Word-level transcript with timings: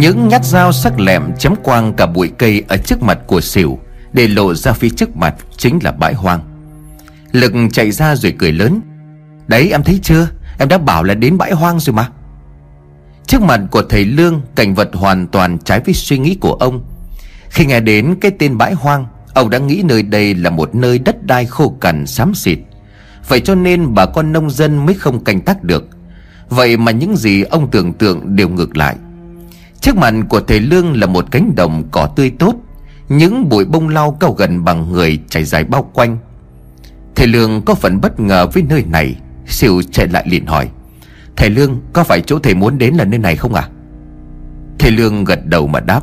Những 0.00 0.28
nhát 0.28 0.44
dao 0.44 0.72
sắc 0.72 1.00
lẹm 1.00 1.22
chém 1.38 1.54
quang 1.62 1.94
cả 1.94 2.06
bụi 2.06 2.30
cây 2.38 2.64
ở 2.68 2.76
trước 2.76 3.02
mặt 3.02 3.18
của 3.26 3.40
xỉu, 3.40 3.78
Để 4.12 4.28
lộ 4.28 4.54
ra 4.54 4.72
phía 4.72 4.88
trước 4.88 5.16
mặt 5.16 5.34
chính 5.56 5.78
là 5.82 5.92
bãi 5.92 6.14
hoang. 6.14 6.40
Lực 7.32 7.52
chạy 7.72 7.90
ra 7.90 8.16
rồi 8.16 8.34
cười 8.38 8.52
lớn, 8.52 8.80
Đấy, 9.46 9.70
em 9.70 9.82
thấy 9.82 10.00
chưa? 10.02 10.28
Em 10.58 10.68
đã 10.68 10.78
bảo 10.78 11.04
là 11.04 11.14
đến 11.14 11.38
bãi 11.38 11.52
hoang 11.52 11.80
rồi 11.80 11.94
mà. 11.94 12.08
Trước 13.26 13.42
mặt 13.42 13.60
của 13.70 13.82
thầy 13.82 14.04
Lương, 14.04 14.40
Cảnh 14.54 14.74
vật 14.74 14.90
hoàn 14.92 15.26
toàn 15.26 15.58
trái 15.58 15.80
với 15.80 15.94
suy 15.94 16.18
nghĩ 16.18 16.34
của 16.34 16.52
ông. 16.52 16.84
Khi 17.48 17.66
nghe 17.66 17.80
đến 17.80 18.14
cái 18.20 18.30
tên 18.38 18.58
bãi 18.58 18.72
hoang, 18.72 19.06
Ông 19.34 19.50
đã 19.50 19.58
nghĩ 19.58 19.82
nơi 19.84 20.02
đây 20.02 20.34
là 20.34 20.50
một 20.50 20.74
nơi 20.74 20.98
đất 20.98 21.26
đai 21.26 21.46
khô 21.46 21.76
cằn 21.80 22.06
xám 22.06 22.34
xịt. 22.34 22.58
Vậy 23.28 23.40
cho 23.40 23.54
nên 23.54 23.94
bà 23.94 24.06
con 24.06 24.32
nông 24.32 24.50
dân 24.50 24.86
mới 24.86 24.94
không 24.94 25.24
canh 25.24 25.40
tác 25.40 25.64
được. 25.64 25.88
Vậy 26.48 26.76
mà 26.76 26.92
những 26.92 27.16
gì 27.16 27.42
ông 27.42 27.70
tưởng 27.70 27.92
tượng 27.92 28.36
đều 28.36 28.48
ngược 28.48 28.76
lại. 28.76 28.96
Trước 29.80 29.96
mặt 29.96 30.14
của 30.28 30.40
thầy 30.40 30.60
Lương 30.60 31.00
là 31.00 31.06
một 31.06 31.26
cánh 31.30 31.52
đồng 31.56 31.88
cỏ 31.90 32.08
tươi 32.16 32.30
tốt. 32.30 32.54
Những 33.08 33.48
bụi 33.48 33.64
bông 33.64 33.88
lau 33.88 34.16
cao 34.20 34.32
gần 34.32 34.64
bằng 34.64 34.92
người 34.92 35.18
chảy 35.28 35.44
dài 35.44 35.64
bao 35.64 35.90
quanh. 35.94 36.18
Thầy 37.14 37.26
Lương 37.26 37.62
có 37.62 37.74
phần 37.74 38.00
bất 38.00 38.20
ngờ 38.20 38.46
với 38.46 38.62
nơi 38.68 38.84
này. 38.84 39.16
Siêu 39.46 39.82
chạy 39.92 40.08
lại 40.08 40.24
liền 40.28 40.46
hỏi, 40.46 40.68
Thầy 41.36 41.50
Lương, 41.50 41.80
có 41.92 42.04
phải 42.04 42.20
chỗ 42.20 42.38
thầy 42.38 42.54
muốn 42.54 42.78
đến 42.78 42.94
là 42.94 43.04
nơi 43.04 43.18
này 43.18 43.36
không 43.36 43.54
ạ? 43.54 43.62
À? 43.62 43.70
Thầy 44.78 44.90
Lương 44.90 45.24
gật 45.24 45.46
đầu 45.46 45.66
mà 45.66 45.80
đáp, 45.80 46.00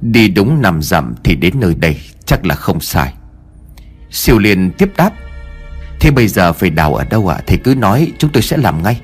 Đi 0.00 0.28
đúng 0.28 0.62
nằm 0.62 0.82
dặm 0.82 1.14
thì 1.24 1.36
đến 1.36 1.60
nơi 1.60 1.74
đây 1.74 2.00
Chắc 2.24 2.46
là 2.46 2.54
không 2.54 2.80
sai. 2.80 3.14
Siêu 4.10 4.38
liền 4.38 4.70
tiếp 4.70 4.90
đáp, 4.96 5.10
Thế 6.00 6.10
bây 6.10 6.28
giờ 6.28 6.52
phải 6.52 6.70
đào 6.70 6.94
ở 6.94 7.04
đâu 7.04 7.28
ạ? 7.28 7.36
À? 7.38 7.42
Thầy 7.46 7.58
cứ 7.58 7.74
nói, 7.74 8.12
chúng 8.18 8.32
tôi 8.32 8.42
sẽ 8.42 8.56
làm 8.56 8.82
ngay. 8.82 9.00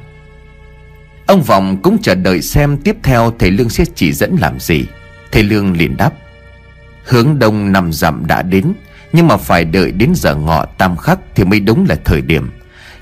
Ông 1.27 1.43
Vọng 1.43 1.83
cũng 1.83 1.99
chờ 2.03 2.15
đợi 2.15 2.43
xem 2.43 2.77
tiếp 2.77 2.97
theo 3.03 3.33
thầy 3.39 3.51
Lương 3.51 3.69
sẽ 3.69 3.85
chỉ 3.95 4.13
dẫn 4.13 4.37
làm 4.41 4.61
gì. 4.61 4.85
Thầy 5.33 5.43
Lương 5.43 5.77
liền 5.77 5.97
đáp, 5.97 6.13
Hướng 7.05 7.39
đông 7.39 7.73
nằm 7.73 7.93
dặm 7.93 8.27
đã 8.27 8.43
đến, 8.43 8.73
Nhưng 9.13 9.29
mà 9.29 9.37
phải 9.37 9.65
đợi 9.65 9.93
đến 9.93 10.13
giờ 10.15 10.35
ngọ 10.35 10.65
tam 10.65 10.97
khắc 10.97 11.19
Thì 11.35 11.45
mới 11.45 11.61
đúng 11.61 11.87
là 11.89 11.97
thời 12.05 12.21
điểm. 12.21 12.51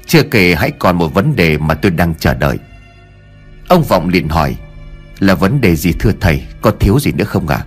Chưa 0.06 0.22
kể 0.22 0.54
hãy 0.54 0.70
còn 0.70 0.98
một 0.98 1.14
vấn 1.14 1.36
đề 1.36 1.58
mà 1.58 1.74
tôi 1.74 1.92
đang 1.92 2.14
chờ 2.14 2.34
đợi. 2.34 2.58
Ông 3.68 3.82
Vọng 3.82 4.08
liền 4.08 4.28
hỏi, 4.28 4.56
Là 5.18 5.34
vấn 5.34 5.60
đề 5.60 5.76
gì 5.76 5.92
thưa 5.92 6.12
thầy, 6.20 6.42
Có 6.62 6.70
thiếu 6.80 7.00
gì 7.00 7.12
nữa 7.12 7.24
không 7.24 7.48
ạ? 7.48 7.56
À? 7.56 7.66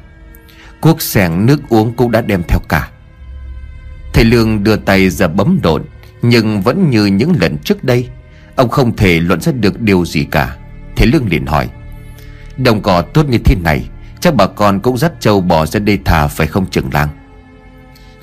Cuốc 0.82 1.02
sẻng 1.02 1.46
nước 1.46 1.70
uống 1.70 1.94
cũng 1.94 2.12
đã 2.12 2.22
đem 2.22 2.44
theo 2.48 2.60
cả. 2.70 2.90
Thầy 4.14 4.26
Lương 4.26 4.64
đưa 4.64 4.76
tay 4.76 5.10
ra 5.10 5.28
bấm 5.28 5.60
độn, 5.64 5.84
Nhưng 6.22 6.62
vẫn 6.62 6.90
như 6.90 7.06
những 7.06 7.34
lần 7.40 7.58
trước 7.58 7.84
đây 7.84 8.08
Ông 8.58 8.70
không 8.70 8.96
thể 8.96 9.20
luận 9.20 9.42
ra 9.42 9.52
được 9.52 9.82
điều 9.82 10.06
gì 10.06 10.24
cả. 10.32 10.56
Thế 10.96 11.06
Lương 11.06 11.30
liền 11.30 11.46
hỏi, 11.46 11.70
Đồng 12.58 12.82
cỏ 12.82 13.02
tốt 13.02 13.26
như 13.30 13.38
thế 13.38 13.56
này, 13.64 13.90
Chắc 14.20 14.36
bà 14.36 14.48
con 14.48 14.80
cũng 14.80 14.98
dắt 14.98 15.12
trâu 15.20 15.42
bò 15.42 15.66
ra 15.66 15.80
đây 15.80 16.00
thả, 16.06 16.28
phải 16.28 16.48
không 16.48 16.66
trưởng 16.66 16.94
làng? 16.94 17.10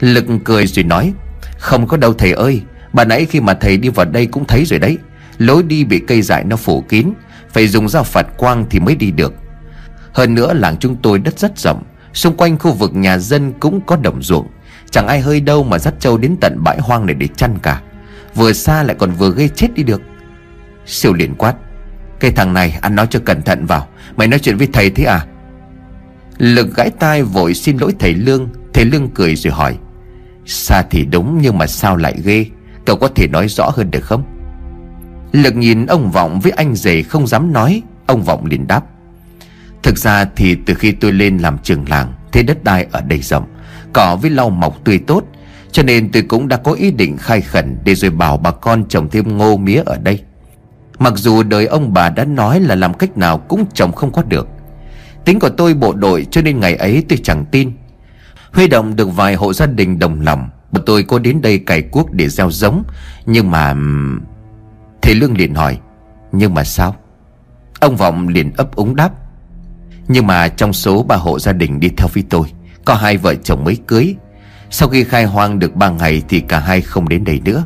Lực 0.00 0.24
cười 0.44 0.66
rồi 0.66 0.84
nói, 0.84 1.12
Không 1.58 1.86
có 1.86 1.96
đâu 1.96 2.14
thầy 2.14 2.32
ơi, 2.32 2.62
Bà 2.92 3.04
nãy 3.04 3.24
khi 3.24 3.40
mà 3.40 3.54
thầy 3.54 3.76
đi 3.76 3.88
vào 3.88 4.06
đây 4.06 4.26
cũng 4.26 4.44
thấy 4.44 4.64
rồi 4.64 4.78
đấy. 4.78 4.98
Lối 5.38 5.62
đi 5.62 5.84
bị 5.84 5.98
cây 6.06 6.22
dại 6.22 6.44
nó 6.44 6.56
phủ 6.56 6.80
kín, 6.80 7.12
Phải 7.52 7.68
dùng 7.68 7.88
dao 7.88 8.04
phạt 8.04 8.26
quang 8.36 8.66
thì 8.70 8.80
mới 8.80 8.96
đi 8.96 9.10
được. 9.10 9.34
Hơn 10.12 10.34
nữa 10.34 10.52
làng 10.54 10.76
chúng 10.80 10.96
tôi 10.96 11.18
đất 11.18 11.38
rất 11.38 11.58
rộng, 11.58 11.82
Xung 12.14 12.36
quanh 12.36 12.58
khu 12.58 12.72
vực 12.72 12.94
nhà 12.94 13.18
dân 13.18 13.52
cũng 13.60 13.80
có 13.86 13.96
đồng 13.96 14.22
ruộng. 14.22 14.46
Chẳng 14.90 15.06
ai 15.06 15.20
hơi 15.20 15.40
đâu 15.40 15.64
mà 15.64 15.78
dắt 15.78 15.94
trâu 16.00 16.18
đến 16.18 16.36
tận 16.40 16.64
bãi 16.64 16.78
hoang 16.78 17.06
này 17.06 17.14
để 17.14 17.28
chăn 17.36 17.58
cả. 17.62 17.80
Vừa 18.34 18.52
xa 18.52 18.82
lại 18.82 18.96
còn 18.98 19.10
vừa 19.10 19.30
gây 19.30 19.48
chết 19.48 19.68
đi 19.74 19.82
được. 19.82 20.02
Siêu 20.86 21.12
liền 21.12 21.34
quát. 21.34 21.54
Cái 22.20 22.30
thằng 22.30 22.54
này, 22.54 22.78
ăn 22.80 22.94
nói 22.94 23.06
cho 23.10 23.20
cẩn 23.24 23.42
thận 23.42 23.66
vào. 23.66 23.88
Mày 24.16 24.28
nói 24.28 24.38
chuyện 24.38 24.56
với 24.56 24.68
thầy 24.72 24.90
thế 24.90 25.04
à? 25.04 25.26
Lực 26.38 26.76
gãi 26.76 26.90
tai 26.90 27.22
vội 27.22 27.54
xin 27.54 27.76
lỗi 27.76 27.94
thầy 27.98 28.14
Lương. 28.14 28.48
Thầy 28.72 28.84
Lương 28.84 29.08
cười 29.08 29.36
rồi 29.36 29.52
hỏi. 29.52 29.76
Xa 30.46 30.82
thì 30.90 31.04
đúng 31.04 31.38
nhưng 31.42 31.58
mà 31.58 31.66
sao 31.66 31.96
lại 31.96 32.14
ghê? 32.24 32.46
Cậu 32.86 32.96
có 32.96 33.08
thể 33.08 33.28
nói 33.28 33.48
rõ 33.48 33.70
hơn 33.74 33.90
được 33.90 34.04
không? 34.04 34.24
Lực 35.32 35.56
nhìn 35.56 35.86
ông 35.86 36.10
Vọng 36.10 36.40
với 36.40 36.52
anh 36.52 36.74
rể 36.74 37.02
không 37.02 37.26
dám 37.26 37.52
nói. 37.52 37.82
Ông 38.06 38.22
Vọng 38.22 38.46
liền 38.46 38.66
đáp. 38.66 38.84
Thực 39.82 39.98
ra 39.98 40.24
thì 40.36 40.56
từ 40.66 40.74
khi 40.74 40.92
tôi 40.92 41.12
lên 41.12 41.38
làm 41.38 41.58
trường 41.58 41.88
làng, 41.88 42.12
Thế 42.32 42.42
đất 42.42 42.64
đai 42.64 42.86
ở 42.92 43.00
đây 43.00 43.18
rộng, 43.18 43.44
Cỏ 43.92 44.18
với 44.22 44.30
lau 44.30 44.50
mọc 44.50 44.84
tươi 44.84 44.98
tốt, 44.98 45.24
Cho 45.72 45.82
nên 45.82 46.12
tôi 46.12 46.22
cũng 46.22 46.48
đã 46.48 46.56
có 46.56 46.72
ý 46.72 46.90
định 46.90 47.16
khai 47.16 47.40
khẩn 47.40 47.76
Để 47.84 47.94
rồi 47.94 48.10
bảo 48.10 48.36
bà 48.36 48.50
con 48.50 48.84
trồng 48.88 49.08
thêm 49.08 49.38
ngô 49.38 49.56
mía 49.56 49.82
ở 49.86 49.98
đây. 49.98 50.20
Mặc 51.04 51.12
dù 51.16 51.42
đời 51.42 51.66
ông 51.66 51.92
bà 51.92 52.10
đã 52.10 52.24
nói 52.24 52.60
là 52.60 52.74
làm 52.74 52.94
cách 52.94 53.18
nào 53.18 53.38
cũng 53.38 53.66
chồng 53.74 53.92
không 53.92 54.12
có 54.12 54.22
được. 54.22 54.48
Tính 55.24 55.40
của 55.40 55.48
tôi 55.48 55.74
bộ 55.74 55.92
đội 55.92 56.26
cho 56.30 56.42
nên 56.42 56.60
ngày 56.60 56.76
ấy 56.76 57.04
tôi 57.08 57.18
chẳng 57.22 57.44
tin. 57.50 57.72
Huy 58.52 58.68
động 58.68 58.96
được 58.96 59.08
vài 59.16 59.34
hộ 59.34 59.52
gia 59.52 59.66
đình 59.66 59.98
đồng 59.98 60.20
lòng, 60.20 60.48
Bọn 60.70 60.82
tôi 60.86 61.02
có 61.02 61.18
đến 61.18 61.42
đây 61.42 61.58
cày 61.58 61.82
cuốc 61.82 62.12
để 62.12 62.28
gieo 62.28 62.50
giống. 62.50 62.84
Nhưng 63.26 63.50
mà... 63.50 63.74
thế 65.02 65.14
Lương 65.14 65.36
liền 65.36 65.54
hỏi, 65.54 65.78
Nhưng 66.32 66.54
mà 66.54 66.64
sao? 66.64 66.96
Ông 67.80 67.96
Vọng 67.96 68.28
liền 68.28 68.52
ấp 68.56 68.76
úng 68.76 68.96
đáp, 68.96 69.10
Nhưng 70.08 70.26
mà 70.26 70.48
trong 70.48 70.72
số 70.72 71.02
ba 71.02 71.16
hộ 71.16 71.38
gia 71.38 71.52
đình 71.52 71.80
đi 71.80 71.88
theo 71.96 72.08
với 72.14 72.24
tôi, 72.30 72.46
Có 72.84 72.94
hai 72.94 73.16
vợ 73.16 73.34
chồng 73.34 73.64
mới 73.64 73.78
cưới. 73.86 74.16
Sau 74.70 74.88
khi 74.88 75.04
khai 75.04 75.24
hoang 75.24 75.58
được 75.58 75.74
ba 75.74 75.90
ngày 75.90 76.22
Thì 76.28 76.40
cả 76.40 76.58
hai 76.58 76.80
không 76.80 77.08
đến 77.08 77.24
đây 77.24 77.40
nữa. 77.44 77.64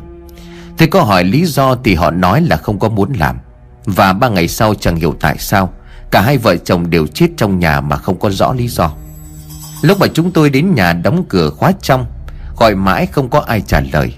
Tôi 0.79 0.87
có 0.87 1.03
hỏi 1.03 1.23
lý 1.23 1.45
do 1.45 1.75
thì 1.83 1.95
họ 1.95 2.11
nói 2.11 2.41
là 2.41 2.57
không 2.57 2.79
có 2.79 2.89
muốn 2.89 3.13
làm. 3.13 3.37
Và 3.85 4.13
ba 4.13 4.29
ngày 4.29 4.47
sau 4.47 4.73
chẳng 4.75 4.95
hiểu 4.95 5.15
tại 5.19 5.35
sao, 5.39 5.73
Cả 6.11 6.21
hai 6.21 6.37
vợ 6.37 6.55
chồng 6.55 6.89
đều 6.89 7.07
chết 7.07 7.27
trong 7.37 7.59
nhà 7.59 7.81
mà 7.81 7.97
không 7.97 8.19
có 8.19 8.29
rõ 8.29 8.53
lý 8.53 8.67
do. 8.67 8.91
Lúc 9.81 9.99
mà 9.99 10.07
chúng 10.13 10.31
tôi 10.31 10.49
đến 10.49 10.75
nhà 10.75 10.93
đóng 10.93 11.25
cửa 11.29 11.49
khóa 11.49 11.71
trong, 11.81 12.05
Gọi 12.57 12.75
mãi 12.75 13.05
không 13.05 13.29
có 13.29 13.39
ai 13.39 13.61
trả 13.61 13.81
lời. 13.93 14.13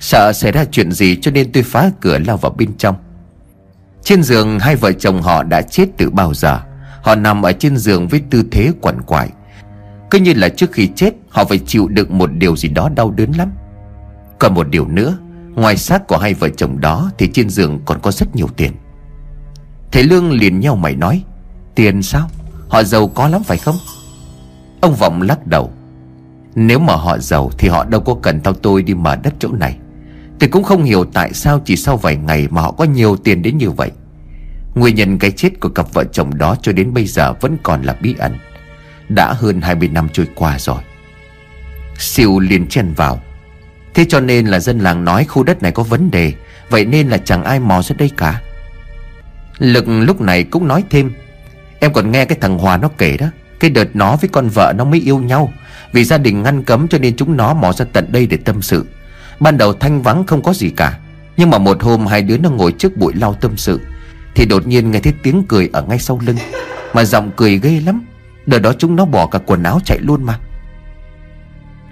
Sợ 0.00 0.32
xảy 0.32 0.52
ra 0.52 0.64
chuyện 0.64 0.92
gì 0.92 1.16
cho 1.22 1.30
nên 1.30 1.52
tôi 1.52 1.62
phá 1.62 1.90
cửa 2.00 2.18
lao 2.26 2.36
vào 2.36 2.54
bên 2.58 2.76
trong. 2.78 2.94
Trên 4.04 4.22
giường, 4.22 4.58
hai 4.58 4.76
vợ 4.76 4.92
chồng 4.92 5.22
họ 5.22 5.42
đã 5.42 5.62
chết 5.62 5.86
từ 5.96 6.10
bao 6.10 6.34
giờ. 6.34 6.60
Họ 7.02 7.14
nằm 7.14 7.42
ở 7.42 7.52
trên 7.52 7.76
giường 7.76 8.08
với 8.08 8.20
tư 8.30 8.42
thế 8.50 8.72
quằn 8.80 9.02
quại. 9.02 9.30
Cứ 10.10 10.18
như 10.18 10.32
là 10.34 10.48
trước 10.48 10.72
khi 10.72 10.88
chết, 10.96 11.10
Họ 11.28 11.44
phải 11.44 11.58
chịu 11.66 11.88
đựng 11.88 12.18
một 12.18 12.30
điều 12.32 12.56
gì 12.56 12.68
đó 12.68 12.88
đau 12.94 13.10
đớn 13.10 13.32
lắm. 13.32 13.52
Còn 14.38 14.54
một 14.54 14.68
điều 14.68 14.88
nữa 14.88 15.18
Ngoài 15.54 15.76
xác 15.76 16.06
của 16.06 16.18
hai 16.18 16.34
vợ 16.34 16.48
chồng 16.48 16.80
đó 16.80 17.10
Thì 17.18 17.30
trên 17.32 17.50
giường 17.50 17.80
còn 17.84 18.00
có 18.00 18.10
rất 18.10 18.36
nhiều 18.36 18.48
tiền. 18.56 18.72
Thầy 19.92 20.02
Lương 20.02 20.32
liền 20.32 20.60
nhau 20.60 20.76
mày 20.76 20.96
nói, 20.96 21.22
Tiền 21.74 22.02
sao? 22.02 22.28
Họ 22.68 22.82
giàu 22.82 23.08
có 23.08 23.28
lắm 23.28 23.42
phải 23.42 23.58
không? 23.58 23.76
Ông 24.80 24.94
Vọng 24.94 25.22
lắc 25.22 25.46
đầu, 25.46 25.72
Nếu 26.54 26.78
mà 26.78 26.94
họ 26.94 27.18
giàu 27.18 27.50
thì 27.58 27.68
họ 27.68 27.84
đâu 27.84 28.00
có 28.00 28.14
cần 28.22 28.40
tao 28.40 28.54
tôi 28.54 28.82
đi 28.82 28.94
mở 28.94 29.16
đất 29.16 29.34
chỗ 29.38 29.52
này. 29.52 29.76
Tôi 30.38 30.48
cũng 30.48 30.64
không 30.64 30.84
hiểu 30.84 31.04
tại 31.04 31.32
sao 31.32 31.60
chỉ 31.64 31.76
sau 31.76 31.96
vài 31.96 32.16
ngày 32.16 32.48
mà 32.50 32.60
họ 32.60 32.72
có 32.72 32.84
nhiều 32.84 33.16
tiền 33.16 33.42
đến 33.42 33.58
như 33.58 33.70
vậy. 33.70 33.90
Nguyên 34.74 34.94
nhân 34.94 35.18
cái 35.18 35.30
chết 35.30 35.60
của 35.60 35.68
cặp 35.68 35.92
vợ 35.92 36.04
chồng 36.04 36.38
đó 36.38 36.56
cho 36.62 36.72
đến 36.72 36.94
bây 36.94 37.04
giờ 37.04 37.32
vẫn 37.40 37.56
còn 37.62 37.82
là 37.82 37.96
bí 38.02 38.14
ẩn. 38.18 38.38
Đã 39.08 39.32
hơn 39.32 39.60
20 39.60 39.88
năm 39.88 40.08
trôi 40.12 40.26
qua 40.34 40.58
rồi. 40.58 40.78
Siêu 41.98 42.38
liền 42.38 42.66
chen 42.66 42.92
vào 42.96 43.20
Thế 44.00 44.06
cho 44.08 44.20
nên 44.20 44.46
là 44.46 44.60
dân 44.60 44.78
làng 44.78 45.04
nói 45.04 45.24
khu 45.24 45.42
đất 45.42 45.62
này 45.62 45.72
có 45.72 45.82
vấn 45.82 46.10
đề, 46.10 46.32
Vậy 46.70 46.84
nên 46.84 47.08
là 47.08 47.18
chẳng 47.18 47.44
ai 47.44 47.60
mò 47.60 47.82
ra 47.82 47.94
đây 47.98 48.10
cả. 48.16 48.42
Lực 49.58 49.84
lúc 49.88 50.20
này 50.20 50.44
cũng 50.44 50.68
nói 50.68 50.84
thêm, 50.90 51.12
Em 51.80 51.92
còn 51.92 52.10
nghe 52.10 52.24
cái 52.24 52.38
thằng 52.40 52.58
Hòa 52.58 52.76
nó 52.76 52.90
kể 52.98 53.16
đó, 53.16 53.26
Cái 53.60 53.70
đợt 53.70 53.96
nó 53.96 54.16
với 54.16 54.28
con 54.32 54.48
vợ 54.48 54.72
nó 54.76 54.84
mới 54.84 55.00
yêu 55.00 55.18
nhau, 55.18 55.52
Vì 55.92 56.04
gia 56.04 56.18
đình 56.18 56.42
ngăn 56.42 56.64
cấm 56.64 56.88
cho 56.88 56.98
nên 56.98 57.16
chúng 57.16 57.36
nó 57.36 57.54
mò 57.54 57.72
ra 57.72 57.84
tận 57.92 58.12
đây 58.12 58.26
để 58.26 58.36
tâm 58.36 58.62
sự. 58.62 58.86
Ban 59.40 59.58
đầu 59.58 59.72
thanh 59.72 60.02
vắng 60.02 60.26
không 60.26 60.42
có 60.42 60.52
gì 60.52 60.70
cả, 60.70 60.98
Nhưng 61.36 61.50
mà 61.50 61.58
một 61.58 61.82
hôm 61.82 62.06
hai 62.06 62.22
đứa 62.22 62.38
nó 62.38 62.50
ngồi 62.50 62.72
trước 62.72 62.96
bụi 62.96 63.12
lau 63.16 63.34
tâm 63.34 63.56
sự, 63.56 63.80
Thì 64.34 64.46
đột 64.46 64.66
nhiên 64.66 64.90
nghe 64.90 65.00
thấy 65.00 65.12
tiếng 65.22 65.44
cười 65.48 65.70
ở 65.72 65.82
ngay 65.82 65.98
sau 65.98 66.20
lưng, 66.26 66.36
Mà 66.94 67.04
giọng 67.04 67.30
cười 67.36 67.58
ghê 67.58 67.80
lắm. 67.86 68.04
Đợt 68.46 68.58
đó 68.58 68.72
chúng 68.78 68.96
nó 68.96 69.04
bỏ 69.04 69.26
cả 69.26 69.38
quần 69.46 69.62
áo 69.62 69.80
chạy 69.84 69.98
luôn 69.98 70.24
mà. 70.24 70.38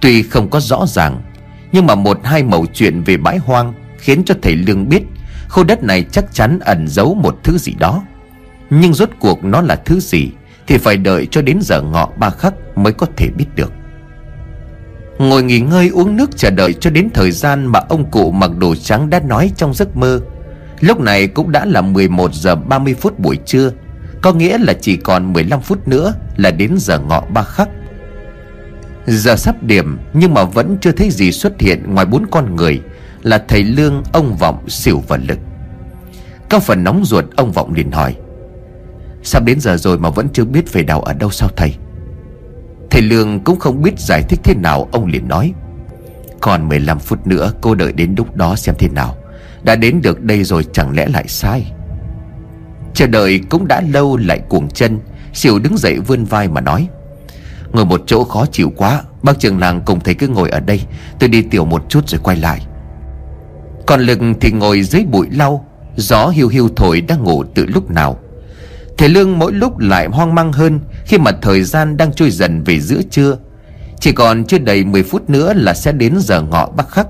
Tuy 0.00 0.22
không 0.22 0.50
có 0.50 0.60
rõ 0.60 0.86
ràng 0.86 1.22
nhưng 1.72 1.86
mà 1.86 1.94
một 1.94 2.20
hai 2.24 2.42
mẩu 2.42 2.66
chuyện 2.66 3.02
về 3.02 3.16
bãi 3.16 3.38
hoang 3.38 3.72
Khiến 3.98 4.22
cho 4.26 4.34
thầy 4.42 4.56
Lương 4.56 4.88
biết 4.88 5.02
Khu 5.48 5.64
đất 5.64 5.82
này 5.82 6.04
chắc 6.12 6.34
chắn 6.34 6.58
ẩn 6.60 6.88
giấu 6.88 7.14
một 7.14 7.38
thứ 7.42 7.58
gì 7.58 7.72
đó. 7.78 8.04
Nhưng 8.70 8.94
rốt 8.94 9.10
cuộc 9.18 9.44
nó 9.44 9.60
là 9.60 9.76
thứ 9.76 10.00
gì 10.00 10.30
Thì 10.66 10.78
phải 10.78 10.96
đợi 10.96 11.26
cho 11.30 11.42
đến 11.42 11.58
giờ 11.62 11.82
ngọ 11.82 12.08
ba 12.18 12.30
khắc 12.30 12.54
Mới 12.76 12.92
có 12.92 13.06
thể 13.16 13.28
biết 13.28 13.46
được. 13.54 13.72
Ngồi 15.18 15.42
nghỉ 15.42 15.60
ngơi 15.60 15.88
uống 15.88 16.16
nước 16.16 16.36
chờ 16.36 16.50
đợi 16.50 16.72
cho 16.72 16.90
đến 16.90 17.08
thời 17.14 17.30
gian 17.30 17.66
Mà 17.66 17.80
ông 17.88 18.10
cụ 18.10 18.30
mặc 18.30 18.50
đồ 18.58 18.74
trắng 18.74 19.10
đã 19.10 19.20
nói 19.20 19.52
trong 19.56 19.74
giấc 19.74 19.96
mơ. 19.96 20.20
Lúc 20.80 21.00
này 21.00 21.26
cũng 21.26 21.52
đã 21.52 21.64
là 21.64 21.80
11 21.80 22.34
giờ 22.34 22.56
30 22.56 22.94
phút 22.94 23.18
buổi 23.18 23.36
trưa, 23.46 23.70
Có 24.22 24.32
nghĩa 24.32 24.58
là 24.58 24.72
chỉ 24.80 24.96
còn 24.96 25.32
15 25.32 25.60
phút 25.60 25.88
nữa 25.88 26.14
Là 26.36 26.50
đến 26.50 26.74
giờ 26.78 26.98
ngọ 26.98 27.20
ba 27.20 27.42
khắc. 27.42 27.68
Giờ 29.06 29.36
sắp 29.36 29.62
điểm 29.62 29.98
Nhưng 30.12 30.34
mà 30.34 30.44
vẫn 30.44 30.76
chưa 30.80 30.92
thấy 30.92 31.10
gì 31.10 31.32
xuất 31.32 31.60
hiện 31.60 31.94
Ngoài 31.94 32.06
bốn 32.06 32.26
con 32.30 32.56
người 32.56 32.80
Là 33.22 33.44
thầy 33.48 33.64
Lương, 33.64 34.02
ông 34.12 34.36
Vọng, 34.36 34.68
Sửu 34.68 35.02
và 35.08 35.16
Lực. 35.16 35.38
Cao 36.50 36.60
phần 36.60 36.84
nóng 36.84 37.04
ruột 37.04 37.24
ông 37.36 37.52
Vọng 37.52 37.74
liền 37.74 37.92
hỏi 37.92 38.16
Sắp 39.22 39.44
đến 39.44 39.60
giờ 39.60 39.76
rồi 39.76 39.98
mà 39.98 40.10
vẫn 40.10 40.28
chưa 40.32 40.44
biết 40.44 40.72
về 40.72 40.82
đào 40.82 41.00
ở 41.00 41.14
đâu 41.14 41.30
sao 41.30 41.48
thầy? 41.56 41.74
Thầy 42.90 43.02
Lương 43.02 43.40
cũng 43.40 43.58
không 43.58 43.82
biết 43.82 43.98
giải 43.98 44.22
thích 44.28 44.40
thế 44.44 44.54
nào 44.54 44.88
Ông 44.92 45.06
liền 45.06 45.28
nói 45.28 45.52
Còn 46.40 46.68
15 46.68 46.98
phút 46.98 47.26
nữa 47.26 47.52
cô 47.60 47.74
đợi 47.74 47.92
đến 47.92 48.14
lúc 48.16 48.36
đó 48.36 48.56
xem 48.56 48.74
thế 48.78 48.88
nào. 48.88 49.16
Đã 49.62 49.76
đến 49.76 50.00
được 50.02 50.22
đây 50.22 50.44
rồi 50.44 50.66
chẳng 50.72 50.96
lẽ 50.96 51.06
lại 51.06 51.24
sai? 51.28 51.72
Chờ 52.94 53.06
đợi 53.06 53.40
cũng 53.48 53.68
đã 53.68 53.80
lâu 53.80 54.16
lại 54.16 54.40
cuồng 54.48 54.68
chân 54.68 54.98
Xỉu 55.32 55.58
đứng 55.58 55.76
dậy 55.76 55.98
vươn 56.00 56.24
vai 56.24 56.48
mà 56.48 56.60
nói 56.60 56.88
Ngồi 57.72 57.84
một 57.84 58.02
chỗ 58.06 58.24
khó 58.24 58.46
chịu 58.46 58.72
quá, 58.76 59.02
Bác 59.22 59.38
trường 59.38 59.58
làng 59.58 59.80
cùng 59.86 60.00
thấy 60.00 60.14
cứ 60.14 60.28
ngồi 60.28 60.50
ở 60.50 60.60
đây. 60.60 60.82
Tôi 61.18 61.28
đi 61.28 61.42
tiểu 61.42 61.64
một 61.64 61.84
chút 61.88 62.08
rồi 62.08 62.20
quay 62.24 62.36
lại. 62.36 62.66
Còn 63.86 64.00
lực 64.00 64.18
thì 64.40 64.52
ngồi 64.52 64.82
dưới 64.82 65.04
bụi 65.04 65.26
lau, 65.30 65.64
Gió 65.96 66.28
hiu 66.28 66.48
hiu 66.48 66.68
thổi 66.76 67.00
đang 67.00 67.24
ngủ 67.24 67.44
từ 67.54 67.66
lúc 67.66 67.90
nào. 67.90 68.18
Thầy 68.98 69.08
Lương 69.08 69.38
mỗi 69.38 69.52
lúc 69.52 69.78
lại 69.78 70.06
hoang 70.06 70.34
mang 70.34 70.52
hơn 70.52 70.80
Khi 71.04 71.18
mà 71.18 71.30
thời 71.42 71.62
gian 71.62 71.96
đang 71.96 72.12
trôi 72.12 72.30
dần 72.30 72.64
về 72.64 72.80
giữa 72.80 73.00
trưa. 73.10 73.38
Chỉ 74.00 74.12
còn 74.12 74.44
chưa 74.44 74.58
đầy 74.58 74.84
10 74.84 75.02
phút 75.02 75.30
nữa 75.30 75.52
là 75.56 75.74
sẽ 75.74 75.92
đến 75.92 76.14
giờ 76.18 76.42
ngọ 76.42 76.66
bắc 76.76 76.88
khắc. 76.90 77.06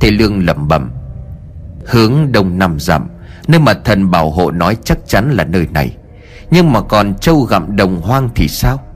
Thầy 0.00 0.10
Lương 0.10 0.46
lẩm 0.46 0.68
bẩm, 0.68 0.90
Hướng 1.86 2.32
đông 2.32 2.58
năm 2.58 2.80
dặm, 2.80 3.08
Nơi 3.48 3.60
mà 3.60 3.74
thần 3.74 4.10
bảo 4.10 4.30
hộ 4.30 4.50
nói 4.50 4.76
chắc 4.84 4.98
chắn 5.06 5.30
là 5.30 5.44
nơi 5.44 5.66
này. 5.70 5.96
Nhưng 6.50 6.72
mà 6.72 6.80
còn 6.80 7.14
trâu 7.14 7.40
gặm 7.40 7.76
đồng 7.76 8.00
hoang 8.00 8.28
thì 8.34 8.48
sao? 8.48 8.87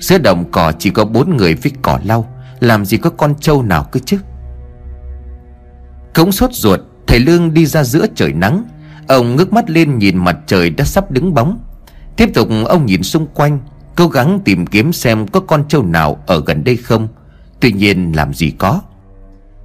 Giữa 0.00 0.18
đồng 0.18 0.50
cỏ 0.50 0.72
chỉ 0.78 0.90
có 0.90 1.04
bốn 1.04 1.36
người 1.36 1.54
với 1.54 1.72
cỏ 1.82 2.00
lau, 2.04 2.26
Làm 2.60 2.84
gì 2.84 2.96
có 2.96 3.10
con 3.10 3.34
trâu 3.40 3.62
nào 3.62 3.86
cứ 3.92 4.00
chứ? 4.00 4.18
Cống 6.14 6.32
sốt 6.32 6.52
ruột, 6.52 6.80
Thầy 7.06 7.18
Lương 7.18 7.54
đi 7.54 7.66
ra 7.66 7.84
giữa 7.84 8.06
trời 8.14 8.32
nắng. 8.32 8.64
Ông 9.08 9.36
ngước 9.36 9.52
mắt 9.52 9.70
lên 9.70 9.98
nhìn 9.98 10.16
mặt 10.16 10.36
trời 10.46 10.70
đã 10.70 10.84
sắp 10.84 11.10
đứng 11.10 11.34
bóng. 11.34 11.58
Tiếp 12.16 12.30
tục 12.34 12.48
ông 12.66 12.86
nhìn 12.86 13.02
xung 13.02 13.26
quanh, 13.26 13.58
Cố 13.96 14.08
gắng 14.08 14.40
tìm 14.44 14.66
kiếm 14.66 14.92
xem 14.92 15.26
có 15.26 15.40
con 15.40 15.64
trâu 15.68 15.82
nào 15.82 16.22
ở 16.26 16.42
gần 16.46 16.64
đây 16.64 16.76
không. 16.76 17.08
Tuy 17.60 17.72
nhiên 17.72 18.12
làm 18.16 18.34
gì 18.34 18.50
có. 18.50 18.80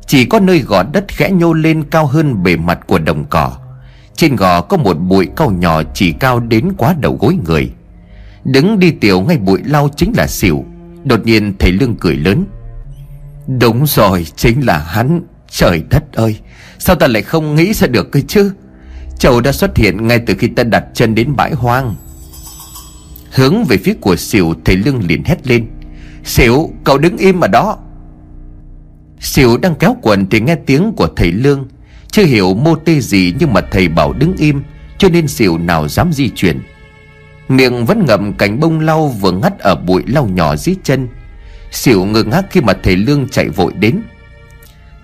Chỉ 0.07 0.25
có 0.25 0.39
nơi 0.39 0.59
gò 0.59 0.83
đất 0.83 1.05
khẽ 1.07 1.31
nhô 1.31 1.53
lên 1.53 1.83
cao 1.83 2.05
hơn 2.05 2.43
bề 2.43 2.57
mặt 2.57 2.79
của 2.87 2.99
đồng 2.99 3.25
cỏ. 3.25 3.57
Trên 4.15 4.35
gò 4.35 4.61
có 4.61 4.77
một 4.77 4.93
bụi 4.93 5.29
cau 5.35 5.51
nhỏ 5.51 5.83
chỉ 5.93 6.11
cao 6.11 6.39
đến 6.39 6.71
quá 6.77 6.95
đầu 6.99 7.17
gối 7.21 7.37
người. 7.45 7.71
Đứng 8.45 8.79
đi 8.79 8.91
tiểu 8.91 9.21
ngay 9.21 9.37
bụi 9.37 9.59
lau 9.65 9.89
chính 9.95 10.13
là 10.17 10.27
xỉu. 10.27 10.65
Đột 11.03 11.25
nhiên 11.25 11.53
thầy 11.59 11.71
Lương 11.71 11.95
cười 11.95 12.15
lớn. 12.15 12.45
Đúng 13.59 13.85
rồi, 13.87 14.25
chính 14.35 14.65
là 14.65 14.77
hắn. 14.77 15.21
Trời 15.49 15.83
đất 15.89 16.13
ơi, 16.13 16.39
Sao 16.79 16.95
ta 16.95 17.07
lại 17.07 17.21
không 17.21 17.55
nghĩ 17.55 17.73
ra 17.73 17.87
được 17.87 18.11
cơ 18.11 18.19
chứ? 18.27 18.51
Chầu 19.19 19.41
đã 19.41 19.51
xuất 19.51 19.77
hiện 19.77 20.07
ngay 20.07 20.19
từ 20.19 20.33
khi 20.39 20.47
ta 20.47 20.63
đặt 20.63 20.85
chân 20.93 21.15
đến 21.15 21.35
bãi 21.35 21.53
hoang. 21.53 21.95
Hướng 23.31 23.63
về 23.63 23.77
phía 23.77 23.93
của 24.01 24.15
xỉu, 24.15 24.53
Thầy 24.65 24.75
Lương 24.77 25.07
liền 25.07 25.23
hét 25.25 25.47
lên. 25.47 25.67
Xỉu, 26.23 26.69
cậu 26.83 26.97
đứng 26.97 27.17
im 27.17 27.39
ở 27.39 27.47
đó. 27.47 27.77
Xỉu 29.19 29.57
đang 29.57 29.75
kéo 29.75 29.95
quần 30.01 30.29
thì 30.29 30.39
nghe 30.39 30.55
tiếng 30.55 30.93
của 30.97 31.07
thầy 31.15 31.31
Lương. 31.31 31.67
Chưa 32.11 32.23
hiểu 32.23 32.53
mô 32.53 32.75
tê 32.75 32.99
gì 32.99 33.33
nhưng 33.39 33.53
mà 33.53 33.61
thầy 33.71 33.87
bảo 33.87 34.13
đứng 34.13 34.33
im, 34.37 34.63
Cho 34.97 35.09
nên 35.09 35.27
xỉu 35.27 35.57
nào 35.57 35.87
dám 35.87 36.13
di 36.13 36.29
chuyển. 36.29 36.61
Miệng 37.49 37.85
vẫn 37.85 38.05
ngậm 38.05 38.33
cánh 38.33 38.59
bông 38.59 38.79
lau 38.79 39.07
vừa 39.07 39.31
ngắt 39.31 39.59
ở 39.59 39.75
bụi 39.75 40.03
lau 40.07 40.27
nhỏ 40.27 40.55
dưới 40.55 40.75
chân. 40.83 41.07
Xỉu 41.71 42.05
ngơ 42.05 42.23
ngác 42.23 42.45
khi 42.49 42.61
mà 42.61 42.73
thầy 42.83 42.95
Lương 42.95 43.29
chạy 43.29 43.49
vội 43.49 43.73
đến. 43.79 44.01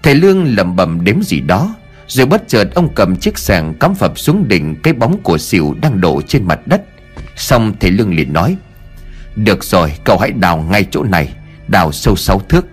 Thầy 0.03 0.15
Lương 0.15 0.55
lẩm 0.55 0.75
bẩm 0.75 1.03
đếm 1.03 1.21
gì 1.23 1.39
đó, 1.39 1.75
Rồi 2.07 2.25
bất 2.25 2.47
chợt 2.47 2.69
ông 2.75 2.93
cầm 2.95 3.15
chiếc 3.15 3.37
sàng 3.37 3.73
cắm 3.73 3.95
phập 3.95 4.19
xuống 4.19 4.47
đỉnh 4.47 4.75
Cái 4.75 4.93
bóng 4.93 5.19
của 5.23 5.37
xỉu 5.37 5.75
đang 5.81 6.01
đổ 6.01 6.21
trên 6.27 6.43
mặt 6.43 6.59
đất. 6.65 6.81
Xong 7.35 7.73
thầy 7.79 7.91
Lương 7.91 8.15
liền 8.15 8.33
nói, 8.33 8.55
Được 9.35 9.63
rồi, 9.63 9.93
cậu 10.03 10.17
hãy 10.17 10.31
đào 10.31 10.57
ngay 10.57 10.85
chỗ 10.91 11.03
này, 11.03 11.33
Đào 11.67 11.91
sâu 11.91 12.15
sáu 12.15 12.41
thước. 12.49 12.65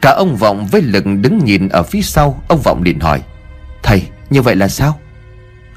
Cả 0.00 0.10
ông 0.10 0.36
Vọng 0.36 0.66
với 0.66 0.82
lực 0.82 1.04
đứng 1.20 1.44
nhìn 1.44 1.68
ở 1.68 1.82
phía 1.82 2.02
sau, 2.02 2.42
Ông 2.48 2.60
Vọng 2.62 2.82
liền 2.82 3.00
hỏi, 3.00 3.22
Thầy, 3.82 4.02
như 4.30 4.42
vậy 4.42 4.56
là 4.56 4.68
sao? 4.68 5.00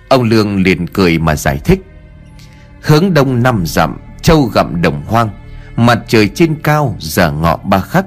Ông 0.10 0.24
Lương 0.24 0.64
liền 0.64 0.88
cười 0.88 1.20
mà 1.20 1.36
giải 1.36 1.60
thích 1.64 1.80
Hướng 2.88 3.14
đông 3.14 3.44
năm 3.44 3.64
dặm, 3.66 3.98
Châu 4.22 4.44
gặm 4.44 4.82
đồng 4.82 5.04
hoang. 5.06 5.30
Mặt 5.76 6.00
trời 6.08 6.28
trên 6.28 6.56
cao 6.64 6.96
giờ 7.00 7.32
ngọ 7.32 7.58
ba 7.58 7.80
khắc. 7.80 8.06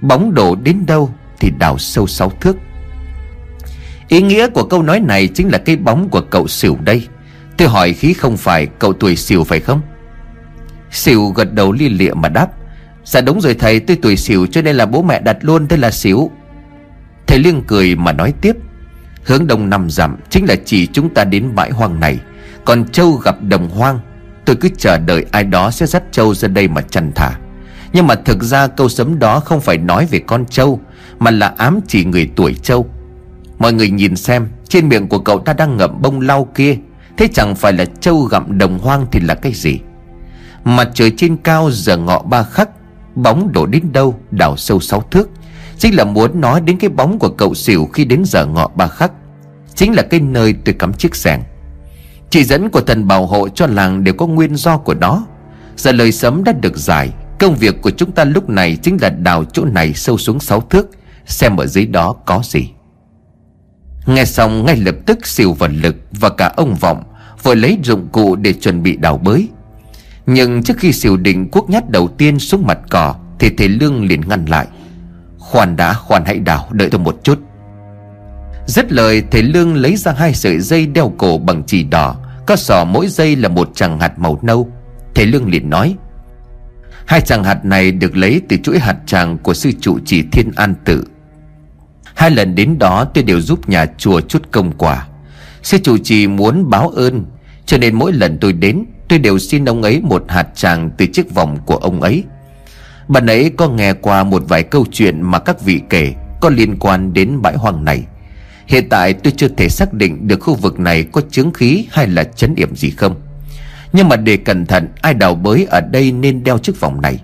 Bóng 0.00 0.34
đổ 0.34 0.54
đến 0.54 0.86
đâu 0.86 1.10
Thì 1.40 1.50
đào 1.58 1.78
sâu 1.78 2.06
sáu 2.06 2.32
thước. 2.40 2.56
Ý 4.08 4.22
nghĩa 4.22 4.48
của 4.48 4.64
câu 4.64 4.82
nói 4.82 5.00
này 5.00 5.28
Chính 5.28 5.48
là 5.48 5.58
cái 5.58 5.76
bóng 5.76 6.08
của 6.08 6.20
cậu 6.20 6.48
xỉu 6.48 6.78
đây. 6.84 7.06
Tôi 7.56 7.68
hỏi 7.68 7.92
khí 7.92 8.12
không 8.12 8.36
phải 8.36 8.66
cậu 8.66 8.92
tuổi 8.92 9.16
xỉu 9.16 9.44
phải 9.44 9.60
không? 9.60 9.80
Xỉu 10.90 11.28
gật 11.28 11.52
đầu 11.52 11.72
li 11.72 11.88
lịa 11.88 12.14
mà 12.14 12.28
đáp 12.28 12.48
Dạ 13.04 13.20
đúng 13.20 13.40
rồi 13.40 13.54
thầy, 13.54 13.80
tôi 13.80 13.98
tuổi 14.02 14.16
xỉu 14.16 14.46
cho 14.46 14.62
nên 14.62 14.76
là 14.76 14.86
bố 14.86 15.02
mẹ 15.02 15.20
đặt 15.20 15.36
luôn, 15.40 15.68
tên 15.68 15.80
là 15.80 15.90
xỉu 15.90 16.30
Thầy 17.26 17.38
Liêng 17.38 17.62
cười 17.66 17.96
mà 17.96 18.12
nói 18.12 18.32
tiếp, 18.40 18.56
Hướng 19.24 19.46
đông 19.46 19.70
năm 19.70 19.90
dặm 19.90 20.16
chính 20.30 20.46
là 20.48 20.56
chỉ 20.64 20.86
chúng 20.86 21.14
ta 21.14 21.24
đến 21.24 21.54
bãi 21.54 21.70
hoang 21.70 22.00
này. 22.00 22.18
Còn 22.68 22.88
châu 22.88 23.12
gặp 23.12 23.42
đồng 23.42 23.68
hoang. 23.68 24.00
Tôi 24.44 24.56
cứ 24.56 24.68
chờ 24.78 24.98
đợi 24.98 25.26
ai 25.30 25.44
đó 25.44 25.70
sẽ 25.70 25.86
dắt 25.86 26.02
châu 26.12 26.34
ra 26.34 26.48
đây 26.48 26.68
mà 26.68 26.80
chăn 26.80 27.12
thả. 27.14 27.38
Nhưng 27.92 28.06
mà 28.06 28.14
thực 28.14 28.42
ra 28.42 28.66
câu 28.66 28.88
sấm 28.88 29.18
đó 29.18 29.40
không 29.40 29.60
phải 29.60 29.78
nói 29.78 30.06
về 30.10 30.18
con 30.18 30.46
trâu, 30.46 30.80
Mà 31.18 31.30
là 31.30 31.54
ám 31.58 31.80
chỉ 31.86 32.04
người 32.04 32.30
tuổi 32.36 32.54
trâu. 32.62 32.86
Mọi 33.58 33.72
người 33.72 33.90
nhìn 33.90 34.16
xem, 34.16 34.48
Trên 34.68 34.88
miệng 34.88 35.08
của 35.08 35.18
cậu 35.18 35.38
ta 35.38 35.52
đang 35.52 35.76
ngậm 35.76 36.02
bông 36.02 36.20
lau 36.20 36.44
kia. 36.44 36.76
Thế 37.16 37.28
chẳng 37.32 37.54
phải 37.54 37.72
là 37.72 37.84
trâu 37.84 38.22
gặm 38.22 38.58
đồng 38.58 38.78
hoang 38.78 39.06
thì 39.12 39.20
là 39.20 39.34
cái 39.34 39.52
gì? 39.52 39.78
Mặt 40.64 40.88
trời 40.94 41.12
trên 41.16 41.36
cao 41.36 41.70
giờ 41.72 41.96
ngọ 41.96 42.22
ba 42.22 42.42
khắc, 42.42 42.68
Bóng 43.14 43.52
đổ 43.52 43.66
đến 43.66 43.92
đâu, 43.92 44.20
đào 44.30 44.56
sâu 44.56 44.80
sáu 44.80 45.04
thước. 45.10 45.30
Chính 45.78 45.96
là 45.96 46.04
muốn 46.04 46.40
nói 46.40 46.60
đến 46.60 46.78
cái 46.78 46.90
bóng 46.90 47.18
của 47.18 47.30
cậu 47.30 47.54
xỉu 47.54 47.88
khi 47.92 48.04
đến 48.04 48.22
giờ 48.24 48.46
ngọ 48.46 48.70
ba 48.74 48.86
khắc. 48.86 49.12
Chính 49.74 49.94
là 49.94 50.02
cái 50.02 50.20
nơi 50.20 50.54
tôi 50.64 50.74
cắm 50.74 50.92
chiếc 50.92 51.16
sàng 51.16 51.42
chỉ 52.30 52.44
dẫn 52.44 52.70
của 52.70 52.80
thần 52.80 53.08
bảo 53.08 53.26
hộ 53.26 53.48
cho 53.48 53.66
làng 53.66 54.04
đều 54.04 54.14
có 54.14 54.26
nguyên 54.26 54.56
do 54.56 54.76
của 54.76 54.94
nó. 54.94 55.26
Giờ 55.76 55.92
lời 55.92 56.12
sấm 56.12 56.44
đã 56.44 56.52
được 56.52 56.76
giải, 56.76 57.10
Công 57.38 57.54
việc 57.54 57.82
của 57.82 57.90
chúng 57.90 58.12
ta 58.12 58.24
lúc 58.24 58.48
này 58.48 58.76
chính 58.82 58.96
là 59.00 59.10
đào 59.10 59.44
chỗ 59.44 59.64
này 59.64 59.94
sâu 59.94 60.18
xuống 60.18 60.40
sáu 60.40 60.60
thước, 60.60 60.86
Xem 61.26 61.56
ở 61.56 61.66
dưới 61.66 61.86
đó 61.86 62.12
có 62.26 62.40
gì. 62.44 62.70
Nghe 64.06 64.24
xong, 64.24 64.66
ngay 64.66 64.76
lập 64.76 64.94
tức 65.06 65.26
xỉu 65.26 65.52
vật 65.52 65.70
lực 65.74 65.96
Và 66.12 66.28
cả 66.28 66.52
ông 66.56 66.74
Vọng 66.74 67.02
Vội 67.42 67.56
lấy 67.56 67.78
dụng 67.82 68.08
cụ 68.12 68.36
để 68.36 68.52
chuẩn 68.52 68.82
bị 68.82 68.96
đào 68.96 69.18
bới. 69.18 69.48
Nhưng 70.26 70.62
trước 70.62 70.78
khi 70.78 70.92
xỉu 70.92 71.16
định 71.16 71.48
cuốc 71.50 71.70
nhát 71.70 71.90
đầu 71.90 72.08
tiên 72.08 72.38
xuống 72.38 72.66
mặt 72.66 72.78
cỏ, 72.90 73.14
Thì 73.38 73.50
thầy 73.50 73.68
Lương 73.68 74.04
liền 74.04 74.28
ngăn 74.28 74.44
lại. 74.44 74.66
Khoan 75.38 75.76
đã, 75.76 75.92
khoan 75.94 76.24
hãy 76.24 76.38
đào, 76.38 76.68
đợi 76.72 76.90
tôi 76.90 77.00
một 77.00 77.20
chút. 77.22 77.47
Rất 78.68 78.92
lời, 78.92 79.22
thầy 79.30 79.42
Lương 79.42 79.76
lấy 79.76 79.96
ra 79.96 80.12
hai 80.12 80.34
sợi 80.34 80.58
dây 80.58 80.86
đeo 80.86 81.12
cổ 81.18 81.38
bằng 81.38 81.62
chỉ 81.66 81.82
đỏ. 81.82 82.16
Có 82.46 82.56
sò 82.56 82.84
mỗi 82.84 83.08
dây 83.08 83.36
là 83.36 83.48
một 83.48 83.70
chàng 83.74 84.00
hạt 84.00 84.18
màu 84.18 84.38
nâu. 84.42 84.68
Thầy 85.14 85.26
Lương 85.26 85.48
liền 85.50 85.70
nói, 85.70 85.96
Hai 87.06 87.20
chàng 87.20 87.44
hạt 87.44 87.64
này 87.64 87.92
được 87.92 88.16
lấy 88.16 88.40
từ 88.48 88.56
chuỗi 88.56 88.78
hạt 88.78 88.96
tràng 89.06 89.38
của 89.38 89.54
sư 89.54 89.70
trụ 89.80 89.98
trì 90.04 90.22
Thiên 90.32 90.50
An 90.56 90.74
Tự. 90.84 91.04
Hai 92.14 92.30
lần 92.30 92.54
đến 92.54 92.78
đó, 92.78 93.04
tôi 93.14 93.24
đều 93.24 93.40
giúp 93.40 93.68
nhà 93.68 93.86
chùa 93.98 94.20
chút 94.20 94.42
công 94.50 94.72
quả. 94.72 95.06
Sư 95.62 95.78
trụ 95.78 95.98
trì 95.98 96.26
muốn 96.26 96.70
báo 96.70 96.88
ơn, 96.88 97.24
Cho 97.66 97.78
nên 97.78 97.94
mỗi 97.94 98.12
lần 98.12 98.38
tôi 98.38 98.52
đến, 98.52 98.84
Tôi 99.08 99.18
đều 99.18 99.38
xin 99.38 99.64
ông 99.64 99.82
ấy 99.82 100.00
một 100.00 100.24
hạt 100.28 100.46
tràng 100.54 100.90
từ 100.98 101.06
chiếc 101.06 101.34
vòng 101.34 101.58
của 101.66 101.76
ông 101.76 102.00
ấy. 102.00 102.24
Bạn 103.08 103.26
ấy 103.26 103.50
có 103.56 103.68
nghe 103.68 103.92
qua 103.92 104.24
một 104.24 104.42
vài 104.48 104.62
câu 104.62 104.86
chuyện 104.92 105.22
mà 105.22 105.38
các 105.38 105.62
vị 105.62 105.80
kể 105.90 106.14
Có 106.40 106.48
liên 106.48 106.76
quan 106.78 107.12
đến 107.12 107.42
bãi 107.42 107.56
hoang 107.56 107.84
này. 107.84 108.04
Hiện 108.68 108.88
tại 108.88 109.12
tôi 109.12 109.32
chưa 109.36 109.48
thể 109.48 109.68
xác 109.68 109.92
định 109.92 110.28
được 110.28 110.40
khu 110.40 110.54
vực 110.54 110.80
này 110.80 111.04
có 111.12 111.20
chứng 111.30 111.52
khí 111.52 111.86
hay 111.90 112.06
là 112.06 112.24
chấn 112.24 112.54
điểm 112.54 112.76
gì 112.76 112.90
không. 112.90 113.20
Nhưng 113.92 114.08
mà 114.08 114.16
để 114.16 114.36
cẩn 114.36 114.66
thận, 114.66 114.88
ai 115.02 115.14
đào 115.14 115.34
bới 115.34 115.66
ở 115.70 115.80
đây 115.80 116.12
nên 116.12 116.44
đeo 116.44 116.58
chiếc 116.58 116.80
vòng 116.80 117.00
này. 117.00 117.18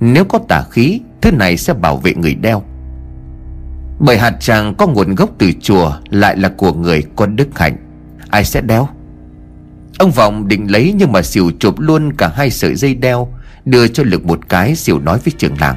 Nếu 0.00 0.24
có 0.24 0.38
tà 0.48 0.62
khí, 0.70 1.00
Thứ 1.20 1.30
này 1.30 1.56
sẽ 1.56 1.72
bảo 1.72 1.96
vệ 1.96 2.14
người 2.14 2.34
đeo. 2.34 2.62
Bởi 3.98 4.18
hạt 4.18 4.32
tràng 4.40 4.74
có 4.74 4.86
nguồn 4.86 5.14
gốc 5.14 5.30
từ 5.38 5.52
chùa, 5.60 5.92
Lại 6.10 6.36
là 6.36 6.48
của 6.48 6.72
người 6.72 7.02
có 7.16 7.26
đức 7.26 7.58
hạnh. 7.58 7.76
Ai 8.30 8.44
sẽ 8.44 8.60
đeo? 8.60 8.88
Ông 9.98 10.10
Vọng 10.10 10.48
định 10.48 10.70
lấy 10.70 10.94
nhưng 10.96 11.12
mà 11.12 11.22
xỉu 11.22 11.50
chụp 11.58 11.74
luôn 11.78 12.12
cả 12.12 12.32
hai 12.34 12.50
sợi 12.50 12.74
dây 12.74 12.94
đeo, 12.94 13.28
Đưa 13.64 13.88
cho 13.88 14.02
lực 14.06 14.24
một 14.24 14.48
cái, 14.48 14.76
xỉu 14.76 14.98
nói 14.98 15.18
với 15.24 15.32
trưởng 15.38 15.60
làng. 15.60 15.76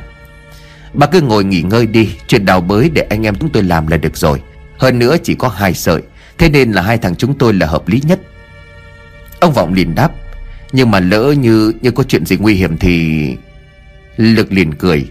Bà 0.94 1.08
cứ 1.08 1.22
ngồi 1.22 1.44
nghỉ 1.44 1.62
ngơi 1.62 1.88
đi, 1.88 2.10
Chuyện 2.28 2.46
đào 2.46 2.62
bới 2.62 2.90
để 2.90 3.02
anh 3.02 3.26
em 3.26 3.36
chúng 3.36 3.50
tôi 3.50 3.64
làm 3.64 3.88
là 3.88 3.98
được 3.98 4.18
rồi. 4.18 4.42
Hơn 4.78 5.00
nữa 5.00 5.16
chỉ 5.24 5.36
có 5.36 5.48
hai 5.48 5.74
sợi, 5.74 6.02
Thế 6.38 6.50
nên 6.50 6.72
là 6.72 6.82
hai 6.82 6.98
thằng 6.98 7.16
chúng 7.16 7.38
tôi 7.38 7.54
là 7.54 7.68
hợp 7.68 7.88
lý 7.88 8.02
nhất. 8.08 8.20
Ông 9.40 9.54
Vọng 9.54 9.74
liền 9.74 9.96
đáp, 9.96 10.12
Nhưng 10.72 10.92
mà 10.92 11.00
lỡ 11.00 11.34
như 11.38 11.74
như 11.82 11.92
có 11.92 12.04
chuyện 12.04 12.26
gì 12.26 12.38
nguy 12.38 12.54
hiểm 12.54 12.78
thì 12.78 13.36
Lực 14.18 14.52
liền 14.52 14.74
cười, 14.74 15.08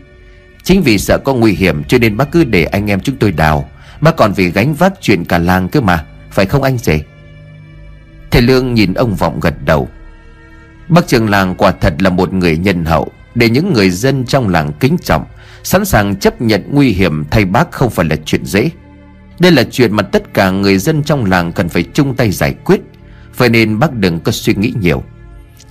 Chính 0.62 0.82
vì 0.82 0.98
sợ 0.98 1.18
có 1.24 1.34
nguy 1.34 1.52
hiểm 1.52 1.84
cho 1.84 1.98
nên 1.98 2.16
bác 2.16 2.32
cứ 2.32 2.44
để 2.44 2.64
anh 2.64 2.90
em 2.90 3.00
chúng 3.00 3.16
tôi 3.16 3.32
đào 3.32 3.70
Bác 4.00 4.16
còn 4.16 4.32
vì 4.32 4.50
gánh 4.50 4.74
vác 4.74 4.92
chuyện 5.00 5.24
cả 5.24 5.38
làng 5.38 5.68
cơ 5.68 5.80
mà, 5.80 6.04
Phải 6.30 6.46
không 6.46 6.62
anh 6.62 6.78
rể? 6.78 7.00
Thầy 8.30 8.42
Lương 8.42 8.74
nhìn 8.74 8.94
ông 8.94 9.14
Vọng 9.14 9.40
gật 9.40 9.54
đầu, 9.64 9.88
Bác 10.88 11.06
trưởng 11.06 11.30
làng 11.30 11.54
quả 11.54 11.72
thật 11.80 11.94
là 11.98 12.10
một 12.10 12.32
người 12.32 12.56
nhân 12.56 12.84
hậu, 12.84 13.12
Để 13.34 13.48
những 13.48 13.72
người 13.72 13.90
dân 13.90 14.24
trong 14.24 14.48
làng 14.48 14.72
kính 14.80 14.96
trọng, 15.02 15.24
Sẵn 15.62 15.84
sàng 15.84 16.16
chấp 16.16 16.40
nhận 16.40 16.64
nguy 16.70 16.88
hiểm 16.88 17.24
thay 17.30 17.44
bác 17.44 17.72
không 17.72 17.90
phải 17.90 18.06
là 18.06 18.16
chuyện 18.24 18.44
dễ. 18.44 18.70
Đây 19.38 19.52
là 19.52 19.64
chuyện 19.70 19.96
mà 19.96 20.02
tất 20.02 20.34
cả 20.34 20.50
người 20.50 20.78
dân 20.78 21.02
trong 21.02 21.24
làng 21.24 21.52
cần 21.52 21.68
phải 21.68 21.82
chung 21.82 22.14
tay 22.14 22.30
giải 22.30 22.54
quyết. 22.64 22.80
Vậy 23.36 23.48
nên 23.48 23.78
bác 23.78 23.92
đừng 23.92 24.20
có 24.20 24.32
suy 24.32 24.54
nghĩ 24.54 24.72
nhiều. 24.80 25.02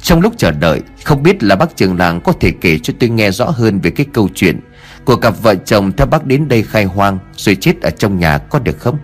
Trong 0.03 0.22
lúc 0.22 0.34
chờ 0.38 0.51
đợi, 0.51 0.82
Không 1.03 1.24
biết 1.24 1.43
là 1.43 1.55
bác 1.55 1.75
trưởng 1.75 1.98
làng 1.98 2.22
có 2.22 2.34
thể 2.39 2.51
kể 2.62 2.79
cho 2.79 2.93
tôi 3.00 3.10
nghe 3.10 3.32
rõ 3.32 3.46
hơn 3.46 3.79
về 3.79 3.91
cái 3.91 4.05
câu 4.13 4.29
chuyện 4.36 4.60
Của 5.05 5.15
cặp 5.15 5.41
vợ 5.41 5.55
chồng 5.55 5.91
theo 5.91 6.08
bác 6.08 6.25
đến 6.25 6.48
đây 6.48 6.63
khai 6.63 6.84
hoang 6.84 7.20
Rồi 7.36 7.55
chết 7.55 7.82
ở 7.82 7.89
trong 7.89 8.20
nhà 8.20 8.38
có 8.38 8.60
được 8.60 8.79
không? 8.79 8.98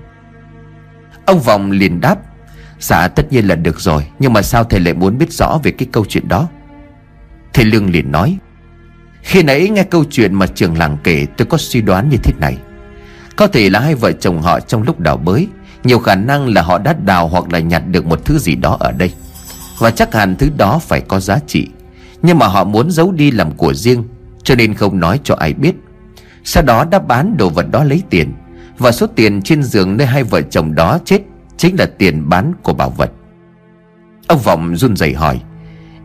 Ông 1.25 1.39
Vọng 1.39 1.71
liền 1.71 2.01
đáp 2.01 2.15
Dạ 2.79 3.07
tất 3.07 3.31
nhiên 3.31 3.47
là 3.47 3.55
được 3.55 3.79
rồi, 3.79 4.07
Nhưng 4.19 4.33
mà 4.33 4.41
sao 4.41 4.63
thầy 4.63 4.79
lại 4.79 4.93
muốn 4.93 5.17
biết 5.17 5.31
rõ 5.31 5.59
về 5.63 5.71
cái 5.71 5.87
câu 5.91 6.05
chuyện 6.09 6.27
đó? 6.27 6.49
Thầy 7.53 7.65
Lương 7.65 7.89
liền 7.91 8.11
nói, 8.11 8.37
Khi 9.21 9.43
nãy 9.43 9.69
nghe 9.69 9.83
câu 9.83 10.03
chuyện 10.09 10.33
mà 10.33 10.47
trường 10.47 10.77
làng 10.77 10.97
kể, 11.03 11.25
Tôi 11.37 11.45
có 11.45 11.57
suy 11.57 11.81
đoán 11.81 12.09
như 12.09 12.17
thế 12.23 12.33
này. 12.39 12.57
Có 13.39 13.48
thể 13.48 13.69
là 13.69 13.79
hai 13.79 13.96
vợ 13.96 14.12
chồng 14.12 14.41
họ 14.41 14.60
trong 14.60 14.84
lúc 14.84 15.00
đào 15.00 15.17
bới. 15.17 15.48
Nhiều 15.84 16.00
khả 16.00 16.15
năng 16.15 16.48
là 16.48 16.62
họ 16.62 16.77
đã 16.77 16.96
đào 17.05 17.27
hoặc 17.27 17.53
là 17.53 17.60
nhặt 17.60 17.84
được 17.88 18.05
một 18.05 18.25
thứ 18.25 18.39
gì 18.39 18.55
đó 18.55 18.77
ở 18.79 18.91
đây. 18.91 19.13
Và 19.77 19.91
chắc 19.91 20.13
hẳn 20.13 20.36
thứ 20.36 20.50
đó 20.58 20.79
phải 20.79 21.01
có 21.01 21.19
giá 21.19 21.39
trị. 21.48 21.67
Nhưng 22.22 22.38
mà 22.38 22.48
họ 22.48 22.63
muốn 22.63 22.91
giấu 22.91 23.12
đi 23.12 23.31
làm 23.31 23.51
của 23.51 23.74
riêng, 23.74 24.03
Cho 24.43 24.55
nên 24.55 24.74
không 24.74 25.00
nói 25.00 25.19
cho 25.24 25.36
ai 25.36 25.53
biết. 25.53 25.75
Sau 26.43 26.63
đó 26.63 26.86
đã 26.91 27.00
bán 27.00 27.38
đồ 27.38 27.50
vật 27.50 27.65
đó 27.72 27.84
lấy 27.84 28.03
tiền. 28.10 28.34
Và 28.77 28.91
số 28.91 29.08
tiền 29.08 29.41
trên 29.41 29.63
giường 29.63 29.98
nơi 29.98 30.08
hai 30.08 30.24
vợ 30.24 30.41
chồng 30.41 30.75
đó 30.75 31.00
chết 31.05 31.22
Chính 31.58 31.79
là 31.79 31.86
tiền 31.98 32.29
bán 32.29 32.53
của 32.63 32.74
bảo 32.74 32.89
vật. 32.89 33.12
Ông 34.27 34.39
Vọng 34.39 34.75
run 34.75 34.96
rẩy 34.96 35.13
hỏi, 35.13 35.41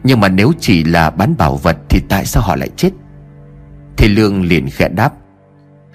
Nhưng 0.05 0.21
mà 0.21 0.29
nếu 0.29 0.53
chỉ 0.61 0.85
là 0.85 1.11
bán 1.11 1.35
bảo 1.39 1.57
vật 1.57 1.77
Thì 1.89 2.01
tại 2.09 2.27
sao 2.27 2.43
họ 2.43 2.57
lại 2.57 2.69
chết? 2.77 2.91
Thì 3.97 4.09
Lương 4.09 4.43
liền 4.43 4.71
khẽ 4.71 4.89
đáp 4.89 5.13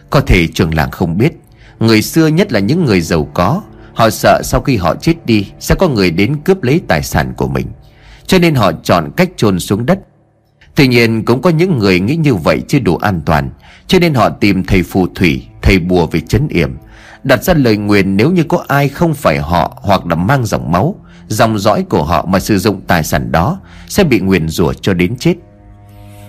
có 0.09 0.21
thể 0.21 0.47
trường 0.47 0.75
làng 0.75 0.91
không 0.91 1.17
biết. 1.17 1.31
Người 1.79 2.01
xưa 2.01 2.27
nhất 2.27 2.51
là 2.51 2.59
những 2.59 2.85
người 2.85 3.01
giàu 3.01 3.29
có. 3.33 3.61
Họ 3.93 4.09
sợ 4.09 4.41
sau 4.43 4.61
khi 4.61 4.77
họ 4.77 4.95
chết 4.95 5.25
đi, 5.25 5.47
Sẽ 5.59 5.75
có 5.75 5.87
người 5.87 6.11
đến 6.11 6.35
cướp 6.45 6.63
lấy 6.63 6.81
tài 6.87 7.03
sản 7.03 7.33
của 7.37 7.47
mình. 7.47 7.67
Cho 8.25 8.39
nên 8.39 8.55
họ 8.55 8.71
chọn 8.83 9.11
cách 9.17 9.29
chôn 9.37 9.59
xuống 9.59 9.85
đất. 9.85 9.99
Tuy 10.75 10.87
nhiên, 10.87 11.25
cũng 11.25 11.41
có 11.41 11.49
những 11.49 11.77
người 11.77 11.99
nghĩ 11.99 12.15
như 12.15 12.35
vậy 12.35 12.61
chưa 12.67 12.79
đủ 12.79 12.97
an 12.97 13.21
toàn. 13.25 13.49
Cho 13.87 13.99
nên 13.99 14.13
họ 14.13 14.29
tìm 14.29 14.63
thầy 14.63 14.83
phù 14.83 15.07
thủy, 15.15 15.45
Thầy 15.61 15.79
bùa 15.79 16.07
về 16.07 16.19
chấn 16.19 16.47
yểm. 16.47 16.77
Đặt 17.23 17.43
ra 17.43 17.53
lời 17.53 17.77
nguyền 17.77 18.17
nếu 18.17 18.31
như 18.31 18.43
có 18.43 18.63
ai 18.67 18.89
không 18.89 19.13
phải 19.13 19.37
họ 19.39 19.79
Hoặc 19.81 20.05
là 20.05 20.15
mang 20.15 20.45
dòng 20.45 20.71
máu, 20.71 20.95
Dòng 21.27 21.59
dõi 21.59 21.85
của 21.89 22.03
họ 22.03 22.25
mà 22.25 22.39
sử 22.39 22.57
dụng 22.57 22.81
tài 22.87 23.03
sản 23.03 23.31
đó 23.31 23.59
Sẽ 23.87 24.03
bị 24.03 24.19
nguyền 24.19 24.49
rủa 24.49 24.73
cho 24.73 24.93
đến 24.93 25.15
chết. 25.15 25.33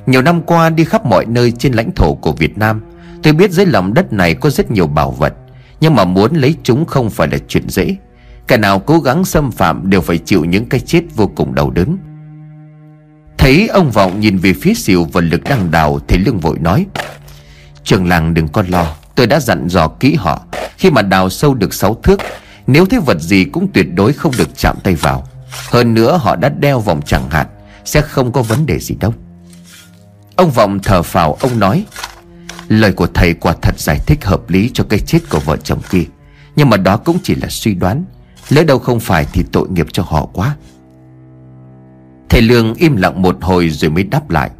Nhiều 0.06 0.22
năm 0.22 0.42
qua 0.42 0.70
đi 0.70 0.84
khắp 0.84 1.06
mọi 1.06 1.26
nơi 1.26 1.52
trên 1.52 1.72
lãnh 1.72 1.90
thổ 1.92 2.14
của 2.14 2.32
Việt 2.32 2.58
Nam 2.58 2.80
Tôi 3.22 3.32
biết 3.32 3.50
dưới 3.50 3.66
lòng 3.66 3.94
đất 3.94 4.12
này 4.12 4.34
có 4.34 4.50
rất 4.50 4.70
nhiều 4.70 4.86
bảo 4.86 5.10
vật, 5.10 5.34
Nhưng 5.80 5.94
mà 5.94 6.04
muốn 6.04 6.34
lấy 6.34 6.54
chúng 6.62 6.84
không 6.84 7.10
phải 7.10 7.28
là 7.28 7.38
chuyện 7.48 7.68
dễ. 7.68 7.96
Cả 8.46 8.56
nào 8.56 8.78
cố 8.78 8.98
gắng 9.00 9.24
xâm 9.24 9.50
phạm 9.50 9.90
đều 9.90 10.00
phải 10.00 10.18
chịu 10.18 10.44
những 10.44 10.68
cái 10.68 10.80
chết 10.80 11.02
vô 11.16 11.26
cùng 11.26 11.54
đau 11.54 11.70
đớn. 11.70 11.98
Thấy 13.38 13.68
ông 13.68 13.90
Vọng 13.90 14.20
nhìn 14.20 14.38
về 14.38 14.52
phía 14.52 14.74
xìu 14.74 15.04
và 15.12 15.20
lực 15.20 15.44
đang 15.44 15.70
đào, 15.70 16.00
Thì 16.08 16.18
lương 16.18 16.40
vội 16.40 16.58
nói, 16.58 16.86
Trường 17.84 18.08
làng 18.08 18.34
đừng 18.34 18.48
có 18.48 18.64
lo, 18.68 18.94
Tôi 19.14 19.26
đã 19.26 19.40
dặn 19.40 19.68
dò 19.68 19.88
kỹ 19.88 20.14
họ. 20.14 20.42
Khi 20.76 20.90
mà 20.90 21.02
đào 21.02 21.30
sâu 21.30 21.54
được 21.54 21.74
6 21.74 21.94
thước, 22.02 22.20
Nếu 22.66 22.86
thấy 22.86 23.00
vật 23.00 23.20
gì 23.20 23.44
cũng 23.44 23.68
tuyệt 23.72 23.86
đối 23.94 24.12
không 24.12 24.32
được 24.38 24.56
chạm 24.56 24.76
tay 24.84 24.94
vào. 24.94 25.28
Hơn 25.70 25.94
nữa 25.94 26.20
họ 26.22 26.36
đã 26.36 26.48
đeo 26.48 26.80
vòng 26.80 27.00
chẳng 27.06 27.30
hạn, 27.30 27.46
Sẽ 27.84 28.00
không 28.00 28.32
có 28.32 28.42
vấn 28.42 28.66
đề 28.66 28.78
gì 28.78 28.94
đâu. 29.00 29.14
Ông 30.36 30.50
Vọng 30.50 30.78
thở 30.82 31.02
phào, 31.02 31.36
ông 31.40 31.58
nói 31.58 31.84
Lời 32.70 32.92
của 32.92 33.06
thầy 33.06 33.34
quả 33.34 33.54
thật 33.62 33.78
giải 33.78 33.98
thích 34.06 34.24
hợp 34.24 34.50
lý 34.50 34.70
cho 34.74 34.84
cái 34.84 35.00
chết 35.00 35.18
của 35.30 35.40
vợ 35.40 35.56
chồng 35.56 35.80
kia. 35.90 36.04
Nhưng 36.56 36.70
mà 36.70 36.76
đó 36.76 36.96
cũng 36.96 37.18
chỉ 37.22 37.34
là 37.34 37.48
suy 37.50 37.74
đoán. 37.74 38.04
Lỡ 38.48 38.64
đâu 38.64 38.78
không 38.78 39.00
phải 39.00 39.26
thì 39.32 39.44
tội 39.52 39.68
nghiệp 39.68 39.86
cho 39.92 40.02
họ 40.02 40.26
quá. 40.26 40.56
Thầy 42.28 42.42
Lương 42.42 42.74
im 42.74 42.96
lặng 42.96 43.22
một 43.22 43.36
hồi 43.40 43.68
rồi 43.70 43.90
mới 43.90 44.04
đáp 44.04 44.30
lại. 44.30 44.50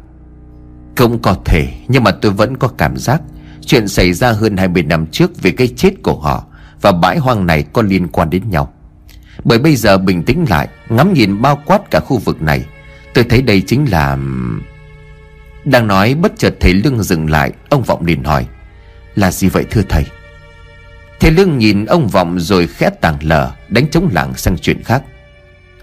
Không 0.95 1.21
có 1.21 1.35
thể, 1.45 1.73
Nhưng 1.87 2.03
mà 2.03 2.11
tôi 2.11 2.31
vẫn 2.31 2.57
có 2.57 2.67
cảm 2.67 2.97
giác 2.97 3.21
Chuyện 3.65 3.87
xảy 3.87 4.13
ra 4.13 4.31
hơn 4.31 4.57
20 4.57 4.83
năm 4.83 5.05
trước 5.07 5.41
Về 5.41 5.51
cái 5.51 5.67
chết 5.67 5.91
của 6.03 6.19
họ 6.19 6.45
Và 6.81 6.91
bãi 6.91 7.17
hoang 7.17 7.45
này 7.45 7.63
có 7.73 7.81
liên 7.81 8.07
quan 8.07 8.29
đến 8.29 8.49
nhau. 8.49 8.73
Bởi 9.43 9.59
bây 9.59 9.75
giờ 9.75 9.97
bình 9.97 10.23
tĩnh 10.23 10.45
lại, 10.49 10.67
Ngắm 10.89 11.13
nhìn 11.13 11.41
bao 11.41 11.61
quát 11.65 11.91
cả 11.91 11.99
khu 11.99 12.17
vực 12.17 12.41
này, 12.41 12.65
Tôi 13.13 13.23
thấy 13.23 13.41
đây 13.41 13.61
chính 13.61 13.85
là 13.91 14.17
đang 15.65 15.87
nói 15.87 16.13
bất 16.13 16.31
chợt 16.37 16.55
thầy 16.59 16.73
Lương 16.73 17.03
dừng 17.03 17.29
lại, 17.29 17.51
Ông 17.69 17.83
Vọng 17.83 18.05
liền 18.05 18.23
hỏi, 18.23 18.45
Là 19.15 19.31
gì 19.31 19.49
vậy 19.49 19.65
thưa 19.69 19.81
thầy? 19.89 20.05
Thầy 21.19 21.31
Lương 21.31 21.57
nhìn 21.57 21.85
ông 21.85 22.07
Vọng 22.07 22.39
rồi 22.39 22.67
khẽ 22.67 22.89
tàng 23.01 23.17
lờ, 23.21 23.51
Đánh 23.69 23.87
trống 23.87 24.09
lặng 24.13 24.33
sang 24.35 24.57
chuyện 24.57 24.83
khác. 24.83 25.03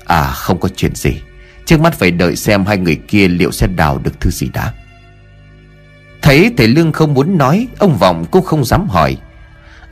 À 0.06 0.30
không 0.32 0.60
có 0.60 0.68
chuyện 0.76 0.94
gì. 0.94 1.20
Trước 1.64 1.80
mắt 1.80 1.94
phải 1.94 2.10
đợi 2.10 2.36
xem 2.36 2.64
hai 2.64 2.78
người 2.78 2.96
kia 2.96 3.28
liệu 3.28 3.52
sẽ 3.52 3.66
đào 3.66 3.98
được 3.98 4.20
thứ 4.20 4.30
gì 4.30 4.48
đã. 4.52 4.72
Thấy 6.22 6.52
thầy 6.56 6.68
Lương 6.68 6.92
không 6.92 7.14
muốn 7.14 7.38
nói, 7.38 7.66
Ông 7.78 7.98
Vọng 7.98 8.24
cũng 8.30 8.44
không 8.44 8.64
dám 8.64 8.88
hỏi. 8.88 9.16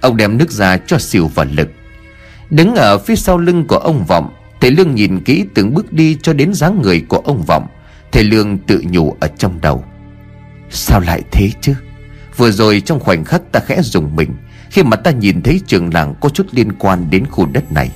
Ông 0.01 0.17
đem 0.17 0.39
nước 0.39 0.51
ra 0.51 0.79
cho 0.87 0.99
xìu 0.99 1.27
vào 1.27 1.47
lực. 1.53 1.69
Đứng 2.51 2.75
ở 2.75 2.99
phía 2.99 3.17
sau 3.17 3.39
lưng 3.39 3.67
của 3.67 3.77
ông 3.77 4.05
Vọng, 4.05 4.35
Thầy 4.61 4.71
Lương 4.71 4.95
nhìn 4.95 5.21
kỹ 5.21 5.45
từng 5.55 5.75
bước 5.75 5.93
đi 5.93 6.19
cho 6.23 6.33
đến 6.33 6.55
dáng 6.55 6.83
người 6.83 7.05
của 7.09 7.19
ông 7.19 7.43
Vọng. 7.43 7.67
Thầy 8.17 8.25
Lương 8.25 8.59
tự 8.59 8.83
nhủ 8.91 9.17
ở 9.21 9.29
trong 9.39 9.61
đầu. 9.61 9.85
Sao 10.71 11.01
lại 11.01 11.23
thế 11.33 11.51
chứ? 11.61 11.75
Vừa 12.37 12.51
rồi 12.51 12.81
trong 12.81 13.01
khoảnh 13.01 13.25
khắc 13.25 13.43
ta 13.53 13.61
khẽ 13.61 13.83
dùng 13.83 14.17
mình, 14.17 14.37
Khi 14.71 14.83
mà 14.83 14.97
ta 14.97 15.11
nhìn 15.11 15.43
thấy 15.43 15.61
trường 15.67 15.95
làng 15.95 16.15
có 16.21 16.29
chút 16.29 16.47
liên 16.53 16.73
quan 16.73 17.11
đến 17.11 17.27
khu 17.27 17.47
đất 17.47 17.73
này. 17.73 17.91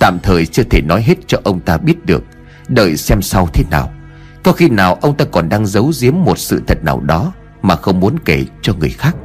Tạm 0.00 0.18
thời 0.22 0.46
chưa 0.46 0.62
thể 0.62 0.80
nói 0.80 1.02
hết 1.02 1.14
cho 1.26 1.38
ông 1.44 1.60
ta 1.60 1.76
biết 1.78 2.06
được, 2.06 2.24
Đợi 2.68 2.96
xem 2.96 3.22
sau 3.22 3.48
thế 3.52 3.64
nào. 3.70 3.92
Có 4.42 4.52
khi 4.52 4.68
nào 4.68 4.94
ông 4.94 5.16
ta 5.16 5.24
còn 5.32 5.48
đang 5.48 5.66
giấu 5.66 5.92
giếm 6.00 6.14
một 6.24 6.38
sự 6.38 6.62
thật 6.66 6.84
nào 6.84 7.00
đó 7.00 7.32
Mà 7.62 7.76
không 7.76 8.00
muốn 8.00 8.18
kể 8.24 8.44
cho 8.62 8.74
người 8.74 8.90
khác? 8.90 9.16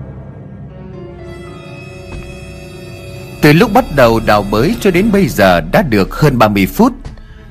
Từ 3.41 3.53
lúc 3.53 3.73
bắt 3.73 3.85
đầu 3.95 4.19
đào 4.25 4.45
bới 4.51 4.75
cho 4.79 4.91
đến 4.91 5.11
bây 5.11 5.27
giờ 5.27 5.61
đã 5.61 5.81
được 5.81 6.15
hơn 6.15 6.37
30 6.37 6.65
phút. 6.65 6.93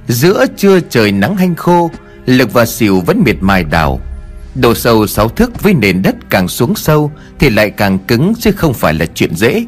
Giữa 0.08 0.46
trưa 0.56 0.80
trời 0.80 1.12
nắng 1.12 1.37
hanh 1.37 1.54
khô 1.54 1.90
Lực 2.26 2.52
và 2.52 2.66
xỉu 2.66 3.00
vẫn 3.00 3.23
miệt 3.25 3.37
mài 3.40 3.64
đào. 3.64 4.00
Độ 4.54 4.75
sâu 4.75 5.06
6 5.06 5.28
thước 5.28 5.62
với 5.62 5.75
nền 5.75 6.02
đất 6.02 6.14
càng 6.30 6.49
xuống 6.49 6.75
sâu 6.75 7.11
Thì 7.38 7.50
lại 7.50 7.71
càng 7.71 7.99
cứng 7.99 8.33
chứ 8.38 8.52
không 8.52 8.75
phải 8.75 8.95
là 8.95 9.06
chuyện 9.14 9.35
dễ. 9.35 9.64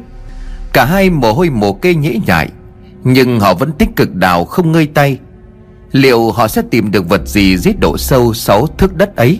Cả 0.73 0.85
hai 0.85 1.09
mồ 1.09 1.33
hôi 1.33 1.49
mồ 1.49 1.73
kê 1.73 1.95
nhễ 1.95 2.19
nhại, 2.25 2.49
Nhưng 3.03 3.39
họ 3.39 3.53
vẫn 3.53 3.71
tích 3.71 3.89
cực 3.95 4.15
đào 4.15 4.45
không 4.45 4.71
ngơi 4.71 4.87
tay. 4.93 5.17
Liệu 5.91 6.31
họ 6.31 6.47
sẽ 6.47 6.61
tìm 6.71 6.91
được 6.91 7.09
vật 7.09 7.27
gì 7.27 7.57
dưới 7.57 7.73
độ 7.79 7.97
sâu 7.97 8.33
6 8.33 8.67
thước 8.67 8.95
đất 8.95 9.15
ấy? 9.15 9.39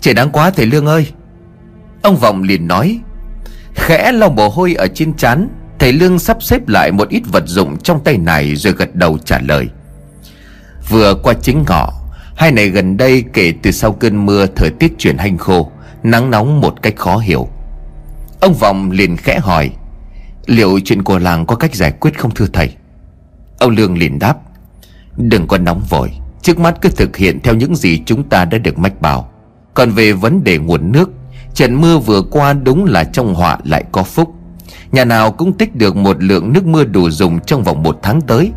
Trời 0.00 0.14
đáng 0.14 0.30
quá 0.30 0.50
thầy 0.50 0.66
Lương 0.66 0.86
ơi! 0.86 1.06
Ông 2.02 2.16
Vọng 2.16 2.42
liền 2.42 2.68
nói, 2.68 3.00
Khẽ 3.74 4.12
lau 4.12 4.30
mồ 4.30 4.48
hôi 4.48 4.74
ở 4.74 4.86
trên 4.94 5.14
chán. 5.14 5.48
Thầy 5.78 5.92
Lương 5.92 6.18
sắp 6.18 6.42
xếp 6.42 6.68
lại 6.68 6.92
một 6.92 7.08
ít 7.08 7.22
vật 7.32 7.44
dụng 7.46 7.76
trong 7.78 8.04
tay 8.04 8.18
này 8.18 8.56
Rồi 8.56 8.72
gật 8.72 8.94
đầu 8.94 9.18
trả 9.18 9.40
lời. 9.40 9.68
Vừa 10.88 11.14
qua 11.14 11.34
chính 11.42 11.64
ngọ. 11.68 11.92
Hai 12.36 12.52
này 12.52 12.68
gần 12.68 12.96
đây, 12.96 13.24
kể 13.32 13.52
từ 13.62 13.70
sau 13.70 13.92
cơn 13.92 14.26
mưa, 14.26 14.46
Thời 14.46 14.70
tiết 14.70 14.98
chuyển 14.98 15.18
hanh 15.18 15.38
khô, 15.38 15.70
Nắng 16.02 16.30
nóng 16.30 16.60
một 16.60 16.82
cách 16.82 16.96
khó 16.96 17.16
hiểu. 17.18 17.48
Ông 18.40 18.54
Vọng 18.54 18.90
liền 18.90 19.16
khẽ 19.16 19.38
hỏi, 19.38 19.70
Liệu 20.46 20.80
chuyện 20.84 21.02
của 21.02 21.18
làng 21.18 21.46
có 21.46 21.56
cách 21.56 21.74
giải 21.74 21.92
quyết 21.92 22.18
không 22.18 22.30
thưa 22.34 22.46
thầy? 22.52 22.74
Ông 23.58 23.70
Lương 23.70 23.98
liền 23.98 24.18
đáp, 24.18 24.36
Đừng 25.16 25.46
có 25.46 25.58
nóng 25.58 25.82
vội, 25.88 26.10
Trước 26.42 26.58
mắt 26.58 26.78
cứ 26.80 26.88
thực 26.88 27.16
hiện 27.16 27.40
theo 27.40 27.54
những 27.54 27.76
gì 27.76 28.02
chúng 28.06 28.28
ta 28.28 28.44
đã 28.44 28.58
được 28.58 28.78
mách 28.78 29.00
bảo. 29.00 29.30
Còn 29.74 29.90
về 29.90 30.12
vấn 30.12 30.44
đề 30.44 30.58
nguồn 30.58 30.92
nước, 30.92 31.10
Trận 31.54 31.80
mưa 31.80 31.98
vừa 31.98 32.22
qua 32.22 32.52
đúng 32.52 32.84
là 32.84 33.04
trong 33.04 33.34
họa 33.34 33.58
lại 33.64 33.84
có 33.92 34.02
phúc. 34.02 34.34
Nhà 34.92 35.04
nào 35.04 35.32
cũng 35.32 35.52
tích 35.52 35.76
được 35.76 35.96
một 35.96 36.22
lượng 36.22 36.52
nước 36.52 36.66
mưa 36.66 36.84
đủ 36.84 37.10
dùng 37.10 37.40
trong 37.40 37.64
vòng 37.64 37.82
một 37.82 37.98
tháng 38.02 38.20
tới. 38.20 38.52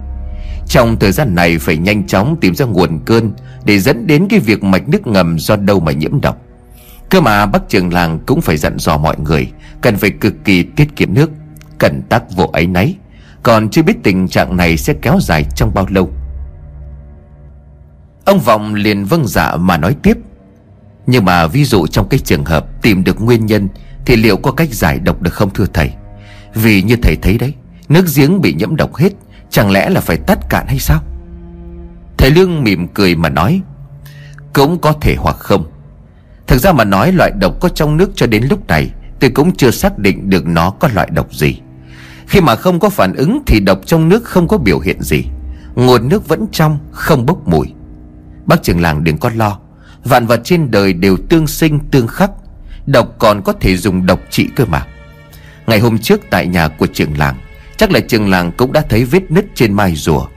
Trong 0.71 0.99
thời 0.99 1.11
gian 1.11 1.35
này 1.35 1.57
phải 1.57 1.77
nhanh 1.77 2.07
chóng 2.07 2.37
tìm 2.41 2.55
ra 2.55 2.65
nguồn 2.65 2.99
cơn 3.05 3.31
Để 3.65 3.79
dẫn 3.79 4.07
đến 4.07 4.27
cái 4.29 4.39
việc 4.39 4.63
mạch 4.63 4.89
nước 4.89 5.07
ngầm 5.07 5.39
do 5.39 5.55
đâu 5.55 5.79
mà 5.79 5.91
nhiễm 5.91 6.21
độc. 6.21 6.37
Cơ 7.09 7.21
mà 7.21 7.45
bác 7.45 7.69
trường 7.69 7.93
làng 7.93 8.19
cũng 8.25 8.41
phải 8.41 8.57
dặn 8.57 8.79
dò 8.79 8.97
mọi 8.97 9.15
người 9.19 9.51
Cần 9.81 9.97
phải 9.97 10.09
cực 10.09 10.33
kỳ 10.43 10.63
tiết 10.63 10.95
kiệm 10.95 11.13
nước 11.13 11.31
Cần 11.77 12.01
tác 12.09 12.23
vô 12.35 12.49
ấy 12.53 12.67
nấy 12.67 12.95
Còn 13.43 13.69
chưa 13.69 13.81
biết 13.81 13.93
tình 14.03 14.27
trạng 14.27 14.57
này 14.57 14.77
sẽ 14.77 14.93
kéo 15.01 15.19
dài 15.21 15.45
trong 15.55 15.73
bao 15.73 15.87
lâu. 15.89 16.09
Ông 18.25 18.39
Vọng 18.39 18.73
liền 18.73 19.05
vâng 19.05 19.27
dạ 19.27 19.55
mà 19.55 19.77
nói 19.77 19.95
tiếp. 20.03 20.17
Nhưng 21.07 21.25
mà 21.25 21.47
ví 21.47 21.65
dụ 21.65 21.87
trong 21.87 22.09
cái 22.09 22.19
trường 22.19 22.45
hợp 22.45 22.81
tìm 22.81 23.03
được 23.03 23.21
nguyên 23.21 23.45
nhân 23.45 23.67
Thì 24.05 24.15
liệu 24.15 24.37
có 24.37 24.51
cách 24.51 24.69
giải 24.73 24.99
độc 24.99 25.21
được 25.21 25.33
không 25.33 25.49
thưa 25.53 25.65
thầy? 25.73 25.91
Vì 26.53 26.81
như 26.81 26.95
thầy 27.01 27.15
thấy 27.15 27.37
đấy, 27.37 27.53
Nước 27.89 28.05
giếng 28.15 28.41
bị 28.41 28.53
nhiễm 28.53 28.75
độc 28.75 28.95
hết 28.95 29.09
Chẳng 29.51 29.71
lẽ 29.71 29.89
là 29.89 30.01
phải 30.01 30.17
tắt 30.17 30.39
cạn 30.49 30.67
hay 30.67 30.79
sao? 30.79 31.01
Thầy 32.17 32.31
Lương 32.31 32.63
mỉm 32.63 32.87
cười 32.87 33.15
mà 33.15 33.29
nói, 33.29 33.61
Cũng 34.53 34.79
có 34.79 34.93
thể 34.93 35.15
hoặc 35.15 35.35
không. 35.39 35.71
Thực 36.47 36.57
ra 36.57 36.71
mà 36.71 36.83
nói 36.83 37.11
loại 37.11 37.31
độc 37.39 37.59
có 37.59 37.69
trong 37.69 37.97
nước 37.97 38.11
cho 38.15 38.27
đến 38.27 38.43
lúc 38.49 38.67
này, 38.67 38.91
Tôi 39.19 39.29
cũng 39.29 39.55
chưa 39.55 39.71
xác 39.71 39.97
định 39.97 40.29
được 40.29 40.45
nó 40.45 40.69
có 40.69 40.89
loại 40.93 41.09
độc 41.11 41.33
gì. 41.33 41.59
Khi 42.27 42.41
mà 42.41 42.55
không 42.55 42.79
có 42.79 42.89
phản 42.89 43.13
ứng 43.13 43.41
Thì 43.47 43.59
độc 43.59 43.79
trong 43.85 44.09
nước 44.09 44.23
không 44.23 44.47
có 44.47 44.57
biểu 44.57 44.79
hiện 44.79 45.01
gì. 45.01 45.23
Nguồn 45.75 46.09
nước 46.09 46.27
vẫn 46.27 46.45
trong, 46.51 46.79
Không 46.91 47.25
bốc 47.25 47.47
mùi. 47.47 47.73
Bác 48.45 48.63
trưởng 48.63 48.81
làng 48.81 49.03
đừng 49.03 49.17
có 49.17 49.31
lo, 49.35 49.59
Vạn 50.03 50.27
vật 50.27 50.41
trên 50.43 50.71
đời 50.71 50.93
đều 50.93 51.17
tương 51.29 51.47
sinh 51.47 51.79
tương 51.91 52.07
khắc, 52.07 52.31
Độc 52.85 53.15
còn 53.19 53.41
có 53.41 53.53
thể 53.53 53.77
dùng 53.77 54.05
độc 54.05 54.19
trị 54.29 54.49
cơ 54.55 54.65
mà. 54.65 54.87
Ngày 55.67 55.79
hôm 55.79 55.97
trước 55.97 56.21
tại 56.29 56.47
nhà 56.47 56.67
của 56.67 56.87
trưởng 56.87 57.17
làng 57.17 57.35
Chắc 57.81 57.91
là 57.91 57.99
trường 57.99 58.29
làng 58.29 58.51
cũng 58.57 58.73
đã 58.73 58.81
thấy 58.89 59.03
vết 59.03 59.31
nứt 59.31 59.45
trên 59.55 59.73
mai 59.73 59.95
rùa. 59.95 60.27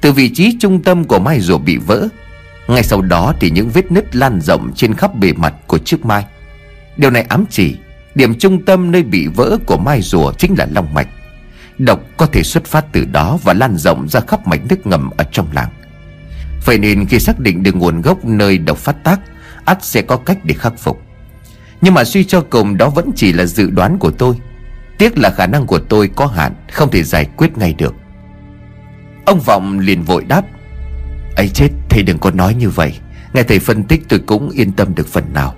Từ 0.00 0.12
vị 0.12 0.30
trí 0.34 0.56
trung 0.60 0.82
tâm 0.82 1.04
của 1.04 1.18
mai 1.18 1.40
rùa 1.40 1.58
bị 1.58 1.76
vỡ, 1.76 2.08
Ngay 2.68 2.82
sau 2.82 3.02
đó 3.02 3.34
thì 3.40 3.50
những 3.50 3.70
vết 3.70 3.92
nứt 3.92 4.16
lan 4.16 4.40
rộng 4.40 4.72
trên 4.74 4.94
khắp 4.94 5.14
bề 5.14 5.32
mặt 5.32 5.54
của 5.66 5.78
chiếc 5.78 6.04
mai. 6.04 6.24
Điều 6.96 7.10
này 7.10 7.22
ám 7.22 7.44
chỉ 7.50 7.76
Điểm 8.14 8.34
trung 8.38 8.64
tâm 8.64 8.92
nơi 8.92 9.02
bị 9.02 9.26
vỡ 9.26 9.58
của 9.66 9.76
mai 9.76 10.02
rùa 10.02 10.32
chính 10.32 10.54
là 10.58 10.66
long 10.70 10.94
mạch. 10.94 11.08
Độc 11.78 12.00
có 12.16 12.26
thể 12.26 12.42
xuất 12.42 12.64
phát 12.64 12.84
từ 12.92 13.04
đó 13.12 13.38
và 13.42 13.54
lan 13.54 13.76
rộng 13.76 14.08
ra 14.08 14.20
khắp 14.20 14.46
mạch 14.46 14.60
nước 14.68 14.86
ngầm 14.86 15.10
ở 15.16 15.24
trong 15.32 15.46
làng. 15.52 15.70
Vậy 16.66 16.78
nên 16.78 17.06
khi 17.06 17.18
xác 17.18 17.40
định 17.40 17.62
được 17.62 17.76
nguồn 17.76 18.02
gốc 18.02 18.24
nơi 18.24 18.58
độc 18.58 18.78
phát 18.78 19.04
tác, 19.04 19.20
ắt 19.64 19.84
sẽ 19.84 20.02
có 20.02 20.16
cách 20.16 20.38
để 20.44 20.54
khắc 20.54 20.78
phục. 20.78 21.02
Nhưng 21.80 21.94
mà 21.94 22.04
suy 22.04 22.24
cho 22.24 22.44
cùng 22.50 22.76
đó 22.76 22.88
vẫn 22.88 23.10
chỉ 23.16 23.32
là 23.32 23.46
dự 23.46 23.70
đoán 23.70 23.98
của 23.98 24.10
tôi. 24.10 24.36
Tiếc 25.00 25.18
là 25.18 25.30
khả 25.30 25.46
năng 25.46 25.66
của 25.66 25.78
tôi 25.78 26.10
có 26.16 26.26
hạn, 26.26 26.54
Không 26.72 26.90
thể 26.90 27.02
giải 27.02 27.28
quyết 27.36 27.58
ngay 27.58 27.74
được. 27.78 27.94
Ông 29.24 29.40
Vọng 29.40 29.78
liền 29.78 30.02
vội 30.02 30.24
đáp, 30.24 30.42
ấy 31.36 31.48
chết, 31.48 31.68
thầy 31.88 32.02
đừng 32.02 32.18
có 32.18 32.30
nói 32.30 32.54
như 32.54 32.70
vậy. 32.70 32.98
Nghe 33.34 33.42
thầy 33.42 33.58
phân 33.58 33.82
tích 33.82 34.02
tôi 34.08 34.18
cũng 34.26 34.50
yên 34.50 34.72
tâm 34.72 34.94
được 34.94 35.08
phần 35.08 35.24
nào. 35.34 35.54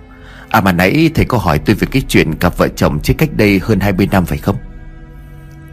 À 0.49 0.61
mà 0.61 0.73
nãy 0.73 1.11
thầy 1.15 1.25
có 1.25 1.39
hỏi 1.39 1.59
tôi 1.59 1.77
về 1.77 1.87
cái 1.91 2.03
chuyện 2.09 2.35
cặp 2.35 2.59
vợ 2.59 2.69
chồng 2.69 3.01
chết 3.01 3.15
cách 3.19 3.29
đây 3.37 3.61
hơn 3.63 3.81
20 3.81 4.09
năm 4.13 4.25
phải 4.25 4.39
không? 4.39 4.57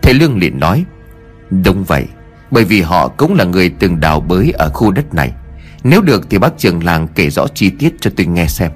Thầy 0.02 0.14
Lương 0.14 0.38
liền 0.38 0.60
nói, 0.60 0.86
Đúng 1.64 1.84
vậy, 1.84 2.06
Bởi 2.52 2.64
vì 2.64 2.82
họ 2.82 3.08
cũng 3.08 3.36
là 3.36 3.44
người 3.44 3.70
từng 3.70 4.00
đào 4.00 4.20
bới 4.20 4.52
ở 4.52 4.70
khu 4.70 4.92
đất 4.92 5.14
này. 5.14 5.32
Nếu 5.84 6.02
được 6.02 6.30
thì 6.30 6.38
bác 6.38 6.58
trưởng 6.58 6.84
làng 6.84 7.08
kể 7.08 7.30
rõ 7.30 7.48
chi 7.48 7.70
tiết 7.70 7.94
cho 8.02 8.12
tôi 8.18 8.26
nghe 8.26 8.48
xem. 8.48 8.72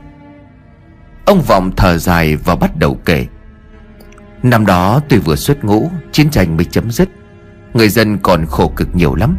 Ông 1.26 1.42
Vọng 1.42 1.72
thở 1.78 1.98
dài 1.98 2.36
và 2.36 2.56
bắt 2.56 2.78
đầu 2.78 3.00
kể. 3.06 3.26
Năm 4.44 4.66
đó 4.66 5.00
tôi 5.10 5.20
vừa 5.20 5.36
xuất 5.36 5.64
ngũ, 5.64 5.90
Chiến 6.12 6.30
tranh 6.30 6.58
mới 6.58 6.66
chấm 6.66 6.92
dứt. 6.92 7.10
Người 7.74 7.90
dân 7.90 8.18
còn 8.18 8.46
khổ 8.46 8.72
cực 8.76 8.96
nhiều 8.96 9.16
lắm. 9.16 9.38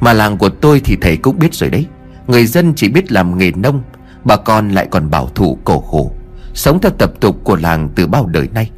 Mà 0.00 0.12
làng 0.12 0.38
của 0.38 0.48
tôi 0.48 0.80
thì 0.84 0.96
thầy 1.00 1.16
cũng 1.16 1.38
biết 1.38 1.54
rồi 1.54 1.70
đấy. 1.70 1.86
Người 2.26 2.46
dân 2.46 2.72
chỉ 2.76 2.88
biết 2.88 3.12
làm 3.12 3.38
nghề 3.38 3.50
nông, 3.50 3.82
Bà 4.24 4.36
con 4.36 4.68
lại 4.70 4.88
còn 4.90 5.10
bảo 5.10 5.28
thủ 5.34 5.58
cổ 5.64 5.84
hủ. 5.86 6.12
Sống 6.54 6.80
theo 6.80 6.92
tập 6.98 7.12
tục 7.20 7.36
của 7.44 7.56
làng 7.56 7.88
từ 7.94 8.06
bao 8.06 8.26
đời 8.26 8.48
nay. 8.54 8.70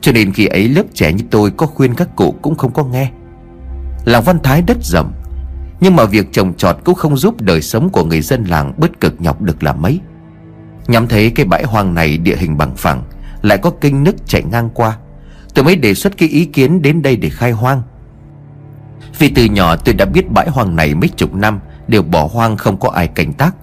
Cho 0.00 0.12
nên 0.12 0.32
khi 0.32 0.46
ấy 0.46 0.68
lớp 0.68 0.82
trẻ 0.94 1.12
như 1.12 1.24
tôi 1.30 1.50
Có 1.50 1.66
khuyên 1.66 1.94
các 1.94 2.16
cụ 2.16 2.34
cũng 2.42 2.54
không 2.54 2.72
có 2.72 2.84
nghe. 2.84 3.10
Làng 4.04 4.22
Văn 4.22 4.38
Thái 4.42 4.62
đất 4.62 4.76
rộng 4.82 5.12
Nhưng 5.80 5.96
mà 5.96 6.04
việc 6.04 6.32
trồng 6.32 6.54
trọt 6.54 6.76
cũng 6.84 6.94
không 6.94 7.16
giúp 7.16 7.40
đời 7.40 7.62
sống 7.62 7.90
của 7.90 8.04
người 8.04 8.20
dân 8.20 8.44
làng 8.44 8.72
bớt 8.76 9.00
cực 9.00 9.20
nhọc 9.20 9.42
được 9.42 9.62
là 9.62 9.72
mấy. 9.72 10.00
Nhắm 10.86 11.08
thấy 11.08 11.30
cái 11.30 11.46
bãi 11.46 11.64
hoang 11.64 11.94
này 11.94 12.18
địa 12.18 12.36
hình 12.36 12.58
bằng 12.58 12.76
phẳng, 12.76 13.02
Lại 13.42 13.58
có 13.58 13.70
kênh 13.70 14.04
nước 14.04 14.26
chảy 14.26 14.42
ngang 14.42 14.70
qua. 14.74 14.98
Tôi 15.54 15.64
mới 15.64 15.76
đề 15.76 15.94
xuất 15.94 16.16
cái 16.16 16.28
ý 16.28 16.44
kiến 16.44 16.82
đến 16.82 17.02
đây 17.02 17.16
để 17.16 17.28
khai 17.28 17.50
hoang. 17.52 17.82
Vì 19.18 19.28
từ 19.28 19.44
nhỏ 19.44 19.76
tôi 19.76 19.94
đã 19.94 20.04
biết 20.04 20.30
bãi 20.30 20.48
hoang 20.50 20.76
này 20.76 20.94
mấy 20.94 21.08
chục 21.08 21.34
năm 21.34 21.60
Đều 21.88 22.02
bỏ 22.02 22.28
hoang 22.32 22.56
không 22.56 22.80
có 22.80 22.88
ai 22.88 23.08
canh 23.08 23.32
tác, 23.32 23.56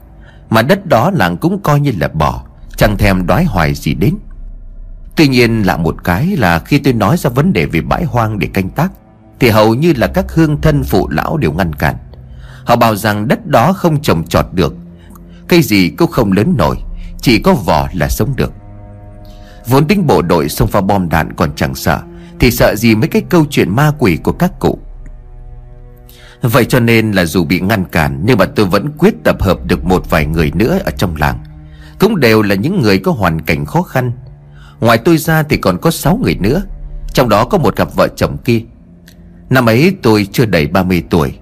Mà 0.49 0.61
đất 0.61 0.85
đó 0.85 1.11
làng 1.13 1.37
cũng 1.37 1.61
coi 1.61 1.79
như 1.79 1.91
là 1.99 2.07
bỏ, 2.07 2.43
Chẳng 2.77 2.97
thèm 2.97 3.27
đói 3.27 3.43
hoài 3.43 3.73
gì 3.73 3.93
đến. 3.93 4.15
Tuy 5.15 5.27
nhiên 5.27 5.63
là 5.63 5.77
một 5.77 6.03
cái 6.03 6.27
là 6.37 6.59
khi 6.59 6.77
tôi 6.77 6.93
nói 6.93 7.17
ra 7.17 7.29
vấn 7.29 7.53
đề 7.53 7.65
về 7.65 7.81
bãi 7.81 8.03
hoang 8.03 8.39
để 8.39 8.47
canh 8.53 8.69
tác, 8.69 8.91
Thì 9.39 9.49
hầu 9.49 9.75
như 9.75 9.93
là 9.97 10.07
các 10.07 10.25
hương 10.33 10.61
thân 10.61 10.83
phụ 10.83 11.09
lão 11.09 11.37
đều 11.37 11.51
ngăn 11.51 11.73
cản. 11.73 11.95
Họ 12.65 12.75
bảo 12.75 12.95
rằng 12.95 13.27
đất 13.27 13.47
đó 13.47 13.73
không 13.73 14.01
trồng 14.01 14.27
trọt 14.27 14.45
được 14.51 14.75
Cây 15.47 15.61
gì 15.61 15.89
cũng 15.89 16.11
không 16.11 16.31
lớn 16.31 16.53
nổi, 16.57 16.77
Chỉ 17.21 17.39
có 17.39 17.53
vỏ 17.53 17.89
là 17.93 18.09
sống 18.09 18.33
được. 18.35 18.53
Vốn 19.67 19.87
tính 19.87 20.07
bộ 20.07 20.21
đội 20.21 20.49
xông 20.49 20.67
pha 20.67 20.81
bom 20.81 21.09
đạn 21.09 21.33
còn 21.33 21.55
chẳng 21.55 21.75
sợ, 21.75 21.99
Thì 22.39 22.51
sợ 22.51 22.75
gì 22.75 22.95
mấy 22.95 23.07
cái 23.07 23.21
câu 23.29 23.45
chuyện 23.49 23.75
ma 23.75 23.91
quỷ 23.99 24.17
của 24.17 24.31
các 24.31 24.51
cụ. 24.59 24.79
Vậy 26.41 26.65
cho 26.65 26.79
nên 26.79 27.11
là 27.11 27.25
dù 27.25 27.43
bị 27.43 27.59
ngăn 27.59 27.85
cản, 27.85 28.21
Nhưng 28.23 28.37
mà 28.37 28.45
tôi 28.45 28.65
vẫn 28.65 28.91
quyết 28.97 29.13
tập 29.23 29.41
hợp 29.41 29.65
được 29.65 29.85
một 29.85 30.09
vài 30.09 30.25
người 30.25 30.51
nữa 30.55 30.79
ở 30.85 30.91
trong 30.91 31.15
làng. 31.15 31.39
Cũng 31.99 32.19
đều 32.19 32.41
là 32.41 32.55
những 32.55 32.81
người 32.81 32.99
có 32.99 33.11
hoàn 33.11 33.41
cảnh 33.41 33.65
khó 33.65 33.81
khăn. 33.81 34.11
Ngoài 34.79 34.97
tôi 34.97 35.17
ra 35.17 35.43
thì 35.43 35.57
còn 35.57 35.77
có 35.77 35.91
6 35.91 36.19
người 36.23 36.35
nữa, 36.35 36.61
Trong 37.13 37.29
đó 37.29 37.45
có 37.45 37.57
một 37.57 37.75
cặp 37.75 37.95
vợ 37.95 38.07
chồng 38.15 38.37
kia. 38.37 38.61
Năm 39.49 39.65
ấy 39.65 39.95
tôi 40.01 40.27
chưa 40.31 40.45
đầy 40.45 40.67
30 40.67 41.03
tuổi, 41.09 41.33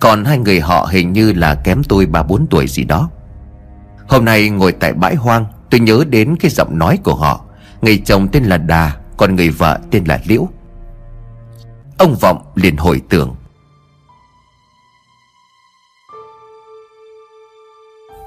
Còn 0.00 0.24
hai 0.24 0.38
người 0.38 0.60
họ 0.60 0.88
hình 0.90 1.12
như 1.12 1.32
là 1.32 1.54
kém 1.54 1.82
tôi 1.84 2.06
3-4 2.06 2.46
tuổi 2.50 2.66
gì 2.68 2.84
đó. 2.84 3.10
Hôm 4.08 4.24
nay 4.24 4.50
ngồi 4.50 4.72
tại 4.72 4.92
bãi 4.92 5.14
hoang, 5.14 5.46
Tôi 5.70 5.80
nhớ 5.80 6.04
đến 6.08 6.36
cái 6.36 6.50
giọng 6.50 6.78
nói 6.78 6.98
của 7.04 7.14
họ. 7.14 7.44
Người 7.82 8.02
chồng 8.04 8.28
tên 8.28 8.44
là 8.44 8.56
Đà, 8.56 8.92
Còn 9.16 9.36
người 9.36 9.50
vợ 9.50 9.78
tên 9.90 10.04
là 10.04 10.20
Liễu. 10.24 10.48
Ông 11.98 12.14
Vọng 12.14 12.42
liền 12.54 12.76
hồi 12.76 13.02
tưởng. 13.08 13.34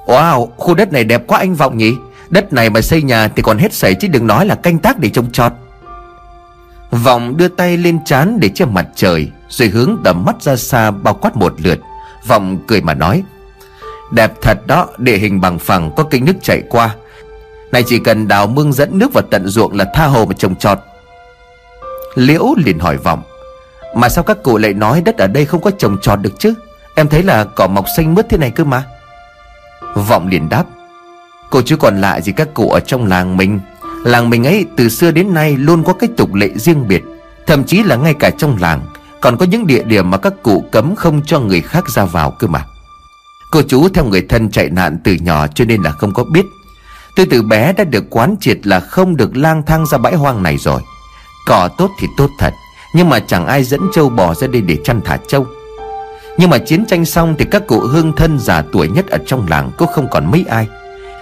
Wow, 0.05 0.47
khu 0.57 0.75
đất 0.75 0.93
này 0.93 1.03
đẹp 1.03 1.23
quá 1.27 1.39
anh 1.39 1.55
Vọng 1.55 1.77
nhỉ. 1.77 1.93
Đất 2.29 2.53
này 2.53 2.69
mà 2.69 2.81
xây 2.81 3.01
nhà 3.01 3.27
thì 3.27 3.41
còn 3.41 3.57
hết 3.57 3.73
sảy 3.73 3.95
Chứ 3.95 4.07
đừng 4.07 4.27
nói 4.27 4.45
là 4.45 4.55
canh 4.55 4.79
tác 4.79 4.99
để 4.99 5.09
trông 5.09 5.31
trọt. 5.31 5.51
Vọng 6.91 7.37
đưa 7.37 7.47
tay 7.47 7.77
lên 7.77 7.99
trán 8.05 8.39
để 8.39 8.49
che 8.49 8.65
mặt 8.65 8.87
trời, 8.95 9.31
Rồi 9.49 9.67
hướng 9.67 9.97
tầm 10.03 10.25
mắt 10.25 10.41
ra 10.41 10.55
xa 10.55 10.91
bao 10.91 11.13
quát 11.13 11.37
một 11.37 11.53
lượt. 11.61 11.79
Vọng 12.27 12.59
cười 12.67 12.81
mà 12.81 12.93
nói, 12.93 13.23
Đẹp 14.11 14.31
thật 14.41 14.67
đó, 14.67 14.87
Địa 14.97 15.17
hình 15.17 15.41
bằng 15.41 15.59
phẳng, 15.59 15.91
có 15.95 16.03
kênh 16.03 16.25
nước 16.25 16.35
chảy 16.41 16.63
qua 16.69 16.95
này 17.75 17.83
chỉ 17.87 17.99
cần 17.99 18.27
đào 18.27 18.47
mương 18.47 18.73
dẫn 18.73 18.99
nước 18.99 19.13
vào 19.13 19.23
tận 19.31 19.47
ruộng 19.47 19.77
là 19.77 19.85
tha 19.93 20.05
hồ 20.05 20.25
mà 20.25 20.33
trồng 20.33 20.55
trọt. 20.55 20.79
Liễu 22.15 22.45
liền 22.65 22.79
hỏi 22.79 22.97
vọng, 22.97 23.21
Mà 23.95 24.09
sao 24.09 24.23
các 24.23 24.43
cụ 24.43 24.57
lại 24.57 24.73
nói 24.73 25.01
đất 25.01 25.17
ở 25.17 25.27
đây 25.27 25.45
không 25.45 25.61
có 25.61 25.71
trồng 25.71 25.97
trọt 26.01 26.19
được 26.21 26.39
chứ? 26.39 26.53
Em 26.95 27.09
thấy 27.09 27.23
là 27.23 27.43
cỏ 27.43 27.67
mọc 27.67 27.85
xanh 27.97 28.13
mướt 28.13 28.29
thế 28.29 28.37
này 28.37 28.51
cơ 28.51 28.63
mà. 28.63 28.83
Vọng 29.95 30.27
liền 30.27 30.49
đáp, 30.49 30.63
Cô 31.49 31.61
chứ 31.61 31.77
còn 31.77 32.01
lạ 32.01 32.21
gì 32.21 32.31
các 32.31 32.53
cụ 32.53 32.69
ở 32.69 32.79
trong 32.79 33.05
làng 33.05 33.37
mình. 33.37 33.59
Làng 34.03 34.29
mình 34.29 34.47
ấy 34.47 34.65
từ 34.77 34.89
xưa 34.89 35.11
đến 35.11 35.33
nay 35.33 35.55
luôn 35.57 35.83
có 35.83 35.93
cái 35.93 36.09
tục 36.17 36.33
lệ 36.33 36.49
riêng 36.55 36.87
biệt, 36.87 37.03
Thậm 37.47 37.63
chí 37.63 37.83
là 37.83 37.95
ngay 37.95 38.13
cả 38.13 38.29
trong 38.37 38.57
làng 38.61 38.81
Còn 39.21 39.37
có 39.37 39.45
những 39.45 39.67
địa 39.67 39.83
điểm 39.83 40.11
mà 40.11 40.17
các 40.17 40.33
cụ 40.43 40.65
cấm 40.71 40.95
không 40.95 41.21
cho 41.25 41.39
người 41.39 41.61
khác 41.61 41.89
ra 41.89 42.05
vào 42.05 42.31
cơ 42.31 42.47
mà. 42.47 42.65
Cô 43.51 43.61
chú 43.61 43.89
theo 43.89 44.05
người 44.05 44.25
thân 44.29 44.51
chạy 44.51 44.69
nạn 44.69 44.97
từ 45.03 45.13
nhỏ 45.13 45.47
cho 45.47 45.65
nên 45.65 45.83
là 45.83 45.91
không 45.91 46.13
có 46.13 46.23
biết 46.23 46.45
Tôi 47.15 47.25
từ 47.29 47.41
bé 47.41 47.73
đã 47.73 47.83
được 47.83 48.03
quán 48.09 48.35
triệt 48.39 48.67
là 48.67 48.79
không 48.79 49.17
được 49.17 49.37
lang 49.37 49.63
thang 49.65 49.85
ra 49.85 49.97
bãi 49.97 50.15
hoang 50.15 50.43
này 50.43 50.57
rồi. 50.57 50.81
Cỏ 51.47 51.69
tốt 51.77 51.89
thì 51.99 52.07
tốt 52.17 52.29
thật, 52.39 52.53
Nhưng 52.93 53.09
mà 53.09 53.19
chẳng 53.19 53.47
ai 53.47 53.63
dẫn 53.63 53.81
trâu 53.93 54.09
bò 54.09 54.33
ra 54.33 54.47
đây 54.47 54.61
để 54.61 54.77
chăn 54.83 55.01
thả 55.05 55.17
trâu. 55.27 55.45
Nhưng 56.37 56.49
mà 56.49 56.57
chiến 56.57 56.85
tranh 56.85 57.05
xong 57.05 57.35
thì 57.37 57.45
các 57.51 57.67
cụ 57.67 57.79
hương 57.79 58.15
thân 58.15 58.39
già 58.39 58.63
tuổi 58.71 58.87
nhất 58.87 59.07
ở 59.07 59.17
trong 59.25 59.47
làng 59.49 59.71
cũng 59.77 59.87
không 59.93 60.07
còn 60.11 60.31
mấy 60.31 60.45
ai. 60.49 60.67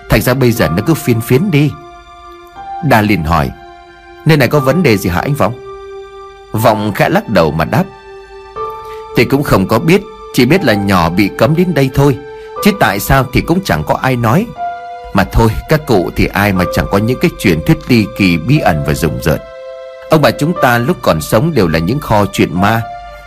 Thành 0.09 0.21
ra 0.21 0.33
bây 0.33 0.51
giờ 0.51 0.69
nó 0.69 0.83
cứ 0.85 0.93
phiên 0.93 1.21
phiến 1.21 1.51
đi. 1.51 1.71
Đà 2.85 3.01
liền 3.01 3.23
hỏi, 3.23 3.49
Nơi 4.25 4.37
này 4.37 4.47
có 4.47 4.59
vấn 4.59 4.83
đề 4.83 4.97
gì 4.97 5.09
hả 5.09 5.21
anh 5.21 5.33
Vọng 5.33 5.53
Vọng 6.51 6.91
khẽ 6.95 7.09
lắc 7.09 7.29
đầu 7.29 7.51
mà 7.51 7.65
đáp, 7.65 7.83
thì 9.15 9.25
cũng 9.25 9.43
không 9.43 9.67
có 9.67 9.79
biết, 9.79 10.01
Chỉ 10.33 10.45
biết 10.45 10.63
là 10.63 10.73
nhỏ 10.73 11.09
bị 11.09 11.29
cấm 11.37 11.55
đến 11.55 11.73
đây 11.73 11.89
thôi, 11.93 12.17
Chứ 12.63 12.71
tại 12.79 12.99
sao 12.99 13.25
thì 13.33 13.41
cũng 13.41 13.59
chẳng 13.63 13.83
có 13.83 13.95
ai 13.95 14.15
nói 14.15 14.45
mà 15.13 15.23
thôi, 15.23 15.49
các 15.69 15.81
cụ 15.85 16.11
thì 16.15 16.25
ai 16.25 16.53
mà 16.53 16.65
chẳng 16.75 16.85
có 16.91 16.97
những 16.97 17.19
cái 17.21 17.31
chuyện 17.39 17.59
thuyết 17.65 17.77
ly 17.87 18.05
kỳ 18.17 18.37
bí 18.37 18.59
ẩn 18.59 18.83
và 18.87 18.93
rùng 18.93 19.19
rợn. 19.21 19.39
Ông 20.09 20.21
bà 20.21 20.31
chúng 20.31 20.53
ta 20.61 20.77
lúc 20.77 20.97
còn 21.01 21.21
sống 21.21 21.53
đều 21.53 21.67
là 21.67 21.79
những 21.79 21.99
kho 21.99 22.25
chuyện 22.25 22.61
ma. 22.61 22.81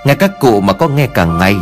Nghe 0.05 0.14
các 0.14 0.40
cụ 0.40 0.61
mà 0.61 0.72
có 0.72 0.88
nghe 0.88 1.07
càng 1.07 1.38
ngày 1.38 1.57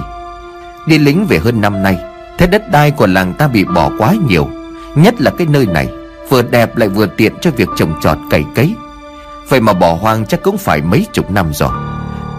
Đi 0.87 0.98
lính 0.98 1.26
về 1.26 1.38
hơn 1.38 1.60
năm 1.60 1.82
nay, 1.82 1.98
Thế 2.38 2.46
đất 2.46 2.70
đai 2.70 2.90
của 2.90 3.06
làng 3.06 3.34
ta 3.34 3.48
bị 3.48 3.64
bỏ 3.64 3.90
quá 3.98 4.14
nhiều. 4.28 4.48
Nhất 4.94 5.20
là 5.20 5.30
cái 5.30 5.46
nơi 5.46 5.66
này, 5.66 5.88
Vừa 6.28 6.42
đẹp 6.42 6.76
lại 6.76 6.88
vừa 6.88 7.06
tiện 7.06 7.32
cho 7.40 7.50
việc 7.50 7.68
trồng 7.76 8.00
trọt 8.02 8.18
cày 8.30 8.44
cấy. 8.54 8.74
Vậy 9.48 9.60
mà 9.60 9.72
bỏ 9.72 9.94
hoang 9.94 10.26
chắc 10.26 10.42
cũng 10.42 10.58
phải 10.58 10.82
mấy 10.82 11.06
chục 11.12 11.30
năm 11.30 11.50
rồi. 11.54 11.70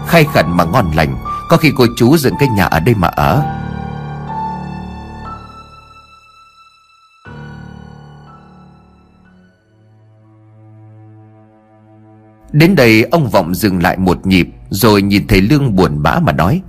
Khai 0.06 0.26
khẩn 0.34 0.46
mà 0.48 0.64
ngon 0.64 0.90
lành, 0.94 1.16
Có 1.48 1.56
khi 1.56 1.72
cô 1.76 1.86
chú 1.96 2.16
dựng 2.16 2.34
cái 2.40 2.48
nhà 2.48 2.64
ở 2.64 2.80
đây 2.80 2.94
mà 2.94 3.08
ở. 3.08 3.42
Đến 12.56 12.74
đây 12.74 13.02
ông 13.02 13.28
Vọng 13.28 13.54
dừng 13.54 13.82
lại 13.82 13.96
một 13.98 14.26
nhịp, 14.26 14.48
Rồi 14.70 15.02
nhìn 15.02 15.26
thấy 15.26 15.40
Lương 15.40 15.76
buồn 15.76 16.02
bã 16.02 16.18
mà 16.22 16.32
nói. 16.32 16.62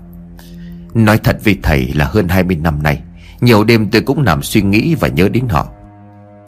Nói 0.94 1.18
thật 1.18 1.38
với 1.44 1.58
thầy 1.64 1.94
là 1.96 2.06
hơn 2.06 2.28
20 2.28 2.56
năm 2.56 2.84
nay, 2.84 3.02
Nhiều 3.42 3.64
đêm 3.64 3.90
tôi 3.90 4.02
cũng 4.02 4.24
nằm 4.24 4.44
suy 4.44 4.62
nghĩ 4.62 4.96
và 4.96 5.08
nhớ 5.08 5.30
đến 5.30 5.48
họ. 5.50 5.68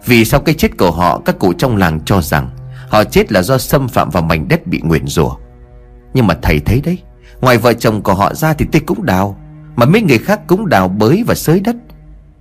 Vì 0.06 0.26
sau 0.26 0.40
cái 0.40 0.56
chết 0.56 0.78
của 0.78 0.92
họ, 0.92 1.22
Các 1.26 1.40
cụ 1.40 1.54
trong 1.54 1.78
làng 1.78 2.00
cho 2.06 2.22
rằng 2.22 2.50
Họ 2.90 3.04
chết 3.04 3.32
là 3.32 3.42
do 3.42 3.58
xâm 3.58 3.88
phạm 3.88 4.10
vào 4.10 4.24
mảnh 4.24 4.48
đất 4.48 4.68
bị 4.68 4.82
nguyền 4.84 5.08
rủa. 5.08 5.36
Nhưng 6.14 6.28
mà 6.28 6.38
thầy 6.42 6.60
thấy 6.60 6.82
đấy, 6.86 6.98
Ngoài 7.42 7.58
vợ 7.58 7.74
chồng 7.74 8.02
của 8.02 8.14
họ 8.14 8.34
ra 8.34 8.54
thì 8.54 8.66
tôi 8.72 8.82
cũng 8.86 9.06
đào, 9.06 9.38
Mà 9.76 9.86
mấy 9.86 10.02
người 10.02 10.18
khác 10.18 10.40
cũng 10.48 10.70
đào 10.70 10.88
bới 10.88 11.24
và 11.28 11.36
xới 11.36 11.60
đất. 11.60 11.76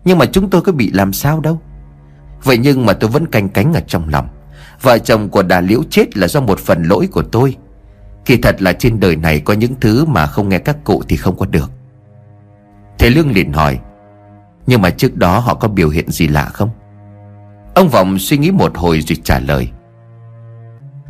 Nhưng 0.04 0.18
mà 0.18 0.26
chúng 0.26 0.50
tôi 0.50 0.62
có 0.62 0.72
bị 0.72 0.90
làm 0.90 1.12
sao 1.12 1.40
đâu. 1.40 1.60
Vậy 2.44 2.58
nhưng 2.58 2.86
mà 2.86 2.92
tôi 2.92 3.10
vẫn 3.10 3.26
canh 3.26 3.48
cánh 3.48 3.72
ở 3.72 3.80
trong 3.80 4.08
lòng. 4.08 4.28
Vợ 4.82 4.98
chồng 4.98 5.28
của 5.28 5.42
đà 5.42 5.60
liễu 5.60 5.82
chết 5.90 6.16
là 6.16 6.28
do 6.28 6.40
một 6.40 6.58
phần 6.58 6.82
lỗi 6.82 7.08
của 7.12 7.22
tôi. 7.22 7.56
Kỳ 8.24 8.36
thật 8.36 8.62
là 8.62 8.72
trên 8.72 9.00
đời 9.00 9.16
này 9.16 9.40
có 9.40 9.54
những 9.54 9.74
thứ 9.80 10.04
mà 10.04 10.26
không 10.26 10.48
nghe 10.48 10.58
các 10.58 10.84
cụ 10.84 11.02
thì 11.08 11.16
không 11.16 11.36
có 11.36 11.46
được. 11.46 11.70
Thế 12.98 13.10
Lương 13.10 13.30
liền 13.30 13.52
hỏi, 13.52 13.78
Nhưng 14.66 14.82
mà 14.82 14.90
trước 14.90 15.16
đó 15.16 15.38
họ 15.38 15.54
có 15.54 15.68
biểu 15.68 15.88
hiện 15.88 16.10
gì 16.10 16.28
lạ 16.28 16.44
không? 16.44 16.70
Ông 17.74 17.88
Vọng 17.88 18.18
suy 18.18 18.38
nghĩ 18.38 18.50
một 18.50 18.76
hồi 18.76 19.00
rồi 19.00 19.16
trả 19.24 19.38
lời, 19.38 19.68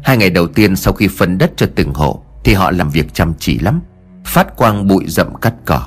Hai 0.02 0.16
ngày 0.16 0.30
đầu 0.30 0.48
tiên 0.48 0.76
sau 0.76 0.92
khi 0.92 1.08
phân 1.08 1.38
đất 1.38 1.52
cho 1.56 1.66
từng 1.74 1.94
hộ 1.94 2.22
Thì 2.44 2.54
họ 2.54 2.70
làm 2.70 2.90
việc 2.90 3.14
chăm 3.14 3.32
chỉ 3.38 3.58
lắm, 3.58 3.80
Phát 4.24 4.56
quang 4.56 4.88
bụi 4.88 5.04
rậm 5.08 5.34
cắt 5.34 5.54
cỏ. 5.64 5.86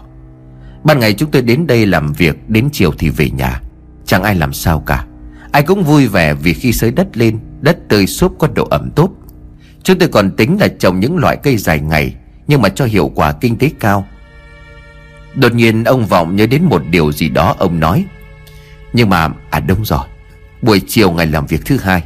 Ban 0.83 0.99
ngày 0.99 1.13
chúng 1.13 1.31
tôi 1.31 1.41
đến 1.41 1.67
đây 1.67 1.85
làm 1.85 2.13
việc, 2.13 2.49
Đến 2.49 2.69
chiều 2.71 2.91
thì 2.97 3.09
về 3.09 3.29
nhà, 3.29 3.61
Chẳng 4.05 4.23
ai 4.23 4.35
làm 4.35 4.53
sao 4.53 4.79
cả. 4.79 5.05
Ai 5.51 5.63
cũng 5.63 5.83
vui 5.83 6.07
vẻ 6.07 6.33
vì 6.33 6.53
khi 6.53 6.73
xới 6.73 6.91
đất 6.91 7.17
lên 7.17 7.39
Đất 7.61 7.77
tươi 7.89 8.07
xốp 8.07 8.31
có 8.39 8.47
độ 8.55 8.67
ẩm 8.69 8.89
tốt. 8.95 9.09
Chúng 9.83 9.99
tôi 9.99 10.09
còn 10.09 10.31
tính 10.31 10.57
là 10.59 10.67
trồng 10.79 10.99
những 10.99 11.17
loại 11.17 11.37
cây 11.43 11.57
dài 11.57 11.79
ngày, 11.79 12.15
Nhưng 12.47 12.61
mà 12.61 12.69
cho 12.69 12.85
hiệu 12.85 13.11
quả 13.15 13.31
kinh 13.31 13.57
tế 13.57 13.71
cao. 13.79 14.07
Đột 15.35 15.53
nhiên, 15.53 15.83
ông 15.83 16.05
Vọng 16.05 16.35
nhớ 16.35 16.45
đến 16.47 16.63
một 16.63 16.81
điều 16.89 17.11
gì 17.11 17.29
đó 17.29 17.55
ông 17.59 17.79
nói. 17.79 18.05
Nhưng 18.93 19.09
mà 19.09 19.29
à 19.49 19.59
đúng 19.59 19.85
rồi, 19.85 20.05
Buổi 20.61 20.81
chiều 20.87 21.11
ngày 21.11 21.27
làm 21.27 21.45
việc 21.45 21.65
thứ 21.65 21.77
hai. 21.77 22.03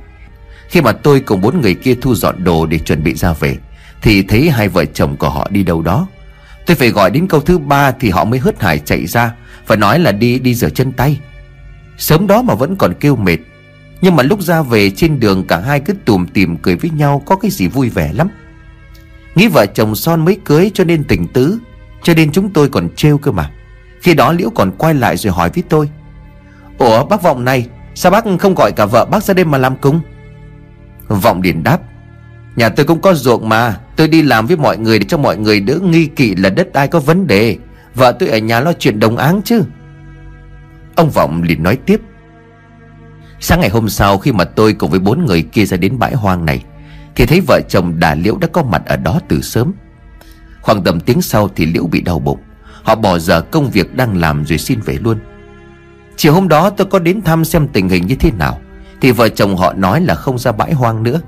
Khi 0.67 0.81
mà 0.81 0.91
tôi 0.91 1.19
cùng 1.19 1.41
bốn 1.41 1.61
người 1.61 1.73
kia 1.73 1.95
thu 2.01 2.15
dọn 2.15 2.43
đồ 2.43 2.65
để 2.65 2.79
chuẩn 2.79 3.03
bị 3.03 3.13
ra 3.13 3.33
về, 3.33 3.57
Thì 4.01 4.23
thấy 4.23 4.49
hai 4.49 4.67
vợ 4.67 4.85
chồng 4.85 5.17
của 5.17 5.29
họ 5.29 5.47
đi 5.51 5.63
đâu 5.63 5.81
đó. 5.81 6.07
Tôi 6.65 6.75
phải 6.75 6.89
gọi 6.89 7.11
đến 7.11 7.27
câu 7.27 7.39
thứ 7.39 7.57
ba 7.57 7.91
thì 7.91 8.09
họ 8.09 8.25
mới 8.25 8.39
hớt 8.39 8.61
hải 8.61 8.79
chạy 8.79 9.05
ra 9.05 9.33
Và 9.67 9.75
nói 9.75 9.99
là 9.99 10.11
đi 10.11 10.39
đi 10.39 10.55
rửa 10.55 10.69
chân 10.69 10.91
tay. 10.91 11.19
Sớm 11.97 12.27
đó 12.27 12.41
mà 12.41 12.53
vẫn 12.53 12.75
còn 12.75 12.93
kêu 12.99 13.15
mệt. 13.15 13.37
Nhưng 14.01 14.15
mà 14.15 14.23
lúc 14.23 14.41
ra 14.41 14.61
về 14.61 14.89
trên 14.89 15.19
đường, 15.19 15.43
cả 15.47 15.59
hai 15.59 15.79
cứ 15.79 15.93
tùm 16.05 16.25
tìm 16.25 16.57
cười 16.57 16.75
với 16.75 16.91
nhau, 16.91 17.21
Có 17.25 17.35
cái 17.35 17.51
gì 17.51 17.67
vui 17.67 17.89
vẻ 17.89 18.13
lắm. 18.13 18.27
Nghĩ 19.35 19.47
vợ 19.47 19.65
chồng 19.65 19.95
son 19.95 20.25
mới 20.25 20.37
cưới 20.45 20.71
cho 20.73 20.83
nên 20.83 21.03
tình 21.03 21.27
tứ, 21.27 21.59
Cho 22.03 22.13
nên 22.13 22.31
chúng 22.31 22.49
tôi 22.49 22.69
còn 22.69 22.89
trêu 22.95 23.17
cơ 23.17 23.31
mà. 23.31 23.51
Khi 24.01 24.13
đó 24.13 24.31
Liễu 24.31 24.49
còn 24.49 24.71
quay 24.77 24.93
lại 24.93 25.17
rồi 25.17 25.33
hỏi 25.33 25.49
với 25.55 25.63
tôi, 25.69 25.89
Ủa, 26.77 27.05
bác 27.05 27.23
Vọng 27.23 27.45
này, 27.45 27.67
Sao 27.95 28.11
bác 28.11 28.23
không 28.39 28.55
gọi 28.55 28.71
cả 28.71 28.85
vợ 28.85 29.05
bác 29.05 29.23
ra 29.23 29.33
đêm 29.33 29.51
mà 29.51 29.57
làm 29.57 29.75
cung 29.75 29.99
Vọng 31.07 31.41
điền 31.41 31.63
đáp, 31.63 31.79
Nhà 32.55 32.69
tôi 32.69 32.85
cũng 32.85 33.01
có 33.01 33.13
ruộng 33.13 33.49
mà, 33.49 33.79
Tôi 33.95 34.07
đi 34.07 34.21
làm 34.21 34.47
với 34.47 34.57
mọi 34.57 34.77
người 34.77 34.99
để 34.99 35.05
cho 35.09 35.17
mọi 35.17 35.37
người 35.37 35.59
đỡ 35.59 35.79
nghi 35.83 36.05
kỵ 36.05 36.35
là 36.35 36.49
đất 36.49 36.73
ai 36.73 36.87
có 36.87 36.99
vấn 36.99 37.27
đề. 37.27 37.57
Vợ 37.95 38.11
tôi 38.19 38.29
ở 38.29 38.37
nhà 38.37 38.59
lo 38.59 38.73
chuyện 38.73 38.99
đồng 38.99 39.17
áng 39.17 39.41
chứ. 39.45 39.63
Ông 40.95 41.09
Vọng 41.09 41.43
liền 41.43 41.63
nói 41.63 41.77
tiếp 41.85 42.01
Sáng 43.47 43.59
ngày 43.59 43.69
hôm 43.69 43.89
sau, 43.89 44.17
khi 44.17 44.31
mà 44.31 44.43
tôi 44.43 44.73
cùng 44.73 44.91
với 44.91 44.99
bốn 44.99 45.25
người 45.25 45.41
kia 45.41 45.65
ra 45.65 45.77
đến 45.77 45.99
bãi 45.99 46.15
hoang 46.15 46.45
này, 46.45 46.63
Thì 47.15 47.25
thấy 47.25 47.41
vợ 47.47 47.59
chồng 47.69 47.99
đà 47.99 48.15
liễu 48.15 48.37
đã 48.37 48.47
có 48.47 48.63
mặt 48.63 48.81
ở 48.85 48.95
đó 48.95 49.19
từ 49.27 49.41
sớm. 49.41 49.73
Khoảng 50.61 50.83
tầm 50.83 50.99
tiếng 50.99 51.21
sau 51.21 51.49
thì 51.55 51.65
liễu 51.65 51.87
bị 51.87 52.01
đau 52.01 52.19
bụng. 52.19 52.39
Họ 52.83 52.95
bỏ 52.95 53.19
giờ 53.19 53.41
công 53.41 53.69
việc 53.69 53.95
đang 53.95 54.17
làm 54.17 54.45
rồi 54.45 54.57
xin 54.57 54.79
về 54.85 54.97
luôn. 55.01 55.17
Chiều 56.15 56.33
hôm 56.33 56.47
đó 56.47 56.69
tôi 56.69 56.87
có 56.87 56.99
đến 56.99 57.21
thăm 57.21 57.45
xem 57.45 57.67
tình 57.67 57.89
hình 57.89 58.07
như 58.07 58.15
thế 58.15 58.31
nào, 58.31 58.59
Thì 59.01 59.11
vợ 59.11 59.29
chồng 59.29 59.55
họ 59.57 59.73
nói 59.73 60.01
là 60.01 60.15
không 60.15 60.39
ra 60.39 60.51
bãi 60.51 60.73
hoang 60.73 61.03
nữa. 61.03 61.21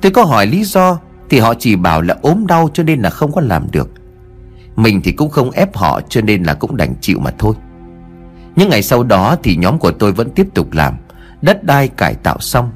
Tôi 0.00 0.12
có 0.12 0.24
hỏi 0.24 0.46
lý 0.46 0.64
do, 0.64 0.98
Thì 1.30 1.38
họ 1.38 1.54
chỉ 1.58 1.76
bảo 1.76 2.02
là 2.02 2.16
ốm 2.22 2.46
đau 2.46 2.70
cho 2.74 2.82
nên 2.82 3.00
là 3.00 3.10
không 3.10 3.32
có 3.32 3.40
làm 3.40 3.70
được. 3.70 3.90
Mình 4.76 5.00
thì 5.04 5.12
cũng 5.12 5.30
không 5.30 5.50
ép 5.50 5.76
họ 5.76 6.00
cho 6.08 6.20
nên 6.20 6.42
là 6.42 6.54
cũng 6.54 6.76
đành 6.76 6.94
chịu 7.00 7.18
mà 7.18 7.30
thôi. 7.38 7.54
Những 8.56 8.68
ngày 8.68 8.82
sau 8.82 9.02
đó 9.02 9.36
thì 9.42 9.56
nhóm 9.56 9.78
của 9.78 9.90
tôi 9.90 10.12
vẫn 10.12 10.30
tiếp 10.30 10.46
tục 10.54 10.72
làm. 10.72 10.94
Đất 11.44 11.64
đai 11.64 11.88
cải 11.88 12.14
tạo 12.14 12.36
xong, 12.40 12.70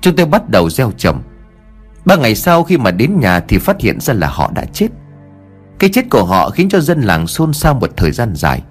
Chúng 0.00 0.16
tôi 0.16 0.26
bắt 0.26 0.48
đầu 0.48 0.70
gieo 0.70 0.92
trồng. 0.96 1.22
Ba 2.04 2.16
ngày 2.16 2.34
sau 2.34 2.64
khi 2.64 2.76
mà 2.76 2.90
đến 2.90 3.20
nhà 3.20 3.40
thì 3.40 3.58
phát 3.58 3.80
hiện 3.80 4.00
ra 4.00 4.14
là 4.14 4.26
họ 4.26 4.50
đã 4.54 4.64
chết. 4.64 4.88
Cái 5.78 5.90
chết 5.92 6.10
của 6.10 6.24
họ 6.24 6.50
khiến 6.50 6.68
cho 6.68 6.80
dân 6.80 7.00
làng 7.00 7.26
xôn 7.26 7.52
xao 7.52 7.74
một 7.74 7.90
thời 7.96 8.10
gian 8.10 8.34
dài. 8.34 8.62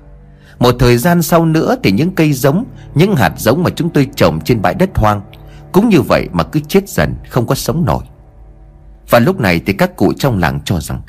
Một 0.60 0.76
thời 0.80 0.98
gian 0.98 1.22
sau 1.22 1.46
nữa 1.46 1.76
thì 1.84 1.92
những 1.92 2.16
cây 2.16 2.34
giống, 2.34 2.66
Những 2.96 3.16
hạt 3.16 3.34
giống 3.38 3.64
mà 3.64 3.70
chúng 3.70 3.90
tôi 3.90 4.08
trồng 4.16 4.42
trên 4.42 4.62
bãi 4.62 4.74
đất 4.74 4.90
hoang, 4.96 5.22
Cũng 5.72 5.90
như 5.90 6.02
vậy 6.02 6.28
mà 6.32 6.44
cứ 6.44 6.60
chết 6.68 6.90
dần, 6.90 7.16
không 7.30 7.48
có 7.48 7.56
sống 7.56 7.86
nổi. 7.86 8.04
Và 9.10 9.20
lúc 9.20 9.40
này 9.40 9.62
thì 9.66 9.74
các 9.74 9.96
cụ 9.96 10.14
trong 10.14 10.40
làng 10.40 10.60
cho 10.66 10.80
rằng, 10.80 11.02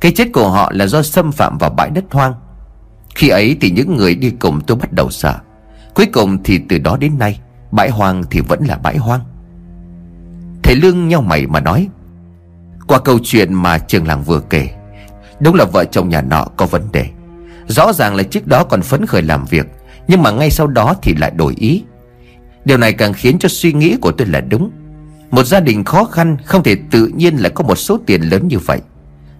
Cái 0.00 0.12
chết 0.12 0.28
của 0.32 0.50
họ 0.50 0.72
là 0.74 0.86
do 0.86 1.02
xâm 1.02 1.32
phạm 1.32 1.58
vào 1.58 1.70
bãi 1.70 1.90
đất 1.90 2.04
hoang. 2.10 2.34
Khi 3.14 3.28
ấy 3.28 3.56
thì 3.60 3.70
những 3.70 3.96
người 3.96 4.14
đi 4.14 4.30
cùng 4.30 4.60
tôi 4.60 4.76
bắt 4.76 4.92
đầu 4.92 5.10
sợ. 5.10 5.34
Cuối 5.94 6.06
cùng 6.12 6.42
thì 6.42 6.60
từ 6.68 6.78
đó 6.78 6.96
đến 6.96 7.18
nay 7.18 7.40
Bãi 7.72 7.90
hoang 7.90 8.22
thì 8.30 8.40
vẫn 8.40 8.64
là 8.64 8.78
bãi 8.82 8.96
hoang. 8.96 9.20
Thầy 10.62 10.76
Lương 10.76 11.08
nhau 11.08 11.22
mày 11.22 11.46
mà 11.46 11.60
nói, 11.60 11.88
Qua 12.86 12.98
câu 12.98 13.18
chuyện 13.22 13.54
mà 13.54 13.78
trường 13.78 14.06
làng 14.06 14.22
vừa 14.22 14.40
kể, 14.40 14.68
Đúng 15.40 15.54
là 15.54 15.64
vợ 15.64 15.84
chồng 15.84 16.08
nhà 16.08 16.22
nọ 16.22 16.46
có 16.56 16.66
vấn 16.66 16.92
đề. 16.92 17.06
Rõ 17.66 17.92
ràng 17.92 18.14
là 18.14 18.22
trước 18.22 18.46
đó 18.46 18.64
còn 18.64 18.82
phấn 18.82 19.06
khởi 19.06 19.22
làm 19.22 19.44
việc, 19.44 19.66
Nhưng 20.08 20.22
mà 20.22 20.30
ngay 20.30 20.50
sau 20.50 20.66
đó 20.66 20.94
thì 21.02 21.14
lại 21.14 21.30
đổi 21.30 21.54
ý. 21.56 21.84
Điều 22.64 22.78
này 22.78 22.92
càng 22.92 23.12
khiến 23.12 23.38
cho 23.38 23.48
suy 23.48 23.72
nghĩ 23.72 23.96
của 24.00 24.12
tôi 24.12 24.26
là 24.26 24.40
đúng. 24.40 24.70
Một 25.30 25.44
gia 25.44 25.60
đình 25.60 25.84
khó 25.84 26.04
khăn 26.04 26.36
Không 26.44 26.62
thể 26.62 26.76
tự 26.90 27.06
nhiên 27.06 27.36
lại 27.36 27.50
có 27.54 27.64
một 27.64 27.74
số 27.74 27.98
tiền 28.06 28.22
lớn 28.22 28.48
như 28.48 28.58
vậy. 28.58 28.80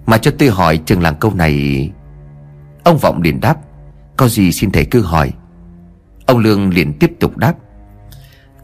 Mà 0.06 0.18
cho 0.18 0.30
tôi 0.38 0.48
hỏi 0.48 0.76
trường 0.76 1.02
làng 1.02 1.16
câu 1.20 1.34
này, 1.34 1.90
Ông 2.84 2.98
Vọng 2.98 3.22
liền 3.22 3.40
đáp, 3.40 3.56
Có 4.16 4.28
gì 4.28 4.52
xin 4.52 4.70
thầy 4.70 4.84
cứ 4.84 5.00
hỏi. 5.00 5.32
Ông 6.26 6.38
Lương 6.38 6.70
liền 6.70 6.92
tiếp 6.92 7.12
tục 7.20 7.36
đáp 7.36 7.54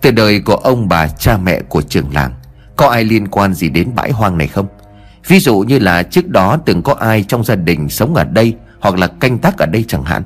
từ 0.04 0.10
đời 0.10 0.40
của 0.40 0.54
ông 0.54 0.88
bà 0.88 1.08
cha 1.08 1.36
mẹ 1.36 1.60
của 1.68 1.82
trường 1.82 2.14
làng, 2.14 2.32
Có 2.76 2.88
ai 2.88 3.04
liên 3.04 3.28
quan 3.28 3.54
gì 3.54 3.68
đến 3.68 3.94
bãi 3.94 4.10
hoang 4.10 4.38
này 4.38 4.46
không? 4.46 4.66
Ví 5.28 5.40
dụ 5.40 5.58
như 5.58 5.78
là 5.78 6.02
trước 6.02 6.28
đó 6.28 6.58
từng 6.66 6.82
có 6.82 6.94
ai 6.94 7.24
trong 7.28 7.44
gia 7.44 7.54
đình 7.54 7.88
sống 7.88 8.14
ở 8.14 8.24
đây 8.24 8.54
Hoặc 8.80 8.94
là 8.94 9.06
canh 9.06 9.38
tác 9.38 9.58
ở 9.58 9.66
đây 9.66 9.84
chẳng 9.88 10.04
hạn. 10.04 10.22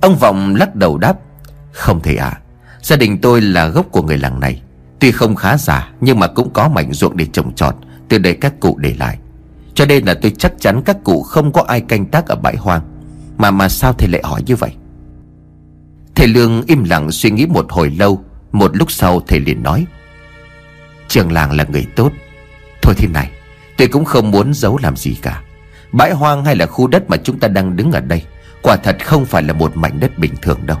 Ông 0.00 0.16
Vọng 0.16 0.54
lắc 0.54 0.74
đầu 0.74 0.98
đáp, 0.98 1.16
Không 1.72 2.00
thể 2.00 2.16
ạ. 2.16 2.26
À. 2.26 2.40
Gia 2.82 2.96
đình 2.96 3.20
tôi 3.20 3.40
là 3.40 3.68
gốc 3.68 3.86
của 3.90 4.02
người 4.02 4.18
làng 4.18 4.40
này. 4.40 4.62
Tuy 4.98 5.12
không 5.12 5.34
khá 5.34 5.56
giả, 5.56 5.92
Nhưng 6.00 6.18
mà 6.18 6.26
cũng 6.26 6.50
có 6.52 6.68
mảnh 6.68 6.92
ruộng 6.92 7.16
để 7.16 7.26
trồng 7.32 7.54
trọt, 7.54 7.74
Từ 8.08 8.18
đây 8.18 8.34
các 8.34 8.60
cụ 8.60 8.78
để 8.78 8.94
lại. 8.98 9.18
Cho 9.74 9.86
nên 9.86 10.04
là 10.04 10.14
tôi 10.14 10.32
chắc 10.38 10.52
chắn 10.58 10.82
các 10.84 10.96
cụ 11.04 11.22
không 11.22 11.52
có 11.52 11.64
ai 11.68 11.80
canh 11.80 12.06
tác 12.06 12.26
ở 12.26 12.36
bãi 12.36 12.56
hoang. 12.56 12.82
Mà 13.36 13.50
mà 13.50 13.68
sao 13.68 13.92
thầy 13.92 14.08
lại 14.08 14.20
hỏi 14.24 14.42
như 14.46 14.56
vậy? 14.56 14.70
Thầy 16.14 16.28
Lương 16.28 16.62
im 16.66 16.84
lặng 16.84 17.10
suy 17.10 17.30
nghĩ 17.30 17.46
một 17.46 17.72
hồi 17.72 17.90
lâu, 17.90 18.24
Một 18.52 18.76
lúc 18.76 18.90
sau 18.90 19.20
thầy 19.20 19.40
liền 19.40 19.62
nói, 19.62 19.86
Trường 21.08 21.32
làng 21.32 21.52
là 21.52 21.64
người 21.64 21.86
tốt. 21.96 22.12
Thôi 22.82 22.94
thế 22.98 23.08
này, 23.08 23.30
Tôi 23.76 23.88
cũng 23.88 24.04
không 24.04 24.30
muốn 24.30 24.54
giấu 24.54 24.78
làm 24.82 24.96
gì 24.96 25.16
cả. 25.22 25.42
Bãi 25.92 26.12
hoang 26.12 26.44
hay 26.44 26.56
là 26.56 26.66
khu 26.66 26.86
đất 26.86 27.10
mà 27.10 27.16
chúng 27.16 27.38
ta 27.38 27.48
đang 27.48 27.76
đứng 27.76 27.92
ở 27.92 28.00
đây, 28.00 28.22
Quả 28.62 28.76
thật 28.76 28.96
không 29.04 29.26
phải 29.26 29.42
là 29.42 29.52
một 29.52 29.76
mảnh 29.76 30.00
đất 30.00 30.18
bình 30.18 30.34
thường 30.42 30.60
đâu. 30.66 30.78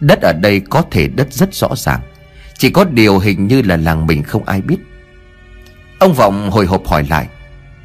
Đất 0.00 0.20
ở 0.20 0.32
đây 0.32 0.60
có 0.60 0.82
thể 0.90 1.08
đất 1.08 1.32
rất 1.32 1.54
rõ 1.54 1.68
ràng, 1.76 2.00
Chỉ 2.58 2.70
có 2.70 2.84
điều 2.84 3.18
hình 3.18 3.46
như 3.46 3.62
là 3.62 3.76
làng 3.76 4.06
mình 4.06 4.22
không 4.22 4.44
ai 4.44 4.60
biết. 4.60 4.78
Ông 5.98 6.14
Vọng 6.14 6.50
hồi 6.50 6.66
hộp 6.66 6.86
hỏi 6.86 7.06
lại, 7.10 7.28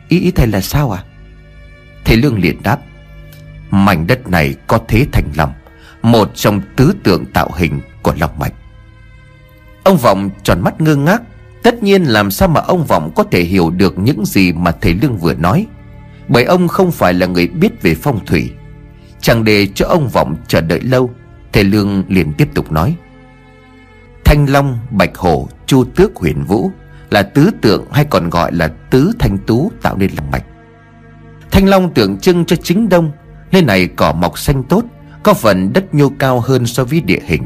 Ý 0.10 0.20
ý 0.20 0.32
thầy 0.32 0.48
là 0.48 0.62
sao 0.62 0.92
à 0.92 1.04
Thầy 2.06 2.18
Lương 2.18 2.40
liền 2.40 2.64
đáp, 2.64 2.80
Mảnh 3.72 4.08
đất 4.08 4.28
này 4.28 4.56
có 4.68 4.80
thế 4.88 5.06
thành 5.12 5.32
lòng 5.36 5.54
một 6.02 6.32
trong 6.36 6.62
tứ 6.76 6.94
tượng 7.04 7.26
tạo 7.26 7.50
hình 7.56 7.82
của 8.02 8.14
lòng 8.20 8.40
mạch. 8.40 8.54
Ông 9.84 9.98
Vọng 9.98 10.30
tròn 10.44 10.62
mắt 10.62 10.82
ngơ 10.82 10.96
ngác 10.96 11.22
Tất 11.64 11.84
nhiên 11.84 12.04
làm 12.04 12.32
sao 12.32 12.48
mà 12.48 12.62
ông 12.62 12.86
Vọng 12.86 13.12
có 13.16 13.24
thể 13.24 13.42
hiểu 13.42 13.70
được 13.70 14.00
những 14.00 14.26
gì 14.26 14.54
mà 14.54 14.72
thầy 14.72 14.94
Lương 14.94 15.18
vừa 15.18 15.34
nói 15.34 15.68
Bởi 16.28 16.44
ông 16.44 16.68
không 16.68 16.92
phải 16.92 17.14
là 17.14 17.28
người 17.28 17.48
biết 17.48 17.82
về 17.82 17.96
phong 17.96 18.26
thủy. 18.26 18.52
Chẳng 19.22 19.44
để 19.44 19.68
cho 19.76 19.88
ông 19.88 20.10
Vọng 20.10 20.36
chờ 20.48 20.62
đợi 20.62 20.82
lâu 20.82 21.10
Thầy 21.54 21.64
Lương 21.64 22.04
liền 22.08 22.34
tiếp 22.34 22.48
tục 22.54 22.72
nói. 22.72 22.96
Thanh 24.26 24.46
Long, 24.50 24.80
Bạch 24.92 25.18
Hổ, 25.18 25.50
Chu 25.66 25.84
Tước 25.84 26.16
huyền 26.16 26.44
Vũ 26.44 26.72
là 27.10 27.24
tứ 27.24 27.52
tượng 27.62 27.86
hay 27.92 28.06
còn 28.06 28.30
gọi 28.30 28.52
là 28.52 28.68
tứ 28.68 29.12
thanh 29.20 29.38
tú 29.38 29.72
tạo 29.82 29.98
nên 29.98 30.12
lòng 30.18 30.32
mạch. 30.32 30.44
Thanh 31.52 31.70
long 31.70 31.94
tượng 31.94 32.20
trưng 32.20 32.46
cho 32.46 32.56
chính 32.56 32.90
đông 32.90 33.12
nơi 33.52 33.62
này 33.62 33.88
cỏ 33.88 34.14
mọc 34.14 34.40
xanh 34.40 34.64
tốt 34.64 34.84
có 35.24 35.34
phần 35.34 35.74
đất 35.74 35.94
nhô 35.94 36.12
cao 36.20 36.40
hơn 36.40 36.66
so 36.66 36.84
với 36.84 37.02
địa 37.02 37.20
hình. 37.26 37.44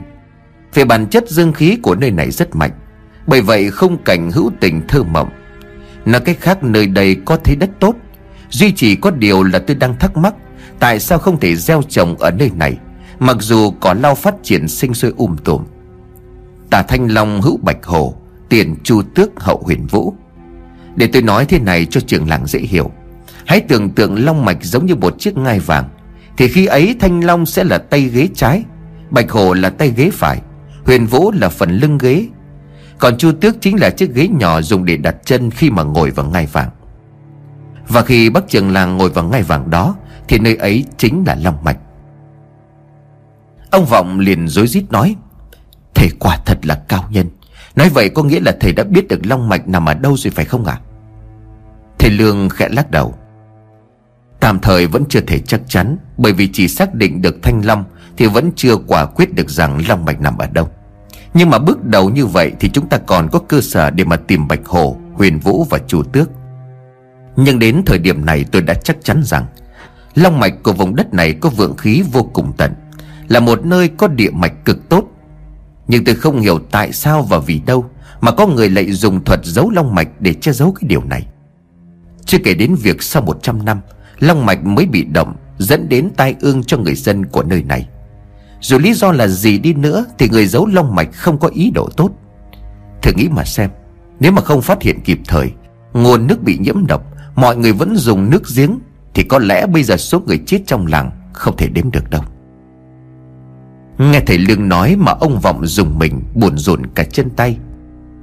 Về 0.74 0.86
bản 0.86 1.08
chất 1.08 1.30
dương 1.30 1.54
khí 1.54 1.78
của 1.84 1.96
nơi 1.96 2.12
này 2.12 2.32
rất 2.32 2.56
mạnh, 2.56 2.72
bởi 3.28 3.42
vậy 3.42 3.72
không 3.72 4.04
cảnh 4.04 4.32
hữu 4.32 4.52
tình 4.60 4.82
thơ 4.88 5.04
mộng. 5.04 5.30
Nói 6.06 6.22
cách 6.22 6.38
khác, 6.40 6.64
nơi 6.64 6.88
đây 6.88 7.16
có 7.26 7.38
thấy 7.38 7.56
đất 7.56 7.70
tốt, 7.80 7.96
duy 8.50 8.72
chỉ 8.72 8.96
có 8.96 9.12
điều 9.12 9.44
là 9.44 9.60
tôi 9.60 9.76
đang 9.76 10.00
thắc 10.00 10.18
mắc, 10.18 10.36
Tại 10.80 11.00
sao 11.00 11.20
không 11.20 11.40
thể 11.40 11.56
gieo 11.56 11.82
trồng 11.90 12.18
ở 12.18 12.32
nơi 12.32 12.52
này, 12.56 12.78
Mặc 13.20 13.38
dù 13.40 13.72
có 13.72 13.94
lao 13.94 14.16
phát 14.16 14.36
triển 14.44 14.68
sinh 14.68 14.94
sôi 14.94 15.14
um 15.18 15.36
tùm. 15.38 15.64
Tả 16.70 16.84
Thanh 16.84 17.12
Long, 17.12 17.42
hữu 17.42 17.58
Bạch 17.58 17.86
Hồ, 17.86 18.16
Tiền 18.50 18.76
Chu 18.84 19.02
Tước, 19.16 19.40
hậu 19.40 19.64
huyền 19.66 19.88
Vũ. 19.88 20.14
Để 20.96 21.08
tôi 21.08 21.22
nói 21.22 21.46
thế 21.46 21.60
này 21.60 21.86
cho 21.86 22.02
trường 22.02 22.30
làng 22.30 22.48
dễ 22.48 22.60
hiểu. 22.60 22.92
Hãy 23.46 23.60
tưởng 23.60 23.90
tượng 23.90 24.26
Long 24.26 24.46
Mạch 24.46 24.58
giống 24.62 24.86
như 24.86 24.96
một 24.96 25.20
chiếc 25.20 25.38
ngai 25.38 25.60
vàng 25.60 25.90
thì 26.38 26.48
khi 26.48 26.66
ấy 26.66 26.96
Thanh 27.00 27.24
Long 27.24 27.46
sẽ 27.46 27.64
là 27.64 27.78
tay 27.78 28.02
ghế 28.02 28.28
trái, 28.36 28.64
Bạch 29.10 29.32
Hồ 29.32 29.54
là 29.54 29.70
tay 29.70 29.94
ghế 29.98 30.10
phải, 30.14 30.42
Huyền 30.86 31.06
Vũ 31.06 31.32
là 31.32 31.50
phần 31.50 31.70
lưng 31.78 31.98
ghế. 31.98 32.28
Còn 33.00 33.18
Chu 33.18 33.32
Tước 33.32 33.62
chính 33.62 33.80
là 33.80 33.90
chiếc 33.90 34.14
ghế 34.14 34.28
nhỏ 34.28 34.62
dùng 34.62 34.86
để 34.86 34.98
đặt 34.98 35.16
chân 35.26 35.52
khi 35.52 35.70
mà 35.70 35.84
ngồi 35.84 36.12
vào 36.12 36.26
ngai 36.26 36.46
vàng. 36.46 36.70
Và 37.88 38.02
khi 38.02 38.30
bắc 38.30 38.48
trường 38.48 38.72
làng 38.72 38.98
ngồi 38.98 39.10
vào 39.10 39.26
ngai 39.26 39.44
vàng 39.44 39.70
đó, 39.70 39.96
Thì 40.28 40.40
nơi 40.40 40.56
ấy 40.56 40.86
chính 40.98 41.24
là 41.28 41.36
Long 41.36 41.64
Mạch. 41.64 41.78
Ông 43.72 43.86
Vọng 43.86 44.20
liền 44.20 44.48
rối 44.48 44.68
rít 44.68 44.84
nói, 44.90 45.16
Thầy 45.96 46.10
quả 46.20 46.38
thật 46.46 46.66
là 46.66 46.76
cao 46.88 47.04
nhân. 47.10 47.30
Nói 47.76 47.90
vậy 47.90 48.10
có 48.10 48.24
nghĩa 48.24 48.40
là 48.40 48.58
thầy 48.60 48.74
đã 48.74 48.84
biết 48.84 49.08
được 49.08 49.26
Long 49.26 49.50
Mạch 49.50 49.68
nằm 49.68 49.86
ở 49.86 49.94
đâu 49.94 50.18
rồi 50.18 50.32
phải 50.32 50.46
không 50.46 50.66
ạ? 50.66 50.80
Thầy 52.00 52.12
Lương 52.12 52.50
khẽ 52.50 52.70
lắc 52.70 52.92
đầu 52.92 53.16
Tạm 54.46 54.60
thời 54.60 54.88
vẫn 54.88 55.04
chưa 55.10 55.22
thể 55.22 55.40
chắc 55.40 55.62
chắn, 55.68 55.98
Bởi 56.18 56.34
vì 56.34 56.50
chỉ 56.54 56.68
xác 56.68 56.94
định 56.94 57.22
được 57.22 57.36
Thanh 57.44 57.66
Long 57.66 57.84
Thì 58.18 58.26
vẫn 58.26 58.52
chưa 58.56 58.76
quả 58.76 59.06
quyết 59.06 59.36
được 59.36 59.50
rằng 59.50 59.82
Long 59.88 60.06
Mạch 60.06 60.22
nằm 60.22 60.38
ở 60.38 60.48
đâu. 60.48 60.70
Nhưng 61.34 61.50
mà 61.50 61.60
bước 61.60 61.86
đầu 61.86 62.10
như 62.10 62.26
vậy 62.26 62.52
Thì 62.60 62.70
chúng 62.70 62.90
ta 62.90 62.98
còn 62.98 63.30
có 63.32 63.40
cơ 63.40 63.62
sở 63.62 63.90
để 63.90 64.04
mà 64.04 64.16
tìm 64.16 64.48
Bạch 64.48 64.66
Hồ, 64.66 64.98
Huyền 65.14 65.40
Vũ 65.40 65.68
và 65.70 65.80
Chu 65.88 66.04
Tước. 66.04 66.30
Nhưng 67.36 67.60
đến 67.60 67.82
thời 67.86 67.98
điểm 67.98 68.26
này 68.26 68.46
tôi 68.52 68.62
đã 68.62 68.74
chắc 68.74 68.98
chắn 69.04 69.24
rằng 69.24 69.46
Long 70.16 70.40
mạch 70.40 70.64
của 70.64 70.74
vùng 70.74 70.96
đất 70.96 71.14
này 71.14 71.34
có 71.34 71.50
vượng 71.50 71.78
khí 71.78 72.04
vô 72.12 72.24
cùng 72.34 72.54
tận, 72.58 72.74
Là 73.28 73.40
một 73.40 73.66
nơi 73.66 73.88
có 73.88 74.08
địa 74.08 74.30
mạch 74.30 74.66
cực 74.66 74.90
tốt. 74.90 75.06
Nhưng 75.88 76.04
tôi 76.04 76.16
không 76.16 76.42
hiểu 76.42 76.60
tại 76.72 76.92
sao 76.92 77.22
và 77.22 77.40
vì 77.40 77.62
đâu 77.66 77.86
Mà 78.22 78.32
có 78.32 78.48
người 78.48 78.70
lại 78.70 78.92
dùng 78.92 79.24
thuật 79.24 79.40
giấu 79.44 79.70
long 79.70 79.96
mạch 79.96 80.08
để 80.20 80.34
che 80.34 80.52
giấu 80.52 80.72
cái 80.72 80.88
điều 80.88 81.04
này. 81.04 81.28
Chưa 82.26 82.38
kể 82.44 82.54
đến 82.54 82.76
việc 82.76 83.04
sau 83.04 83.22
100 83.22 83.66
năm 83.66 83.82
Long 84.20 84.46
mạch 84.46 84.66
mới 84.66 84.86
bị 84.86 85.04
động, 85.04 85.36
Dẫn 85.58 85.90
đến 85.90 86.10
tai 86.18 86.36
ương 86.40 86.64
cho 86.64 86.78
người 86.78 86.96
dân 86.96 87.26
của 87.26 87.44
nơi 87.44 87.64
này. 87.64 87.88
Dù 88.62 88.78
lý 88.78 88.94
do 88.94 89.12
là 89.12 89.28
gì 89.28 89.58
đi 89.58 89.74
nữa 89.74 90.06
Thì 90.18 90.30
người 90.30 90.46
giấu 90.46 90.66
long 90.66 90.96
mạch 90.96 91.10
không 91.14 91.40
có 91.40 91.48
ý 91.48 91.72
đồ 91.72 91.90
tốt. 91.98 92.12
Thử 93.02 93.12
nghĩ 93.16 93.28
mà 93.30 93.44
xem, 93.44 93.70
Nếu 94.20 94.32
mà 94.32 94.42
không 94.42 94.62
phát 94.62 94.82
hiện 94.82 95.02
kịp 95.02 95.20
thời, 95.28 95.52
Nguồn 95.94 96.28
nước 96.28 96.44
bị 96.44 96.58
nhiễm 96.58 96.88
độc, 96.88 97.04
Mọi 97.36 97.56
người 97.56 97.74
vẫn 97.74 97.96
dùng 97.96 98.30
nước 98.30 98.44
giếng, 98.56 98.80
Thì 99.14 99.24
có 99.24 99.40
lẽ 99.40 99.68
bây 99.68 99.84
giờ 99.84 99.98
số 99.98 100.20
người 100.20 100.40
chết 100.46 100.62
trong 100.66 100.88
làng 100.88 101.12
Không 101.34 101.58
thể 101.58 101.68
đếm 101.68 101.92
được 101.92 102.10
đâu. 102.10 102.22
Nghe 103.98 104.20
thầy 104.20 104.38
Lương 104.38 104.70
nói 104.70 104.96
mà 104.96 105.12
ông 105.12 105.40
Vọng 105.40 105.66
dùng 105.66 106.00
mình 106.00 106.22
buồn 106.36 106.58
rộn 106.58 106.86
cả 106.96 107.04
chân 107.04 107.30
tay. 107.30 107.58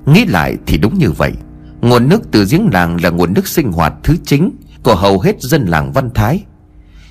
Nghĩ 0.06 0.24
lại 0.24 0.56
thì 0.66 0.78
đúng 0.78 0.98
như 0.98 1.10
vậy, 1.10 1.32
Nguồn 1.80 2.08
nước 2.08 2.22
từ 2.30 2.46
giếng 2.50 2.68
làng 2.72 2.96
là 3.02 3.10
nguồn 3.10 3.34
nước 3.34 3.48
sinh 3.48 3.72
hoạt 3.72 3.94
thứ 4.02 4.16
chính 4.24 4.50
của 4.82 4.94
hầu 4.94 5.20
hết 5.20 5.40
dân 5.40 5.66
làng 5.66 5.92
Văn 5.92 6.10
Thái. 6.14 6.44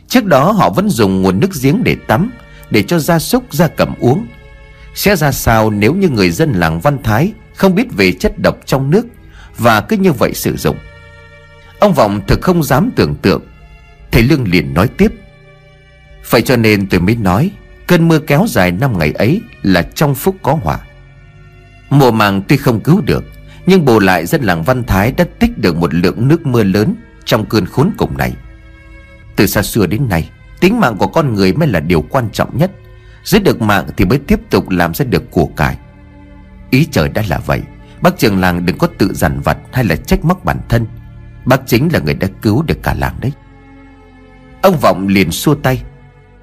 Trước 0.07 0.25
đó 0.25 0.51
họ 0.51 0.69
vẫn 0.69 0.89
dùng 0.89 1.21
nguồn 1.21 1.39
nước 1.39 1.49
giếng 1.61 1.83
để 1.83 1.95
tắm, 2.07 2.31
Để 2.69 2.83
cho 2.83 2.99
gia 2.99 3.19
súc, 3.19 3.53
gia 3.53 3.67
cầm 3.67 3.93
uống. 3.99 4.27
Sẽ 4.95 5.15
ra 5.15 5.31
sao 5.31 5.69
nếu 5.69 5.93
như 5.93 6.09
người 6.09 6.31
dân 6.31 6.51
làng 6.51 6.79
Văn 6.79 6.97
Thái 7.03 7.33
Không 7.55 7.75
biết 7.75 7.93
về 7.93 8.11
chất 8.11 8.39
độc 8.39 8.57
trong 8.65 8.89
nước 8.89 9.05
Và 9.57 9.81
cứ 9.81 9.97
như 9.97 10.11
vậy 10.11 10.33
sử 10.33 10.57
dụng? 10.57 10.77
Ông 11.79 11.93
Vọng 11.93 12.21
thực 12.27 12.41
không 12.41 12.63
dám 12.63 12.89
tưởng 12.95 13.15
tượng. 13.15 13.41
Thầy 14.11 14.23
Lương 14.23 14.47
liền 14.47 14.73
nói 14.73 14.87
tiếp. 14.87 15.11
Vậy 16.29 16.41
cho 16.41 16.55
nên 16.55 16.87
tôi 16.87 16.99
mới 16.99 17.15
nói, 17.15 17.51
Cơn 17.87 18.07
mưa 18.07 18.19
kéo 18.19 18.45
dài 18.47 18.71
năm 18.71 18.99
ngày 18.99 19.11
ấy 19.11 19.41
Là 19.63 19.81
trong 19.81 20.15
phúc 20.15 20.35
có 20.41 20.59
hỏa 20.63 20.79
Mùa 21.89 22.11
màng 22.11 22.41
tuy 22.47 22.57
không 22.57 22.79
cứu 22.79 23.01
được, 23.01 23.23
Nhưng 23.65 23.85
bù 23.85 23.99
lại 23.99 24.25
dân 24.25 24.43
làng 24.43 24.63
Văn 24.63 24.83
Thái 24.83 25.11
đã 25.11 25.25
tích 25.39 25.57
được 25.57 25.75
một 25.75 25.93
lượng 25.93 26.27
nước 26.27 26.45
mưa 26.45 26.63
lớn. 26.63 26.95
Trong 27.25 27.45
cơn 27.45 27.65
khốn 27.65 27.91
cùng 27.97 28.17
này. 28.17 28.33
Từ 29.35 29.45
xa 29.45 29.61
xưa 29.61 29.85
đến 29.85 30.09
nay, 30.09 30.29
Tính 30.61 30.79
mạng 30.79 30.97
của 30.97 31.07
con 31.07 31.33
người 31.33 31.53
mới 31.53 31.67
là 31.67 31.79
điều 31.79 32.01
quan 32.01 32.29
trọng 32.29 32.57
nhất. 32.57 32.71
Giữ 33.23 33.39
được 33.39 33.61
mạng 33.61 33.85
thì 33.97 34.05
mới 34.05 34.19
tiếp 34.19 34.39
tục 34.49 34.69
làm 34.69 34.93
ra 34.93 35.05
được 35.05 35.31
của 35.31 35.45
cải. 35.45 35.77
Ý 36.69 36.87
trời 36.91 37.09
đã 37.09 37.23
là 37.29 37.39
vậy. 37.45 37.61
Bác 38.01 38.17
trường 38.17 38.39
làng 38.39 38.65
đừng 38.65 38.77
có 38.77 38.87
tự 38.97 39.13
dằn 39.13 39.39
vặt 39.39 39.57
hay 39.73 39.83
là 39.83 39.95
trách 39.95 40.25
móc 40.25 40.45
bản 40.45 40.57
thân. 40.69 40.85
Bác 41.45 41.61
chính 41.67 41.89
là 41.93 41.99
người 41.99 42.13
đã 42.13 42.27
cứu 42.41 42.63
được 42.63 42.83
cả 42.83 42.93
làng 42.93 43.15
đấy. 43.21 43.31
Ông 44.61 44.77
Vọng 44.79 45.07
liền 45.07 45.31
xua 45.31 45.55
tay. 45.55 45.83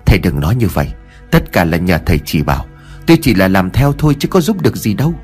Thầy 0.07 0.19
đừng 0.19 0.41
nói 0.41 0.55
như 0.55 0.67
vậy. 0.69 0.93
Tất 1.31 1.53
cả 1.53 1.65
là 1.65 1.77
nhờ 1.77 1.99
thầy 2.07 2.21
chỉ 2.25 2.43
bảo. 2.43 2.67
Tôi 3.07 3.19
chỉ 3.23 3.35
là 3.35 3.49
làm 3.49 3.71
theo 3.71 3.93
thôi 3.93 4.17
chứ 4.19 4.29
có 4.29 4.41
giúp 4.41 4.63
được 4.63 4.77
gì 4.77 4.95
đâu. 4.95 5.15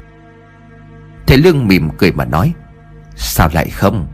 Thầy 1.27 1.39
Lương 1.39 1.67
mỉm 1.67 1.91
cười 1.99 2.13
mà 2.13 2.25
nói, 2.25 2.53
Sao 3.17 3.51
lại 3.53 3.71
không? 3.71 4.07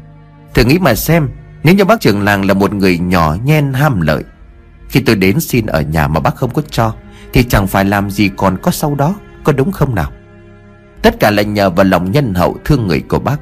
Thử 0.54 0.64
nghĩ 0.64 0.78
mà 0.78 0.94
xem, 0.94 1.28
Nếu 1.64 1.74
như 1.74 1.84
bác 1.84 2.00
trưởng 2.00 2.22
làng 2.22 2.44
là 2.44 2.54
một 2.54 2.74
người 2.74 2.98
nhỏ 2.98 3.36
nhen 3.44 3.72
ham 3.72 4.00
lợi, 4.00 4.24
Khi 4.88 5.00
tôi 5.00 5.16
đến 5.16 5.40
xin 5.40 5.66
ở 5.66 5.80
nhà 5.80 6.08
mà 6.08 6.20
bác 6.20 6.36
không 6.36 6.50
có 6.50 6.62
cho, 6.70 6.94
Thì 7.32 7.42
chẳng 7.42 7.66
phải 7.66 7.84
làm 7.84 8.10
gì 8.10 8.30
còn 8.36 8.58
có 8.62 8.70
sau 8.70 8.94
đó, 8.94 9.14
Có 9.44 9.52
đúng 9.52 9.72
không 9.72 9.94
nào? 9.94 10.10
Tất 11.02 11.20
cả 11.20 11.30
là 11.30 11.42
nhờ 11.42 11.70
vào 11.70 11.84
lòng 11.84 12.10
nhân 12.10 12.34
hậu 12.34 12.56
thương 12.64 12.86
người 12.86 13.00
của 13.00 13.18
bác. 13.18 13.40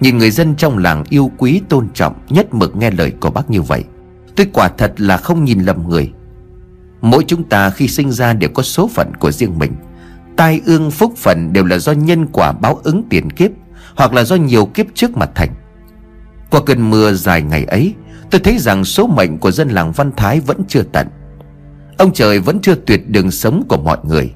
Nhìn 0.00 0.18
người 0.18 0.30
dân 0.30 0.54
trong 0.54 0.78
làng 0.78 1.04
yêu 1.08 1.30
quý, 1.38 1.60
tôn 1.68 1.88
trọng, 1.94 2.14
Nhất 2.28 2.54
mực 2.54 2.76
nghe 2.76 2.90
lời 2.90 3.12
của 3.20 3.30
bác 3.30 3.50
như 3.50 3.62
vậy, 3.62 3.84
Tôi 4.36 4.46
quả 4.52 4.68
thật 4.68 4.92
là 4.96 5.16
không 5.16 5.44
nhìn 5.44 5.60
lầm 5.60 5.88
người. 5.88 6.12
Mỗi 7.00 7.24
chúng 7.26 7.44
ta 7.44 7.70
khi 7.70 7.88
sinh 7.88 8.12
ra 8.12 8.32
đều 8.32 8.50
có 8.50 8.62
số 8.62 8.90
phận 8.94 9.14
của 9.14 9.30
riêng 9.30 9.58
mình. 9.58 9.72
Tai 10.36 10.60
ương 10.66 10.90
phúc 10.90 11.12
phận 11.16 11.52
đều 11.52 11.64
là 11.64 11.78
do 11.78 11.92
nhân 11.92 12.26
quả 12.26 12.52
báo 12.52 12.80
ứng 12.82 13.02
tiền 13.10 13.30
kiếp, 13.30 13.50
Hoặc 13.96 14.12
là 14.12 14.24
do 14.24 14.36
nhiều 14.36 14.66
kiếp 14.66 14.86
trước 14.94 15.16
mà 15.16 15.26
thành. 15.34 15.54
Qua 16.50 16.60
cơn 16.66 16.90
mưa 16.90 17.12
dài 17.12 17.42
ngày 17.42 17.64
ấy, 17.64 17.94
Tôi 18.30 18.40
thấy 18.40 18.58
rằng 18.58 18.84
số 18.84 19.06
mệnh 19.06 19.38
của 19.38 19.50
dân 19.50 19.68
làng 19.68 19.92
Văn 19.92 20.12
Thái 20.16 20.40
vẫn 20.40 20.62
chưa 20.68 20.82
tận. 20.92 21.08
Ông 21.98 22.12
trời 22.12 22.38
vẫn 22.38 22.58
chưa 22.62 22.74
tuyệt 22.74 23.08
đường 23.08 23.30
sống 23.30 23.62
của 23.68 23.76
mọi 23.76 23.98
người, 24.02 24.34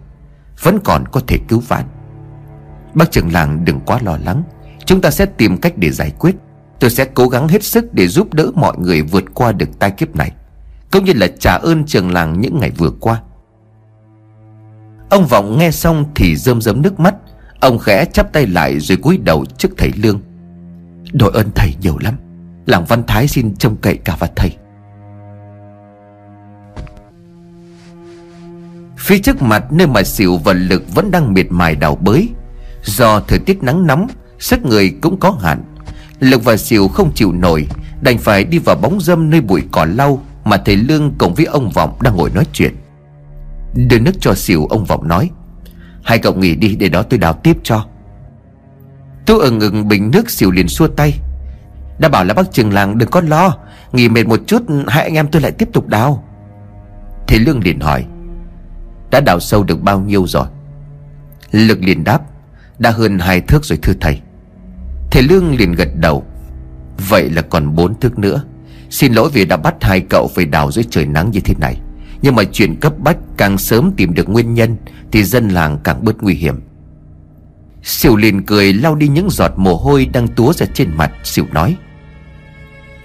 Vẫn 0.62 0.78
còn 0.84 1.04
có 1.08 1.20
thể 1.26 1.38
cứu 1.48 1.60
vãn. 1.68 1.84
Bác 2.94 3.10
trưởng 3.10 3.32
làng 3.32 3.64
đừng 3.64 3.80
quá 3.80 3.98
lo 4.02 4.18
lắng, 4.24 4.42
Chúng 4.84 5.00
ta 5.00 5.10
sẽ 5.10 5.26
tìm 5.26 5.56
cách 5.56 5.72
để 5.76 5.90
giải 5.90 6.10
quyết. 6.18 6.36
Tôi 6.80 6.90
sẽ 6.90 7.04
cố 7.04 7.28
gắng 7.28 7.48
hết 7.48 7.62
sức 7.64 7.94
để 7.94 8.08
giúp 8.08 8.34
đỡ 8.34 8.50
mọi 8.54 8.78
người 8.78 9.02
vượt 9.02 9.24
qua 9.34 9.52
được 9.52 9.78
tai 9.78 9.90
kiếp 9.90 10.16
này, 10.16 10.32
Cũng 10.92 11.04
như 11.04 11.12
là 11.16 11.26
trả 11.38 11.54
ơn 11.54 11.84
trường 11.84 12.10
làng 12.10 12.40
những 12.40 12.58
ngày 12.60 12.70
vừa 12.70 12.90
qua. 12.90 13.22
Ông 15.10 15.26
Vọng 15.26 15.58
nghe 15.58 15.70
xong 15.70 16.04
thì 16.14 16.36
rơm 16.36 16.60
rớm 16.60 16.82
nước 16.82 17.00
mắt, 17.00 17.14
Ông 17.60 17.78
khẽ 17.78 18.04
chắp 18.04 18.32
tay 18.32 18.46
lại 18.46 18.80
rồi 18.80 18.98
cúi 18.98 19.18
đầu 19.18 19.44
trước 19.58 19.68
thầy 19.76 19.92
Lương. 19.96 20.20
Đội 21.12 21.30
ơn 21.34 21.50
thầy 21.54 21.74
nhiều 21.80 21.98
lắm. 22.00 22.14
Làng 22.66 22.84
Văn 22.84 23.02
Thái 23.06 23.28
xin 23.28 23.56
trông 23.56 23.76
cậy 23.76 23.96
cả 23.96 24.16
vào 24.18 24.30
thầy. 24.36 24.56
Phía 28.98 29.18
trước 29.18 29.42
mặt 29.42 29.72
nơi 29.72 29.86
mà 29.86 30.02
xỉu 30.02 30.36
và 30.36 30.52
lực 30.52 30.94
vẫn 30.94 31.10
đang 31.10 31.34
miệt 31.34 31.46
mài 31.50 31.74
đào 31.76 31.96
bới, 31.96 32.28
Do 32.84 33.20
thời 33.20 33.38
tiết 33.38 33.62
nắng 33.62 33.86
nóng, 33.86 34.06
Sức 34.38 34.64
người 34.64 34.90
cũng 35.02 35.20
có 35.20 35.30
hạn, 35.42 35.62
Lực 36.20 36.44
và 36.44 36.56
xỉu 36.56 36.88
không 36.88 37.12
chịu 37.14 37.32
nổi, 37.32 37.66
Đành 38.00 38.18
phải 38.18 38.44
đi 38.44 38.58
vào 38.58 38.76
bóng 38.76 39.00
dâm 39.00 39.30
nơi 39.30 39.40
bụi 39.40 39.62
cỏ 39.72 39.84
lau 39.84 40.22
Mà 40.44 40.56
thầy 40.56 40.76
Lương 40.76 41.14
cùng 41.18 41.34
với 41.34 41.44
ông 41.44 41.70
Vọng 41.70 41.96
đang 42.02 42.16
ngồi 42.16 42.30
nói 42.30 42.44
chuyện. 42.52 42.76
Đưa 43.74 43.98
nước 43.98 44.12
cho 44.20 44.34
xỉu 44.34 44.66
ông 44.66 44.84
Vọng 44.84 45.08
nói, 45.08 45.30
Hai 46.02 46.18
cậu 46.18 46.34
nghỉ 46.34 46.54
đi, 46.54 46.76
để 46.76 46.88
đó 46.88 47.02
tôi 47.02 47.18
đào 47.18 47.32
tiếp 47.32 47.56
cho. 47.62 47.86
Tôi 49.26 49.44
ở 49.44 49.50
ngừng 49.50 49.88
bình 49.88 50.11
nước 50.11 50.30
xỉu 50.30 50.50
liền 50.50 50.68
xua 50.68 50.87
tay. 50.87 51.20
Đã 51.98 52.09
bảo 52.09 52.24
là 52.24 52.35
bác 52.35 52.52
trường 52.52 52.72
làng 52.72 52.98
đừng 52.98 53.11
có 53.11 53.20
lo, 53.20 53.56
Nghỉ 53.92 54.09
mệt 54.09 54.26
một 54.26 54.40
chút, 54.46 54.62
hai 54.88 55.02
anh 55.02 55.14
em 55.14 55.28
tôi 55.28 55.42
lại 55.42 55.52
tiếp 55.52 55.68
tục 55.72 55.88
đào. 55.88 56.24
Thế 57.26 57.38
Lương 57.38 57.61
liền 57.64 57.80
hỏi, 57.80 58.04
Đã 59.11 59.20
đào 59.20 59.40
sâu 59.40 59.64
được 59.64 59.83
bao 59.83 60.00
nhiêu 60.00 60.26
rồi? 60.26 60.46
Lực 61.52 61.78
liền 61.80 62.04
đáp, 62.04 62.20
Đã 62.78 62.90
hơn 62.90 63.18
hai 63.18 63.40
thước 63.40 63.64
rồi 63.64 63.78
thưa 63.83 63.92
thầy. 64.00 64.20
Thầy 65.11 65.22
Lương 65.22 65.56
liền 65.56 65.72
gật 65.72 65.88
đầu, 65.94 66.24
Vậy 67.09 67.30
là 67.30 67.42
còn 67.42 67.74
bốn 67.74 68.00
thước 68.00 68.18
nữa. 68.18 68.44
Xin 68.90 69.12
lỗi 69.12 69.30
vì 69.33 69.44
đã 69.44 69.56
bắt 69.56 69.74
hai 69.80 70.00
cậu 70.00 70.30
phải 70.35 70.44
đào 70.44 70.70
dưới 70.70 70.85
trời 70.90 71.06
nắng 71.06 71.30
như 71.30 71.40
thế 71.40 71.54
này. 71.59 71.80
Nhưng 72.22 72.35
mà 72.35 72.42
chuyện 72.52 72.76
cấp 72.80 72.92
bách 72.98 73.16
càng 73.37 73.59
sớm 73.59 73.92
tìm 73.96 74.14
được 74.14 74.28
nguyên 74.28 74.54
nhân 74.54 74.76
Thì 75.12 75.24
dân 75.24 75.48
làng 75.48 75.78
càng 75.85 76.04
bớt 76.04 76.22
nguy 76.22 76.35
hiểm. 76.35 76.61
Sỉu 77.82 78.16
liền 78.16 78.42
cười 78.42 78.72
lau 78.72 78.94
đi 78.94 79.08
những 79.08 79.30
giọt 79.30 79.52
mồ 79.56 79.76
hôi 79.76 80.06
đang 80.12 80.28
túa 80.28 80.52
ra 80.52 80.66
trên 80.74 80.90
mặt 80.96 81.12
Sỉu 81.24 81.46
nói. 81.52 81.76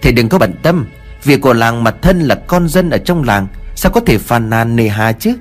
Thầy 0.01 0.11
đừng 0.11 0.29
có 0.29 0.37
bận 0.37 0.53
tâm, 0.63 0.85
Việc 1.23 1.41
của 1.41 1.53
làng 1.53 1.83
mặt 1.83 1.95
thân 2.01 2.19
là 2.19 2.35
con 2.35 2.67
dân 2.67 2.89
ở 2.89 2.97
trong 2.97 3.23
làng, 3.23 3.47
Sao 3.75 3.91
có 3.91 4.01
thể 4.01 4.17
phàn 4.17 4.49
nàn 4.49 4.75
nề 4.75 4.87
hà 4.87 5.11
chứ? 5.11 5.35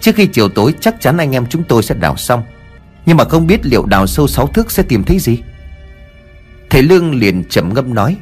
Trước 0.00 0.14
khi 0.14 0.26
chiều 0.26 0.48
tối, 0.48 0.74
chắc 0.80 1.00
chắn 1.00 1.16
anh 1.16 1.34
em 1.34 1.46
chúng 1.46 1.62
tôi 1.62 1.82
sẽ 1.82 1.94
đào 1.94 2.16
xong. 2.16 2.42
Nhưng 3.06 3.16
mà 3.16 3.24
không 3.24 3.46
biết 3.46 3.66
liệu 3.66 3.86
đào 3.86 4.06
sâu 4.06 4.28
sáu 4.28 4.46
thước 4.46 4.70
sẽ 4.70 4.82
tìm 4.82 5.04
thấy 5.04 5.18
gì? 5.18 5.42
Thầy 6.70 6.82
Lương 6.82 7.14
liền 7.14 7.44
chậm 7.44 7.74
ngâm 7.74 7.94
nói. 7.94 8.16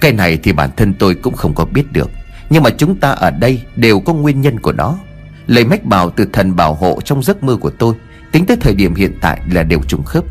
Cái 0.00 0.12
này 0.12 0.38
thì 0.42 0.52
bản 0.52 0.70
thân 0.76 0.94
tôi 0.94 1.14
cũng 1.14 1.34
không 1.34 1.54
có 1.54 1.64
biết 1.64 1.92
được, 1.92 2.10
Nhưng 2.50 2.62
mà 2.62 2.70
chúng 2.70 2.96
ta 2.96 3.10
ở 3.10 3.30
đây 3.30 3.62
đều 3.76 4.00
có 4.00 4.14
nguyên 4.14 4.40
nhân 4.40 4.60
của 4.60 4.72
nó. 4.72 4.98
Lời 5.46 5.64
mách 5.64 5.84
bảo 5.84 6.10
từ 6.10 6.26
thần 6.32 6.56
bảo 6.56 6.74
hộ 6.74 7.00
trong 7.04 7.22
giấc 7.22 7.42
mơ 7.42 7.56
của 7.56 7.70
tôi 7.70 7.94
Tính 8.36 8.46
tới 8.46 8.56
thời 8.56 8.74
điểm 8.74 8.94
hiện 8.94 9.12
tại 9.20 9.40
là 9.50 9.62
đều 9.62 9.80
trùng 9.88 10.04
khớp. 10.04 10.24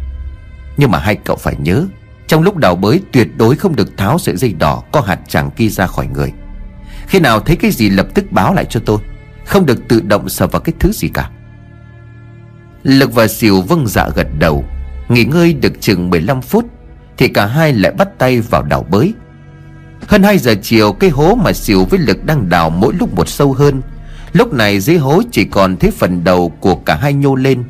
Nhưng 0.78 0.92
mà 0.92 1.00
hai 1.00 1.16
cậu 1.16 1.36
phải 1.36 1.56
nhớ, 1.60 1.86
Trong 2.28 2.42
lúc 2.42 2.58
đào 2.58 2.76
bới 2.76 3.02
tuyệt 3.12 3.28
đối 3.38 3.56
không 3.56 3.76
được 3.76 3.98
tháo 3.98 4.20
sợi 4.20 4.36
dây 4.36 4.54
đỏ 4.54 4.84
Có 4.92 5.02
hạt 5.02 5.20
chẳng 5.28 5.52
kia 5.52 5.68
ra 5.68 5.88
khỏi 5.88 6.08
người. 6.08 6.32
Khi 7.08 7.20
nào 7.20 7.40
thấy 7.40 7.56
cái 7.56 7.72
gì 7.72 7.90
lập 7.90 8.08
tức 8.14 8.32
báo 8.32 8.54
lại 8.54 8.66
cho 8.70 8.80
tôi, 8.86 8.98
Không 9.46 9.66
được 9.66 9.88
tự 9.88 10.02
động 10.02 10.30
sờ 10.30 10.48
vào 10.48 10.62
cái 10.62 10.74
thứ 10.80 10.92
gì 10.92 11.08
cả. 11.08 11.30
Lực 12.84 13.14
và 13.14 13.28
xỉu 13.28 13.62
vâng 13.62 13.88
dạ 13.88 14.10
gật 14.16 14.28
đầu, 14.40 14.66
Nghỉ 15.10 15.26
ngơi 15.26 15.54
được 15.54 15.82
chừng 15.82 16.10
15 16.10 16.42
phút 16.42 16.66
Thì 17.18 17.28
cả 17.28 17.46
hai 17.46 17.74
lại 17.74 17.92
bắt 17.92 18.08
tay 18.18 18.42
vào 18.42 18.64
đào 18.64 18.86
bới. 18.90 19.14
Hơn 20.08 20.24
2 20.24 20.38
giờ 20.38 20.56
chiều, 20.62 20.94
Cái 20.94 21.10
hố 21.10 21.36
mà 21.36 21.54
xỉu 21.54 21.86
với 21.86 22.00
lực 22.00 22.26
đang 22.26 22.50
đào 22.50 22.70
mỗi 22.70 22.94
lúc 23.00 23.16
một 23.16 23.30
sâu 23.30 23.54
hơn. 23.54 23.82
Lúc 24.34 24.54
này 24.54 24.80
dưới 24.80 24.98
hố 24.98 25.22
chỉ 25.32 25.46
còn 25.46 25.78
thấy 25.78 25.92
phần 25.92 26.24
đầu 26.24 26.50
của 26.60 26.76
cả 26.76 26.96
hai 26.96 27.14
nhô 27.14 27.36
lên. 27.36 27.64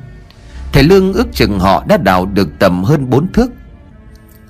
Thầy 0.76 0.84
Lương 0.84 1.14
ước 1.14 1.28
chừng 1.34 1.60
họ 1.60 1.84
đã 1.88 1.98
đào 1.98 2.26
được 2.26 2.50
tầm 2.60 2.84
hơn 2.84 3.10
4 3.10 3.28
thước. 3.34 3.52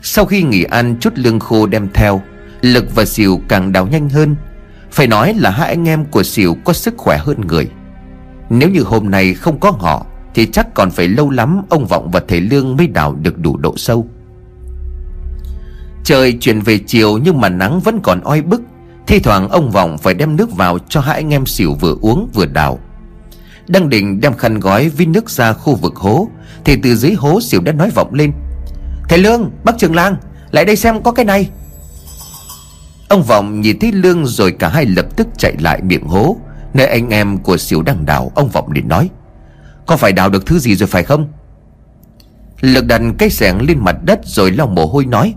Sau 0.01 0.25
khi 0.25 0.43
nghỉ 0.43 0.63
ăn, 0.63 0.95
chút 0.99 1.13
lương 1.15 1.39
khô 1.39 1.67
đem 1.67 1.87
theo, 1.93 2.21
Lực 2.61 2.95
và 2.95 3.05
xỉu 3.05 3.41
càng 3.47 3.71
đào 3.71 3.87
nhanh 3.87 4.09
hơn. 4.09 4.35
Phải 4.91 5.07
nói 5.07 5.33
là 5.33 5.49
hai 5.49 5.67
anh 5.69 5.87
em 5.87 6.05
của 6.05 6.23
xỉu 6.23 6.57
có 6.65 6.73
sức 6.73 6.93
khỏe 6.97 7.17
hơn 7.17 7.41
người. 7.47 7.69
Nếu 8.49 8.69
như 8.69 8.83
hôm 8.83 9.11
nay 9.11 9.33
không 9.33 9.59
có 9.59 9.71
họ, 9.71 10.05
Thì 10.33 10.45
chắc 10.45 10.73
còn 10.73 10.91
phải 10.91 11.07
lâu 11.07 11.29
lắm 11.29 11.61
Ông 11.69 11.85
Vọng 11.85 12.11
và 12.11 12.21
thầy 12.27 12.41
Lương 12.41 12.77
mới 12.77 12.87
đào 12.87 13.15
được 13.15 13.39
đủ 13.39 13.57
độ 13.57 13.77
sâu. 13.77 14.07
Trời 16.03 16.37
chuyển 16.41 16.61
về 16.61 16.77
chiều 16.77 17.17
nhưng 17.17 17.41
mà 17.41 17.49
nắng 17.49 17.79
vẫn 17.79 17.99
còn 18.03 18.21
oi 18.21 18.41
bức, 18.41 18.61
Thi 19.07 19.19
thoảng 19.19 19.49
ông 19.49 19.71
Vọng 19.71 19.97
phải 19.97 20.13
đem 20.13 20.35
nước 20.35 20.55
vào 20.55 20.77
cho 20.89 21.01
hai 21.01 21.15
anh 21.15 21.33
em 21.33 21.45
xỉu 21.45 21.73
vừa 21.73 21.95
uống 22.01 22.29
vừa 22.33 22.45
đào. 22.45 22.79
Đang 23.67 23.89
định 23.89 24.21
đem 24.21 24.37
khăn 24.37 24.59
gói 24.59 24.89
với 24.89 25.05
nước 25.05 25.29
ra 25.29 25.53
khu 25.53 25.75
vực 25.75 25.95
hố 25.95 26.27
Thì 26.65 26.75
từ 26.83 26.95
dưới 26.95 27.13
hố 27.13 27.41
xỉu 27.41 27.61
đã 27.61 27.71
nói 27.71 27.89
vọng 27.89 28.13
lên. 28.13 28.31
Thầy 29.09 29.19
Lương, 29.19 29.51
bác 29.63 29.77
trường 29.77 29.95
lang 29.95 30.15
Lại 30.51 30.65
đây 30.65 30.75
xem 30.75 31.03
có 31.03 31.11
cái 31.11 31.25
này. 31.25 31.49
Ông 33.09 33.23
Vọng 33.23 33.61
nhìn 33.61 33.79
thấy 33.79 33.91
Lương 33.91 34.25
rồi 34.25 34.51
cả 34.51 34.69
hai 34.69 34.85
lập 34.85 35.05
tức 35.15 35.27
chạy 35.37 35.55
lại 35.59 35.81
miệng 35.81 36.07
hố 36.07 36.37
Nơi 36.73 36.87
anh 36.87 37.09
em 37.09 37.37
của 37.37 37.57
xỉu 37.57 37.81
đang 37.81 38.05
đào. 38.05 38.31
Ông 38.35 38.49
Vọng 38.49 38.71
liền 38.71 38.87
nói 38.87 39.09
Có 39.85 39.97
phải 39.97 40.11
đào 40.11 40.29
được 40.29 40.45
thứ 40.45 40.59
gì 40.59 40.75
rồi 40.75 40.87
phải 40.87 41.03
không? 41.03 41.27
Lực 42.61 42.85
đặt 42.85 43.01
cây 43.19 43.29
sẻng 43.29 43.61
lên 43.61 43.79
mặt 43.79 43.95
đất 44.03 44.19
rồi 44.23 44.51
lau 44.51 44.67
mồ 44.67 44.85
hôi 44.85 45.05
nói 45.05 45.35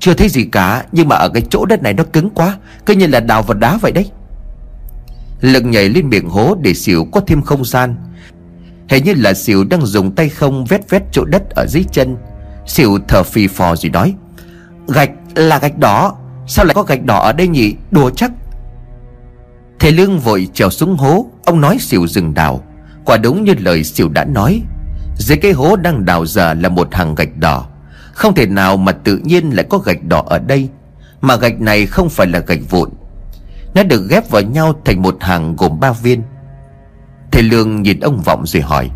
chưa 0.00 0.14
thấy 0.14 0.28
gì 0.28 0.44
cả 0.44 0.84
Nhưng 0.92 1.08
mà 1.08 1.16
ở 1.16 1.28
cái 1.28 1.42
chỗ 1.50 1.64
đất 1.64 1.82
này 1.82 1.94
nó 1.94 2.04
cứng 2.12 2.30
quá 2.30 2.56
Cứ 2.86 2.94
như 2.94 3.06
là 3.06 3.20
đào 3.20 3.42
vào 3.42 3.58
đá 3.58 3.76
vậy 3.76 3.92
đấy. 3.92 4.10
Lực 5.40 5.64
nhảy 5.64 5.88
lên 5.88 6.08
miệng 6.08 6.28
hố 6.28 6.56
để 6.62 6.74
xỉu 6.74 7.04
có 7.12 7.20
thêm 7.26 7.42
không 7.42 7.64
gian. 7.64 7.96
Hình 8.88 9.04
như 9.04 9.14
là 9.16 9.34
xỉu 9.34 9.64
đang 9.64 9.86
dùng 9.86 10.14
tay 10.14 10.28
không 10.28 10.64
vét 10.64 10.90
vét 10.90 11.02
chỗ 11.12 11.24
đất 11.24 11.50
ở 11.50 11.66
dưới 11.66 11.84
chân. 11.92 12.16
Xỉu 12.66 12.98
thở 13.08 13.22
phì 13.22 13.46
phò 13.46 13.76
rồi 13.76 13.90
nói, 13.90 14.14
Gạch 14.88 15.10
là 15.34 15.58
gạch 15.58 15.78
đỏ, 15.78 16.16
Sao 16.46 16.64
lại 16.64 16.74
có 16.74 16.82
gạch 16.82 17.04
đỏ 17.04 17.18
ở 17.18 17.32
đây 17.32 17.48
nhỉ? 17.48 17.74
Đùa 17.90 18.10
chắc. 18.10 18.30
Thầy 19.78 19.92
Lương 19.92 20.18
vội 20.18 20.48
trèo 20.54 20.70
xuống 20.70 20.96
hố, 20.96 21.26
Ông 21.44 21.60
nói 21.60 21.78
xỉu 21.80 22.06
dừng 22.06 22.34
đào. 22.34 22.62
Quả 23.04 23.16
đúng 23.16 23.44
như 23.44 23.54
lời 23.58 23.84
xỉu 23.84 24.08
đã 24.08 24.24
nói, 24.24 24.62
Dưới 25.18 25.38
cái 25.38 25.52
hố 25.52 25.76
đang 25.76 26.04
đào 26.04 26.26
giờ 26.26 26.54
là 26.54 26.68
một 26.68 26.94
hàng 26.94 27.14
gạch 27.14 27.36
đỏ. 27.36 27.66
Không 28.12 28.34
thể 28.34 28.46
nào 28.46 28.76
mà 28.76 28.92
tự 28.92 29.16
nhiên 29.16 29.50
lại 29.50 29.66
có 29.70 29.78
gạch 29.78 30.04
đỏ 30.04 30.24
ở 30.26 30.38
đây, 30.38 30.68
Mà 31.20 31.36
gạch 31.36 31.60
này 31.60 31.86
không 31.86 32.08
phải 32.08 32.26
là 32.26 32.38
gạch 32.38 32.70
vụn. 32.70 32.90
Nó 33.74 33.82
được 33.82 34.08
ghép 34.10 34.30
vào 34.30 34.42
nhau 34.42 34.72
thành 34.84 35.02
một 35.02 35.16
hàng 35.20 35.56
gồm 35.56 35.80
ba 35.80 35.92
viên. 35.92 36.22
Thầy 37.30 37.42
Lương 37.42 37.82
nhìn 37.82 38.00
ông 38.00 38.20
Vọng 38.24 38.46
rồi 38.46 38.62
hỏi, 38.62 38.90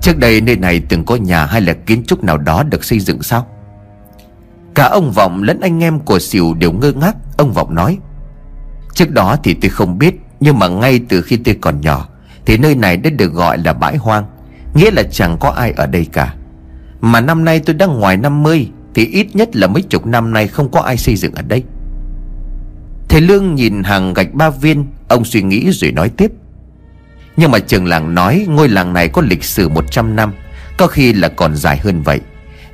Trước 0.00 0.18
đây 0.18 0.40
nơi 0.40 0.56
này 0.56 0.82
từng 0.88 1.04
có 1.04 1.16
nhà 1.16 1.46
hay 1.46 1.60
là 1.60 1.72
kiến 1.72 2.04
trúc 2.06 2.24
nào 2.24 2.38
đó 2.38 2.62
được 2.62 2.84
xây 2.84 3.00
dựng 3.00 3.22
sao? 3.22 3.46
Cả 4.74 4.84
ông 4.84 5.12
Vọng 5.12 5.42
lẫn 5.42 5.60
anh 5.60 5.82
em 5.82 6.00
của 6.00 6.18
Sỉu 6.18 6.54
đều 6.54 6.72
ngơ 6.72 6.92
ngác. 6.92 7.16
Ông 7.36 7.52
Vọng 7.52 7.74
nói, 7.74 7.98
Trước 8.94 9.10
đó 9.10 9.36
thì 9.44 9.54
tôi 9.54 9.70
không 9.70 9.98
biết, 9.98 10.14
Nhưng 10.40 10.58
mà 10.58 10.68
ngay 10.68 11.00
từ 11.08 11.22
khi 11.22 11.36
tôi 11.36 11.56
còn 11.60 11.80
nhỏ 11.80 12.08
Thì 12.46 12.58
nơi 12.58 12.74
này 12.74 12.96
đã 12.96 13.10
được 13.10 13.32
gọi 13.32 13.58
là 13.58 13.72
bãi 13.72 13.96
hoang, 13.96 14.24
Nghĩa 14.74 14.90
là 14.90 15.02
chẳng 15.02 15.36
có 15.40 15.50
ai 15.50 15.72
ở 15.72 15.86
đây 15.86 16.06
cả. 16.12 16.34
Mà 17.00 17.20
năm 17.20 17.44
nay 17.44 17.60
tôi 17.60 17.74
đang 17.74 18.00
ngoài 18.00 18.16
50 18.16 18.70
Thì 18.94 19.06
ít 19.06 19.36
nhất 19.36 19.56
là 19.56 19.66
mấy 19.66 19.82
chục 19.82 20.06
năm 20.06 20.32
nay 20.32 20.48
không 20.48 20.70
có 20.70 20.80
ai 20.80 20.96
xây 20.96 21.16
dựng 21.16 21.34
ở 21.34 21.42
đây. 21.42 21.64
Thầy 23.08 23.20
Lương 23.20 23.54
nhìn 23.54 23.82
hàng 23.82 24.14
gạch 24.14 24.34
ba 24.34 24.50
viên, 24.50 24.86
Ông 25.08 25.24
suy 25.24 25.42
nghĩ 25.42 25.70
rồi 25.72 25.92
nói 25.92 26.10
tiếp. 26.16 26.32
Nhưng 27.36 27.50
mà 27.50 27.58
trường 27.58 27.86
làng 27.86 28.14
nói 28.14 28.46
Ngôi 28.48 28.68
làng 28.68 28.92
này 28.92 29.08
có 29.08 29.22
lịch 29.22 29.44
sử 29.44 29.68
100 29.68 30.16
năm, 30.16 30.32
Có 30.78 30.86
khi 30.86 31.12
là 31.12 31.28
còn 31.28 31.56
dài 31.56 31.78
hơn 31.78 32.02
vậy. 32.02 32.20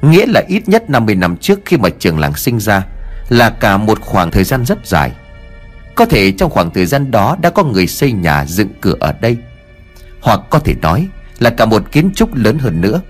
Nghĩa 0.03 0.27
là 0.27 0.42
ít 0.49 0.68
nhất 0.68 0.90
50 0.90 1.14
năm 1.14 1.37
trước 1.37 1.61
Khi 1.64 1.77
mà 1.77 1.88
trường 1.99 2.18
làng 2.18 2.37
sinh 2.37 2.61
ra, 2.61 2.87
Là 3.29 3.51
cả 3.51 3.77
một 3.77 4.01
khoảng 4.01 4.31
thời 4.31 4.44
gian 4.44 4.64
rất 4.64 4.87
dài. 4.87 5.12
Có 5.94 6.05
thể 6.05 6.33
trong 6.33 6.51
khoảng 6.51 6.70
thời 6.70 6.87
gian 6.87 7.11
đó 7.11 7.37
Đã 7.42 7.51
có 7.51 7.64
người 7.64 7.87
xây 7.87 8.12
nhà 8.12 8.44
dựng 8.47 8.68
cửa 8.81 8.94
ở 9.01 9.14
đây. 9.20 9.37
Hoặc 10.20 10.40
có 10.51 10.59
thể 10.59 10.75
nói 10.83 11.09
Là 11.38 11.51
cả 11.51 11.66
một 11.66 11.92
kiến 11.92 12.11
trúc 12.14 12.35
lớn 12.35 12.59
hơn 12.59 12.81
nữa. 12.81 13.01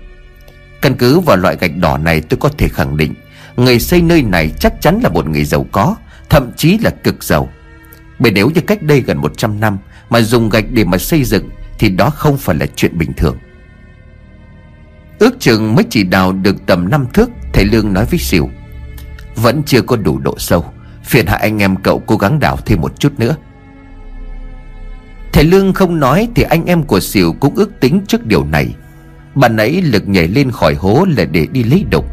Căn 0.81 0.95
cứ 0.95 1.19
vào 1.19 1.37
loại 1.37 1.57
gạch 1.59 1.77
đỏ 1.77 1.97
này 1.97 2.21
tôi 2.21 2.37
có 2.37 2.49
thể 2.57 2.67
khẳng 2.67 2.97
định, 2.97 3.13
Người 3.57 3.79
xây 3.79 4.01
nơi 4.01 4.21
này 4.21 4.51
chắc 4.59 4.81
chắn 4.81 4.99
là 5.03 5.09
một 5.09 5.27
người 5.29 5.45
giàu 5.45 5.65
có. 5.71 5.95
Thậm 6.29 6.51
chí 6.57 6.77
là 6.77 6.89
cực 6.89 7.23
giàu. 7.23 7.49
Bởi 8.19 8.31
nếu 8.31 8.49
như 8.49 8.61
cách 8.61 8.83
đây 8.83 9.01
gần 9.01 9.17
100 9.17 9.59
năm 9.59 9.77
Mà 10.09 10.21
dùng 10.21 10.49
gạch 10.49 10.65
để 10.71 10.83
mà 10.83 10.97
xây 10.97 11.23
dựng 11.23 11.49
Thì 11.79 11.89
đó 11.89 12.09
không 12.09 12.37
phải 12.37 12.55
là 12.55 12.65
chuyện 12.75 12.97
bình 12.97 13.13
thường. 13.13 13.37
Ước 15.19 15.39
chừng 15.39 15.75
mới 15.75 15.85
chỉ 15.89 16.03
đào 16.03 16.31
được 16.31 16.65
tầm 16.65 16.89
5 16.89 17.05
thước 17.13 17.29
Thầy 17.53 17.65
Lương 17.65 17.93
nói 17.93 18.05
với 18.05 18.19
Sỉu 18.19 18.49
Vẫn 19.35 19.63
chưa 19.65 19.81
có 19.81 19.95
đủ 19.95 20.19
độ 20.19 20.35
sâu 20.37 20.65
Phiền 21.03 21.27
hạ 21.27 21.35
anh 21.35 21.61
em 21.61 21.75
cậu 21.75 21.99
cố 21.99 22.17
gắng 22.17 22.39
đào 22.39 22.57
thêm 22.65 22.81
một 22.81 22.99
chút 22.99 23.19
nữa. 23.19 23.35
Thầy 25.33 25.43
Lương 25.43 25.73
không 25.73 25.99
nói 25.99 26.27
Thì 26.35 26.43
anh 26.43 26.65
em 26.65 26.83
của 26.83 26.99
Sỉu 26.99 27.35
cũng 27.39 27.55
ước 27.55 27.79
tính 27.79 28.01
trước 28.07 28.25
điều 28.25 28.45
này. 28.45 28.75
Bạn 29.35 29.55
nãy 29.55 29.81
lực 29.81 30.07
nhảy 30.07 30.27
lên 30.27 30.51
khỏi 30.51 30.73
hố 30.73 31.05
là 31.17 31.25
để 31.25 31.47
đi 31.51 31.63
lấy 31.63 31.85
đục 31.91 32.05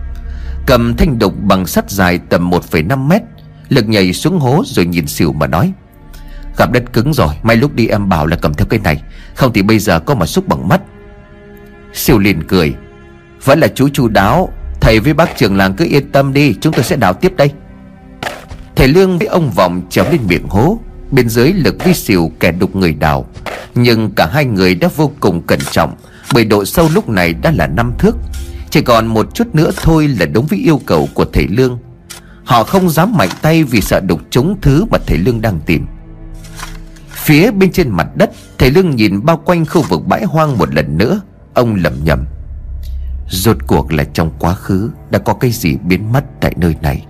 Cầm 0.66 0.96
thanh 0.96 1.18
đục 1.18 1.34
bằng 1.42 1.66
sắt 1.66 1.90
dài 1.90 2.20
tầm 2.28 2.50
1,5 2.50 2.98
mét 2.98 3.22
Lực 3.72 3.88
nhảy 3.88 4.12
xuống 4.12 4.38
hố 4.38 4.62
rồi 4.66 4.86
nhìn 4.86 5.06
xỉu 5.06 5.32
mà 5.32 5.46
nói. 5.46 5.72
Gặp 6.56 6.72
đất 6.72 6.92
cứng 6.92 7.14
rồi, 7.14 7.34
May 7.42 7.56
lúc 7.56 7.74
đi 7.74 7.86
em 7.86 8.08
bảo 8.08 8.26
là 8.26 8.36
cầm 8.36 8.54
theo 8.54 8.66
cái 8.66 8.80
này. 8.80 9.02
Không 9.34 9.52
thì 9.52 9.62
bây 9.62 9.78
giờ 9.78 10.00
có 10.00 10.14
mà 10.14 10.26
xúc 10.26 10.48
bằng 10.48 10.68
mắt. 10.68 10.80
Siêu 11.92 12.18
liền 12.18 12.42
cười. 12.42 12.74
Vẫn 13.44 13.60
là 13.60 13.68
chú 13.68 13.88
chu 13.88 14.08
đáo, 14.08 14.48
Thầy 14.80 15.00
với 15.00 15.14
bác 15.14 15.36
trường 15.36 15.56
làng 15.56 15.74
cứ 15.74 15.84
yên 15.84 16.12
tâm 16.12 16.32
đi, 16.32 16.54
Chúng 16.60 16.72
tôi 16.72 16.84
sẽ 16.84 16.96
đào 16.96 17.12
tiếp 17.12 17.32
đây. 17.36 17.50
Thầy 18.76 18.88
Lương 18.88 19.18
với 19.18 19.26
ông 19.26 19.50
Vọng 19.50 19.82
trèo 19.90 20.04
lên 20.10 20.20
miệng 20.28 20.48
hố. 20.48 20.78
Bên 21.10 21.28
dưới 21.28 21.52
lực 21.52 21.84
với 21.84 21.94
xỉu 21.94 22.32
kẻ 22.40 22.52
đục 22.52 22.76
người 22.76 22.92
đào. 22.92 23.26
Nhưng 23.74 24.10
cả 24.10 24.26
hai 24.32 24.44
người 24.44 24.74
đã 24.74 24.88
vô 24.96 25.10
cùng 25.20 25.42
cẩn 25.42 25.60
trọng, 25.70 25.96
bởi 26.34 26.44
độ 26.44 26.64
sâu 26.64 26.88
lúc 26.94 27.08
này 27.08 27.34
đã 27.34 27.50
là 27.50 27.66
năm 27.66 27.92
thước. 27.98 28.16
Chỉ 28.70 28.80
còn 28.80 29.06
một 29.06 29.34
chút 29.34 29.54
nữa 29.54 29.70
thôi 29.82 30.08
là 30.08 30.26
đúng 30.26 30.46
với 30.46 30.58
yêu 30.58 30.80
cầu 30.86 31.08
của 31.14 31.24
thầy 31.32 31.46
Lương. 31.48 31.78
Họ 32.44 32.64
không 32.64 32.90
dám 32.90 33.16
mạnh 33.16 33.28
tay 33.42 33.64
vì 33.64 33.80
sợ 33.80 34.00
đục 34.00 34.20
trúng 34.30 34.56
thứ 34.60 34.84
mà 34.90 34.98
thầy 35.06 35.18
Lương 35.18 35.40
đang 35.40 35.60
tìm. 35.66 35.86
Phía 37.10 37.50
bên 37.50 37.72
trên 37.72 37.90
mặt 37.90 38.06
đất, 38.14 38.30
Thầy 38.58 38.70
Lương 38.70 38.96
nhìn 38.96 39.24
bao 39.24 39.36
quanh 39.36 39.66
khu 39.66 39.82
vực 39.82 40.06
bãi 40.06 40.24
hoang 40.24 40.58
một 40.58 40.74
lần 40.74 40.98
nữa. 40.98 41.20
Ông 41.54 41.74
lầm 41.74 41.92
nhầm 42.04 42.24
Rốt 43.28 43.56
cuộc 43.66 43.92
là 43.92 44.04
trong 44.04 44.30
quá 44.38 44.54
khứ 44.54 44.90
Đã 45.10 45.18
có 45.18 45.34
cái 45.34 45.50
gì 45.50 45.76
biến 45.84 46.12
mất 46.12 46.24
tại 46.40 46.54
nơi 46.56 46.76
này? 46.82 47.06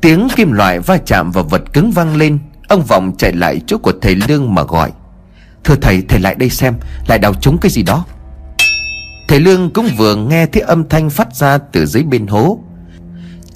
Tiếng 0.00 0.28
kim 0.36 0.52
loại 0.52 0.80
va 0.80 0.98
chạm 1.06 1.30
vào 1.30 1.44
vật 1.44 1.62
cứng 1.72 1.92
vang 1.92 2.16
lên. 2.16 2.38
Ông 2.68 2.82
Vọng 2.82 3.12
chạy 3.18 3.32
lại 3.32 3.60
chỗ 3.66 3.78
của 3.78 3.92
thầy 4.02 4.14
Lương 4.14 4.54
mà 4.54 4.62
gọi, 4.62 4.92
Thưa 5.64 5.74
thầy 5.82 6.02
thầy 6.08 6.20
lại 6.20 6.34
đây 6.34 6.50
xem, 6.50 6.74
Lại 7.08 7.18
đào 7.18 7.34
trúng 7.34 7.58
cái 7.58 7.70
gì 7.70 7.82
đó. 7.82 8.04
Thầy 9.28 9.40
Lương 9.40 9.70
cũng 9.70 9.88
vừa 9.96 10.16
nghe 10.16 10.46
thấy 10.46 10.62
âm 10.62 10.88
thanh 10.88 11.10
phát 11.10 11.34
ra 11.34 11.58
từ 11.58 11.86
dưới 11.86 12.02
bên 12.02 12.26
hố. 12.26 12.58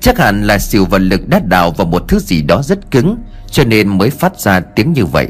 Chắc 0.00 0.18
hẳn 0.18 0.42
là 0.44 0.58
xỉu 0.58 0.84
và 0.84 0.98
lực 0.98 1.28
đã 1.28 1.40
đào 1.44 1.70
vào 1.70 1.86
một 1.86 2.04
thứ 2.08 2.18
gì 2.18 2.42
đó 2.42 2.62
rất 2.62 2.90
cứng, 2.90 3.16
Cho 3.50 3.64
nên 3.64 3.98
mới 3.98 4.10
phát 4.10 4.40
ra 4.40 4.60
tiếng 4.60 4.92
như 4.92 5.04
vậy. 5.04 5.28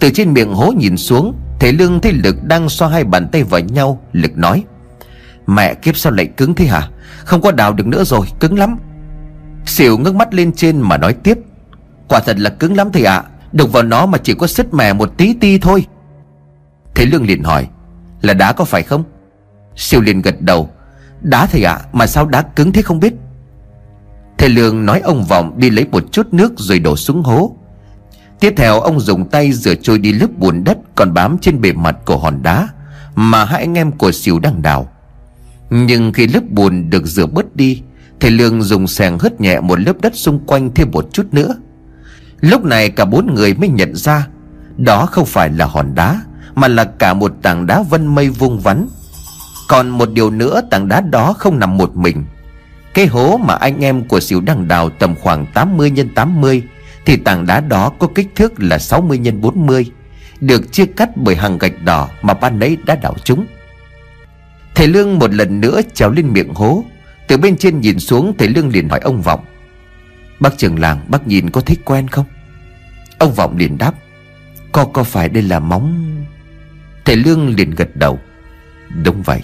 Từ 0.00 0.10
trên 0.10 0.32
miệng 0.32 0.54
hố 0.54 0.72
nhìn 0.72 0.96
xuống, 0.96 1.34
Thầy 1.60 1.72
Lương 1.72 2.00
thấy 2.00 2.12
lực 2.12 2.44
đang 2.44 2.68
xoa 2.68 2.88
hai 2.88 3.04
bàn 3.04 3.28
tay 3.32 3.44
vào 3.44 3.60
nhau, 3.60 4.00
Lực 4.12 4.38
nói, 4.38 4.64
Mẹ 5.46 5.74
kiếp 5.74 5.96
sao 5.96 6.12
lại 6.12 6.26
cứng 6.26 6.54
thế 6.54 6.66
hả? 6.66 6.88
Không 7.24 7.40
có 7.40 7.52
đào 7.52 7.72
được 7.72 7.86
nữa 7.86 8.04
rồi, 8.04 8.26
cứng 8.40 8.58
lắm. 8.58 8.76
Xỉu 9.66 9.98
ngước 9.98 10.14
mắt 10.14 10.34
lên 10.34 10.52
trên 10.52 10.80
mà 10.80 10.96
nói 10.96 11.12
tiếp, 11.12 11.38
Quả 12.08 12.20
thật 12.20 12.38
là 12.38 12.50
cứng 12.50 12.76
lắm 12.76 12.92
thầy 12.92 13.04
ạ 13.04 13.14
à. 13.14 13.24
Đụng 13.52 13.70
vào 13.70 13.82
nó 13.82 14.06
mà 14.06 14.18
chỉ 14.18 14.34
có 14.34 14.46
sứt 14.46 14.74
mẻ 14.74 14.92
một 14.92 15.12
tí 15.16 15.34
ti 15.34 15.58
thôi. 15.58 15.86
Thế 16.94 17.06
Lương 17.06 17.26
liền 17.26 17.42
hỏi, 17.42 17.68
Là 18.22 18.34
đá 18.34 18.52
có 18.52 18.64
phải 18.64 18.82
không? 18.82 19.04
Siêu 19.76 20.00
liền 20.00 20.22
gật 20.22 20.40
đầu. 20.40 20.70
Đá 21.22 21.46
thầy 21.46 21.64
ạ 21.64 21.72
à, 21.72 21.86
mà 21.92 22.06
sao 22.06 22.26
đá 22.26 22.42
cứng 22.42 22.72
thế 22.72 22.82
không 22.82 23.00
biết? 23.00 23.14
Thầy 24.38 24.48
Lương 24.48 24.86
nói 24.86 25.00
ông 25.00 25.24
Vọng 25.24 25.54
đi 25.56 25.70
lấy 25.70 25.86
một 25.92 26.12
chút 26.12 26.26
nước 26.32 26.52
rồi 26.56 26.78
đổ 26.78 26.96
xuống 26.96 27.22
hố. 27.22 27.56
Tiếp 28.40 28.54
theo 28.56 28.80
ông 28.80 29.00
dùng 29.00 29.28
tay 29.28 29.52
rửa 29.52 29.74
trôi 29.74 29.98
đi 29.98 30.12
lớp 30.12 30.26
bùn 30.38 30.64
đất 30.64 30.78
còn 30.94 31.14
bám 31.14 31.38
trên 31.40 31.60
bề 31.60 31.72
mặt 31.72 31.96
của 32.04 32.16
hòn 32.18 32.42
đá 32.42 32.68
Mà 33.14 33.44
hai 33.44 33.60
anh 33.60 33.74
em 33.74 33.92
của 33.92 34.12
Siêu 34.12 34.38
đang 34.38 34.62
đào. 34.62 34.88
Nhưng 35.70 36.12
khi 36.12 36.26
lớp 36.26 36.42
bùn 36.50 36.90
được 36.90 37.06
rửa 37.06 37.26
bớt 37.26 37.56
đi 37.56 37.82
Thầy 38.20 38.30
Lương 38.30 38.62
dùng 38.62 38.86
sàng 38.86 39.18
hớt 39.18 39.40
nhẹ 39.40 39.60
một 39.60 39.80
lớp 39.80 40.00
đất 40.00 40.16
xung 40.16 40.46
quanh 40.46 40.70
thêm 40.74 40.90
một 40.90 41.08
chút 41.12 41.26
nữa. 41.32 41.54
Lúc 42.40 42.64
này 42.64 42.90
cả 42.90 43.04
bốn 43.04 43.34
người 43.34 43.54
mới 43.54 43.68
nhận 43.68 43.96
ra 43.96 44.26
Đó 44.76 45.06
không 45.06 45.26
phải 45.26 45.50
là 45.50 45.66
hòn 45.66 45.94
đá 45.94 46.20
Mà 46.54 46.68
là 46.68 46.84
cả 46.84 47.14
một 47.14 47.32
tảng 47.42 47.66
đá 47.66 47.82
vân 47.82 48.06
mây 48.06 48.28
vuông 48.28 48.60
vắn. 48.60 48.88
Còn 49.68 49.88
một 49.88 50.10
điều 50.12 50.30
nữa 50.30 50.60
tảng 50.70 50.88
đá 50.88 51.00
đó 51.00 51.32
không 51.32 51.58
nằm 51.58 51.76
một 51.76 51.96
mình. 51.96 52.24
Cái 52.94 53.06
hố 53.06 53.36
mà 53.36 53.54
anh 53.54 53.80
em 53.80 54.04
của 54.04 54.20
xỉu 54.20 54.40
đang 54.40 54.68
đào 54.68 54.90
tầm 54.90 55.14
khoảng 55.14 55.46
80 55.54 55.92
x 55.96 56.00
80 56.14 56.62
Thì 57.04 57.16
tảng 57.16 57.46
đá 57.46 57.60
đó 57.60 57.92
có 57.98 58.08
kích 58.14 58.28
thước 58.34 58.52
là 58.58 58.78
60 58.78 59.20
x 59.24 59.28
40 59.40 59.90
Được 60.40 60.72
chia 60.72 60.86
cắt 60.86 61.16
bởi 61.16 61.36
hàng 61.36 61.58
gạch 61.58 61.82
đỏ 61.84 62.08
mà 62.22 62.34
ban 62.34 62.58
nấy 62.58 62.76
đã 62.86 62.96
đào 62.96 63.14
chúng. 63.24 63.46
Thầy 64.74 64.86
Lương 64.86 65.18
một 65.18 65.34
lần 65.34 65.60
nữa 65.60 65.80
trèo 65.94 66.10
lên 66.10 66.32
miệng 66.32 66.54
hố. 66.54 66.84
Từ 67.28 67.36
bên 67.36 67.56
trên 67.56 67.80
nhìn 67.80 67.98
xuống, 67.98 68.34
thầy 68.38 68.48
Lương 68.48 68.68
liền 68.68 68.88
hỏi 68.88 69.00
ông 69.02 69.22
Vọng. 69.22 69.40
Bác 70.40 70.58
trưởng 70.58 70.78
làng, 70.78 71.00
bác 71.08 71.26
nhìn 71.26 71.50
có 71.50 71.60
thấy 71.60 71.76
quen 71.84 72.08
không? 72.08 72.24
Ông 73.18 73.32
Vọng 73.32 73.56
liền 73.56 73.78
đáp. 73.78 73.94
Có 74.72 74.84
có 74.84 75.04
phải 75.04 75.28
đây 75.28 75.42
là 75.42 75.58
móng? 75.60 76.16
Thầy 77.04 77.16
Lương 77.16 77.54
liền 77.56 77.70
gật 77.70 77.96
đầu. 77.96 78.18
Đúng 79.04 79.22
vậy. 79.22 79.42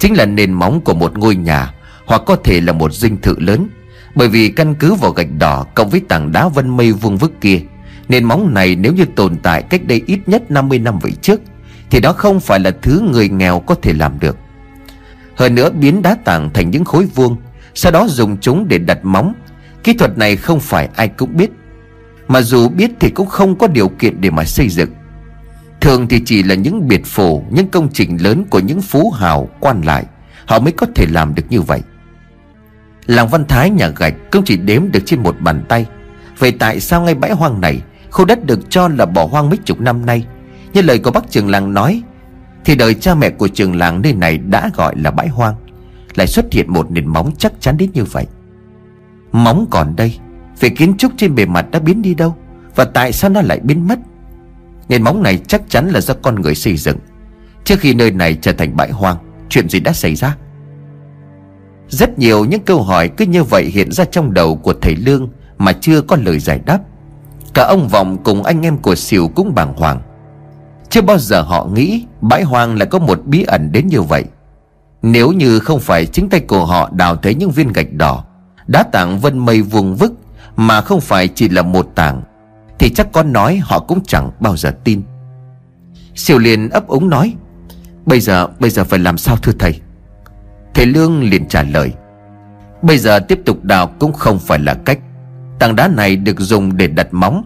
Chính 0.00 0.14
là 0.14 0.26
nền 0.26 0.52
móng 0.52 0.80
của 0.80 0.94
một 0.94 1.18
ngôi 1.18 1.36
nhà, 1.36 1.72
Hoặc 2.06 2.22
có 2.26 2.36
thể 2.36 2.60
là 2.60 2.72
một 2.72 2.92
dinh 2.92 3.20
thự 3.20 3.34
lớn. 3.38 3.68
Bởi 4.14 4.28
vì 4.28 4.48
căn 4.48 4.74
cứ 4.74 4.94
vào 4.94 5.12
gạch 5.12 5.26
đỏ 5.38 5.66
Cộng 5.74 5.90
với 5.90 6.00
tảng 6.08 6.32
đá 6.32 6.48
vân 6.48 6.76
mây 6.76 6.92
vuông 6.92 7.16
vức 7.16 7.40
kia, 7.40 7.60
Nền 8.08 8.24
móng 8.24 8.54
này 8.54 8.76
nếu 8.76 8.92
như 8.92 9.04
tồn 9.16 9.36
tại 9.42 9.62
cách 9.62 9.86
đây 9.86 10.02
ít 10.06 10.18
nhất 10.26 10.50
50 10.50 10.78
năm 10.78 10.98
về 10.98 11.10
trước, 11.10 11.40
Thì 11.90 12.00
đó 12.00 12.12
không 12.12 12.40
phải 12.40 12.60
là 12.60 12.70
thứ 12.82 13.00
người 13.12 13.28
nghèo 13.28 13.60
có 13.60 13.74
thể 13.74 13.92
làm 13.92 14.20
được. 14.20 14.36
Hơn 15.34 15.54
nữa 15.54 15.70
biến 15.70 16.02
đá 16.02 16.16
tảng 16.24 16.50
thành 16.54 16.70
những 16.70 16.84
khối 16.84 17.06
vuông, 17.14 17.36
Sau 17.74 17.92
đó 17.92 18.06
dùng 18.08 18.36
chúng 18.40 18.68
để 18.68 18.78
đặt 18.78 19.04
móng. 19.04 19.34
Kỹ 19.84 19.92
thuật 19.92 20.18
này 20.18 20.36
không 20.36 20.60
phải 20.60 20.88
ai 20.96 21.08
cũng 21.08 21.36
biết, 21.36 21.50
Mà 22.28 22.42
dù 22.42 22.68
biết 22.68 22.90
thì 23.00 23.10
cũng 23.10 23.26
không 23.26 23.58
có 23.58 23.66
điều 23.66 23.88
kiện 23.88 24.20
để 24.20 24.30
mà 24.30 24.44
xây 24.44 24.68
dựng. 24.68 24.90
Thường 25.80 26.08
thì 26.08 26.22
chỉ 26.24 26.42
là 26.42 26.54
những 26.54 26.88
biệt 26.88 27.02
phủ 27.04 27.44
Những 27.50 27.68
công 27.68 27.88
trình 27.92 28.16
lớn 28.22 28.44
của 28.50 28.58
những 28.58 28.82
phú 28.82 29.10
hào 29.10 29.48
quan 29.60 29.82
lại. 29.82 30.04
Họ 30.46 30.58
mới 30.58 30.72
có 30.72 30.86
thể 30.94 31.06
làm 31.10 31.34
được 31.34 31.42
như 31.50 31.60
vậy. 31.60 31.82
Làng 33.06 33.28
Văn 33.28 33.44
Thái 33.48 33.70
nhà 33.70 33.88
gạch 33.88 34.14
cũng 34.32 34.44
chỉ 34.44 34.56
đếm 34.56 34.92
được 34.92 35.00
trên 35.06 35.22
một 35.22 35.36
bàn 35.40 35.64
tay. 35.68 35.86
Vậy 36.38 36.52
tại 36.52 36.80
sao 36.80 37.02
ngay 37.02 37.14
bãi 37.14 37.32
hoang 37.32 37.60
này, 37.60 37.82
Khu 38.10 38.24
đất 38.24 38.46
được 38.46 38.70
cho 38.70 38.88
là 38.88 39.06
bỏ 39.06 39.26
hoang 39.26 39.48
mấy 39.48 39.58
chục 39.64 39.80
năm 39.80 40.06
nay? 40.06 40.26
Như 40.72 40.82
lời 40.82 40.98
của 40.98 41.10
bác 41.10 41.30
trường 41.30 41.48
làng 41.48 41.74
nói, 41.74 42.02
Thì 42.64 42.76
đời 42.76 42.94
cha 42.94 43.14
mẹ 43.14 43.30
của 43.30 43.48
trường 43.48 43.76
làng 43.76 44.02
nơi 44.02 44.12
này 44.12 44.38
đã 44.38 44.70
gọi 44.74 44.94
là 44.96 45.10
bãi 45.10 45.28
hoang. 45.28 45.54
Lại 46.14 46.26
xuất 46.26 46.44
hiện 46.52 46.72
một 46.72 46.90
nền 46.90 47.06
móng 47.06 47.32
chắc 47.38 47.52
chắn 47.60 47.76
đến 47.76 47.90
như 47.94 48.04
vậy. 48.04 48.26
Móng 49.32 49.66
còn 49.70 49.96
đây, 49.96 50.18
Về 50.60 50.68
kiến 50.68 50.96
trúc 50.98 51.12
trên 51.16 51.34
bề 51.34 51.46
mặt 51.46 51.66
đã 51.70 51.78
biến 51.78 52.02
đi 52.02 52.14
đâu? 52.14 52.36
Và 52.74 52.84
tại 52.84 53.12
sao 53.12 53.30
nó 53.30 53.40
lại 53.42 53.60
biến 53.62 53.88
mất? 53.88 53.98
Nền 54.90 55.02
móng 55.02 55.22
này 55.22 55.38
chắc 55.48 55.62
chắn 55.68 55.88
là 55.90 56.00
do 56.00 56.14
con 56.22 56.40
người 56.40 56.54
xây 56.54 56.76
dựng. 56.76 56.96
Trước 57.64 57.80
khi 57.80 57.94
nơi 57.94 58.10
này 58.10 58.34
trở 58.34 58.52
thành 58.52 58.76
bãi 58.76 58.90
hoang, 58.90 59.16
Chuyện 59.48 59.68
gì 59.68 59.80
đã 59.80 59.92
xảy 59.92 60.14
ra? 60.14 60.36
Rất 61.88 62.18
nhiều 62.18 62.44
những 62.44 62.60
câu 62.60 62.82
hỏi 62.82 63.08
cứ 63.16 63.26
như 63.26 63.44
vậy 63.44 63.64
hiện 63.64 63.92
ra 63.92 64.04
trong 64.04 64.34
đầu 64.34 64.56
của 64.56 64.74
thầy 64.80 64.96
Lương 64.96 65.28
Mà 65.58 65.72
chưa 65.72 66.00
có 66.00 66.16
lời 66.24 66.38
giải 66.38 66.60
đáp. 66.66 66.78
Cả 67.54 67.66
ông 67.68 67.88
Vọng 67.88 68.16
cùng 68.24 68.42
anh 68.42 68.62
em 68.62 68.78
của 68.78 68.94
Sỉu 68.94 69.28
cũng 69.28 69.54
bàng 69.54 69.74
hoàng. 69.76 70.00
Chưa 70.88 71.02
bao 71.02 71.18
giờ 71.18 71.42
họ 71.42 71.64
nghĩ 71.64 72.06
Bãi 72.20 72.42
hoang 72.42 72.76
lại 72.76 72.86
có 72.86 72.98
một 72.98 73.26
bí 73.26 73.42
ẩn 73.42 73.72
đến 73.72 73.86
như 73.86 74.02
vậy. 74.02 74.24
Nếu 75.02 75.32
như 75.32 75.58
không 75.58 75.80
phải 75.80 76.06
chính 76.06 76.28
tay 76.28 76.40
của 76.40 76.64
họ 76.66 76.90
đào 76.92 77.16
thấy 77.16 77.34
những 77.34 77.50
viên 77.50 77.72
gạch 77.72 77.92
đỏ, 77.92 78.24
Đá 78.66 78.82
tảng 78.82 79.18
vân 79.18 79.38
mây 79.38 79.62
vuông 79.62 79.96
vức, 79.96 80.12
Mà 80.56 80.80
không 80.80 81.00
phải 81.00 81.28
chỉ 81.28 81.48
là 81.48 81.62
một 81.62 81.86
tảng 81.94 82.22
thì 82.80 82.90
chắc 82.90 83.12
con 83.12 83.32
nói 83.32 83.60
họ 83.62 83.78
cũng 83.78 84.04
chẳng 84.06 84.30
bao 84.40 84.56
giờ 84.56 84.72
tin. 84.84 85.02
Siêu 86.14 86.38
liền 86.38 86.68
ấp 86.70 86.86
úng 86.86 87.08
nói, 87.08 87.34
Bây 88.06 88.20
giờ 88.20 88.46
bây 88.58 88.70
giờ 88.70 88.84
phải 88.84 88.98
làm 88.98 89.18
sao 89.18 89.36
thưa 89.36 89.52
thầy? 89.58 89.80
Thầy 90.74 90.86
Lương 90.86 91.22
liền 91.22 91.48
trả 91.48 91.62
lời, 91.62 91.92
Bây 92.82 92.98
giờ 92.98 93.18
tiếp 93.18 93.40
tục 93.44 93.64
đào 93.64 93.86
cũng 93.86 94.12
không 94.12 94.38
phải 94.38 94.58
là 94.58 94.74
cách. 94.74 94.98
Tảng 95.58 95.76
đá 95.76 95.88
này 95.88 96.16
được 96.16 96.40
dùng 96.40 96.76
để 96.76 96.86
đặt 96.86 97.08
móng. 97.10 97.44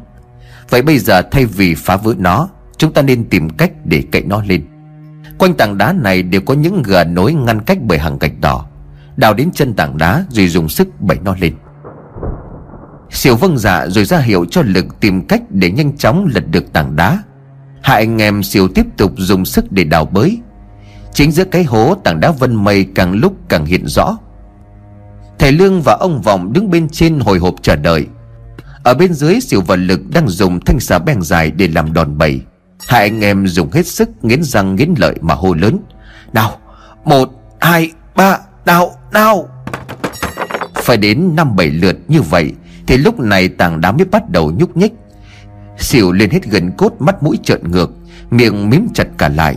Vậy 0.70 0.82
bây 0.82 0.98
giờ 0.98 1.22
thay 1.22 1.46
vì 1.46 1.74
phá 1.74 1.96
vỡ 1.96 2.14
nó, 2.18 2.48
Chúng 2.76 2.92
ta 2.92 3.02
nên 3.02 3.28
tìm 3.28 3.50
cách 3.50 3.72
để 3.84 4.02
cậy 4.12 4.22
nó 4.22 4.42
lên. 4.46 4.64
Quanh 5.38 5.54
tảng 5.54 5.78
đá 5.78 5.92
này 5.92 6.22
đều 6.22 6.40
có 6.40 6.54
những 6.54 6.82
gờ 6.82 7.04
nối 7.04 7.32
ngăn 7.34 7.60
cách 7.60 7.78
bởi 7.82 7.98
hàng 7.98 8.18
gạch 8.18 8.40
đỏ. 8.40 8.66
Đào 9.16 9.34
đến 9.34 9.50
chân 9.54 9.74
tảng 9.74 9.98
đá 9.98 10.24
rồi 10.30 10.48
dùng 10.48 10.68
sức 10.68 11.00
bẩy 11.00 11.18
nó 11.24 11.36
lên. 11.40 11.54
Siêu 13.14 13.36
vâng 13.36 13.58
dạ 13.58 13.86
rồi 13.88 14.04
ra 14.04 14.18
hiệu 14.18 14.44
cho 14.50 14.62
lực 14.62 15.00
tìm 15.00 15.26
cách 15.26 15.42
để 15.50 15.70
nhanh 15.70 15.96
chóng 15.96 16.26
lật 16.34 16.44
được 16.50 16.72
tảng 16.72 16.96
đá. 16.96 17.22
Hai 17.82 17.96
anh 17.96 18.22
em 18.22 18.42
siêu 18.42 18.68
tiếp 18.68 18.86
tục 18.96 19.12
dùng 19.16 19.44
sức 19.44 19.72
để 19.72 19.84
đào 19.84 20.04
bới. 20.04 20.38
Chính 21.12 21.32
giữa 21.32 21.44
cái 21.44 21.64
hố 21.64 21.94
tảng 22.04 22.20
đá 22.20 22.30
vân 22.30 22.54
mây 22.54 22.86
càng 22.94 23.12
lúc 23.12 23.34
càng 23.48 23.66
hiện 23.66 23.86
rõ. 23.86 24.16
Thầy 25.38 25.52
Lương 25.52 25.82
và 25.82 25.92
ông 25.92 26.22
Vọng 26.22 26.52
đứng 26.52 26.70
bên 26.70 26.88
trên 26.88 27.20
hồi 27.20 27.38
hộp 27.38 27.54
chờ 27.62 27.76
đợi. 27.76 28.06
Ở 28.84 28.94
bên 28.94 29.12
dưới, 29.14 29.40
siêu 29.40 29.60
và 29.60 29.76
lực 29.76 30.00
đang 30.14 30.28
dùng 30.28 30.60
thanh 30.60 30.80
xà 30.80 30.98
beng 30.98 31.22
dài 31.22 31.50
để 31.50 31.68
làm 31.68 31.92
đòn 31.92 32.18
bẩy. 32.18 32.40
Hai 32.88 33.02
anh 33.02 33.20
em 33.20 33.46
dùng 33.46 33.72
hết 33.72 33.86
sức 33.86 34.08
nghiến 34.22 34.42
răng 34.42 34.76
nghiến 34.76 34.94
lợi 34.98 35.14
mà 35.20 35.34
hô 35.34 35.54
lớn. 35.54 35.78
Nào, 36.32 36.58
Một, 37.04 37.30
Hai, 37.60 37.92
Ba, 38.16 38.38
Nào 38.66 38.90
Nào! 39.12 39.48
Phải 40.74 40.96
đến 40.96 41.36
năm 41.36 41.56
bảy 41.56 41.70
lượt 41.70 41.96
như 42.08 42.22
vậy 42.22 42.52
thì 42.86 42.96
lúc 42.96 43.20
này 43.20 43.48
tảng 43.48 43.80
đá 43.80 43.92
mới 43.92 44.04
bắt 44.04 44.30
đầu 44.30 44.52
nhúc 44.58 44.76
nhích. 44.76 44.92
Xỉu 45.78 46.12
lên 46.12 46.30
hết 46.30 46.44
gần 46.44 46.72
cốt 46.72 46.92
mắt 46.98 47.22
mũi 47.22 47.38
trợn 47.42 47.70
ngược, 47.70 47.90
Miệng 48.30 48.70
mím 48.70 48.88
chặt 48.94 49.06
cả 49.18 49.28
lại. 49.28 49.56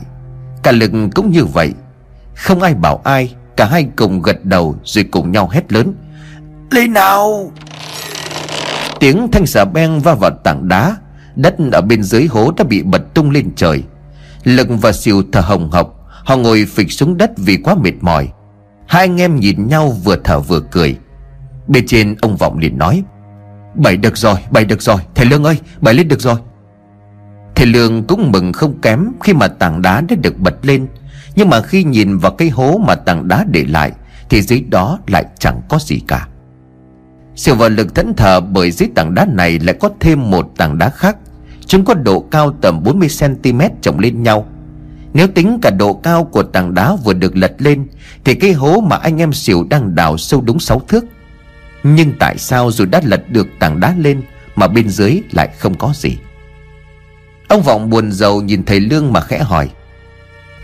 Cả 0.64 0.72
lực 0.72 0.92
cũng 1.16 1.32
như 1.32 1.46
vậy. 1.46 1.74
Không 2.36 2.62
ai 2.62 2.74
bảo 2.74 3.02
ai, 3.04 3.36
Cả 3.56 3.66
hai 3.66 3.88
cùng 3.96 4.22
gật 4.22 4.46
đầu 4.46 4.76
rồi 4.84 5.04
cùng 5.04 5.32
nhau 5.32 5.50
hét 5.50 5.74
lớn. 5.74 5.94
Lên 6.72 6.94
nào! 6.94 7.52
Tiếng 9.00 9.32
thanh 9.32 9.46
xà 9.46 9.66
beng 9.66 10.00
va 10.00 10.16
vào 10.16 10.32
tảng 10.44 10.68
đá, 10.68 10.96
Đất 11.36 11.56
ở 11.72 11.82
bên 11.82 12.04
dưới 12.04 12.26
hố 12.26 12.52
đã 12.58 12.64
bị 12.64 12.84
bật 12.84 13.14
tung 13.14 13.32
lên 13.32 13.52
trời. 13.56 13.84
Lực 14.44 14.68
và 14.70 14.92
xìu 14.92 15.24
thở 15.32 15.42
hồng 15.42 15.72
hộc, 15.72 15.94
Họ 16.10 16.38
ngồi 16.38 16.66
phịch 16.66 16.92
xuống 16.92 17.18
đất 17.18 17.32
vì 17.38 17.58
quá 17.58 17.76
mệt 17.76 17.94
mỏi. 18.02 18.30
Hai 18.88 19.02
anh 19.02 19.22
em 19.22 19.36
nhìn 19.36 19.68
nhau 19.68 19.90
vừa 20.04 20.16
thở 20.24 20.40
vừa 20.40 20.62
cười. 20.72 20.98
Bên 21.68 21.86
trên 21.88 22.16
ông 22.22 22.38
Vọng 22.38 22.58
liền 22.58 22.78
nói 22.78 23.04
Bảy 23.78 23.98
được 23.98 24.18
rồi, 24.18 24.36
bảy 24.52 24.66
được 24.66 24.82
rồi. 24.82 24.98
Thầy 25.16 25.26
Lương 25.26 25.44
ơi, 25.44 25.60
bảy 25.82 25.94
lên 25.94 26.08
được 26.08 26.22
rồi. 26.22 26.36
Thầy 27.56 27.68
Lương 27.68 28.04
cũng 28.04 28.32
mừng 28.32 28.54
không 28.54 28.82
kém 28.82 29.06
Khi 29.22 29.34
mà 29.34 29.48
tảng 29.48 29.82
đá 29.82 30.02
đã 30.02 30.16
được 30.22 30.40
bật 30.40 30.66
lên. 30.66 30.88
Nhưng 31.36 31.50
mà 31.50 31.62
khi 31.62 31.84
nhìn 31.84 32.18
vào 32.18 32.32
cái 32.32 32.50
hố 32.50 32.78
mà 32.78 32.96
tảng 32.96 33.28
đá 33.28 33.46
để 33.52 33.66
lại 33.70 33.92
Thì 34.30 34.42
dưới 34.42 34.64
đó 34.70 35.00
lại 35.08 35.26
chẳng 35.40 35.62
có 35.70 35.80
gì 35.80 36.02
cả. 36.08 36.28
Sự 37.36 37.56
vào 37.56 37.70
lực 37.70 37.96
thẫn 37.96 38.14
thờ 38.14 38.40
bởi 38.40 38.72
dưới 38.72 38.90
tảng 38.96 39.16
đá 39.16 39.26
này 39.26 39.60
lại 39.60 39.76
có 39.80 39.90
thêm 40.00 40.32
một 40.32 40.52
tảng 40.58 40.78
đá 40.78 40.90
khác. 40.90 41.18
Chúng 41.66 41.86
có 41.86 41.94
độ 41.94 42.20
cao 42.20 42.52
tầm 42.62 42.84
40cm 42.84 43.70
chồng 43.82 44.00
lên 44.00 44.24
nhau. 44.24 44.46
Nếu 45.14 45.28
tính 45.28 45.60
cả 45.62 45.70
độ 45.70 45.94
cao 45.94 46.24
của 46.24 46.44
tảng 46.44 46.74
đá 46.74 46.96
vừa 46.96 47.14
được 47.14 47.36
lật 47.36 47.54
lên 47.58 47.88
Thì 48.24 48.36
cái 48.36 48.54
hố 48.54 48.82
mà 48.82 48.96
anh 48.96 49.22
em 49.22 49.34
xỉu 49.34 49.68
đang 49.70 49.96
đào 49.96 50.18
sâu 50.18 50.42
đúng 50.42 50.60
6 50.60 50.82
thước 50.88 51.06
nhưng 51.84 52.14
tại 52.20 52.38
sao 52.38 52.72
dù 52.72 52.86
đã 52.86 53.02
lật 53.04 53.30
được 53.30 53.48
tảng 53.60 53.80
đá 53.80 53.96
lên 53.98 54.22
Mà 54.56 54.68
bên 54.68 54.90
dưới 54.90 55.22
lại 55.32 55.50
không 55.60 55.78
có 55.78 55.94
gì? 55.96 56.18
Ông 57.48 57.62
Vọng 57.62 57.90
buồn 57.90 58.12
rầu 58.12 58.42
nhìn 58.42 58.64
thầy 58.64 58.80
Lương 58.80 59.14
mà 59.14 59.22
khẽ 59.22 59.40
hỏi, 59.40 59.70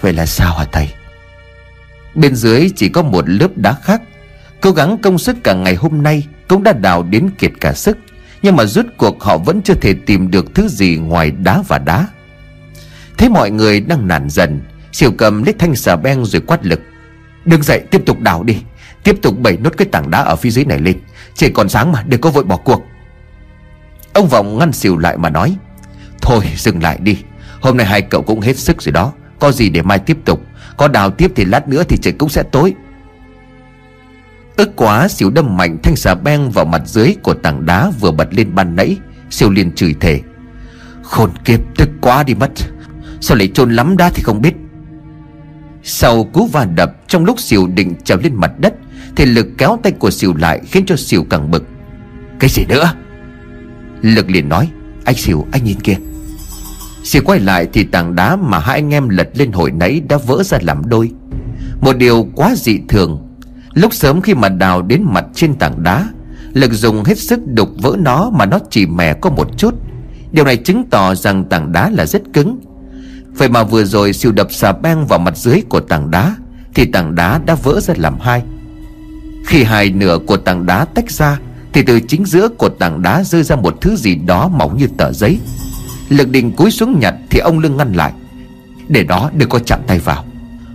Vậy 0.01 0.13
là 0.13 0.25
sao 0.25 0.57
hả 0.57 0.65
thầy? 0.71 0.89
Bên 2.15 2.35
dưới 2.35 2.69
chỉ 2.75 2.89
có 2.89 3.01
một 3.01 3.29
lớp 3.29 3.57
đá 3.57 3.73
khác. 3.83 4.01
Cố 4.61 4.71
gắng 4.71 4.97
công 4.97 5.17
sức 5.17 5.37
cả 5.43 5.53
ngày 5.53 5.75
hôm 5.75 6.03
nay 6.03 6.27
Cũng 6.47 6.63
đã 6.63 6.73
đào 6.73 7.03
đến 7.03 7.29
kiệt 7.37 7.51
cả 7.59 7.73
sức, 7.73 7.97
Nhưng 8.41 8.55
mà 8.55 8.65
rút 8.65 8.85
cuộc 8.97 9.23
họ 9.23 9.37
vẫn 9.37 9.61
chưa 9.61 9.73
thể 9.73 9.93
tìm 10.05 10.31
được 10.31 10.55
thứ 10.55 10.67
gì 10.67 10.97
ngoài 10.97 11.31
đá 11.31 11.63
và 11.67 11.77
đá. 11.77 12.07
Thế 13.17 13.29
mọi 13.29 13.51
người 13.51 13.79
đang 13.79 14.07
nản 14.07 14.29
dần, 14.29 14.61
Siêu 14.91 15.11
cầm 15.17 15.43
lấy 15.43 15.53
thanh 15.59 15.75
xà 15.75 15.95
beng 15.95 16.25
rồi 16.25 16.41
quát 16.47 16.65
lực, 16.65 16.79
Đứng 17.45 17.63
dậy, 17.63 17.81
tiếp 17.91 18.01
tục 18.05 18.19
đào 18.19 18.43
đi. 18.43 18.57
Tiếp 19.03 19.15
tục 19.21 19.39
bẩy 19.39 19.57
nốt 19.57 19.73
cái 19.77 19.87
tảng 19.91 20.11
đá 20.11 20.19
ở 20.19 20.35
phía 20.35 20.49
dưới 20.49 20.65
này 20.65 20.79
lên. 20.79 20.99
Chỉ 21.35 21.49
còn 21.49 21.69
sáng 21.69 21.91
mà 21.91 22.03
đừng 22.07 22.21
có 22.21 22.29
vội 22.29 22.43
bỏ 22.43 22.57
cuộc. 22.57 22.83
Ông 24.13 24.27
Vọng 24.27 24.57
ngăn 24.57 24.71
xìu 24.71 24.97
lại 24.97 25.17
mà 25.17 25.29
nói, 25.29 25.55
Thôi, 26.21 26.45
dừng 26.55 26.83
lại 26.83 26.97
đi. 27.01 27.17
Hôm 27.61 27.77
nay 27.77 27.85
hai 27.85 28.01
cậu 28.01 28.21
cũng 28.21 28.39
hết 28.39 28.57
sức 28.57 28.81
rồi 28.81 28.91
đó. 28.91 29.13
Có 29.39 29.51
gì 29.51 29.69
để 29.69 29.81
mai 29.81 29.99
tiếp 29.99 30.17
tục. 30.25 30.41
Có 30.77 30.87
đào 30.87 31.11
tiếp 31.11 31.31
thì 31.35 31.45
lát 31.45 31.67
nữa 31.67 31.83
thì 31.89 31.97
trời 32.01 32.13
cũng 32.13 32.29
sẽ 32.29 32.43
tối. 32.43 32.73
Ức 34.55 34.75
quá 34.75 35.07
xỉu 35.07 35.29
đâm 35.29 35.57
mạnh 35.57 35.77
thanh 35.83 35.95
xà 35.95 36.15
beng 36.15 36.51
vào 36.51 36.65
mặt 36.65 36.81
dưới 36.85 37.15
của 37.23 37.33
tảng 37.33 37.65
đá 37.65 37.91
vừa 37.99 38.11
bật 38.11 38.33
lên 38.33 38.55
ban 38.55 38.75
nãy. 38.75 38.97
Siêu 39.29 39.49
liền 39.49 39.71
chửi 39.71 39.95
thề 39.99 40.21
Khôn 41.03 41.31
kiếp, 41.45 41.59
tức 41.77 41.89
quá 42.01 42.23
đi 42.23 42.35
mất. 42.35 42.51
Sao 43.21 43.37
lại 43.37 43.47
chôn 43.53 43.75
lắm 43.75 43.97
đá 43.97 44.09
thì 44.09 44.23
không 44.23 44.41
biết? 44.41 44.53
Sau 45.83 46.23
cú 46.23 46.47
va 46.47 46.65
đập, 46.65 46.91
Trong 47.07 47.25
lúc 47.25 47.39
xỉu 47.39 47.67
định 47.67 47.95
trèo 48.03 48.17
lên 48.17 48.35
mặt 48.35 48.51
đất 48.59 48.73
thì 49.15 49.25
lực 49.25 49.47
kéo 49.57 49.79
tay 49.83 49.91
của 49.91 50.11
xỉu 50.11 50.33
lại 50.35 50.61
Khiến 50.65 50.83
cho 50.85 50.95
xỉu 50.95 51.23
càng 51.29 51.51
bực. 51.51 51.63
Cái 52.39 52.49
gì 52.49 52.65
nữa? 52.69 52.93
Lực 54.01 54.29
liền 54.29 54.49
nói, 54.49 54.69
Anh 55.05 55.15
xỉu 55.15 55.45
anh 55.51 55.63
nhìn 55.63 55.79
kia. 55.79 55.95
Xỉu 57.03 57.21
quay 57.25 57.39
lại 57.39 57.67
thì 57.73 57.83
tảng 57.83 58.15
đá 58.15 58.35
mà 58.35 58.59
hai 58.59 58.75
anh 58.75 58.93
em 58.93 59.09
lật 59.09 59.29
lên 59.33 59.51
hồi 59.51 59.71
nãy 59.71 60.01
đã 60.09 60.17
vỡ 60.17 60.43
ra 60.43 60.57
làm 60.61 60.89
đôi. 60.89 61.11
Một 61.81 61.97
điều 61.97 62.27
quá 62.35 62.53
dị 62.55 62.79
thường, 62.89 63.33
Lúc 63.73 63.93
sớm 63.93 64.21
khi 64.21 64.33
mà 64.33 64.49
đào 64.49 64.81
đến 64.81 65.03
mặt 65.05 65.25
trên 65.33 65.53
tảng 65.53 65.83
đá, 65.83 66.09
Lực 66.53 66.71
dùng 66.71 67.03
hết 67.03 67.17
sức 67.17 67.39
đục 67.45 67.69
vỡ 67.81 67.95
nó 67.99 68.29
mà 68.29 68.45
nó 68.45 68.59
chỉ 68.69 68.85
mẻ 68.85 69.13
có 69.13 69.29
một 69.29 69.57
chút. 69.57 69.73
Điều 70.31 70.45
này 70.45 70.57
chứng 70.57 70.83
tỏ 70.89 71.15
rằng 71.15 71.45
tảng 71.45 71.71
đá 71.71 71.89
là 71.89 72.05
rất 72.05 72.21
cứng. 72.33 72.59
Vậy 73.37 73.49
mà 73.49 73.63
vừa 73.63 73.83
rồi 73.83 74.13
siêu 74.13 74.31
đập 74.31 74.47
xà 74.51 74.71
beng 74.71 75.07
vào 75.07 75.19
mặt 75.19 75.37
dưới 75.37 75.61
của 75.69 75.79
tảng 75.79 76.11
đá 76.11 76.35
Thì 76.73 76.85
tảng 76.85 77.15
đá 77.15 77.39
đã 77.45 77.55
vỡ 77.55 77.79
ra 77.79 77.93
làm 77.97 78.19
hai. 78.19 78.43
Khi 79.45 79.63
hai 79.63 79.89
nửa 79.89 80.19
của 80.27 80.37
tảng 80.37 80.65
đá 80.65 80.85
tách 80.85 81.11
ra, 81.11 81.39
Thì 81.73 81.83
từ 81.83 81.99
chính 81.99 82.25
giữa 82.25 82.47
của 82.47 82.69
tảng 82.69 83.01
đá 83.01 83.23
rơi 83.23 83.43
ra 83.43 83.55
một 83.55 83.81
thứ 83.81 83.95
gì 83.95 84.15
đó 84.15 84.47
mỏng 84.47 84.77
như 84.77 84.87
tờ 84.97 85.11
giấy. 85.11 85.39
Lực 86.09 86.29
định 86.29 86.51
cúi 86.51 86.71
xuống 86.71 86.99
nhặt 86.99 87.15
thì 87.29 87.39
ông 87.39 87.59
lưng 87.59 87.77
ngăn 87.77 87.93
lại. 87.93 88.13
Để 88.87 89.03
đó 89.03 89.31
đừng 89.33 89.49
có 89.49 89.59
chạm 89.59 89.79
tay 89.87 89.99
vào. 89.99 90.25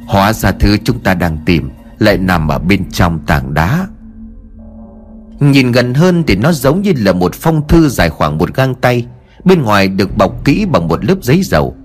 Hóa 0.06 0.32
ra 0.32 0.52
thứ 0.52 0.76
chúng 0.84 1.00
ta 1.00 1.14
đang 1.14 1.38
tìm 1.46 1.70
Lại 1.98 2.18
nằm 2.18 2.48
ở 2.48 2.58
bên 2.58 2.90
trong 2.90 3.20
tảng 3.26 3.54
đá. 3.54 3.86
Nhìn 5.40 5.72
gần 5.72 5.94
hơn 5.94 6.22
thì 6.26 6.36
nó 6.36 6.52
giống 6.52 6.82
như 6.82 6.92
là 6.96 7.12
một 7.12 7.34
phong 7.34 7.68
thư 7.68 7.88
dài 7.88 8.10
khoảng 8.10 8.38
một 8.38 8.54
gang 8.54 8.74
tay, 8.74 9.06
Bên 9.44 9.62
ngoài 9.62 9.88
được 9.88 10.16
bọc 10.16 10.44
kỹ 10.44 10.66
bằng 10.72 10.88
một 10.88 11.04
lớp 11.04 11.22
giấy 11.22 11.42
dầu. 11.42 11.76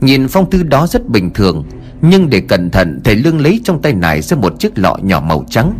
Nhìn 0.00 0.28
phong 0.28 0.50
thư 0.50 0.62
đó 0.62 0.86
rất 0.86 1.08
bình 1.08 1.30
thường, 1.34 1.64
Nhưng 2.02 2.30
để 2.30 2.40
cẩn 2.40 2.70
thận, 2.70 3.00
Thầy 3.04 3.16
Lương 3.16 3.40
lấy 3.40 3.60
trong 3.64 3.82
tay 3.82 3.92
này 3.92 4.22
ra 4.22 4.36
một 4.36 4.58
chiếc 4.58 4.78
lọ 4.78 4.96
nhỏ 5.02 5.20
màu 5.20 5.44
trắng. 5.50 5.74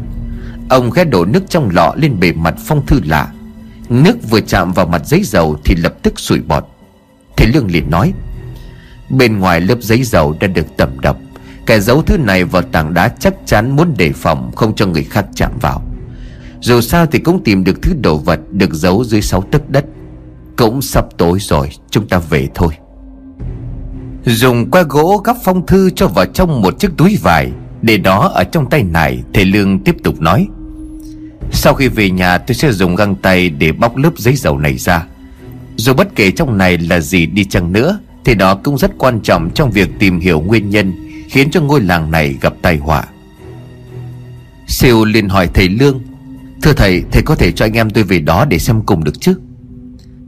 Ông 0.71 0.91
ghé 0.91 1.05
đổ 1.05 1.25
nước 1.25 1.43
trong 1.49 1.71
lọ 1.73 1.95
lên 1.97 2.21
bề 2.21 2.33
mặt 2.33 2.55
phong 2.67 2.87
thư 2.87 3.01
lạ. 3.05 3.33
Nước 3.89 4.31
vừa 4.31 4.41
chạm 4.41 4.73
vào 4.73 4.87
mặt 4.87 5.07
giấy 5.07 5.23
dầu 5.25 5.57
Thì 5.65 5.75
lập 5.77 5.95
tức 6.03 6.21
sủi 6.21 6.41
bọt. 6.41 6.65
Thế 7.37 7.47
Lương 7.47 7.71
liền 7.71 7.91
nói, 7.91 8.13
Bên 9.09 9.39
ngoài 9.39 9.61
lớp 9.61 9.77
giấy 9.81 10.03
dầu 10.03 10.37
đã 10.41 10.47
được 10.47 10.67
tẩm 10.77 11.01
độc. 11.01 11.17
Kẻ 11.67 11.81
giấu 11.81 12.03
thứ 12.03 12.19
này 12.19 12.45
vào 12.45 12.63
tảng 12.63 12.95
đá 12.95 13.09
chắc 13.09 13.35
chắn 13.47 13.77
muốn 13.77 13.95
đề 13.97 14.13
phòng, 14.13 14.51
Không 14.57 14.75
cho 14.75 14.87
người 14.87 15.05
khác 15.05 15.27
chạm 15.35 15.53
vào. 15.61 15.83
Dù 16.61 16.81
sao 16.81 17.07
thì 17.07 17.19
cũng 17.19 17.45
tìm 17.45 17.65
được 17.65 17.83
thứ 17.83 17.93
đồ 18.01 18.17
vật 18.17 18.41
Được 18.51 18.75
giấu 18.75 19.05
dưới 19.05 19.23
sáu 19.23 19.43
tấc 19.43 19.71
đất. 19.71 19.85
Cũng 20.57 20.83
sắp 20.83 21.05
tối 21.19 21.39
rồi, 21.41 21.71
Chúng 21.91 22.09
ta 22.09 22.19
về 22.19 22.49
thôi. 22.55 22.73
Dùng 24.25 24.71
que 24.71 24.83
gỗ 24.83 25.23
gắp 25.25 25.37
phong 25.45 25.67
thư 25.67 25.91
cho 25.91 26.09
vào 26.09 26.27
trong 26.27 26.63
một 26.63 26.79
chiếc 26.79 26.91
túi 26.97 27.19
vải. 27.23 27.53
Để 27.83 27.97
đó 27.97 28.31
ở 28.35 28.45
trong 28.45 28.71
tay 28.71 28.83
này 28.83 29.23
Thầy 29.35 29.45
Lương 29.45 29.79
tiếp 29.85 29.97
tục 30.05 30.21
nói 30.21 30.49
sau 31.53 31.75
khi 31.75 31.89
về 31.89 32.11
nhà, 32.11 32.39
tôi 32.39 32.55
sẽ 32.55 32.73
dùng 32.73 32.97
găng 32.97 33.15
tay 33.15 33.51
Để 33.51 33.73
bóc 33.73 33.97
lớp 33.97 34.11
giấy 34.17 34.37
dầu 34.37 34.59
này 34.59 34.77
ra. 34.77 35.07
Dù 35.77 35.95
bất 35.95 36.15
kể 36.15 36.31
trong 36.31 36.59
này 36.59 36.79
là 36.79 37.01
gì 37.01 37.27
đi 37.27 37.45
chăng 37.45 37.73
nữa, 37.73 37.99
Thì 38.25 38.35
đó 38.35 38.55
cũng 38.55 38.79
rất 38.79 38.91
quan 38.99 39.21
trọng 39.21 39.51
Trong 39.55 39.71
việc 39.71 39.89
tìm 39.99 40.21
hiểu 40.21 40.41
nguyên 40.41 40.71
nhân 40.71 40.93
Khiến 41.29 41.51
cho 41.51 41.61
ngôi 41.61 41.81
làng 41.81 42.11
này 42.11 42.37
gặp 42.41 42.53
tai 42.63 42.77
họa. 42.77 43.05
Siêu 44.69 45.05
liền 45.05 45.29
hỏi 45.29 45.49
thầy 45.55 45.69
Lương, 45.69 46.01
Thưa 46.63 46.73
thầy 46.73 47.03
Thầy 47.13 47.23
có 47.23 47.35
thể 47.35 47.53
cho 47.53 47.65
anh 47.65 47.73
em 47.73 47.91
tôi 47.91 48.05
về 48.05 48.19
đó 48.19 48.45
để 48.45 48.59
xem 48.59 48.83
cùng 48.87 49.05
được 49.05 49.21
chứ? 49.21 49.35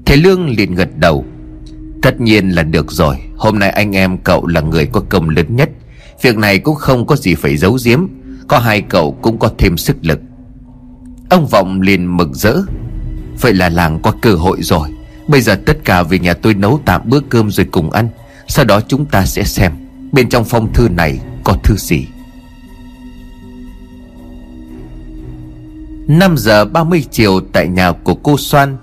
Thầy 0.06 0.16
Lương 0.16 0.48
liền 0.48 0.74
gật 0.74 0.88
đầu, 0.96 1.24
Tất 2.02 2.20
nhiên 2.20 2.48
là 2.48 2.62
được 2.62 2.92
rồi, 2.92 3.16
Hôm 3.36 3.58
nay 3.58 3.70
anh 3.70 3.96
em 3.96 4.18
cậu 4.18 4.46
là 4.46 4.60
người 4.60 4.86
có 4.86 5.02
công 5.08 5.28
lớn 5.28 5.56
nhất, 5.56 5.70
Việc 6.22 6.36
này 6.36 6.58
cũng 6.58 6.74
không 6.74 7.06
có 7.06 7.16
gì 7.16 7.34
phải 7.34 7.56
giấu 7.56 7.78
giếm, 7.84 8.06
Có 8.48 8.58
hai 8.58 8.80
cậu 8.80 9.12
cũng 9.22 9.38
có 9.38 9.50
thêm 9.58 9.76
sức 9.76 9.96
lực. 10.02 10.20
Ông 11.32 11.46
Vọng 11.46 11.80
liền 11.80 12.16
mừng 12.16 12.34
rỡ. 12.34 12.56
Vậy 13.40 13.54
là 13.54 13.68
làng 13.68 13.98
có 14.02 14.12
cơ 14.22 14.34
hội 14.34 14.58
rồi. 14.62 14.88
Bây 15.28 15.40
giờ 15.40 15.54
tất 15.66 15.76
cả 15.84 16.02
về 16.02 16.18
nhà 16.18 16.34
tôi 16.34 16.54
nấu 16.54 16.80
tạm 16.84 17.00
bữa 17.04 17.20
cơm 17.20 17.50
rồi 17.50 17.66
cùng 17.72 17.90
ăn. 17.90 18.08
Sau 18.48 18.64
đó 18.64 18.80
chúng 18.88 19.04
ta 19.04 19.26
sẽ 19.26 19.44
xem 19.44 19.72
Bên 20.12 20.28
trong 20.28 20.44
phong 20.44 20.72
thư 20.72 20.88
này 20.88 21.20
có 21.44 21.56
thư 21.64 21.76
gì. 21.76 22.06
5 26.08 26.36
giờ 26.38 26.64
30 26.64 27.04
chiều 27.10 27.40
tại 27.52 27.68
nhà 27.68 27.92
của 27.92 28.14
cô 28.14 28.38
Soan, 28.38 28.76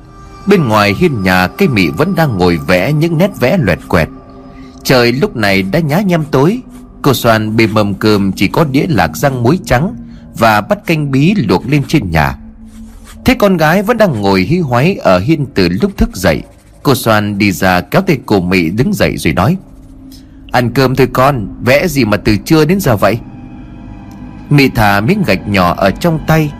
Bên 0.47 0.67
ngoài 0.67 0.95
hiên 0.99 1.23
nhà 1.23 1.47
cây 1.47 1.67
mị 1.67 1.87
vẫn 1.87 2.15
đang 2.15 2.37
ngồi 2.37 2.57
vẽ 2.67 2.93
những 2.93 3.17
nét 3.17 3.31
vẽ 3.39 3.57
loẹt 3.57 3.79
quẹt. 3.87 4.09
Trời 4.83 5.11
lúc 5.11 5.35
này 5.35 5.61
đã 5.61 5.79
nhá 5.79 6.01
nhem 6.01 6.23
tối. 6.31 6.61
Cô 7.01 7.13
Soan 7.13 7.57
bê 7.57 7.67
mâm 7.67 7.93
cơm 7.93 8.31
chỉ 8.31 8.47
có 8.47 8.63
đĩa 8.63 8.85
lạc 8.89 9.17
răng 9.17 9.43
muối 9.43 9.59
trắng 9.65 9.95
Và 10.37 10.61
bắt 10.61 10.85
canh 10.85 11.11
bí 11.11 11.33
luộc 11.35 11.67
lên 11.67 11.83
trên 11.87 12.11
nhà. 12.11 12.38
Thế 13.25 13.33
con 13.39 13.57
gái 13.57 13.83
vẫn 13.83 13.97
đang 13.97 14.21
ngồi 14.21 14.41
hí 14.41 14.59
hoáy 14.59 14.95
ở 14.95 15.19
hiên 15.19 15.45
từ 15.55 15.69
lúc 15.81 15.97
thức 15.97 16.15
dậy. 16.15 16.41
Cô 16.83 16.95
Soan 16.95 17.37
đi 17.37 17.51
ra 17.51 17.81
kéo 17.81 18.01
tay 18.01 18.17
cô 18.25 18.41
Mị 18.41 18.69
đứng 18.69 18.93
dậy 18.93 19.17
rồi 19.17 19.33
nói, 19.33 19.57
Ăn 20.51 20.71
cơm 20.73 20.95
thôi 20.95 21.07
con, 21.13 21.47
Vẽ 21.65 21.87
gì 21.87 22.05
mà 22.05 22.17
từ 22.17 22.37
trưa 22.37 22.65
đến 22.65 22.79
giờ 22.79 22.95
vậy? 22.95 23.19
Mị 24.49 24.69
thả 24.69 25.01
miếng 25.01 25.23
gạch 25.27 25.47
nhỏ 25.47 25.75
ở 25.77 25.91
trong 25.91 26.19
tay. 26.27 26.51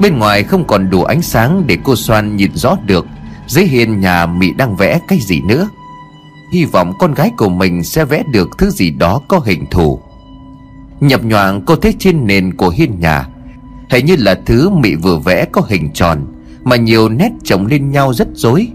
Bên 0.00 0.18
ngoài 0.18 0.42
không 0.42 0.66
còn 0.66 0.90
đủ 0.90 1.04
ánh 1.04 1.22
sáng 1.22 1.62
để 1.66 1.78
cô 1.84 1.96
Soan 1.96 2.36
nhìn 2.36 2.50
rõ 2.54 2.76
được. 2.86 3.06
Dưới 3.46 3.64
hiên 3.64 4.00
nhà 4.00 4.26
Mị 4.26 4.52
đang 4.52 4.76
vẽ 4.76 5.00
cái 5.08 5.18
gì 5.20 5.40
nữa? 5.40 5.68
Hy 6.52 6.64
vọng 6.64 6.92
con 6.98 7.14
gái 7.14 7.30
của 7.36 7.48
mình 7.48 7.84
sẽ 7.84 8.04
vẽ 8.04 8.22
được 8.32 8.50
thứ 8.58 8.70
gì 8.70 8.90
đó 8.90 9.20
có 9.28 9.38
hình 9.38 9.66
thù. 9.70 10.00
Nhập 11.00 11.24
nhoạng 11.24 11.62
cô 11.64 11.76
thấy 11.76 11.94
trên 11.98 12.26
nền 12.26 12.56
của 12.56 12.68
hiên 12.68 13.00
nhà 13.00 13.26
thế 13.92 14.02
như 14.02 14.16
là 14.18 14.34
thứ 14.46 14.70
Mị 14.70 14.94
vừa 14.94 15.18
vẽ 15.18 15.44
có 15.52 15.62
hình 15.68 15.92
tròn, 15.94 16.26
Mà 16.64 16.76
nhiều 16.76 17.08
nét 17.08 17.30
chồng 17.44 17.66
lên 17.66 17.90
nhau 17.90 18.14
rất 18.14 18.28
rối. 18.34 18.68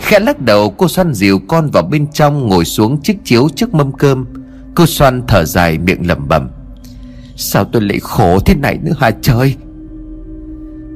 Khẽ 0.00 0.18
lắc 0.18 0.40
đầu, 0.40 0.70
cô 0.70 0.88
xoan 0.88 1.14
dìu 1.14 1.40
con 1.48 1.70
vào 1.70 1.82
bên 1.82 2.06
trong, 2.12 2.48
Ngồi 2.48 2.64
xuống 2.64 3.02
chiếc 3.02 3.24
chiếu 3.24 3.48
trước 3.56 3.74
mâm 3.74 3.92
cơm. 3.92 4.26
Cô 4.74 4.86
xoan 4.86 5.22
thở 5.28 5.44
dài 5.44 5.78
miệng 5.78 6.06
lẩm 6.06 6.28
bẩm. 6.28 6.50
Sao 7.36 7.64
tôi 7.64 7.82
lại 7.82 7.98
khổ 8.00 8.38
thế 8.40 8.54
này 8.54 8.78
nữa 8.82 8.92
hả 8.98 9.10
trời? 9.22 9.56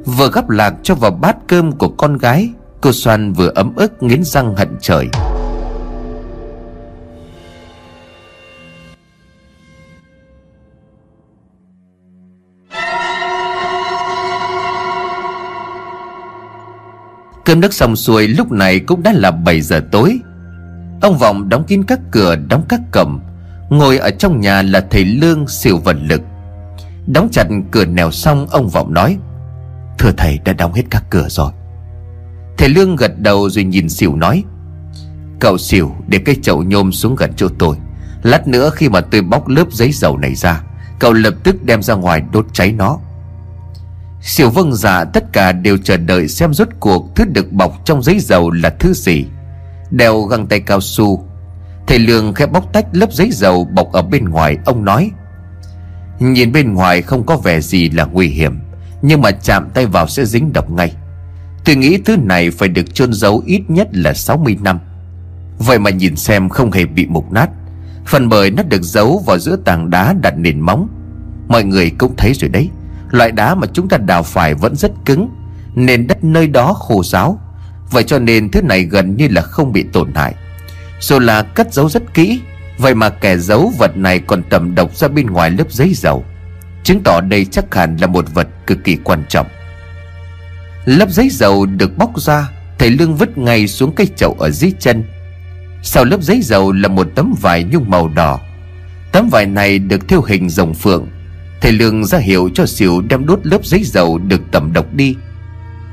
Vừa 0.05 0.31
gắp 0.31 0.51
lạc 0.51 0.75
cho 0.83 0.95
vào 0.95 1.11
bát 1.11 1.37
cơm 1.47 1.73
của 1.73 1.89
con 1.89 2.19
gái, 2.19 2.51
Cô 2.81 2.93
xoan 2.93 3.33
vừa 3.33 3.53
ấm 3.55 3.73
ức 3.77 4.03
nghiến 4.03 4.25
răng 4.25 4.57
hận 4.57 4.69
trời. 4.81 5.09
Cơm 17.47 17.61
nước 17.61 17.75
xong 17.75 17.97
xuôi 17.97 18.29
lúc 18.29 18.53
này 18.53 18.81
cũng 18.81 19.03
đã 19.03 19.13
là 19.13 19.31
7 19.31 19.61
giờ 19.61 19.81
tối. 19.93 20.21
Ông 21.01 21.19
Vọng 21.19 21.49
đóng 21.49 21.65
kín 21.65 21.85
các 21.85 22.01
cửa, 22.11 22.37
đóng 22.37 22.65
các 22.69 22.81
cổng, 22.93 23.21
Ngồi 23.71 23.99
ở 23.99 24.11
trong 24.11 24.41
nhà 24.41 24.63
là 24.63 24.87
thầy 24.91 25.05
Lương 25.05 25.49
siêu 25.49 25.79
vận 25.85 26.07
lực. 26.09 26.21
Đóng 27.07 27.29
chặt 27.33 27.47
cửa 27.71 27.85
nèo 27.85 28.11
xong, 28.11 28.47
ông 28.47 28.69
Vọng 28.69 28.95
nói, 28.95 29.17
Thưa 29.99 30.13
thầy, 30.17 30.39
đã 30.45 30.53
đóng 30.53 30.73
hết 30.73 30.83
các 30.91 31.05
cửa 31.11 31.27
rồi. 31.29 31.53
Thầy 32.59 32.69
Lương 32.69 32.97
gật 32.97 33.19
đầu 33.19 33.51
rồi 33.51 33.65
nhìn 33.65 33.89
xỉu 33.89 34.17
nói, 34.17 34.45
Cậu 35.41 35.59
xỉu, 35.59 35.93
để 36.09 36.19
cây 36.25 36.37
chậu 36.43 36.63
nhôm 36.63 36.93
xuống 36.93 37.17
gần 37.17 37.33
chỗ 37.37 37.49
tôi. 37.59 37.77
Lát 38.23 38.49
nữa 38.49 38.71
khi 38.75 38.89
mà 38.89 39.01
tôi 39.01 39.21
bóc 39.21 39.49
lớp 39.49 39.73
giấy 39.73 39.93
dầu 39.93 40.19
này 40.19 40.35
ra, 40.35 40.63
Cậu 40.99 41.13
lập 41.13 41.35
tức 41.45 41.65
đem 41.65 41.83
ra 41.83 41.95
ngoài 41.95 42.23
đốt 42.33 42.47
cháy 42.53 42.73
nó. 42.73 42.99
Siêu 44.21 44.51
vâng 44.51 44.75
giả 44.75 45.05
tất 45.05 45.33
cả 45.33 45.53
đều 45.53 45.77
chờ 45.77 45.97
đợi 45.97 46.29
xem 46.29 46.55
rốt 46.55 46.69
cuộc 46.81 47.17
Thứ 47.17 47.25
được 47.25 47.53
bọc 47.53 47.85
trong 47.85 48.03
giấy 48.03 48.19
dầu 48.21 48.51
là 48.51 48.71
thứ 48.71 48.93
gì. 48.93 49.25
Đeo 49.91 50.23
găng 50.23 50.47
tay 50.47 50.61
cao 50.61 50.81
su. 50.81 51.29
Thầy 51.87 51.99
Lương 51.99 52.35
khẽ 52.35 52.47
bóc 52.47 52.73
tách 52.73 52.87
lớp 52.93 53.13
giấy 53.13 53.31
dầu 53.33 53.65
bọc 53.65 53.93
ở 53.93 54.03
bên 54.03 54.25
ngoài, 54.25 54.59
Ông 54.65 54.85
nói, 54.85 55.11
Nhìn 56.21 56.53
bên 56.53 56.75
ngoài 56.75 57.03
không 57.03 57.27
có 57.27 57.37
vẻ 57.37 57.61
gì 57.61 57.91
là 57.91 58.05
nguy 58.05 58.27
hiểm, 58.27 58.59
Nhưng 59.03 59.23
mà 59.23 59.31
chạm 59.31 59.69
tay 59.75 59.87
vào 59.87 60.09
sẽ 60.09 60.25
dính 60.25 60.53
độc 60.53 60.71
ngay. 60.71 60.93
Tôi 61.65 61.77
nghĩ 61.77 61.99
thứ 62.05 62.17
này 62.17 62.51
phải 62.51 62.69
được 62.69 62.95
chôn 62.95 63.13
giấu 63.13 63.43
ít 63.47 63.63
nhất 63.69 63.89
là 63.93 64.15
60 64.15 64.57
năm. 64.63 64.79
Vậy 65.59 65.79
mà 65.79 65.91
nhìn 65.91 66.17
xem 66.17 66.49
không 66.49 66.73
hề 66.73 66.85
bị 66.85 67.07
mục 67.07 67.33
nát. 67.33 67.51
Phần 68.07 68.29
bởi 68.29 68.51
nó 68.51 68.63
được 68.63 68.83
giấu 68.83 69.23
vào 69.27 69.39
giữa 69.39 69.57
tảng 69.65 69.91
đá 69.91 70.15
đặt 70.23 70.35
nền 70.39 70.61
móng. 70.61 70.89
Mọi 71.49 71.65
người 71.65 71.91
cũng 71.91 72.17
thấy 72.17 72.33
rồi 72.35 72.49
đấy. 72.49 72.71
Loại 73.11 73.33
đá 73.33 73.55
mà 73.55 73.67
chúng 73.73 73.89
ta 73.89 73.97
đào 73.97 74.23
phải 74.23 74.55
vẫn 74.55 74.77
rất 74.77 74.93
cứng 75.05 75.29
Nền 75.75 76.07
đất 76.07 76.25
nơi 76.25 76.47
đó 76.47 76.73
khô 76.73 77.03
ráo. 77.03 77.41
Vậy 77.91 78.03
cho 78.03 78.19
nên 78.19 78.51
thứ 78.51 78.63
này 78.63 78.83
gần 78.83 79.17
như 79.17 79.29
là 79.31 79.43
không 79.43 79.73
bị 79.73 79.85
tổn 79.93 80.15
hại. 80.15 80.35
Dù 81.01 81.19
là 81.19 81.43
cất 81.43 81.75
giấu 81.75 81.89
rất 81.89 82.15
kỹ, 82.15 82.41
Vậy 82.79 82.95
mà 82.95 83.09
kẻ 83.09 83.37
giấu 83.37 83.73
vật 83.79 83.97
này 83.97 84.19
còn 84.19 84.43
tầm 84.43 84.75
độc 84.75 84.97
ra 84.97 85.09
bên 85.09 85.27
ngoài 85.27 85.51
lớp 85.51 85.73
giấy 85.73 85.93
dầu. 85.95 86.25
Chứng 86.85 87.01
tỏ 87.05 87.21
đây 87.21 87.45
chắc 87.45 87.75
hẳn 87.75 87.97
là 87.97 88.07
một 88.07 88.35
vật 88.35 88.49
cực 88.67 88.85
kỳ 88.85 88.97
quan 88.97 89.25
trọng. 89.29 89.47
Lớp 90.85 91.11
giấy 91.11 91.29
dầu 91.31 91.67
được 91.67 91.99
bóc 91.99 92.21
ra, 92.21 92.49
Thầy 92.79 92.91
Lương 92.91 93.17
vứt 93.17 93.39
ngay 93.39 93.69
xuống 93.69 93.93
cây 93.95 94.09
chậu 94.17 94.37
ở 94.39 94.51
dưới 94.51 94.73
chân. 94.79 95.05
Sau 95.83 96.05
lớp 96.05 96.23
giấy 96.23 96.41
dầu 96.43 96.73
là 96.73 96.89
một 96.89 97.07
tấm 97.15 97.35
vải 97.41 97.65
nhung 97.65 97.91
màu 97.91 98.09
đỏ. 98.09 98.41
Tấm 99.13 99.29
vải 99.29 99.47
này 99.47 99.79
được 99.79 100.09
thêu 100.09 100.23
hình 100.23 100.49
rồng 100.49 100.75
phượng 100.75 101.07
Thầy 101.61 101.73
Lương 101.73 102.05
ra 102.05 102.19
hiệu 102.19 102.51
cho 102.55 102.67
xỉu 102.67 103.01
đem 103.01 103.27
đốt 103.27 103.47
lớp 103.47 103.65
giấy 103.65 103.83
dầu 103.85 104.19
được 104.19 104.41
tẩm 104.51 104.73
độc 104.73 104.95
đi. 104.95 105.17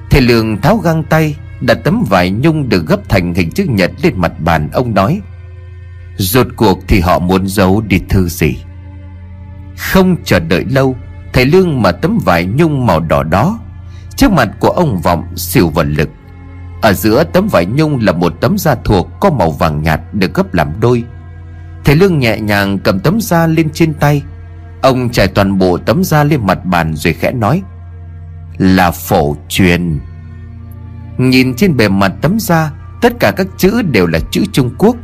Thầy 0.10 0.22
Lương 0.22 0.62
tháo 0.62 0.78
găng 0.78 1.04
tay, 1.04 1.36
Đặt 1.62 1.78
tấm 1.84 2.04
vải 2.10 2.32
nhung 2.32 2.70
được 2.70 2.88
gấp 2.88 3.10
thành 3.10 3.34
hình 3.34 3.52
chữ 3.52 3.66
nhật 3.70 3.92
lên 4.04 4.14
mặt 4.18 4.40
bàn 4.40 4.70
Ông 4.74 4.94
nói, 4.94 5.22
Rốt 6.18 6.48
cuộc 6.56 6.80
thì 6.88 7.00
họ 7.00 7.20
muốn 7.20 7.48
giấu 7.48 7.82
đi 7.82 8.00
thư 8.10 8.28
gì? 8.30 8.58
Không 9.78 10.16
chờ 10.24 10.40
đợi 10.40 10.66
lâu, 10.66 10.96
Thầy 11.34 11.46
Lương 11.46 11.82
mà 11.82 11.92
tấm 11.92 12.20
vải 12.26 12.46
nhung 12.46 12.86
màu 12.86 13.00
đỏ 13.00 13.24
đó, 13.24 13.60
Trước 14.16 14.32
mặt 14.32 14.50
của 14.60 14.70
ông 14.70 15.02
Vọng 15.02 15.24
xỉu 15.36 15.70
vật 15.70 15.84
lực. 15.84 16.10
Ở 16.82 16.94
giữa 16.94 17.24
tấm 17.24 17.48
vải 17.48 17.66
nhung 17.66 18.00
là 18.02 18.12
một 18.12 18.34
tấm 18.42 18.58
da 18.58 18.76
thuộc 18.76 19.10
Có 19.20 19.30
màu 19.30 19.52
vàng 19.52 19.84
nhạt 19.84 20.02
được 20.14 20.34
gấp 20.34 20.54
làm 20.54 20.80
đôi. 20.80 21.04
Thầy 21.86 21.96
Lương 21.96 22.20
nhẹ 22.20 22.40
nhàng 22.40 22.80
cầm 22.80 23.00
tấm 23.00 23.22
da 23.22 23.48
lên 23.48 23.70
trên 23.74 23.94
tay 23.94 24.22
Ông 24.84 25.10
trải 25.10 25.28
toàn 25.28 25.58
bộ 25.58 25.78
tấm 25.78 26.04
da 26.04 26.24
lên 26.24 26.40
mặt 26.48 26.66
bàn 26.66 26.96
rồi 26.96 27.14
khẽ 27.14 27.32
nói, 27.32 27.62
Là 28.58 28.92
phổ 28.92 29.36
truyền. 29.50 30.00
Nhìn 31.18 31.56
trên 31.56 31.78
bề 31.78 31.90
mặt 31.90 32.14
tấm 32.22 32.40
da, 32.40 32.72
Tất 33.02 33.14
cả 33.20 33.32
các 33.32 33.48
chữ 33.58 33.82
đều 33.82 34.08
là 34.08 34.20
chữ 34.32 34.44
Trung 34.54 34.76
Quốc, 34.78 34.96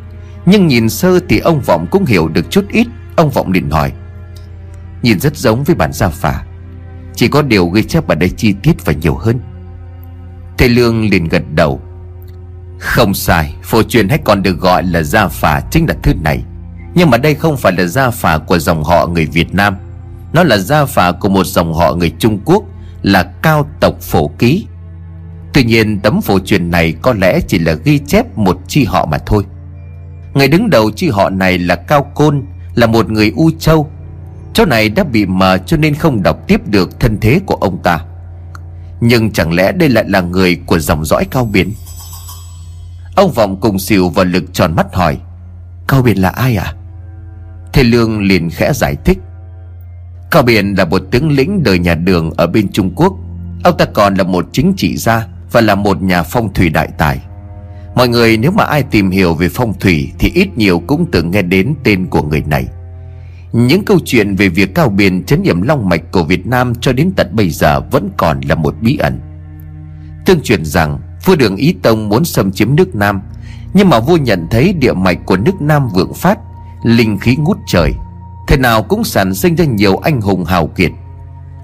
Nhưng 0.46 0.68
nhìn 0.68 0.90
sơ 0.90 1.20
thì 1.30 1.40
ông 1.40 1.62
Vọng 1.62 1.88
cũng 1.92 2.06
hiểu 2.06 2.28
được 2.28 2.50
chút 2.50 2.66
ít. 2.70 2.88
Ông 3.16 3.30
Vọng 3.30 3.52
liền 3.52 3.70
hỏi, 3.70 3.92
Nhìn 5.02 5.20
rất 5.20 5.38
giống 5.38 5.64
với 5.64 5.76
bản 5.76 5.94
gia 5.94 6.10
phả, 6.10 6.44
Chỉ 7.16 7.28
có 7.28 7.42
điều 7.42 7.68
ghi 7.68 7.84
chép 7.84 8.08
ở 8.08 8.16
đây 8.16 8.30
chi 8.30 8.56
tiết 8.64 8.86
và 8.86 8.94
nhiều 8.94 9.16
hơn. 9.16 9.40
Thầy 10.58 10.70
Lương 10.70 11.10
liền 11.10 11.28
gật 11.28 11.44
đầu, 11.56 11.82
Không 12.80 13.14
sai, 13.14 13.56
Phổ 13.64 13.84
truyền 13.84 14.10
hay 14.10 14.20
còn 14.26 14.44
được 14.44 14.60
gọi 14.60 14.84
là 14.84 15.04
gia 15.04 15.28
phả 15.28 15.62
Chính 15.72 15.86
là 15.88 15.96
thứ 16.04 16.14
này. 16.24 16.44
Nhưng 16.96 17.10
mà 17.10 17.18
đây 17.18 17.36
không 17.36 17.58
phải 17.58 17.74
là 17.78 17.86
gia 17.86 18.10
phả 18.10 18.38
của 18.38 18.60
dòng 18.60 18.84
họ 18.84 19.08
người 19.08 19.26
Việt 19.26 19.54
Nam. 19.54 19.76
Nó 20.34 20.44
là 20.44 20.58
gia 20.58 20.86
phả 20.86 21.12
của 21.12 21.30
một 21.30 21.46
dòng 21.46 21.74
họ 21.74 21.94
người 21.94 22.12
Trung 22.20 22.40
Quốc, 22.46 22.64
Là 23.02 23.24
cao 23.24 23.68
tộc 23.80 24.02
phổ 24.02 24.28
ký. 24.28 24.66
Tuy 25.54 25.64
nhiên, 25.64 26.00
tấm 26.00 26.22
phổ 26.22 26.40
truyền 26.40 26.72
này 26.72 26.94
có 27.02 27.14
lẽ 27.14 27.40
chỉ 27.48 27.60
là 27.60 27.74
ghi 27.74 28.00
chép 28.00 28.38
một 28.38 28.60
chi 28.68 28.84
họ 28.84 29.06
mà 29.06 29.18
thôi. 29.18 29.44
Người 30.34 30.48
đứng 30.48 30.70
đầu 30.70 30.92
chi 30.92 31.10
họ 31.10 31.30
này 31.30 31.60
là 31.60 31.76
Cao 31.76 32.12
Côn, 32.16 32.44
Là 32.76 32.88
một 32.88 33.12
người 33.12 33.34
U 33.36 33.52
Châu. 33.60 33.90
Chỗ 34.54 34.66
này 34.66 34.90
đã 34.90 35.04
bị 35.04 35.26
mờ 35.26 35.58
cho 35.58 35.78
nên 35.78 35.96
không 35.96 36.24
đọc 36.24 36.38
tiếp 36.48 36.68
được 36.68 37.00
thân 37.00 37.18
thế 37.22 37.40
của 37.46 37.56
ông 37.56 37.78
ta. 37.84 38.00
Nhưng 39.02 39.32
chẳng 39.32 39.54
lẽ 39.54 39.72
đây 39.72 39.90
lại 39.90 40.06
là 40.08 40.22
người 40.22 40.56
của 40.66 40.80
dòng 40.80 41.06
dõi 41.06 41.26
Cao 41.32 41.46
Biển 41.46 41.72
Ông 43.16 43.32
Vọng 43.32 43.58
cùng 43.62 43.80
xỉu 43.80 44.10
vào 44.10 44.26
lực 44.26 44.44
tròn 44.54 44.76
mắt 44.76 44.96
hỏi, 44.96 45.18
Cao 45.88 46.02
Biển 46.02 46.18
là 46.18 46.30
ai 46.30 46.56
à 46.56 46.74
Thầy 47.74 47.84
Lương 47.84 48.22
liền 48.22 48.50
khẽ 48.50 48.74
giải 48.74 48.96
thích. 49.06 49.18
Cao 50.32 50.44
Biển 50.44 50.76
là 50.78 50.86
một 50.86 51.02
tướng 51.12 51.32
lĩnh 51.32 51.64
đời 51.64 51.80
nhà 51.80 51.96
đường 51.96 52.32
ở 52.38 52.48
bên 52.48 52.72
Trung 52.72 52.92
Quốc. 52.96 53.14
Ông 53.64 53.78
ta 53.78 53.86
còn 53.86 54.16
là 54.16 54.24
một 54.24 54.46
chính 54.52 54.74
trị 54.78 54.98
gia 54.98 55.28
Và 55.52 55.62
là 55.62 55.76
một 55.76 56.02
nhà 56.02 56.24
phong 56.24 56.54
thủy 56.54 56.70
đại 56.70 56.90
tài. 56.98 57.20
Mọi 57.96 58.08
người 58.08 58.38
nếu 58.38 58.52
mà 58.52 58.64
ai 58.64 58.84
tìm 58.84 59.12
hiểu 59.12 59.34
về 59.34 59.50
phong 59.50 59.74
thủy 59.80 60.12
Thì 60.20 60.32
ít 60.34 60.58
nhiều 60.58 60.84
cũng 60.88 61.06
từng 61.12 61.32
nghe 61.32 61.42
đến 61.42 61.74
tên 61.84 62.06
của 62.06 62.22
người 62.22 62.44
này. 62.48 62.68
Những 63.54 63.86
câu 63.86 64.00
chuyện 64.06 64.36
về 64.36 64.50
việc 64.50 64.76
cao 64.76 64.90
biển 64.90 65.24
chấn 65.24 65.44
điểm 65.44 65.62
long 65.62 65.90
mạch 65.90 66.12
của 66.12 66.24
Việt 66.24 66.48
Nam 66.48 66.74
Cho 66.82 66.94
đến 66.94 67.12
tận 67.16 67.28
bây 67.32 67.50
giờ 67.50 67.80
vẫn 67.80 68.10
còn 68.18 68.42
là 68.42 68.56
một 68.56 68.76
bí 68.82 68.98
ẩn. 68.98 69.20
Tương 70.26 70.42
truyền 70.42 70.66
rằng, 70.66 71.00
Vua 71.26 71.36
đường 71.36 71.56
Ý 71.56 71.76
Tông 71.82 72.10
muốn 72.10 72.26
xâm 72.26 72.52
chiếm 72.52 72.76
nước 72.76 72.96
Nam, 72.96 73.22
Nhưng 73.74 73.90
mà 73.90 74.00
vua 74.00 74.18
nhận 74.18 74.48
thấy 74.52 74.74
địa 74.74 74.94
mạch 74.94 75.26
của 75.26 75.38
nước 75.38 75.62
Nam 75.62 75.90
vượng 75.94 76.14
phát 76.14 76.40
Linh 76.84 77.20
khí 77.20 77.36
ngút 77.36 77.58
trời, 77.68 77.94
Thế 78.48 78.58
nào 78.58 78.84
cũng 78.84 79.04
sản 79.04 79.34
sinh 79.34 79.56
ra 79.56 79.66
nhiều 79.66 79.98
anh 79.98 80.22
hùng 80.22 80.46
hào 80.46 80.68
kiệt. 80.68 80.92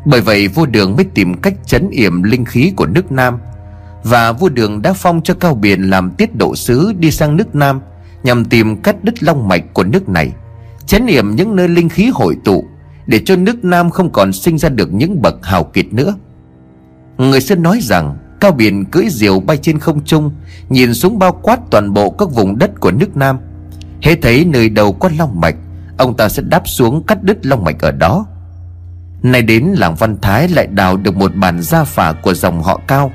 Bởi 0.06 0.22
vậy 0.22 0.48
vua 0.48 0.66
đường 0.66 0.96
mới 0.96 1.06
tìm 1.06 1.42
cách 1.42 1.54
chấn 1.66 1.90
yểm 1.90 2.24
linh 2.24 2.46
khí 2.46 2.74
của 2.76 2.86
nước 2.86 3.12
Nam, 3.12 3.38
Và 4.04 4.32
vua 4.32 4.50
đường 4.50 4.82
đã 4.82 4.94
phong 4.94 5.22
cho 5.24 5.34
Cao 5.34 5.56
Biển 5.56 5.90
làm 5.90 6.12
tiết 6.12 6.36
độ 6.36 6.56
sứ 6.56 6.94
đi 7.00 7.12
sang 7.12 7.38
nước 7.38 7.56
Nam 7.56 7.82
Nhằm 8.24 8.46
tìm 8.46 8.82
cách 8.82 8.96
đứt 9.04 9.24
long 9.24 9.48
mạch 9.48 9.74
của 9.74 9.84
nước 9.84 10.10
này, 10.10 10.32
Chấn 10.86 11.06
yểm 11.06 11.36
những 11.36 11.56
nơi 11.56 11.68
linh 11.68 11.90
khí 11.90 12.12
hội 12.14 12.38
tụ 12.44 12.66
Để 13.08 13.22
cho 13.26 13.36
nước 13.36 13.66
Nam 13.66 13.90
không 13.90 14.12
còn 14.12 14.34
sinh 14.34 14.58
ra 14.58 14.70
được 14.70 14.94
những 14.94 15.22
bậc 15.22 15.46
hào 15.46 15.64
kiệt 15.64 15.94
nữa. 15.94 16.16
Người 17.18 17.42
xưa 17.42 17.56
nói 17.56 17.80
rằng, 17.82 18.18
Cao 18.40 18.52
Biển 18.52 18.86
cưỡi 18.86 19.06
diều 19.10 19.40
bay 19.40 19.58
trên 19.58 19.80
không 19.80 20.04
trung, 20.06 20.32
Nhìn 20.70 20.94
xuống 20.94 21.20
bao 21.20 21.32
quát 21.32 21.60
toàn 21.72 21.94
bộ 21.94 22.10
các 22.10 22.32
vùng 22.32 22.58
đất 22.58 22.80
của 22.80 22.92
nước 22.92 23.18
Nam. 23.18 23.38
Hễ 24.02 24.16
thấy 24.16 24.46
nơi 24.46 24.70
đầu 24.70 24.94
có 24.94 25.10
long 25.18 25.42
mạch, 25.42 25.56
Ông 25.98 26.18
ta 26.18 26.30
sẽ 26.30 26.44
đáp 26.50 26.68
xuống 26.68 27.04
cắt 27.04 27.24
đứt 27.24 27.46
long 27.46 27.64
mạch 27.64 27.80
ở 27.80 27.92
đó. 27.92 28.26
Nay 29.24 29.42
đến 29.42 29.64
làng 29.64 29.96
Văn 29.96 30.18
Thái 30.22 30.48
lại 30.48 30.68
đào 30.68 30.98
được 30.98 31.16
một 31.16 31.36
bản 31.36 31.62
gia 31.62 31.84
phả 31.84 32.12
của 32.12 32.34
dòng 32.34 32.64
họ 32.64 32.82
cao. 32.88 33.12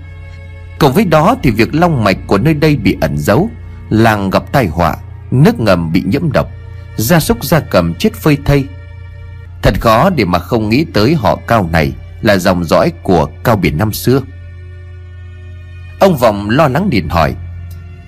Cùng 0.79 0.93
với 0.93 1.05
đó 1.05 1.37
thì 1.43 1.51
việc 1.51 1.75
long 1.75 2.05
mạch 2.05 2.17
của 2.27 2.39
nơi 2.39 2.55
đây 2.55 2.77
bị 2.77 2.97
ẩn 3.01 3.19
giấu, 3.19 3.51
Làng 3.91 4.31
gặp 4.31 4.53
tai 4.53 4.67
họa, 4.67 4.97
Nước 5.31 5.61
ngầm 5.61 5.93
bị 5.93 6.03
nhiễm 6.07 6.33
độc, 6.33 6.49
Gia 6.97 7.21
súc 7.21 7.45
gia 7.45 7.61
cầm 7.61 7.95
chết 7.95 8.15
phơi 8.15 8.39
thây. 8.45 8.65
Thật 9.63 9.75
khó 9.81 10.11
để 10.11 10.25
mà 10.25 10.39
không 10.39 10.69
nghĩ 10.69 10.85
tới 10.95 11.15
họ 11.15 11.39
cao 11.47 11.69
này 11.73 11.93
Là 12.23 12.37
dòng 12.37 12.65
dõi 12.65 12.93
của 13.03 13.29
cao 13.45 13.57
biển 13.57 13.79
năm 13.79 13.93
xưa. 13.93 14.21
Ông 16.01 16.17
Vọng 16.17 16.51
lo 16.51 16.69
lắng 16.69 16.91
điện 16.91 17.09
hỏi 17.09 17.35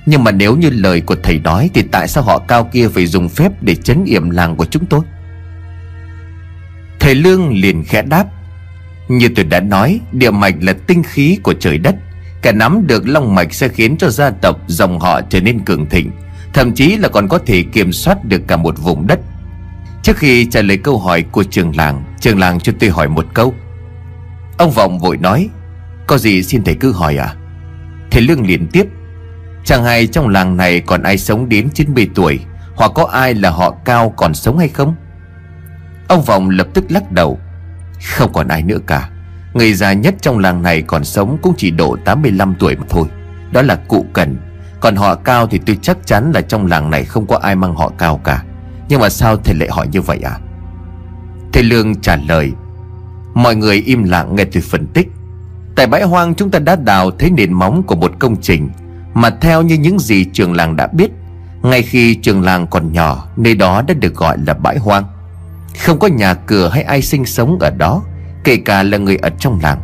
nhưng 0.07 0.25
mà 0.25 0.31
nếu 0.31 0.57
như 0.57 0.71
lời 0.71 1.01
của 1.01 1.17
thầy 1.23 1.39
nói 1.39 1.71
Thì 1.75 1.83
tại 1.83 2.09
sao 2.09 2.25
họ 2.25 2.39
cao 2.39 2.69
kia 2.73 2.89
phải 2.89 3.07
dùng 3.07 3.29
phép 3.29 3.53
để 3.61 3.75
chấn 3.75 4.05
yểm 4.05 4.31
làng 4.31 4.57
của 4.57 4.65
chúng 4.65 4.87
tôi? 4.87 5.01
Thầy 7.01 7.15
Lương 7.15 7.53
liền 7.53 7.85
khẽ 7.85 8.03
đáp, 8.03 8.25
Như 9.09 9.29
tôi 9.37 9.45
đã 9.45 9.61
nói, 9.61 10.01
Địa 10.13 10.31
mạch 10.31 10.55
là 10.61 10.73
tinh 10.87 11.03
khí 11.03 11.39
của 11.43 11.55
trời 11.55 11.79
đất. 11.79 11.95
Cả 12.43 12.53
nắm 12.53 12.87
được 12.87 13.09
long 13.09 13.35
mạch 13.35 13.55
sẽ 13.55 13.69
khiến 13.69 13.97
cho 13.97 14.11
gia 14.11 14.31
tộc 14.31 14.61
Dòng 14.67 15.01
họ 15.01 15.21
trở 15.21 15.41
nên 15.41 15.65
cường 15.65 15.89
thịnh, 15.89 16.11
Thậm 16.55 16.73
chí 16.73 16.97
là 16.97 17.09
còn 17.09 17.29
có 17.29 17.39
thể 17.47 17.63
kiểm 17.73 17.93
soát 17.93 18.25
được 18.25 18.43
cả 18.47 18.57
một 18.57 18.79
vùng 18.79 19.07
đất. 19.07 19.21
Trước 20.03 20.17
khi 20.17 20.47
trả 20.51 20.63
lời 20.63 20.77
câu 20.77 20.99
hỏi 20.99 21.23
của 21.23 21.45
trường 21.45 21.77
làng 21.77 22.05
Trường 22.21 22.39
làng 22.39 22.61
cho 22.61 22.73
tôi 22.81 22.91
hỏi 22.91 23.09
một 23.09 23.27
câu. 23.35 23.55
Ông 24.59 24.71
Vọng 24.71 24.99
vội 24.99 25.17
nói, 25.17 25.49
Có 26.07 26.19
gì 26.19 26.43
xin 26.43 26.65
thầy 26.65 26.75
cứ 26.75 26.93
hỏi 26.93 27.17
à? 27.17 27.35
Thầy 28.11 28.23
Lương 28.23 28.47
liền 28.47 28.67
tiếp 28.67 28.87
Chẳng 29.65 29.85
hay 29.85 30.07
trong 30.07 30.29
làng 30.29 30.57
này 30.57 30.81
còn 30.81 31.03
ai 31.03 31.19
sống 31.19 31.49
đến 31.49 31.69
90 31.75 32.11
tuổi, 32.15 32.41
Hoặc 32.77 32.93
có 32.95 33.05
ai 33.05 33.35
là 33.35 33.51
họ 33.51 33.71
cao 33.85 34.15
còn 34.17 34.35
sống 34.35 34.59
hay 34.59 34.69
không? 34.69 34.95
Ông 36.09 36.23
Vọng 36.23 36.51
lập 36.51 36.67
tức 36.75 36.85
lắc 36.89 37.13
đầu. 37.13 37.39
Không 38.17 38.33
còn 38.33 38.49
ai 38.49 38.63
nữa 38.63 38.79
cả. 38.87 39.09
Người 39.55 39.75
già 39.75 39.93
nhất 39.93 40.15
trong 40.21 40.39
làng 40.39 40.63
này 40.63 40.83
còn 40.83 41.05
sống 41.05 41.39
cũng 41.43 41.55
chỉ 41.57 41.71
độ 41.71 41.97
85 42.05 42.55
tuổi 42.59 42.77
mà 42.77 42.85
thôi. 42.89 43.07
Đó 43.53 43.63
là 43.63 43.75
cụ 43.75 44.07
Cần. 44.13 44.37
Còn 44.81 44.97
họ 44.97 45.15
cao 45.15 45.47
thì 45.47 45.61
tôi 45.67 45.79
chắc 45.83 46.07
chắn 46.07 46.33
là 46.35 46.41
trong 46.41 46.67
làng 46.67 46.91
này 46.91 47.05
không 47.05 47.27
có 47.27 47.39
ai 47.43 47.57
mang 47.57 47.75
họ 47.75 47.93
cao 47.99 48.21
cả. 48.25 48.43
Nhưng 48.89 49.01
mà 49.01 49.09
sao 49.09 49.37
thầy 49.37 49.55
lại 49.55 49.69
hỏi 49.73 49.89
như 49.93 50.01
vậy 50.01 50.19
à? 50.25 50.39
Thầy 51.53 51.63
Lương 51.63 52.01
trả 52.01 52.17
lời. 52.17 52.53
Mọi 53.35 53.57
người 53.57 53.77
im 53.77 54.05
lặng 54.05 54.37
nghe 54.37 54.45
tôi 54.45 54.63
phân 54.63 54.87
tích. 54.87 55.09
Tại 55.77 55.87
bãi 55.87 56.03
hoang 56.03 56.35
chúng 56.35 56.51
ta 56.51 56.59
đã 56.59 56.77
đào 56.77 57.11
thấy 57.11 57.31
nền 57.31 57.53
móng 57.53 57.83
của 57.83 57.97
một 57.97 58.13
công 58.19 58.37
trình. 58.41 58.71
Mà 59.15 59.31
theo 59.31 59.63
như 59.63 59.75
những 59.75 59.99
gì 59.99 60.25
trường 60.25 60.53
làng 60.53 60.77
đã 60.77 60.87
biết, 60.87 61.11
Ngay 61.63 61.83
khi 61.83 62.15
trường 62.15 62.43
làng 62.43 62.67
còn 62.67 62.93
nhỏ, 62.93 63.27
Nơi 63.37 63.55
đó 63.55 63.83
đã 63.87 63.95
được 63.95 64.15
gọi 64.15 64.39
là 64.47 64.55
bãi 64.55 64.79
hoang. 64.79 65.05
Không 65.79 65.99
có 65.99 66.09
nhà 66.09 66.35
cửa 66.35 66.69
hay 66.69 66.83
ai 66.83 67.03
sinh 67.03 67.27
sống 67.27 67.59
ở 67.59 67.71
đó, 67.71 68.03
Kể 68.45 68.57
cả 68.57 68.83
là 68.83 68.99
người 68.99 69.17
ở 69.17 69.31
trong 69.39 69.59
làng. 69.63 69.81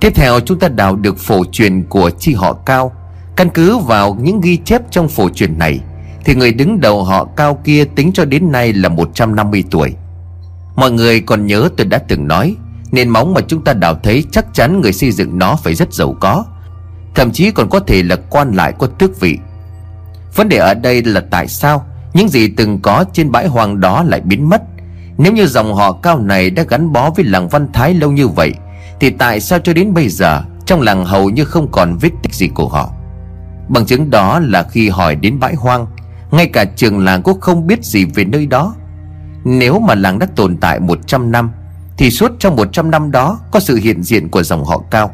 Tiếp 0.00 0.12
theo 0.14 0.40
chúng 0.40 0.58
ta 0.58 0.68
đào 0.68 0.96
được 0.96 1.18
phổ 1.18 1.44
truyền 1.52 1.82
của 1.82 2.10
chi 2.10 2.34
họ 2.34 2.52
Cao. 2.52 2.92
Căn 3.36 3.48
cứ 3.48 3.78
vào 3.78 4.16
những 4.20 4.40
ghi 4.40 4.56
chép 4.56 4.82
trong 4.90 5.08
phổ 5.08 5.28
truyền 5.28 5.58
này, 5.58 5.80
Thì 6.24 6.34
người 6.34 6.52
đứng 6.52 6.80
đầu 6.80 7.04
họ 7.04 7.24
Cao 7.24 7.58
kia 7.64 7.84
tính 7.84 8.12
cho 8.12 8.24
đến 8.24 8.52
nay 8.52 8.72
là 8.72 8.88
150 8.88 9.64
tuổi. 9.70 9.94
Mọi 10.76 10.90
người 10.90 11.20
còn 11.20 11.46
nhớ 11.46 11.68
tôi 11.76 11.86
đã 11.86 11.98
từng 11.98 12.28
nói, 12.28 12.56
Nền 12.92 13.08
móng 13.08 13.34
mà 13.34 13.40
chúng 13.48 13.64
ta 13.64 13.72
đào 13.72 13.94
thấy 14.02 14.24
chắc 14.32 14.54
chắn 14.54 14.80
người 14.80 14.92
xây 14.92 15.10
dựng 15.10 15.38
nó 15.38 15.56
phải 15.56 15.74
rất 15.74 15.92
giàu 15.92 16.16
có. 16.20 16.44
Thậm 17.14 17.32
chí 17.32 17.50
còn 17.50 17.68
có 17.70 17.80
thể 17.80 18.02
là 18.02 18.16
quan 18.30 18.52
lại 18.52 18.72
có 18.78 18.86
tước 18.86 19.20
vị. 19.20 19.38
Vấn 20.34 20.48
đề 20.48 20.56
ở 20.56 20.74
đây 20.74 21.02
là 21.02 21.22
tại 21.30 21.48
sao 21.48 21.86
Những 22.14 22.28
gì 22.28 22.48
từng 22.48 22.80
có 22.80 23.04
trên 23.12 23.32
bãi 23.32 23.46
hoang 23.46 23.80
đó 23.80 24.02
lại 24.02 24.20
biến 24.20 24.48
mất? 24.48 24.62
Nếu 25.18 25.32
như 25.32 25.46
dòng 25.46 25.74
họ 25.74 25.92
cao 25.92 26.18
này 26.18 26.50
đã 26.50 26.62
gắn 26.68 26.92
bó 26.92 27.10
với 27.10 27.24
làng 27.24 27.48
Văn 27.48 27.68
Thái 27.72 27.94
lâu 27.94 28.12
như 28.12 28.28
vậy, 28.28 28.52
Thì 29.00 29.10
tại 29.10 29.40
sao 29.40 29.58
cho 29.58 29.72
đến 29.72 29.94
bây 29.94 30.08
giờ 30.08 30.42
Trong 30.66 30.80
làng 30.80 31.04
hầu 31.04 31.30
như 31.30 31.44
không 31.44 31.68
còn 31.72 31.96
vết 32.00 32.10
tích 32.22 32.34
gì 32.34 32.48
của 32.54 32.68
họ? 32.68 32.90
Bằng 33.68 33.86
chứng 33.86 34.10
đó 34.10 34.40
là 34.40 34.62
khi 34.62 34.88
hỏi 34.88 35.16
đến 35.16 35.40
bãi 35.40 35.54
hoang, 35.54 35.86
Ngay 36.30 36.46
cả 36.46 36.64
trường 36.64 37.04
làng 37.04 37.22
cũng 37.22 37.40
không 37.40 37.66
biết 37.66 37.84
gì 37.84 38.04
về 38.04 38.24
nơi 38.24 38.46
đó. 38.46 38.74
Nếu 39.44 39.78
mà 39.78 39.94
làng 39.94 40.18
đã 40.18 40.26
tồn 40.36 40.56
tại 40.56 40.80
100 40.80 41.32
năm, 41.32 41.50
Thì 41.96 42.10
suốt 42.10 42.32
trong 42.38 42.56
100 42.56 42.90
năm 42.90 43.10
đó 43.10 43.38
Có 43.50 43.60
sự 43.60 43.76
hiện 43.76 44.02
diện 44.02 44.28
của 44.28 44.42
dòng 44.42 44.64
họ 44.64 44.78
cao. 44.90 45.10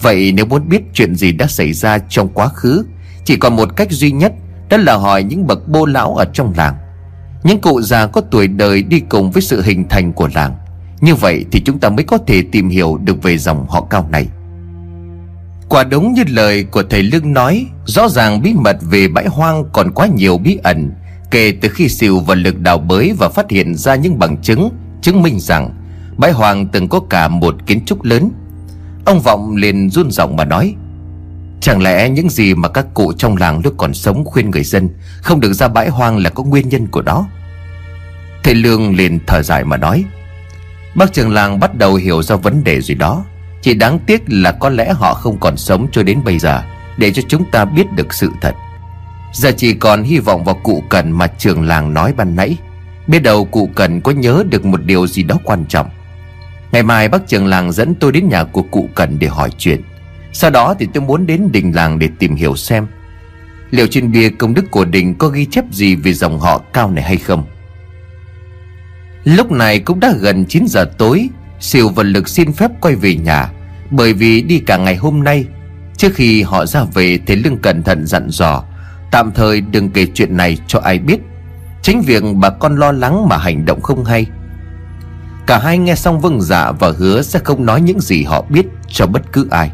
Vậy 0.00 0.32
nếu 0.32 0.46
muốn 0.46 0.68
biết 0.68 0.82
chuyện 0.94 1.14
gì 1.14 1.32
đã 1.32 1.46
xảy 1.46 1.72
ra 1.72 1.98
trong 1.98 2.28
quá 2.28 2.48
khứ, 2.48 2.84
Chỉ 3.24 3.36
còn 3.36 3.56
một 3.56 3.76
cách 3.76 3.90
duy 3.90 4.10
nhất, 4.10 4.32
Đó 4.68 4.76
là 4.76 4.96
hỏi 4.96 5.22
những 5.22 5.46
bậc 5.46 5.68
bô 5.68 5.86
lão 5.86 6.14
ở 6.14 6.24
trong 6.24 6.52
làng. 6.56 6.74
Những 7.44 7.60
cụ 7.60 7.82
già 7.82 8.06
có 8.06 8.20
tuổi 8.20 8.48
đời 8.48 8.82
đi 8.82 9.00
cùng 9.00 9.30
với 9.30 9.42
sự 9.42 9.62
hình 9.62 9.88
thành 9.88 10.12
của 10.12 10.28
làng. 10.34 10.56
Như 11.00 11.14
vậy 11.14 11.44
thì 11.52 11.60
chúng 11.60 11.78
ta 11.78 11.88
mới 11.88 12.04
có 12.04 12.18
thể 12.26 12.42
tìm 12.52 12.68
hiểu 12.68 12.98
được 13.04 13.22
về 13.22 13.38
dòng 13.38 13.66
họ 13.68 13.86
cao 13.90 14.08
này. 14.10 14.28
Quả 15.68 15.84
đúng 15.84 16.12
như 16.12 16.22
lời 16.28 16.64
của 16.64 16.82
thầy 16.90 17.02
Lương 17.02 17.32
nói, 17.32 17.66
Rõ 17.86 18.08
ràng 18.08 18.42
bí 18.42 18.54
mật 18.54 18.76
về 18.80 19.08
bãi 19.08 19.26
hoang 19.26 19.64
còn 19.72 19.92
quá 19.92 20.06
nhiều 20.06 20.38
bí 20.38 20.58
ẩn, 20.62 20.90
Kể 21.30 21.52
từ 21.60 21.68
khi 21.68 21.88
siêu 21.88 22.18
và 22.18 22.34
lực 22.34 22.60
đào 22.60 22.78
bới 22.78 23.12
và 23.18 23.28
phát 23.28 23.50
hiện 23.50 23.74
ra 23.74 23.94
những 23.94 24.18
bằng 24.18 24.36
chứng 24.36 24.70
Chứng 25.02 25.22
minh 25.22 25.40
rằng 25.40 25.70
bãi 26.16 26.32
hoang 26.32 26.66
từng 26.66 26.88
có 26.88 27.00
cả 27.10 27.28
một 27.28 27.54
kiến 27.66 27.80
trúc 27.86 28.02
lớn. 28.02 28.30
Ông 29.04 29.20
Vọng 29.20 29.56
liền 29.56 29.90
run 29.90 30.10
giọng 30.10 30.36
mà 30.36 30.44
nói, 30.44 30.74
Chẳng 31.60 31.82
lẽ 31.82 32.08
những 32.08 32.30
gì 32.30 32.54
mà 32.54 32.68
các 32.68 32.86
cụ 32.94 33.12
trong 33.12 33.36
làng 33.36 33.60
lúc 33.64 33.74
còn 33.76 33.94
sống 33.94 34.24
khuyên 34.24 34.50
người 34.50 34.64
dân 34.64 34.88
Không 35.22 35.40
được 35.40 35.52
ra 35.52 35.68
bãi 35.68 35.88
hoang 35.88 36.18
là 36.18 36.30
có 36.30 36.42
nguyên 36.42 36.68
nhân 36.68 36.86
của 36.86 37.02
đó? 37.02 37.28
Thầy 38.44 38.54
Lương 38.54 38.96
liền 38.96 39.18
thở 39.26 39.42
dài 39.42 39.64
mà 39.64 39.76
nói, 39.76 40.04
Bác 40.94 41.12
trưởng 41.12 41.32
làng 41.32 41.60
bắt 41.60 41.74
đầu 41.74 41.94
hiểu 41.94 42.22
ra 42.22 42.36
vấn 42.36 42.64
đề 42.64 42.80
gì 42.80 42.94
đó, 42.94 43.24
Chỉ 43.62 43.74
đáng 43.74 43.98
tiếc 43.98 44.22
là 44.26 44.52
có 44.52 44.68
lẽ 44.68 44.92
họ 44.92 45.14
không 45.14 45.36
còn 45.40 45.56
sống 45.56 45.86
cho 45.92 46.02
đến 46.02 46.24
bây 46.24 46.38
giờ 46.38 46.62
Để 46.96 47.10
cho 47.12 47.22
chúng 47.28 47.44
ta 47.50 47.64
biết 47.64 47.92
được 47.92 48.14
sự 48.14 48.30
thật. 48.40 48.54
Giờ 49.32 49.52
chỉ 49.56 49.74
còn 49.74 50.02
hy 50.02 50.18
vọng 50.18 50.44
vào 50.44 50.60
cụ 50.62 50.82
Cần 50.88 51.10
mà 51.10 51.26
trường 51.26 51.62
làng 51.62 51.94
nói 51.94 52.12
ban 52.16 52.36
nãy. 52.36 52.56
Biết 53.06 53.22
đâu 53.22 53.44
cụ 53.44 53.70
Cần 53.74 54.00
có 54.00 54.12
nhớ 54.12 54.44
được 54.50 54.64
một 54.64 54.82
điều 54.84 55.06
gì 55.06 55.22
đó 55.22 55.38
quan 55.44 55.64
trọng. 55.68 55.90
Ngày 56.72 56.82
mai 56.82 57.08
bác 57.08 57.28
trường 57.28 57.46
làng 57.46 57.72
dẫn 57.72 57.94
tôi 57.94 58.12
đến 58.12 58.28
nhà 58.28 58.44
của 58.44 58.62
cụ 58.62 58.88
Cần 58.94 59.16
để 59.18 59.28
hỏi 59.28 59.50
chuyện. 59.58 59.80
Sau 60.32 60.50
đó 60.50 60.74
thì 60.78 60.88
tôi 60.94 61.02
muốn 61.02 61.26
đến 61.26 61.48
đình 61.52 61.72
làng 61.74 61.98
để 61.98 62.08
tìm 62.18 62.34
hiểu 62.34 62.56
xem 62.56 62.86
Liệu 63.70 63.86
trên 63.86 64.12
bia 64.12 64.28
công 64.28 64.54
đức 64.54 64.70
của 64.70 64.84
đình 64.84 65.14
có 65.14 65.28
ghi 65.28 65.46
chép 65.46 65.64
gì 65.72 65.94
về 65.94 66.12
dòng 66.12 66.40
họ 66.40 66.58
cao 66.72 66.90
này 66.90 67.04
hay 67.04 67.16
không. 67.16 67.44
Lúc 69.24 69.52
này 69.52 69.80
cũng 69.80 70.00
đã 70.00 70.12
gần 70.20 70.44
9 70.48 70.64
giờ 70.68 70.84
tối, 70.98 71.28
Siêu 71.60 71.88
và 71.88 72.02
Lực 72.02 72.28
xin 72.28 72.52
phép 72.52 72.70
quay 72.80 72.94
về 72.94 73.14
nhà, 73.14 73.50
Bởi 73.90 74.12
vì 74.12 74.42
đi 74.42 74.58
cả 74.58 74.76
ngày 74.76 74.96
hôm 74.96 75.24
nay, 75.24 75.44
Trước 75.96 76.14
khi 76.14 76.42
họ 76.42 76.66
ra 76.66 76.84
về 76.94 77.18
Thế 77.26 77.36
Lương 77.36 77.58
cẩn 77.58 77.82
thận 77.82 78.06
dặn 78.06 78.26
dò, 78.30 78.64
Tạm 79.10 79.32
thời 79.32 79.60
đừng 79.60 79.90
kể 79.90 80.06
chuyện 80.14 80.36
này 80.36 80.58
cho 80.66 80.78
ai 80.78 80.98
biết. 80.98 81.18
Chính 81.82 82.00
việc 82.00 82.22
bà 82.34 82.50
con 82.50 82.76
lo 82.76 82.92
lắng 82.92 83.28
mà 83.28 83.36
hành 83.36 83.64
động 83.64 83.80
không 83.80 84.04
hay. 84.04 84.26
Cả 85.46 85.58
hai 85.58 85.78
nghe 85.78 85.94
xong 85.94 86.20
vâng 86.20 86.40
dạ 86.40 86.72
và 86.72 86.92
hứa 86.98 87.22
sẽ 87.22 87.38
không 87.44 87.66
nói 87.66 87.80
những 87.80 88.00
gì 88.00 88.22
họ 88.22 88.44
biết 88.48 88.66
cho 88.88 89.06
bất 89.06 89.22
cứ 89.32 89.48
ai. 89.50 89.70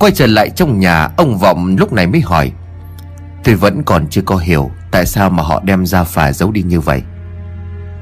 Quay 0.00 0.12
trở 0.12 0.26
lại 0.26 0.50
trong 0.50 0.80
nhà 0.80 1.08
Ông 1.16 1.38
Vọng 1.38 1.76
lúc 1.78 1.92
này 1.92 2.06
mới 2.06 2.20
hỏi 2.20 2.52
Tôi 3.44 3.54
vẫn 3.54 3.82
còn 3.82 4.06
chưa 4.10 4.22
có 4.22 4.36
hiểu 4.36 4.70
Tại 4.90 5.06
sao 5.06 5.30
mà 5.30 5.42
họ 5.42 5.60
đem 5.64 5.86
ra 5.86 6.04
phà 6.04 6.32
giấu 6.32 6.50
đi 6.50 6.62
như 6.62 6.80
vậy? 6.80 7.02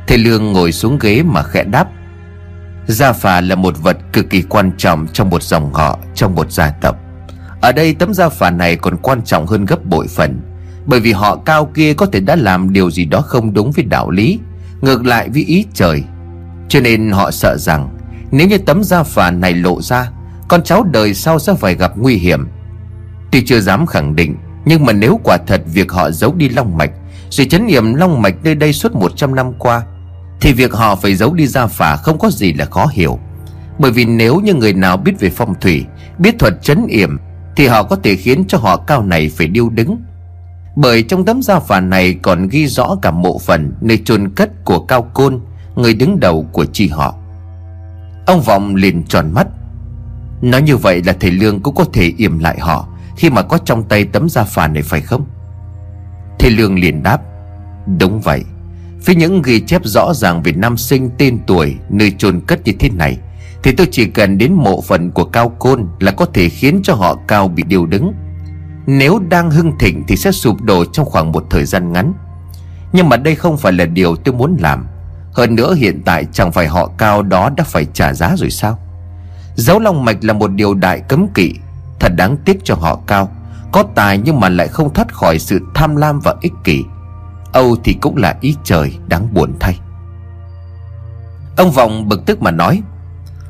Thầy 0.06 0.18
Lương 0.18 0.52
ngồi 0.52 0.72
xuống 0.72 0.98
ghế 0.98 1.22
mà 1.22 1.42
khẽ 1.42 1.64
đáp 1.64 1.88
Gia 2.86 3.12
phà 3.12 3.40
là 3.40 3.54
một 3.54 3.82
vật 3.82 3.96
cực 4.12 4.30
kỳ 4.30 4.42
quan 4.42 4.72
trọng 4.78 5.06
trong 5.12 5.30
một 5.30 5.42
dòng 5.42 5.72
họ, 5.72 5.98
trong 6.14 6.34
một 6.34 6.52
gia 6.52 6.70
tộc. 6.70 6.96
Ở 7.60 7.72
đây 7.72 7.94
tấm 7.94 8.14
gia 8.14 8.28
phà 8.28 8.50
này 8.50 8.76
còn 8.76 8.96
quan 8.96 9.22
trọng 9.22 9.46
hơn 9.46 9.64
gấp 9.64 9.84
bội 9.84 10.06
phần 10.08 10.40
Bởi 10.86 11.00
vì 11.00 11.12
họ 11.12 11.36
cao 11.36 11.70
kia 11.74 11.94
có 11.94 12.06
thể 12.06 12.20
đã 12.20 12.36
làm 12.36 12.72
điều 12.72 12.90
gì 12.90 13.04
đó 13.04 13.20
không 13.20 13.54
đúng 13.54 13.72
với 13.72 13.84
đạo 13.84 14.10
lý 14.10 14.38
Ngược 14.80 15.06
lại 15.06 15.28
với 15.28 15.44
ý 15.44 15.64
trời 15.74 16.04
cho 16.68 16.80
nên 16.80 17.10
họ 17.10 17.30
sợ 17.30 17.56
rằng, 17.58 17.88
Nếu 18.30 18.48
như 18.48 18.58
tấm 18.58 18.84
da 18.84 19.02
phà 19.02 19.30
này 19.30 19.54
lộ 19.54 19.82
ra, 19.82 20.10
Con 20.48 20.62
cháu 20.62 20.82
đời 20.82 21.14
sau 21.14 21.38
sẽ 21.38 21.54
phải 21.54 21.74
gặp 21.74 21.92
nguy 21.96 22.14
hiểm. 22.14 22.48
Tuy 23.32 23.42
chưa 23.46 23.60
dám 23.60 23.86
khẳng 23.86 24.16
định, 24.16 24.36
Nhưng 24.64 24.84
mà 24.86 24.92
nếu 24.92 25.20
quả 25.24 25.38
thật 25.46 25.62
việc 25.66 25.92
họ 25.92 26.10
giấu 26.10 26.34
đi 26.34 26.48
long 26.48 26.76
mạch 26.76 26.90
Rồi 27.30 27.46
chấn 27.46 27.66
niệm 27.66 27.94
long 27.94 28.22
mạch 28.22 28.34
nơi 28.42 28.54
đây 28.54 28.72
suốt 28.72 28.94
100 28.94 29.34
năm 29.34 29.52
qua, 29.58 29.82
Thì 30.40 30.52
việc 30.52 30.72
họ 30.72 30.96
phải 30.96 31.14
giấu 31.14 31.34
đi 31.34 31.46
da 31.46 31.66
phà 31.66 31.96
không 31.96 32.18
có 32.18 32.30
gì 32.30 32.52
là 32.52 32.64
khó 32.64 32.86
hiểu. 32.92 33.18
Bởi 33.78 33.90
vì 33.90 34.04
nếu 34.04 34.40
như 34.40 34.54
người 34.54 34.72
nào 34.72 34.96
biết 34.96 35.12
về 35.20 35.30
phong 35.30 35.54
thủy, 35.60 35.84
Biết 36.18 36.38
thuật 36.38 36.62
chấn 36.62 36.86
yểm 36.86 37.18
Thì 37.56 37.66
họ 37.66 37.82
có 37.82 37.96
thể 37.96 38.16
khiến 38.16 38.44
cho 38.48 38.58
họ 38.58 38.76
cao 38.76 39.02
này 39.02 39.30
phải 39.36 39.46
điêu 39.46 39.68
đứng. 39.68 39.96
Bởi 40.76 41.02
trong 41.02 41.24
tấm 41.24 41.42
da 41.42 41.60
phà 41.60 41.80
này 41.80 42.14
còn 42.22 42.48
ghi 42.48 42.66
rõ 42.66 42.96
cả 43.02 43.10
mộ 43.10 43.38
phần 43.38 43.72
Nơi 43.80 43.98
chôn 44.04 44.34
cất 44.34 44.64
của 44.64 44.78
cao 44.78 45.02
côn 45.02 45.40
Người 45.78 45.94
đứng 45.94 46.20
đầu 46.20 46.46
của 46.52 46.64
chi 46.64 46.88
họ. 46.88 47.14
Ông 48.26 48.40
Vọng 48.40 48.74
liền 48.74 49.02
tròn 49.04 49.30
mắt. 49.34 49.46
Nói 50.42 50.62
như 50.62 50.76
vậy 50.76 51.02
là 51.06 51.12
thầy 51.20 51.30
Lương 51.30 51.60
cũng 51.60 51.74
có 51.74 51.84
thể 51.92 52.12
yểm 52.16 52.38
lại 52.38 52.58
họ 52.60 52.88
Khi 53.16 53.30
mà 53.30 53.42
có 53.42 53.58
trong 53.58 53.82
tay 53.82 54.04
tấm 54.04 54.28
da 54.28 54.44
phà 54.44 54.68
này 54.68 54.82
phải 54.82 55.00
không? 55.00 55.26
Thầy 56.38 56.50
Lương 56.50 56.78
liền 56.78 57.02
đáp, 57.02 57.20
Đúng 57.98 58.20
vậy. 58.20 58.44
Với 59.04 59.14
những 59.14 59.42
ghi 59.42 59.60
chép 59.60 59.82
rõ 59.84 60.14
ràng 60.14 60.42
về 60.42 60.52
năm 60.52 60.76
sinh 60.76 61.10
tên 61.18 61.38
tuổi, 61.46 61.76
Nơi 61.90 62.12
chôn 62.18 62.40
cất 62.40 62.64
như 62.64 62.72
thế 62.78 62.90
này, 62.90 63.18
Thì 63.62 63.72
tôi 63.72 63.88
chỉ 63.90 64.06
cần 64.06 64.38
đến 64.38 64.52
mộ 64.52 64.80
phận 64.80 65.10
của 65.10 65.24
Cao 65.24 65.48
Côn 65.48 65.86
Là 66.00 66.12
có 66.12 66.26
thể 66.34 66.48
khiến 66.48 66.80
cho 66.82 66.94
họ 66.94 67.18
Cao 67.28 67.48
bị 67.48 67.62
điều 67.62 67.86
đứng. 67.86 68.12
Nếu 68.86 69.18
đang 69.28 69.50
hưng 69.50 69.72
thịnh 69.78 70.04
Thì 70.08 70.16
sẽ 70.16 70.32
sụp 70.32 70.62
đổ 70.62 70.84
trong 70.84 71.06
khoảng 71.06 71.32
một 71.32 71.44
thời 71.50 71.64
gian 71.64 71.92
ngắn. 71.92 72.12
Nhưng 72.92 73.08
mà 73.08 73.16
đây 73.16 73.34
không 73.34 73.56
phải 73.56 73.72
là 73.72 73.84
điều 73.84 74.16
tôi 74.16 74.34
muốn 74.34 74.56
làm 74.60 74.86
hơn 75.32 75.54
nữa 75.54 75.74
hiện 75.74 76.02
tại 76.04 76.26
chẳng 76.32 76.52
phải 76.52 76.68
họ 76.68 76.90
cao 76.98 77.22
đó 77.22 77.50
đã 77.56 77.64
phải 77.64 77.86
trả 77.92 78.12
giá 78.12 78.34
rồi 78.36 78.50
sao? 78.50 78.78
Giấu 79.54 79.78
long 79.78 80.04
mạch 80.04 80.24
là 80.24 80.32
một 80.32 80.48
điều 80.48 80.74
đại 80.74 81.00
cấm 81.08 81.28
kỵ, 81.34 81.54
Thật 82.00 82.12
đáng 82.16 82.36
tiếc 82.44 82.58
cho 82.64 82.74
họ 82.74 83.00
cao. 83.06 83.30
Có 83.72 83.84
tài 83.94 84.18
nhưng 84.18 84.40
mà 84.40 84.48
lại 84.48 84.68
không 84.68 84.94
thoát 84.94 85.14
khỏi 85.14 85.38
sự 85.38 85.60
tham 85.74 85.96
lam 85.96 86.20
và 86.20 86.34
ích 86.40 86.52
kỷ. 86.64 86.84
Âu 87.52 87.76
thì 87.84 87.96
cũng 88.00 88.16
là 88.16 88.36
ý 88.40 88.56
trời 88.64 88.98
đáng 89.06 89.34
buồn 89.34 89.54
thay. 89.60 89.78
Ông 91.56 91.70
Vọng 91.70 92.08
bực 92.08 92.26
tức 92.26 92.42
mà 92.42 92.50
nói, 92.50 92.82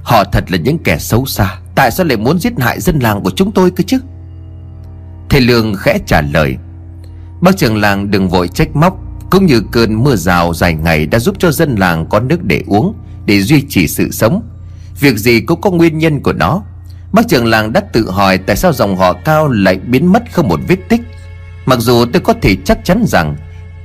Họ 0.02 0.24
thật 0.24 0.44
là 0.50 0.58
những 0.58 0.78
kẻ 0.78 0.98
xấu 0.98 1.26
xa, 1.26 1.58
Tại 1.74 1.90
sao 1.90 2.06
lại 2.06 2.16
muốn 2.16 2.38
giết 2.38 2.52
hại 2.60 2.80
dân 2.80 2.98
làng 2.98 3.22
của 3.22 3.30
chúng 3.30 3.52
tôi 3.52 3.70
cơ 3.70 3.84
chứ? 3.86 3.98
Thầy 5.30 5.40
Lương 5.40 5.74
khẽ 5.74 5.98
trả 6.06 6.20
lời, 6.20 6.56
Bác 7.40 7.56
trưởng 7.56 7.80
làng 7.80 8.10
đừng 8.10 8.28
vội 8.28 8.48
trách 8.48 8.76
móc 8.76 8.98
cũng 9.30 9.46
như 9.46 9.62
cơn 9.72 10.04
mưa 10.04 10.16
rào 10.16 10.54
dài 10.54 10.74
ngày 10.74 11.06
đã 11.06 11.18
giúp 11.18 11.36
cho 11.38 11.50
dân 11.50 11.74
làng 11.74 12.06
có 12.06 12.20
nước 12.20 12.44
để 12.44 12.62
uống, 12.66 12.94
Để 13.26 13.40
duy 13.40 13.64
trì 13.68 13.88
sự 13.88 14.10
sống. 14.10 14.42
Việc 15.00 15.16
gì 15.16 15.40
cũng 15.40 15.60
có 15.60 15.70
nguyên 15.70 15.98
nhân 15.98 16.20
của 16.20 16.32
nó. 16.32 16.62
Bác 17.12 17.28
trưởng 17.28 17.46
làng 17.46 17.72
đã 17.72 17.80
tự 17.92 18.10
hỏi 18.10 18.38
tại 18.38 18.56
sao 18.56 18.72
dòng 18.72 18.96
họ 18.96 19.12
cao 19.12 19.48
lại 19.48 19.78
biến 19.86 20.12
mất 20.12 20.22
không 20.32 20.48
một 20.48 20.60
vết 20.68 20.76
tích. 20.88 21.00
Mặc 21.66 21.78
dù 21.80 22.04
tôi 22.12 22.20
có 22.20 22.34
thể 22.42 22.56
chắc 22.64 22.84
chắn 22.84 23.04
rằng, 23.06 23.36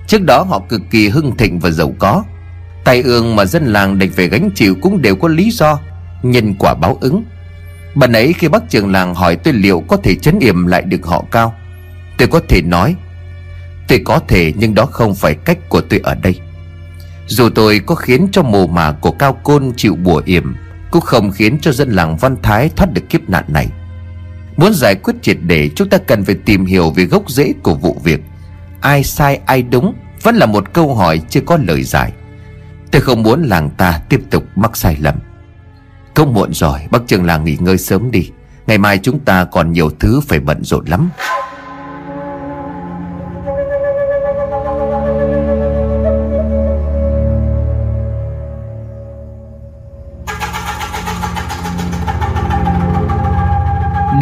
Trước 0.07 0.21
đó 0.21 0.43
họ 0.49 0.61
cực 0.69 0.81
kỳ 0.91 1.09
hưng 1.09 1.37
thịnh 1.37 1.59
và 1.59 1.69
giàu 1.69 1.93
có. 1.99 2.23
Tai 2.83 3.01
ương 3.01 3.35
mà 3.35 3.45
dân 3.45 3.65
làng 3.65 3.99
đành 3.99 4.11
phải 4.11 4.27
gánh 4.27 4.49
chịu 4.55 4.75
cũng 4.81 5.01
đều 5.01 5.15
có 5.15 5.27
lý 5.27 5.51
do, 5.51 5.79
Nhân 6.23 6.55
quả 6.59 6.73
báo 6.73 6.97
ứng. 7.01 7.23
Bạn 7.95 8.11
ấy 8.11 8.33
khi 8.33 8.47
bác 8.47 8.69
trường 8.69 8.91
làng 8.91 9.15
hỏi 9.15 9.35
tôi 9.35 9.53
liệu 9.53 9.83
có 9.87 9.97
thể 9.97 10.15
chấn 10.15 10.39
yểm 10.39 10.67
lại 10.67 10.81
được 10.81 11.05
họ 11.05 11.23
cao, 11.31 11.55
Tôi 12.17 12.27
có 12.27 12.41
thể 12.49 12.61
nói 12.61 12.95
Tôi 13.87 14.01
có 14.05 14.19
thể 14.27 14.53
nhưng 14.55 14.75
đó 14.75 14.85
không 14.85 15.15
phải 15.15 15.35
cách 15.35 15.69
của 15.69 15.81
tôi 15.81 15.99
ở 16.03 16.15
đây. 16.15 16.39
Dù 17.27 17.49
tôi 17.49 17.79
có 17.85 17.95
khiến 17.95 18.27
cho 18.31 18.43
mồ 18.43 18.67
mả 18.67 18.91
của 18.91 19.11
Cao 19.11 19.33
Côn 19.33 19.71
chịu 19.77 19.95
bùa 19.95 20.21
yểm, 20.25 20.55
Cũng 20.91 21.01
không 21.01 21.31
khiến 21.31 21.57
cho 21.61 21.71
dân 21.71 21.89
làng 21.89 22.17
Văn 22.17 22.35
Thái 22.43 22.69
thoát 22.75 22.93
được 22.93 23.09
kiếp 23.09 23.29
nạn 23.29 23.43
này. 23.47 23.67
Muốn 24.57 24.73
giải 24.73 24.95
quyết 24.95 25.13
triệt 25.21 25.37
để, 25.41 25.69
chúng 25.75 25.89
ta 25.89 25.97
cần 25.97 26.23
phải 26.23 26.35
tìm 26.45 26.65
hiểu 26.65 26.91
về 26.91 27.05
gốc 27.05 27.29
rễ 27.29 27.53
của 27.63 27.75
vụ 27.75 27.97
việc. 28.03 28.21
Ai 28.81 29.03
sai, 29.03 29.39
ai 29.45 29.61
đúng 29.61 29.93
Vẫn 30.21 30.35
là 30.35 30.45
một 30.45 30.73
câu 30.73 30.95
hỏi 30.95 31.21
chưa 31.29 31.41
có 31.41 31.57
lời 31.57 31.83
giải. 31.83 32.11
Tôi 32.91 33.01
không 33.01 33.23
muốn 33.23 33.43
làng 33.43 33.69
ta 33.69 33.99
tiếp 34.09 34.21
tục 34.29 34.43
mắc 34.55 34.77
sai 34.77 34.97
lầm. 34.99 35.15
Không 36.15 36.33
muộn 36.33 36.53
rồi, 36.53 36.79
Bác 36.91 36.99
trường 37.07 37.25
làng 37.25 37.43
nghỉ 37.43 37.57
ngơi 37.59 37.77
sớm 37.77 38.11
đi. 38.11 38.31
Ngày 38.67 38.77
mai 38.77 38.99
chúng 39.03 39.19
ta 39.19 39.45
còn 39.45 39.71
nhiều 39.71 39.89
thứ 39.99 40.21
phải 40.27 40.39
bận 40.39 40.63
rộn 40.63 40.85
lắm. 40.85 41.09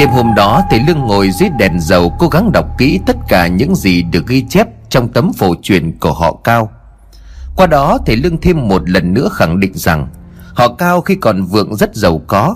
Đêm 0.01 0.09
hôm 0.09 0.35
đó, 0.35 0.61
thầy 0.69 0.79
Lương 0.87 0.99
ngồi 0.99 1.31
dưới 1.31 1.49
đèn 1.49 1.79
dầu 1.79 2.15
Cố 2.19 2.27
gắng 2.27 2.51
đọc 2.51 2.65
kỹ 2.77 2.99
tất 3.05 3.15
cả 3.27 3.47
những 3.47 3.75
gì 3.75 4.03
được 4.03 4.27
ghi 4.27 4.45
chép 4.49 4.67
Trong 4.89 5.07
tấm 5.07 5.33
phổ 5.33 5.55
truyền 5.61 5.97
của 5.99 6.13
họ 6.13 6.35
Cao. 6.43 6.71
Qua 7.55 7.67
đó, 7.67 7.97
thầy 8.05 8.15
Lương 8.15 8.37
thêm 8.37 8.67
một 8.67 8.89
lần 8.89 9.13
nữa 9.13 9.29
khẳng 9.31 9.59
định 9.59 9.71
rằng, 9.75 10.07
Họ 10.53 10.73
Cao 10.73 11.01
khi 11.01 11.15
còn 11.15 11.43
vượng 11.43 11.75
rất 11.75 11.95
giàu 11.95 12.21
có, 12.27 12.55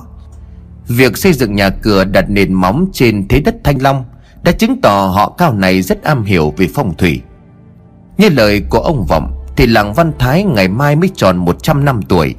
Việc 0.88 1.18
xây 1.18 1.34
dựng 1.34 1.56
nhà 1.56 1.70
cửa 1.70 2.04
đặt 2.04 2.30
nền 2.30 2.54
móng 2.54 2.86
trên 2.94 3.28
thế 3.28 3.40
đất 3.40 3.56
Thanh 3.64 3.82
Long 3.82 4.04
Đã 4.44 4.52
chứng 4.52 4.82
tỏ 4.82 5.12
họ 5.16 5.30
Cao 5.38 5.54
này 5.54 5.82
rất 5.82 6.04
am 6.04 6.24
hiểu 6.24 6.54
về 6.58 6.68
phong 6.74 6.98
thủy. 6.98 7.22
Như 8.18 8.30
lời 8.30 8.62
của 8.70 8.80
ông 8.80 9.06
Vọng, 9.06 9.46
Thì 9.58 9.68
làng 9.68 9.94
Văn 9.94 10.12
Thái 10.20 10.44
ngày 10.44 10.68
mai 10.68 10.96
mới 10.96 11.10
tròn 11.16 11.38
100 11.38 11.86
năm 11.86 12.02
tuổi. 12.02 12.36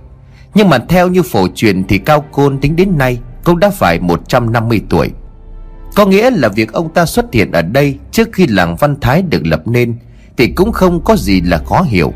Nhưng 0.55 0.69
mà 0.69 0.79
theo 0.89 1.09
như 1.09 1.23
phổ 1.23 1.49
truyền 1.55 1.85
thì 1.85 1.99
Cao 1.99 2.25
Côn 2.33 2.59
tính 2.59 2.77
đến 2.77 2.99
nay 2.99 3.19
cũng 3.47 3.59
đã 3.59 3.71
phải 3.71 4.01
150 4.01 4.81
tuổi. 4.89 5.11
Có 5.95 6.07
nghĩa 6.07 6.31
là 6.31 6.49
việc 6.49 6.73
ông 6.73 6.93
ta 6.93 7.07
xuất 7.07 7.33
hiện 7.33 7.53
ở 7.53 7.63
đây 7.63 7.99
Trước 8.13 8.29
khi 8.33 8.47
làng 8.47 8.77
Văn 8.77 8.97
Thái 9.01 9.23
được 9.23 9.47
lập 9.47 9.69
nên 9.69 9.97
Thì 10.37 10.47
cũng 10.47 10.73
không 10.73 11.01
có 11.05 11.17
gì 11.17 11.41
là 11.41 11.59
khó 11.67 11.83
hiểu. 11.83 12.13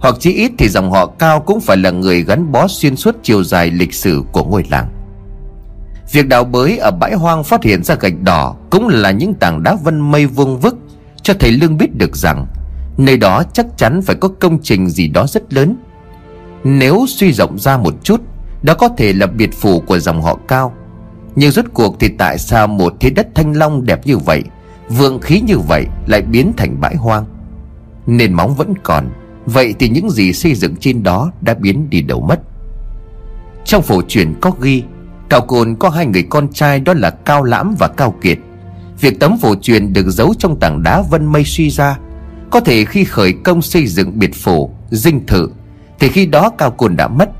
Hoặc 0.00 0.14
chỉ 0.20 0.32
ít 0.32 0.52
thì 0.58 0.68
dòng 0.68 0.90
họ 0.90 1.06
Cao 1.06 1.40
Cũng 1.40 1.60
phải 1.60 1.76
là 1.76 1.90
người 1.90 2.22
gắn 2.22 2.52
bó 2.52 2.68
xuyên 2.68 2.96
suốt 2.96 3.16
chiều 3.22 3.44
dài 3.44 3.70
lịch 3.70 3.94
sử 3.94 4.22
của 4.32 4.44
ngôi 4.44 4.64
làng. 4.70 4.88
Việc 6.12 6.28
đào 6.28 6.44
bới 6.44 6.78
ở 6.78 6.90
bãi 6.90 7.14
hoang 7.14 7.44
phát 7.44 7.64
hiện 7.64 7.84
ra 7.84 7.94
gạch 7.94 8.22
đỏ 8.22 8.56
Cũng 8.70 8.88
là 8.88 9.10
những 9.10 9.34
tảng 9.34 9.62
đá 9.62 9.76
vân 9.82 10.00
mây 10.00 10.26
vuông 10.26 10.58
vức 10.60 10.76
Cho 11.22 11.34
thầy 11.38 11.52
Lương 11.52 11.78
biết 11.78 11.96
được 11.96 12.16
rằng 12.16 12.46
Nơi 12.96 13.16
đó 13.16 13.42
chắc 13.52 13.66
chắn 13.76 14.02
phải 14.02 14.16
có 14.16 14.28
công 14.28 14.58
trình 14.62 14.88
gì 14.88 15.08
đó 15.08 15.26
rất 15.26 15.52
lớn. 15.52 15.76
Nếu 16.64 17.04
suy 17.08 17.32
rộng 17.32 17.58
ra 17.58 17.76
một 17.76 17.94
chút 18.02 18.20
đó 18.62 18.74
có 18.74 18.88
thể 18.88 19.12
là 19.12 19.26
biệt 19.26 19.54
phủ 19.54 19.80
của 19.80 19.98
dòng 19.98 20.22
họ 20.22 20.38
cao. 20.48 20.74
Nhưng 21.36 21.50
rốt 21.50 21.64
cuộc 21.72 21.96
thì 22.00 22.08
tại 22.08 22.38
sao 22.38 22.66
một 22.66 22.94
thế 23.00 23.10
đất 23.10 23.28
thanh 23.34 23.52
long 23.52 23.84
đẹp 23.84 24.06
như 24.06 24.18
vậy 24.18 24.42
Vượng 24.88 25.20
khí 25.20 25.40
như 25.40 25.58
vậy 25.58 25.86
lại 26.06 26.22
biến 26.22 26.52
thành 26.56 26.80
bãi 26.80 26.96
hoang? 26.96 27.24
Nền 28.06 28.32
móng 28.32 28.54
vẫn 28.54 28.74
còn 28.82 29.10
Vậy 29.46 29.74
thì 29.78 29.88
những 29.88 30.10
gì 30.10 30.32
xây 30.32 30.54
dựng 30.54 30.76
trên 30.76 31.02
đó 31.02 31.32
đã 31.40 31.54
biến 31.54 31.90
đi 31.90 32.02
đâu 32.02 32.20
mất? 32.20 32.40
Trong 33.64 33.82
phổ 33.82 34.02
truyền 34.02 34.34
có 34.40 34.50
ghi 34.60 34.82
Cao 35.28 35.40
Côn 35.40 35.76
có 35.76 35.88
hai 35.90 36.06
người 36.06 36.22
con 36.22 36.52
trai 36.52 36.80
đó 36.80 36.94
là 36.94 37.10
Cao 37.10 37.42
Lãm 37.42 37.74
và 37.78 37.88
Cao 37.88 38.14
Kiệt. 38.22 38.38
Việc 39.00 39.20
tấm 39.20 39.38
phổ 39.38 39.54
truyền 39.54 39.92
được 39.92 40.10
giấu 40.10 40.34
trong 40.38 40.60
tảng 40.60 40.82
đá 40.82 41.02
vân 41.02 41.26
mây 41.26 41.44
suy 41.44 41.70
ra 41.70 41.98
Có 42.50 42.60
thể 42.60 42.84
khi 42.84 43.04
khởi 43.04 43.32
công 43.32 43.62
xây 43.62 43.86
dựng 43.86 44.18
biệt 44.18 44.34
phủ, 44.34 44.70
dinh 44.90 45.26
thự 45.26 45.48
Thì 45.98 46.08
khi 46.08 46.26
đó 46.26 46.50
Cao 46.58 46.70
Côn 46.70 46.96
đã 46.96 47.08
mất 47.08 47.30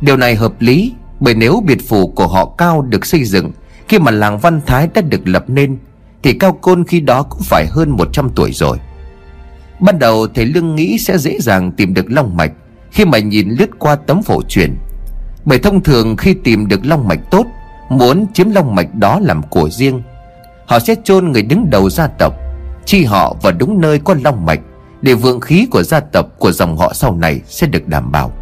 Điều 0.00 0.16
này 0.16 0.34
hợp 0.34 0.52
lý, 0.60 0.92
Bởi 1.20 1.34
nếu 1.34 1.62
biệt 1.66 1.88
phủ 1.88 2.06
của 2.06 2.26
họ 2.26 2.46
Cao 2.58 2.82
được 2.82 3.06
xây 3.06 3.24
dựng, 3.24 3.50
Khi 3.88 3.98
mà 3.98 4.10
làng 4.10 4.38
Văn 4.38 4.60
Thái 4.66 4.88
đã 4.94 5.00
được 5.00 5.28
lập 5.28 5.44
nên, 5.48 5.78
Thì 6.22 6.32
Cao 6.32 6.52
Côn 6.52 6.84
khi 6.84 7.00
đó 7.00 7.22
cũng 7.22 7.42
phải 7.42 7.66
hơn 7.70 7.90
100 7.90 8.30
tuổi 8.34 8.52
rồi. 8.52 8.78
Ban 9.80 9.98
đầu, 9.98 10.26
thầy 10.34 10.46
Lương 10.46 10.76
nghĩ 10.76 10.98
sẽ 10.98 11.18
dễ 11.18 11.38
dàng 11.40 11.72
tìm 11.72 11.94
được 11.94 12.06
long 12.08 12.36
mạch 12.36 12.52
Khi 12.90 13.04
mà 13.04 13.18
nhìn 13.18 13.48
lướt 13.50 13.70
qua 13.78 13.96
tấm 13.96 14.22
phổ 14.22 14.42
truyền. 14.42 14.76
Bởi 15.44 15.58
thông 15.58 15.82
thường 15.82 16.16
khi 16.16 16.34
tìm 16.44 16.68
được 16.68 16.86
long 16.86 17.08
mạch 17.08 17.30
tốt, 17.30 17.46
Muốn 17.90 18.26
chiếm 18.34 18.50
long 18.50 18.74
mạch 18.74 18.94
đó 18.94 19.20
làm 19.22 19.42
của 19.42 19.70
riêng, 19.70 20.02
Họ 20.66 20.78
sẽ 20.78 20.94
chôn 21.04 21.32
người 21.32 21.42
đứng 21.42 21.70
đầu 21.70 21.90
gia 21.90 22.06
tộc, 22.06 22.34
Chi 22.84 23.04
họ 23.04 23.36
vào 23.42 23.52
đúng 23.52 23.80
nơi 23.80 23.98
có 23.98 24.16
long 24.24 24.46
mạch 24.46 24.60
Để 25.02 25.14
vượng 25.14 25.40
khí 25.40 25.66
của 25.70 25.82
gia 25.82 26.00
tộc 26.00 26.26
của 26.38 26.52
dòng 26.52 26.76
họ 26.76 26.92
sau 26.94 27.14
này 27.16 27.40
sẽ 27.46 27.66
được 27.66 27.88
đảm 27.88 28.12
bảo. 28.12 28.32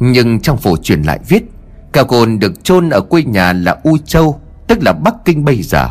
Nhưng 0.00 0.40
trong 0.40 0.58
phổ 0.58 0.76
truyền 0.76 1.02
lại 1.02 1.18
viết, 1.28 1.42
Cao 1.92 2.04
côn 2.04 2.38
được 2.38 2.64
chôn 2.64 2.90
ở 2.90 3.00
quê 3.00 3.22
nhà 3.22 3.52
là 3.52 3.76
U 3.82 3.98
Châu, 3.98 4.40
Tức 4.66 4.78
là 4.82 4.92
Bắc 4.92 5.14
Kinh 5.24 5.44
bây 5.44 5.62
giờ. 5.62 5.88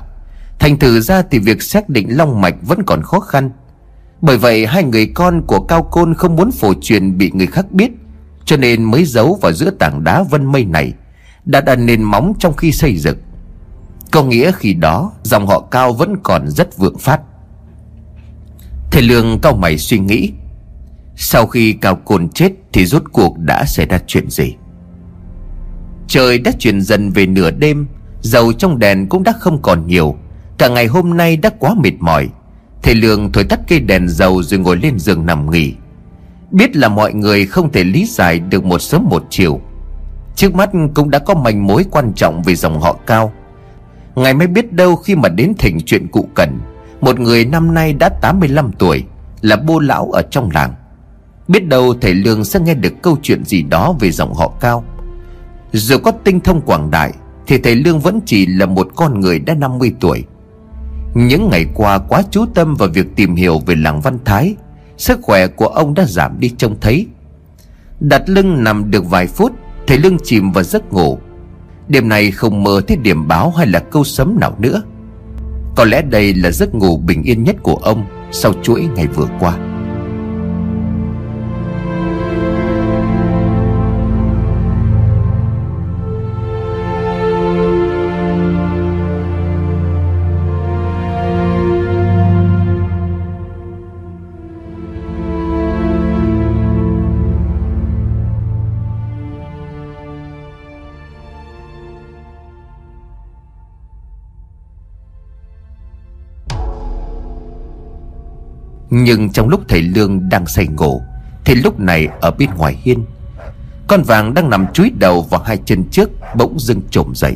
Thành 0.59 0.79
thử 0.79 0.99
ra 0.99 1.21
thì 1.31 1.39
việc 1.39 1.61
xác 1.61 1.89
định 1.89 2.17
long 2.17 2.41
mạch 2.41 2.55
vẫn 2.61 2.83
còn 2.83 3.01
khó 3.01 3.19
khăn. 3.19 3.49
Bởi 4.21 4.37
vậy 4.37 4.65
hai 4.65 4.83
người 4.83 5.07
con 5.15 5.41
của 5.47 5.59
Cao 5.59 5.83
Côn 5.83 6.13
không 6.13 6.35
muốn 6.35 6.51
phổ 6.51 6.73
truyền 6.81 7.17
bị 7.17 7.31
người 7.33 7.47
khác 7.47 7.71
biết, 7.71 7.91
cho 8.45 8.57
nên 8.57 8.83
mới 8.83 9.05
giấu 9.05 9.39
vào 9.41 9.53
giữa 9.53 9.69
tảng 9.69 10.03
đá 10.03 10.23
vân 10.23 10.45
mây 10.45 10.65
này, 10.65 10.93
Đã 11.45 11.61
đặt 11.61 11.75
nền 11.75 12.03
móng 12.03 12.33
trong 12.39 12.55
khi 12.55 12.71
xây 12.71 12.97
dựng. 12.97 13.17
Có 14.11 14.23
nghĩa 14.23 14.51
khi 14.51 14.73
đó, 14.73 15.11
Dòng 15.23 15.47
họ 15.47 15.59
cao 15.59 15.93
vẫn 15.93 16.17
còn 16.23 16.47
rất 16.47 16.77
vượng 16.77 16.97
phát. 16.97 17.21
Thầy 18.91 19.01
Lương 19.01 19.39
cao 19.39 19.55
mày 19.55 19.77
suy 19.77 19.99
nghĩ 19.99 20.31
sau 21.19 21.47
khi 21.47 21.73
Cao 21.73 21.95
cồn 21.95 22.29
chết 22.29 22.51
Thì 22.73 22.85
rốt 22.85 23.03
cuộc 23.11 23.37
đã 23.37 23.65
xảy 23.65 23.85
ra 23.85 23.99
chuyện 24.07 24.29
gì? 24.29 24.55
Trời 26.07 26.39
đã 26.39 26.51
chuyển 26.59 26.81
dần 26.81 27.11
về 27.11 27.25
nửa 27.25 27.51
đêm, 27.51 27.87
Dầu 28.21 28.53
trong 28.53 28.79
đèn 28.79 29.07
cũng 29.09 29.23
đã 29.23 29.33
không 29.39 29.61
còn 29.61 29.87
nhiều, 29.87 30.15
Cả 30.57 30.67
ngày 30.67 30.85
hôm 30.87 31.17
nay 31.17 31.37
đã 31.37 31.49
quá 31.59 31.73
mệt 31.77 31.93
mỏi. 31.99 32.29
Thầy 32.83 32.95
Lương 32.95 33.31
thổi 33.31 33.43
tắt 33.43 33.59
cây 33.67 33.79
đèn 33.79 34.09
dầu 34.09 34.43
rồi 34.43 34.59
ngồi 34.59 34.77
lên 34.77 34.99
giường 34.99 35.25
nằm 35.25 35.51
nghỉ. 35.51 35.73
Biết 36.51 36.75
là 36.75 36.89
mọi 36.89 37.13
người 37.13 37.45
không 37.45 37.71
thể 37.71 37.83
lý 37.83 38.05
giải 38.05 38.39
được 38.39 38.65
một 38.65 38.79
sớm 38.79 39.05
một 39.09 39.23
chiều. 39.29 39.61
Trước 40.35 40.55
mắt 40.55 40.69
cũng 40.95 41.09
đã 41.09 41.19
có 41.19 41.35
manh 41.35 41.67
mối 41.67 41.85
quan 41.91 42.13
trọng 42.15 42.41
về 42.43 42.55
dòng 42.55 42.79
họ 42.79 42.93
cao. 43.05 43.33
Ngài 44.15 44.33
mới 44.33 44.47
biết 44.47 44.73
đâu 44.73 44.95
khi 44.95 45.15
mà 45.15 45.29
đến 45.29 45.53
thỉnh 45.57 45.77
chuyện 45.85 46.07
cụ 46.07 46.29
cần, 46.33 46.59
Một 47.01 47.19
người 47.19 47.45
năm 47.45 47.73
nay 47.73 47.93
đã 47.93 48.09
85 48.21 48.71
tuổi, 48.71 49.03
Là 49.41 49.55
bô 49.55 49.79
lão 49.79 50.11
ở 50.11 50.21
trong 50.21 50.49
làng. 50.53 50.73
Biết 51.47 51.67
đâu 51.67 51.93
thầy 52.01 52.13
Lương 52.13 52.45
sẽ 52.45 52.59
nghe 52.59 52.73
được 52.73 52.93
câu 53.01 53.17
chuyện 53.21 53.45
gì 53.45 53.61
đó 53.61 53.95
về 53.99 54.11
dòng 54.11 54.33
họ 54.33 54.51
cao. 54.59 54.83
Dù 55.71 55.97
có 55.97 56.11
tinh 56.11 56.39
thông 56.39 56.61
quảng 56.61 56.91
đại, 56.91 57.13
Thì 57.47 57.57
thầy 57.57 57.75
Lương 57.75 57.99
vẫn 57.99 58.19
chỉ 58.25 58.45
là 58.45 58.65
một 58.65 58.87
con 58.95 59.19
người 59.19 59.39
đã 59.39 59.53
50 59.53 59.93
tuổi. 59.99 60.23
Những 61.15 61.49
ngày 61.49 61.65
qua 61.73 61.97
quá 61.97 62.23
chú 62.31 62.45
tâm 62.53 62.75
vào 62.75 62.89
việc 62.89 63.15
tìm 63.15 63.35
hiểu 63.35 63.59
về 63.65 63.75
làng 63.75 64.01
Văn 64.01 64.19
Thái, 64.25 64.55
Sức 64.97 65.19
khỏe 65.21 65.47
của 65.47 65.67
ông 65.67 65.93
đã 65.93 66.05
giảm 66.05 66.39
đi 66.39 66.49
trông 66.57 66.75
thấy. 66.81 67.07
Đặt 67.99 68.29
lưng 68.29 68.63
nằm 68.63 68.91
được 68.91 69.09
vài 69.09 69.27
phút, 69.27 69.51
Thầy 69.87 69.97
lương 69.97 70.17
chìm 70.23 70.51
vào 70.51 70.63
giấc 70.63 70.93
ngủ. 70.93 71.17
Đêm 71.87 72.09
này 72.09 72.31
không 72.31 72.63
mơ 72.63 72.81
thấy 72.87 72.97
điểm 72.97 73.27
báo 73.27 73.51
hay 73.51 73.67
là 73.67 73.79
câu 73.79 74.03
sấm 74.03 74.37
nào 74.39 74.55
nữa. 74.59 74.81
Có 75.75 75.85
lẽ 75.85 76.01
đây 76.01 76.33
là 76.33 76.51
giấc 76.51 76.75
ngủ 76.75 76.97
bình 76.97 77.23
yên 77.23 77.43
nhất 77.43 77.55
của 77.63 77.75
ông 77.75 78.05
Sau 78.31 78.53
chuỗi 78.63 78.87
ngày 78.95 79.07
vừa 79.07 79.27
qua. 79.39 79.57
Nhưng 108.89 109.29
trong 109.29 109.49
lúc 109.49 109.61
thầy 109.67 109.81
Lương 109.81 110.29
đang 110.29 110.47
say 110.47 110.67
ngủ, 110.67 111.01
Thì 111.45 111.55
lúc 111.55 111.79
này 111.79 112.07
ở 112.21 112.31
bên 112.31 112.49
ngoài 112.57 112.79
hiên, 112.83 113.05
Con 113.87 114.03
vàng 114.03 114.33
đang 114.33 114.49
nằm 114.49 114.65
chúi 114.73 114.91
đầu 114.99 115.21
vào 115.21 115.41
hai 115.41 115.57
chân 115.65 115.83
trước, 115.91 116.09
Bỗng 116.35 116.59
dưng 116.59 116.81
trồm 116.91 117.15
dậy. 117.15 117.35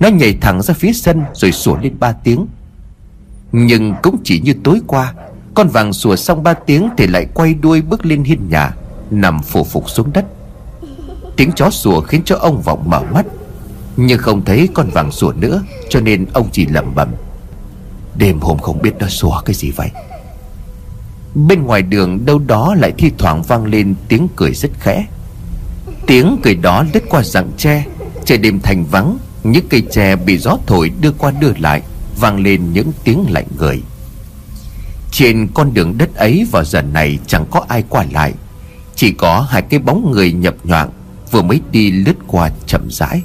Nó 0.00 0.08
nhảy 0.08 0.38
thẳng 0.40 0.62
ra 0.62 0.74
phía 0.74 0.92
sân 0.92 1.22
rồi 1.34 1.52
sủa 1.52 1.76
lên 1.76 1.94
ba 2.00 2.12
tiếng. 2.12 2.46
Nhưng 3.52 3.94
cũng 4.02 4.16
chỉ 4.24 4.40
như 4.40 4.54
tối 4.64 4.80
qua, 4.86 5.14
Con 5.54 5.68
vàng 5.68 5.92
sủa 5.92 6.16
xong 6.16 6.42
ba 6.42 6.54
tiếng 6.54 6.88
Thì 6.96 7.06
lại 7.06 7.26
quay 7.34 7.54
đuôi 7.54 7.82
bước 7.82 8.06
lên 8.06 8.24
hiên 8.24 8.48
nhà, 8.48 8.74
Nằm 9.10 9.42
phủ 9.42 9.64
phục 9.64 9.90
xuống 9.90 10.12
đất. 10.12 10.24
Tiếng 11.36 11.52
chó 11.52 11.70
sủa 11.70 12.00
khiến 12.00 12.22
cho 12.24 12.36
ông 12.36 12.62
vọng 12.62 12.90
mở 12.90 13.02
mắt, 13.12 13.26
Nhưng 13.96 14.18
không 14.18 14.44
thấy 14.44 14.68
con 14.74 14.90
vàng 14.90 15.10
sủa 15.10 15.32
nữa, 15.32 15.62
Cho 15.88 16.00
nên 16.00 16.26
ông 16.32 16.48
chỉ 16.52 16.66
lẩm 16.66 16.94
bẩm. 16.94 17.08
Đêm 18.14 18.40
hôm 18.40 18.58
không 18.58 18.82
biết 18.82 18.94
nó 18.98 19.06
sủa 19.08 19.40
cái 19.44 19.54
gì 19.54 19.70
vậy? 19.70 19.90
Bên 21.34 21.62
ngoài 21.62 21.82
đường 21.82 22.26
đâu 22.26 22.38
đó 22.38 22.74
lại 22.78 22.92
thi 22.98 23.10
thoảng 23.18 23.42
vang 23.42 23.64
lên 23.64 23.94
tiếng 24.08 24.28
cười 24.36 24.54
rất 24.54 24.70
khẽ. 24.80 25.06
Tiếng 26.06 26.36
cười 26.42 26.54
đó 26.54 26.84
lướt 26.94 27.02
qua 27.10 27.22
rặng 27.22 27.50
tre, 27.56 27.84
Trời 28.24 28.38
đêm 28.38 28.60
thành 28.60 28.84
vắng, 28.84 29.18
Những 29.44 29.68
cây 29.70 29.82
tre 29.90 30.16
bị 30.16 30.38
gió 30.38 30.56
thổi 30.66 30.90
đưa 31.00 31.12
qua 31.12 31.30
đưa 31.40 31.52
lại, 31.58 31.82
Vang 32.20 32.42
lên 32.42 32.72
những 32.72 32.92
tiếng 33.04 33.26
lạnh 33.30 33.46
người. 33.58 33.82
Trên 35.10 35.48
con 35.54 35.74
đường 35.74 35.98
đất 35.98 36.14
ấy 36.14 36.46
vào 36.52 36.64
giờ 36.64 36.82
này 36.82 37.18
chẳng 37.26 37.46
có 37.50 37.64
ai 37.68 37.84
qua 37.88 38.04
lại, 38.12 38.32
Chỉ 38.94 39.12
có 39.12 39.40
hai 39.50 39.62
cái 39.62 39.80
bóng 39.80 40.12
người 40.12 40.32
nhập 40.32 40.54
nhoạng, 40.64 40.90
Vừa 41.30 41.42
mới 41.42 41.60
đi 41.70 41.90
lướt 41.90 42.16
qua 42.26 42.50
chậm 42.66 42.88
rãi. 42.90 43.22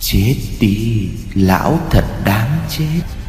Chết 0.00 0.34
đi, 0.60 1.08
Lão 1.34 1.78
thật 1.90 2.04
đáng 2.24 2.58
chết. 2.70 3.23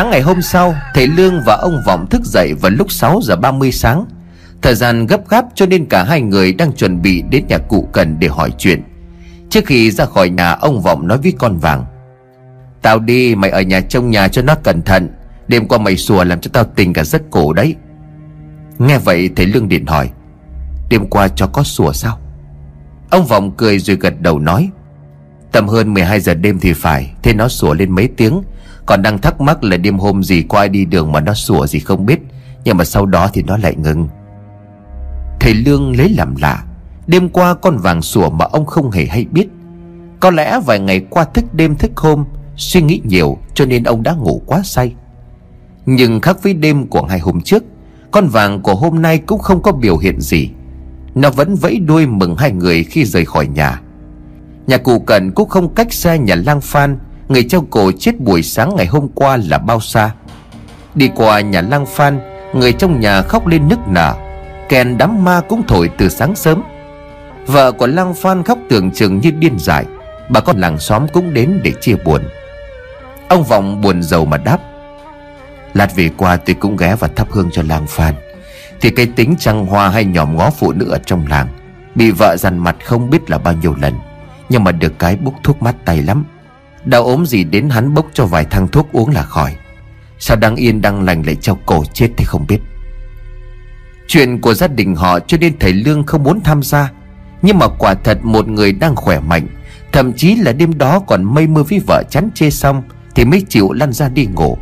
Sáng 0.00 0.10
ngày 0.10 0.20
hôm 0.20 0.42
sau, 0.42 0.74
Thầy 0.94 1.06
Lương 1.06 1.42
và 1.46 1.54
ông 1.54 1.82
Vọng 1.86 2.06
thức 2.10 2.24
dậy 2.24 2.54
vào 2.54 2.70
lúc 2.70 2.92
6 2.92 3.20
giờ 3.22 3.36
30 3.36 3.72
sáng. 3.72 4.04
Thời 4.62 4.74
gian 4.74 5.06
gấp 5.06 5.28
gáp 5.28 5.44
cho 5.54 5.66
nên 5.66 5.86
cả 5.86 6.04
hai 6.04 6.20
người 6.20 6.52
đang 6.52 6.72
chuẩn 6.72 7.02
bị 7.02 7.22
đến 7.30 7.44
nhà 7.48 7.58
cụ 7.58 7.88
Cần 7.92 8.16
để 8.18 8.28
hỏi 8.28 8.50
chuyện. 8.58 8.82
Trước 9.50 9.66
khi 9.66 9.90
ra 9.90 10.04
khỏi 10.04 10.30
nhà, 10.30 10.52
ông 10.52 10.80
Vọng 10.80 11.08
nói 11.08 11.18
với 11.18 11.32
con 11.38 11.58
vàng, 11.58 11.84
Tao 12.82 12.98
đi, 12.98 13.34
mày 13.34 13.50
ở 13.50 13.60
nhà 13.60 13.80
trông 13.80 14.10
nhà 14.10 14.28
cho 14.28 14.42
nó 14.42 14.54
cẩn 14.54 14.82
thận. 14.82 15.08
Đêm 15.48 15.68
qua 15.68 15.78
mày 15.78 15.96
sùa 15.96 16.24
làm 16.24 16.40
cho 16.40 16.50
tao 16.52 16.64
tình 16.64 16.92
cả 16.92 17.04
giấc 17.04 17.22
cổ 17.30 17.52
đấy. 17.52 17.74
Nghe 18.78 18.98
vậy, 18.98 19.30
thầy 19.36 19.46
Lương 19.46 19.68
điện 19.68 19.86
hỏi, 19.86 20.10
Đêm 20.90 21.06
qua 21.06 21.28
cho 21.28 21.46
có 21.46 21.62
sủa 21.62 21.92
sao? 21.92 22.18
Ông 23.10 23.26
Vọng 23.26 23.52
cười 23.56 23.78
rồi 23.78 23.96
gật 24.00 24.20
đầu 24.20 24.38
nói, 24.38 24.70
Tầm 25.52 25.68
hơn 25.68 25.94
12 25.94 26.20
giờ 26.20 26.34
đêm 26.34 26.58
thì 26.60 26.72
phải, 26.72 27.12
Thế 27.22 27.34
nó 27.34 27.48
sủa 27.48 27.74
lên 27.74 27.90
mấy 27.90 28.08
tiếng. 28.16 28.42
Còn 28.90 29.02
đang 29.02 29.18
thắc 29.18 29.40
mắc 29.40 29.64
là 29.64 29.76
đêm 29.76 29.98
hôm 29.98 30.22
gì 30.22 30.42
qua 30.42 30.68
đi 30.68 30.84
đường 30.84 31.12
mà 31.12 31.20
nó 31.20 31.34
sủa 31.34 31.66
gì 31.66 31.78
không 31.78 32.06
biết. 32.06 32.20
Nhưng 32.64 32.76
mà 32.76 32.84
sau 32.84 33.06
đó 33.06 33.30
thì 33.32 33.42
nó 33.42 33.56
lại 33.56 33.74
ngừng. 33.76 34.08
Thầy 35.40 35.54
Lương 35.54 35.96
lấy 35.96 36.08
làm 36.08 36.36
lạ. 36.36 36.64
Đêm 37.06 37.28
qua 37.28 37.54
con 37.54 37.78
vàng 37.78 38.02
sủa 38.02 38.30
mà 38.30 38.44
ông 38.44 38.66
không 38.66 38.90
hề 38.90 39.06
hay 39.06 39.26
biết. 39.30 39.48
Có 40.20 40.30
lẽ 40.30 40.60
vài 40.66 40.78
ngày 40.78 41.00
qua 41.10 41.24
thức 41.24 41.44
đêm 41.54 41.76
thức 41.76 41.90
hôm, 41.96 42.24
Suy 42.56 42.82
nghĩ 42.82 43.00
nhiều 43.04 43.38
cho 43.54 43.66
nên 43.66 43.82
ông 43.82 44.02
đã 44.02 44.12
ngủ 44.12 44.42
quá 44.46 44.60
say. 44.64 44.94
Nhưng 45.86 46.20
khác 46.20 46.42
với 46.42 46.54
đêm 46.54 46.86
của 46.86 47.02
hai 47.02 47.18
hôm 47.18 47.40
trước, 47.40 47.64
Con 48.10 48.28
vàng 48.28 48.62
của 48.62 48.74
hôm 48.74 49.02
nay 49.02 49.18
cũng 49.18 49.38
không 49.38 49.62
có 49.62 49.72
biểu 49.72 49.98
hiện 49.98 50.20
gì. 50.20 50.50
Nó 51.14 51.30
vẫn 51.30 51.54
vẫy 51.54 51.78
đuôi 51.78 52.06
mừng 52.06 52.36
hai 52.36 52.52
người 52.52 52.84
khi 52.84 53.04
rời 53.04 53.24
khỏi 53.24 53.46
nhà. 53.46 53.80
Nhà 54.66 54.76
cụ 54.76 54.98
Cận 55.00 55.30
cũng 55.30 55.48
không 55.48 55.74
cách 55.74 55.92
xa 55.92 56.16
nhà 56.16 56.34
lang 56.34 56.60
Phan 56.60 56.98
Người 57.30 57.44
treo 57.44 57.64
cổ 57.70 57.92
chết 57.98 58.20
buổi 58.20 58.42
sáng 58.42 58.76
ngày 58.76 58.86
hôm 58.86 59.08
qua 59.14 59.36
là 59.36 59.58
bao 59.58 59.80
xa? 59.80 60.10
Đi 60.94 61.10
qua 61.14 61.40
nhà 61.40 61.60
lang 61.60 61.86
Phan, 61.86 62.20
Người 62.54 62.72
trong 62.72 63.00
nhà 63.00 63.22
khóc 63.22 63.46
lên 63.46 63.68
nức 63.68 63.78
nở. 63.88 64.14
Kèn 64.68 64.98
đám 64.98 65.24
ma 65.24 65.40
cũng 65.48 65.62
thổi 65.68 65.90
từ 65.98 66.08
sáng 66.08 66.34
sớm. 66.34 66.62
Vợ 67.46 67.72
của 67.72 67.86
lang 67.86 68.14
Phan 68.14 68.42
khóc 68.42 68.58
tưởng 68.68 68.90
chừng 68.90 69.20
như 69.20 69.30
điên 69.30 69.58
dại. 69.58 69.84
Bà 70.28 70.40
con 70.40 70.58
làng 70.58 70.78
xóm 70.78 71.06
cũng 71.12 71.34
đến 71.34 71.60
để 71.64 71.72
chia 71.80 71.96
buồn. 72.04 72.22
Ông 73.28 73.44
Vọng 73.44 73.80
buồn 73.80 74.02
giàu 74.02 74.24
mà 74.24 74.36
đáp 74.36 74.58
Lát 75.74 75.96
về 75.96 76.10
qua 76.16 76.36
tôi 76.36 76.54
cũng 76.54 76.76
ghé 76.76 76.96
và 76.98 77.08
thắp 77.08 77.30
hương 77.30 77.50
cho 77.52 77.62
làng 77.62 77.86
Phan. 77.86 78.14
Thì 78.80 78.90
cái 78.90 79.06
tính 79.06 79.34
trăng 79.38 79.66
hoa 79.66 79.88
hay 79.88 80.04
nhòm 80.04 80.36
ngó 80.36 80.50
phụ 80.50 80.72
nữ 80.72 80.90
ở 80.90 80.98
trong 81.06 81.26
làng, 81.26 81.48
Bị 81.94 82.10
vợ 82.10 82.36
dằn 82.38 82.58
mặt 82.58 82.76
không 82.84 83.10
biết 83.10 83.30
là 83.30 83.38
bao 83.38 83.54
nhiêu 83.54 83.74
lần. 83.80 83.94
Nhưng 84.48 84.64
mà 84.64 84.72
được 84.72 84.98
cái 84.98 85.16
bốc 85.16 85.34
thuốc 85.42 85.62
mắt 85.62 85.74
tay 85.84 86.02
lắm. 86.02 86.24
Đau 86.84 87.04
ốm 87.04 87.26
gì 87.26 87.44
đến 87.44 87.70
hắn 87.70 87.94
bốc 87.94 88.06
cho 88.14 88.26
vài 88.26 88.44
thang 88.44 88.68
thuốc 88.68 88.92
uống 88.92 89.10
là 89.10 89.22
khỏi. 89.22 89.56
Sao 90.18 90.36
đang 90.36 90.56
yên 90.56 90.82
đang 90.82 91.02
lành 91.02 91.26
lại 91.26 91.34
treo 91.34 91.58
cổ 91.66 91.84
chết 91.92 92.08
thì 92.16 92.24
không 92.24 92.46
biết. 92.48 92.58
Chuyện 94.06 94.40
của 94.40 94.54
gia 94.54 94.68
đình 94.68 94.94
họ 94.94 95.20
cho 95.20 95.38
nên 95.40 95.58
thầy 95.58 95.72
Lương 95.72 96.06
không 96.06 96.22
muốn 96.22 96.40
tham 96.40 96.62
gia. 96.62 96.90
Nhưng 97.42 97.58
mà 97.58 97.66
quả 97.68 97.94
thật 97.94 98.18
một 98.22 98.48
người 98.48 98.72
đang 98.72 98.96
khỏe 98.96 99.20
mạnh, 99.20 99.46
Thậm 99.92 100.12
chí 100.12 100.34
là 100.34 100.52
đêm 100.52 100.78
đó 100.78 101.00
còn 101.00 101.22
mây 101.22 101.46
mưa 101.46 101.62
với 101.62 101.80
vợ 101.86 102.02
chán 102.10 102.30
chê 102.34 102.50
xong 102.50 102.82
Thì 103.14 103.24
mới 103.24 103.44
chịu 103.48 103.72
lăn 103.72 103.92
ra 103.92 104.08
đi 104.08 104.26
ngủ. 104.26 104.58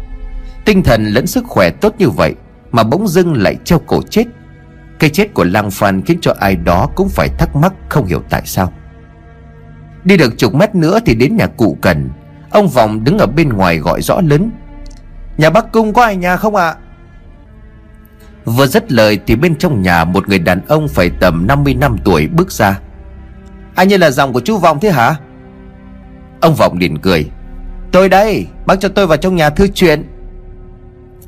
Tinh 0.65 0.83
thần 0.83 1.05
lẫn 1.05 1.27
sức 1.27 1.45
khỏe 1.47 1.71
tốt 1.71 1.95
như 1.99 2.11
vậy 2.11 2.35
Mà 2.73 2.83
bỗng 2.83 3.09
dưng 3.09 3.35
lại 3.35 3.57
treo 3.65 3.79
cổ 3.87 4.03
chết. 4.11 4.25
Cái 4.99 5.11
chết 5.11 5.35
của 5.35 5.45
Lang 5.45 5.71
Phan 5.71 6.03
khiến 6.03 6.19
cho 6.21 6.35
ai 6.41 6.57
đó 6.57 6.89
cũng 6.95 7.09
phải 7.09 7.29
thắc 7.39 7.57
mắc 7.57 7.73
không 7.89 8.07
hiểu 8.07 8.23
tại 8.31 8.43
sao. 8.45 8.73
Đi 10.05 10.17
được 10.17 10.39
chục 10.39 10.55
mét 10.55 10.75
nữa 10.75 10.99
thì 11.07 11.15
đến 11.15 11.37
nhà 11.37 11.47
cụ 11.47 11.79
Cần. 11.81 12.11
Ông 12.51 12.69
Vọng 12.69 13.05
đứng 13.05 13.19
ở 13.19 13.27
bên 13.27 13.49
ngoài 13.49 13.79
gọi 13.79 14.03
rõ 14.03 14.21
lớn. 14.21 14.51
Nhà 15.37 15.51
bác 15.51 15.73
Cung 15.73 15.93
có 15.93 16.03
ai 16.03 16.17
nhà 16.17 16.37
không 16.37 16.57
ạ? 16.57 16.75
Vừa 18.45 18.67
dứt 18.67 18.93
lời 18.93 19.19
thì 19.27 19.37
bên 19.37 19.57
trong 19.57 19.83
nhà 19.83 20.05
một 20.05 20.29
người 20.29 20.39
đàn 20.39 20.67
ông 20.67 20.89
phải 20.89 21.11
tầm 21.21 21.47
50 21.47 21.75
năm 21.75 21.97
tuổi 22.05 22.27
bước 22.27 22.53
ra. 22.53 22.81
Anh 23.75 23.89
như 23.89 23.97
là 23.97 24.11
dòng 24.11 24.33
của 24.33 24.41
chú 24.41 24.59
Vọng 24.59 24.79
thế 24.81 24.91
hả? 24.91 25.17
Ông 26.41 26.55
Vọng 26.55 26.79
liền 26.79 26.99
cười. 26.99 27.31
Tôi 27.93 28.09
đây, 28.09 28.47
Bác 28.67 28.81
cho 28.81 28.89
tôi 28.89 29.07
vào 29.07 29.17
trong 29.17 29.37
nhà 29.37 29.51
thư 29.51 29.69
chuyện. 29.69 30.05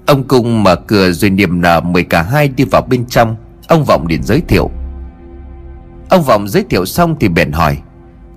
Ông 0.07 0.29
Cung 0.29 0.63
mở 0.63 0.77
cửa 0.77 1.11
rồi 1.11 1.31
niềm 1.31 1.61
nở 1.61 1.81
mời 1.81 2.03
cả 2.03 2.23
hai 2.23 2.49
đi 2.49 2.65
vào 2.65 2.83
bên 2.83 3.07
trong. 3.07 3.37
Ông 3.69 3.85
Vọng 3.85 4.07
liền 4.07 4.23
giới 4.23 4.41
thiệu. 4.49 4.71
Ông 6.11 6.23
Vọng 6.23 6.49
giới 6.49 6.65
thiệu 6.71 6.87
xong 6.87 7.17
thì 7.21 7.29
bèn 7.29 7.53
hỏi. 7.53 7.79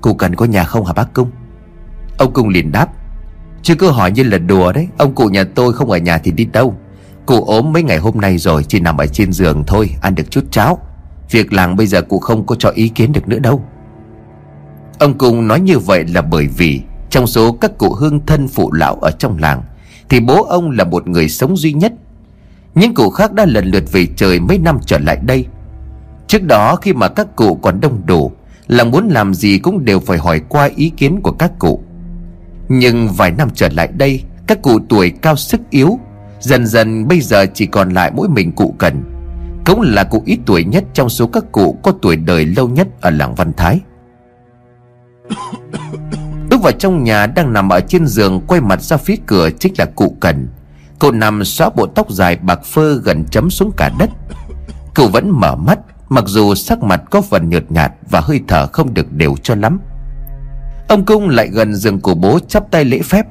Cụ 0.03 0.13
cần 0.13 0.35
có 0.35 0.45
nhà 0.45 0.63
không 0.63 0.85
hả 0.85 0.93
bác 0.93 1.13
Cung? 1.13 1.29
Ông 2.17 2.33
Cung 2.33 2.49
liền 2.49 2.71
đáp, 2.71 2.89
Chứ 3.61 3.75
cứ 3.75 3.91
hỏi 3.91 4.11
như 4.11 4.23
là 4.23 4.37
đùa 4.37 4.71
đấy, 4.71 4.87
Ông 4.97 5.15
cụ 5.15 5.27
nhà 5.27 5.43
tôi 5.43 5.73
không 5.73 5.91
ở 5.91 5.97
nhà 5.97 6.17
thì 6.17 6.31
đi 6.31 6.45
đâu. 6.45 6.75
Cụ 7.25 7.43
ốm 7.43 7.73
mấy 7.73 7.83
ngày 7.83 7.97
hôm 7.97 8.21
nay 8.21 8.37
rồi, 8.37 8.63
Chỉ 8.63 8.79
nằm 8.79 8.97
ở 8.97 9.05
trên 9.05 9.33
giường 9.33 9.63
thôi, 9.67 9.95
Ăn 10.01 10.15
được 10.15 10.31
chút 10.31 10.51
cháo. 10.51 10.79
Việc 11.31 11.53
làng 11.53 11.75
bây 11.75 11.87
giờ 11.87 12.01
cụ 12.01 12.19
không 12.19 12.45
có 12.45 12.55
cho 12.55 12.69
ý 12.69 12.89
kiến 12.89 13.11
được 13.11 13.27
nữa 13.27 13.39
đâu. 13.39 13.63
Ông 14.99 15.17
Cung 15.17 15.47
nói 15.47 15.59
như 15.59 15.79
vậy 15.79 16.05
là 16.07 16.21
bởi 16.21 16.47
vì 16.47 16.81
Trong 17.09 17.27
số 17.27 17.51
các 17.51 17.77
cụ 17.77 17.93
hương 17.93 18.25
thân 18.25 18.47
phụ 18.47 18.71
lão 18.71 18.95
ở 18.95 19.11
trong 19.11 19.37
làng 19.37 19.61
Thì 20.09 20.19
bố 20.19 20.43
ông 20.43 20.71
là 20.71 20.83
một 20.83 21.07
người 21.07 21.29
sống 21.29 21.57
duy 21.57 21.73
nhất. 21.73 21.93
Những 22.75 22.93
cụ 22.93 23.09
khác 23.09 23.33
đã 23.33 23.45
lần 23.45 23.65
lượt 23.65 23.83
về 23.91 24.07
trời 24.15 24.39
mấy 24.39 24.57
năm 24.57 24.79
trở 24.85 24.97
lại 24.99 25.17
đây. 25.25 25.45
Trước 26.27 26.43
đó 26.43 26.75
khi 26.75 26.93
mà 26.93 27.07
các 27.07 27.35
cụ 27.35 27.55
còn 27.55 27.81
đông 27.81 28.01
đủ 28.05 28.31
là 28.73 28.83
muốn 28.83 29.09
làm 29.09 29.33
gì 29.33 29.57
cũng 29.57 29.85
đều 29.85 29.99
phải 29.99 30.17
hỏi 30.17 30.41
qua 30.49 30.69
ý 30.75 30.89
kiến 30.89 31.19
của 31.23 31.31
các 31.31 31.51
cụ. 31.59 31.83
Nhưng 32.69 33.09
vài 33.09 33.31
năm 33.31 33.49
trở 33.53 33.69
lại 33.69 33.87
đây, 33.87 34.23
Các 34.47 34.61
cụ 34.61 34.79
tuổi 34.89 35.09
cao 35.21 35.35
sức 35.35 35.61
yếu, 35.69 35.99
Dần 36.39 36.65
dần 36.65 37.07
bây 37.07 37.21
giờ 37.21 37.45
chỉ 37.53 37.65
còn 37.65 37.89
lại 37.89 38.11
mỗi 38.15 38.29
mình 38.29 38.51
cụ 38.51 38.75
cần. 38.77 39.03
Cũng 39.65 39.81
là 39.81 40.03
cụ 40.03 40.23
ít 40.25 40.39
tuổi 40.45 40.63
nhất 40.63 40.83
trong 40.93 41.09
số 41.09 41.27
các 41.27 41.43
cụ 41.51 41.77
có 41.83 41.93
tuổi 42.01 42.15
đời 42.15 42.45
lâu 42.45 42.69
nhất 42.69 42.87
ở 43.01 43.09
làng 43.09 43.35
Văn 43.35 43.53
Thái. 43.57 43.79
Bước 46.49 46.61
vào 46.61 46.71
trong 46.71 47.03
nhà 47.03 47.25
đang 47.25 47.53
nằm 47.53 47.69
ở 47.69 47.79
trên 47.79 48.07
giường 48.07 48.41
quay 48.47 48.61
mặt 48.61 48.81
ra 48.81 48.97
phía 48.97 49.15
cửa 49.25 49.49
chính 49.59 49.73
là 49.77 49.85
cụ 49.85 50.17
cần. 50.19 50.47
Cậu 50.99 51.11
nằm 51.11 51.43
xóa 51.43 51.69
bộ 51.75 51.87
tóc 51.87 52.11
dài 52.11 52.35
bạc 52.35 52.63
phơ 52.65 52.93
gần 52.93 53.25
chấm 53.31 53.49
xuống 53.49 53.71
cả 53.77 53.91
đất. 53.99 54.09
Cậu 54.93 55.07
vẫn 55.07 55.29
mở 55.29 55.55
mắt 55.55 55.79
Mặc 56.13 56.23
dù 56.27 56.55
sắc 56.55 56.83
mặt 56.83 57.01
có 57.11 57.21
phần 57.21 57.49
nhợt 57.49 57.71
nhạt 57.71 57.91
Và 58.09 58.19
hơi 58.19 58.41
thở 58.47 58.67
không 58.67 58.93
được 58.93 59.13
đều 59.13 59.35
cho 59.43 59.55
lắm, 59.55 59.79
Ông 60.87 61.05
Cung 61.05 61.29
lại 61.29 61.47
gần 61.47 61.75
giường 61.75 62.01
của 62.01 62.15
bố 62.15 62.39
chắp 62.47 62.71
tay 62.71 62.85
lễ 62.85 62.99
phép. 62.99 63.25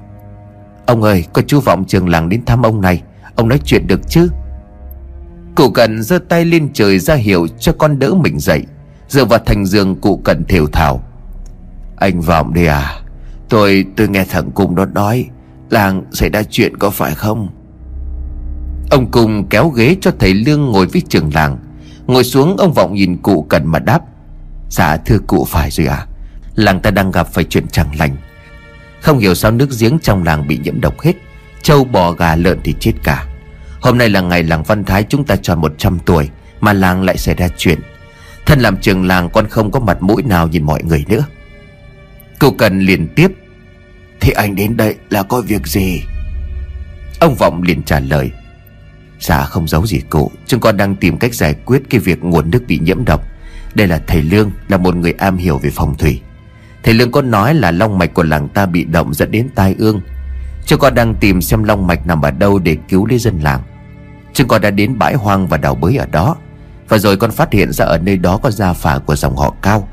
Ông 0.87 1.03
ơi, 1.03 1.25
có 1.33 1.43
chú 1.47 1.61
vọng 1.61 1.85
trường 1.85 2.09
làng 2.09 2.29
đến 2.29 2.45
thăm 2.45 2.63
ông 2.63 2.81
này, 2.81 3.03
Ông 3.37 3.49
nói 3.49 3.61
chuyện 3.65 3.87
được 3.87 4.01
chứ? 4.09 4.29
Cụ 5.55 5.71
cần 5.71 6.03
giơ 6.03 6.19
tay 6.19 6.45
lên 6.45 6.71
trời 6.73 6.99
ra 6.99 7.15
hiệu 7.15 7.47
cho 7.59 7.73
con 7.73 7.99
đỡ 7.99 8.15
mình 8.15 8.39
dậy, 8.39 8.63
Dựa 9.09 9.25
vào 9.25 9.39
thành 9.39 9.67
giường 9.67 10.01
cụ 10.01 10.21
cần 10.25 10.45
thều 10.49 10.67
thào. 10.67 11.03
Anh 11.97 12.21
vọng 12.21 12.55
đi 12.55 12.67
à 12.67 13.01
Tôi 13.49 13.85
tôi 13.97 14.09
nghe 14.09 14.25
thằng 14.25 14.51
Cung 14.51 14.75
nó 14.75 14.87
nói, 14.87 15.29
Làng 15.71 16.05
xảy 16.13 16.31
ra 16.31 16.43
chuyện 16.51 16.77
có 16.77 16.91
phải 16.91 17.15
không? 17.15 17.49
Ông 18.91 19.11
Cung 19.11 19.47
kéo 19.49 19.69
ghế 19.69 19.97
cho 20.01 20.11
thầy 20.19 20.35
Lương 20.35 20.65
ngồi 20.65 20.87
với 20.87 21.03
trường 21.09 21.31
làng 21.35 21.59
Ngồi 22.13 22.25
xuống, 22.25 22.57
ông 22.57 22.73
Vọng 22.73 22.95
nhìn 22.95 23.17
cụ 23.23 23.47
cần 23.49 23.67
mà 23.67 23.79
đáp. 23.79 24.01
Dạ 24.71 24.97
thưa 24.97 25.19
cụ 25.27 25.45
phải 25.45 25.71
rồi 25.71 25.87
à 25.87 26.07
Làng 26.55 26.81
ta 26.81 26.91
đang 26.91 27.11
gặp 27.11 27.29
phải 27.33 27.45
chuyện 27.45 27.67
chẳng 27.69 27.99
lành. 27.99 28.17
Không 29.01 29.19
hiểu 29.19 29.35
sao 29.35 29.51
nước 29.51 29.69
giếng 29.81 29.99
trong 30.03 30.25
làng 30.25 30.49
bị 30.49 30.59
nhiễm 30.59 30.81
độc 30.81 31.01
hết. 31.01 31.13
Trâu 31.63 31.85
bò 31.85 32.13
gà 32.13 32.37
lợn 32.37 32.61
thì 32.65 32.75
chết 32.81 32.93
cả. 33.05 33.27
Hôm 33.81 33.99
nay 33.99 34.09
là 34.09 34.21
ngày 34.21 34.43
làng 34.43 34.63
Văn 34.63 34.85
Thái 34.85 35.05
chúng 35.09 35.25
ta 35.25 35.37
tròn 35.37 35.61
100 35.61 35.99
tuổi, 36.07 36.29
Mà 36.61 36.73
làng 36.73 37.03
lại 37.03 37.17
xảy 37.17 37.35
ra 37.35 37.49
chuyện. 37.57 37.79
Thân 38.47 38.61
làm 38.61 38.77
trường 38.77 39.07
làng, 39.07 39.31
con 39.31 39.49
không 39.49 39.71
có 39.71 39.81
mặt 39.81 40.03
mũi 40.03 40.23
nào 40.23 40.49
nhìn 40.49 40.63
mọi 40.63 40.83
người 40.83 41.05
nữa. 41.09 41.25
Cụ 42.39 42.51
cần 42.51 42.81
liền 42.81 43.09
tiếp. 43.09 43.29
Thì 44.21 44.33
anh 44.33 44.55
đến 44.57 44.77
đây 44.77 44.97
là 45.11 45.23
có 45.23 45.41
việc 45.41 45.67
gì? 45.67 46.03
Ông 47.21 47.35
Vọng 47.35 47.63
liền 47.63 47.83
trả 47.83 48.01
lời. 48.01 48.31
Dạ 49.23 49.45
không 49.45 49.69
giấu 49.69 49.87
gì 49.87 50.01
cụ. 50.11 50.31
Chúng 50.47 50.61
con 50.61 50.77
đang 50.77 50.97
tìm 50.97 51.19
cách 51.19 51.35
giải 51.35 51.55
quyết 51.65 51.83
cái 51.91 52.01
việc 52.01 52.25
nguồn 52.25 52.51
nước 52.51 52.63
bị 52.67 52.79
nhiễm 52.79 53.05
độc. 53.05 53.25
Đây 53.75 53.87
là 53.87 54.01
thầy 54.07 54.23
Lương, 54.23 54.51
Là 54.69 54.77
một 54.77 54.97
người 54.97 55.13
am 55.13 55.37
hiểu 55.37 55.59
về 55.59 55.71
phong 55.75 55.95
thủy. 55.97 56.21
Thầy 56.83 56.95
Lương 56.95 57.13
có 57.13 57.23
nói 57.23 57.55
là 57.55 57.71
long 57.71 57.99
mạch 57.99 58.15
của 58.15 58.23
làng 58.23 58.49
ta 58.49 58.67
bị 58.67 58.85
động 58.85 59.15
dẫn 59.15 59.31
đến 59.31 59.49
tai 59.55 59.75
ương. 59.79 60.01
Chúng 60.67 60.79
con 60.79 60.95
đang 60.95 61.15
tìm 61.15 61.43
xem 61.43 61.65
long 61.65 61.87
mạch 61.87 62.07
nằm 62.07 62.23
ở 62.23 62.31
đâu 62.31 62.59
để 62.59 62.77
cứu 62.89 63.07
lấy 63.07 63.19
dân 63.19 63.41
làng. 63.41 63.61
Chúng 64.33 64.49
con 64.49 64.61
đã 64.61 64.71
đến 64.71 64.99
bãi 64.99 65.15
hoang 65.15 65.49
và 65.49 65.57
đào 65.57 65.75
bới 65.75 65.97
ở 65.97 66.07
đó. 66.07 66.37
Và 66.89 66.99
rồi 66.99 67.17
con 67.17 67.31
phát 67.31 67.53
hiện 67.53 67.73
ra 67.73 67.85
ở 67.85 67.99
nơi 67.99 68.17
đó 68.17 68.37
có 68.43 68.51
gia 68.51 68.73
phả 68.73 68.99
của 68.99 69.17
dòng 69.17 69.37
họ 69.37 69.55
cao. 69.63 69.89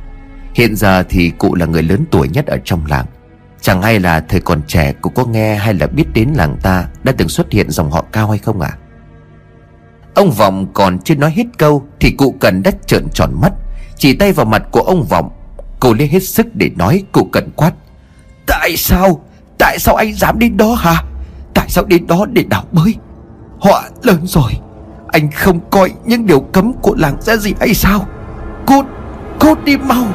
Hiện 0.54 0.76
giờ 0.76 1.04
thì 1.10 1.30
cụ 1.30 1.56
là 1.56 1.66
người 1.66 1.84
lớn 1.84 2.06
tuổi 2.12 2.30
nhất 2.30 2.46
ở 2.46 2.58
trong 2.66 2.86
làng. 2.86 3.06
Chẳng 3.62 3.82
hay 3.82 4.00
là 4.00 4.20
thời 4.20 4.42
còn 4.42 4.62
trẻ 4.68 4.94
cụ 4.94 5.10
có 5.10 5.26
nghe 5.26 5.56
hay 5.56 5.74
là 5.74 5.88
biết 5.88 6.06
đến 6.14 6.30
làng 6.36 6.58
ta 6.62 6.88
Đã 7.04 7.14
từng 7.18 7.30
xuất 7.30 7.52
hiện 7.52 7.70
dòng 7.70 7.92
họ 7.92 8.06
cao 8.12 8.30
hay 8.30 8.38
không 8.38 8.62
ạ? 8.62 8.70
à? 8.72 8.89
Ông 10.20 10.32
Vọng 10.32 10.68
còn 10.74 11.00
chưa 11.00 11.16
nói 11.16 11.34
hết 11.36 11.44
câu 11.58 11.86
Thì 12.00 12.12
cụ 12.12 12.36
Cần 12.40 12.64
đã 12.64 12.72
trợn 12.86 13.08
tròn 13.14 13.32
mắt, 13.42 13.52
Chỉ 13.98 14.14
tay 14.14 14.32
vào 14.32 14.46
mặt 14.46 14.64
của 14.72 14.82
ông 14.82 15.04
Vọng. 15.04 15.30
Cô 15.80 15.94
lấy 15.94 16.08
hết 16.08 16.24
sức 16.24 16.56
để 16.56 16.70
nói, 16.76 17.04
cụ 17.12 17.30
Cần 17.32 17.50
quát, 17.56 17.72
Tại 18.48 18.78
sao 18.78 19.22
Tại 19.58 19.80
sao 19.80 19.96
anh 19.96 20.14
dám 20.14 20.40
đến 20.40 20.58
đó 20.58 20.74
hả? 20.74 21.04
Tại 21.54 21.70
sao 21.70 21.86
đến 21.86 22.08
đó 22.08 22.26
để 22.34 22.44
đào 22.50 22.64
bới? 22.72 22.96
Họ 23.60 23.84
lớn 24.04 24.20
rồi, 24.24 24.52
Anh 25.08 25.32
không 25.32 25.60
coi 25.70 25.92
những 26.06 26.26
điều 26.26 26.40
cấm 26.40 26.74
của 26.74 26.96
làng 26.96 27.22
ra 27.22 27.36
gì 27.36 27.54
hay 27.60 27.74
sao? 27.74 28.08
Cút 28.66 28.86
Cút 29.40 29.64
đi 29.64 29.78
mau. 29.78 30.06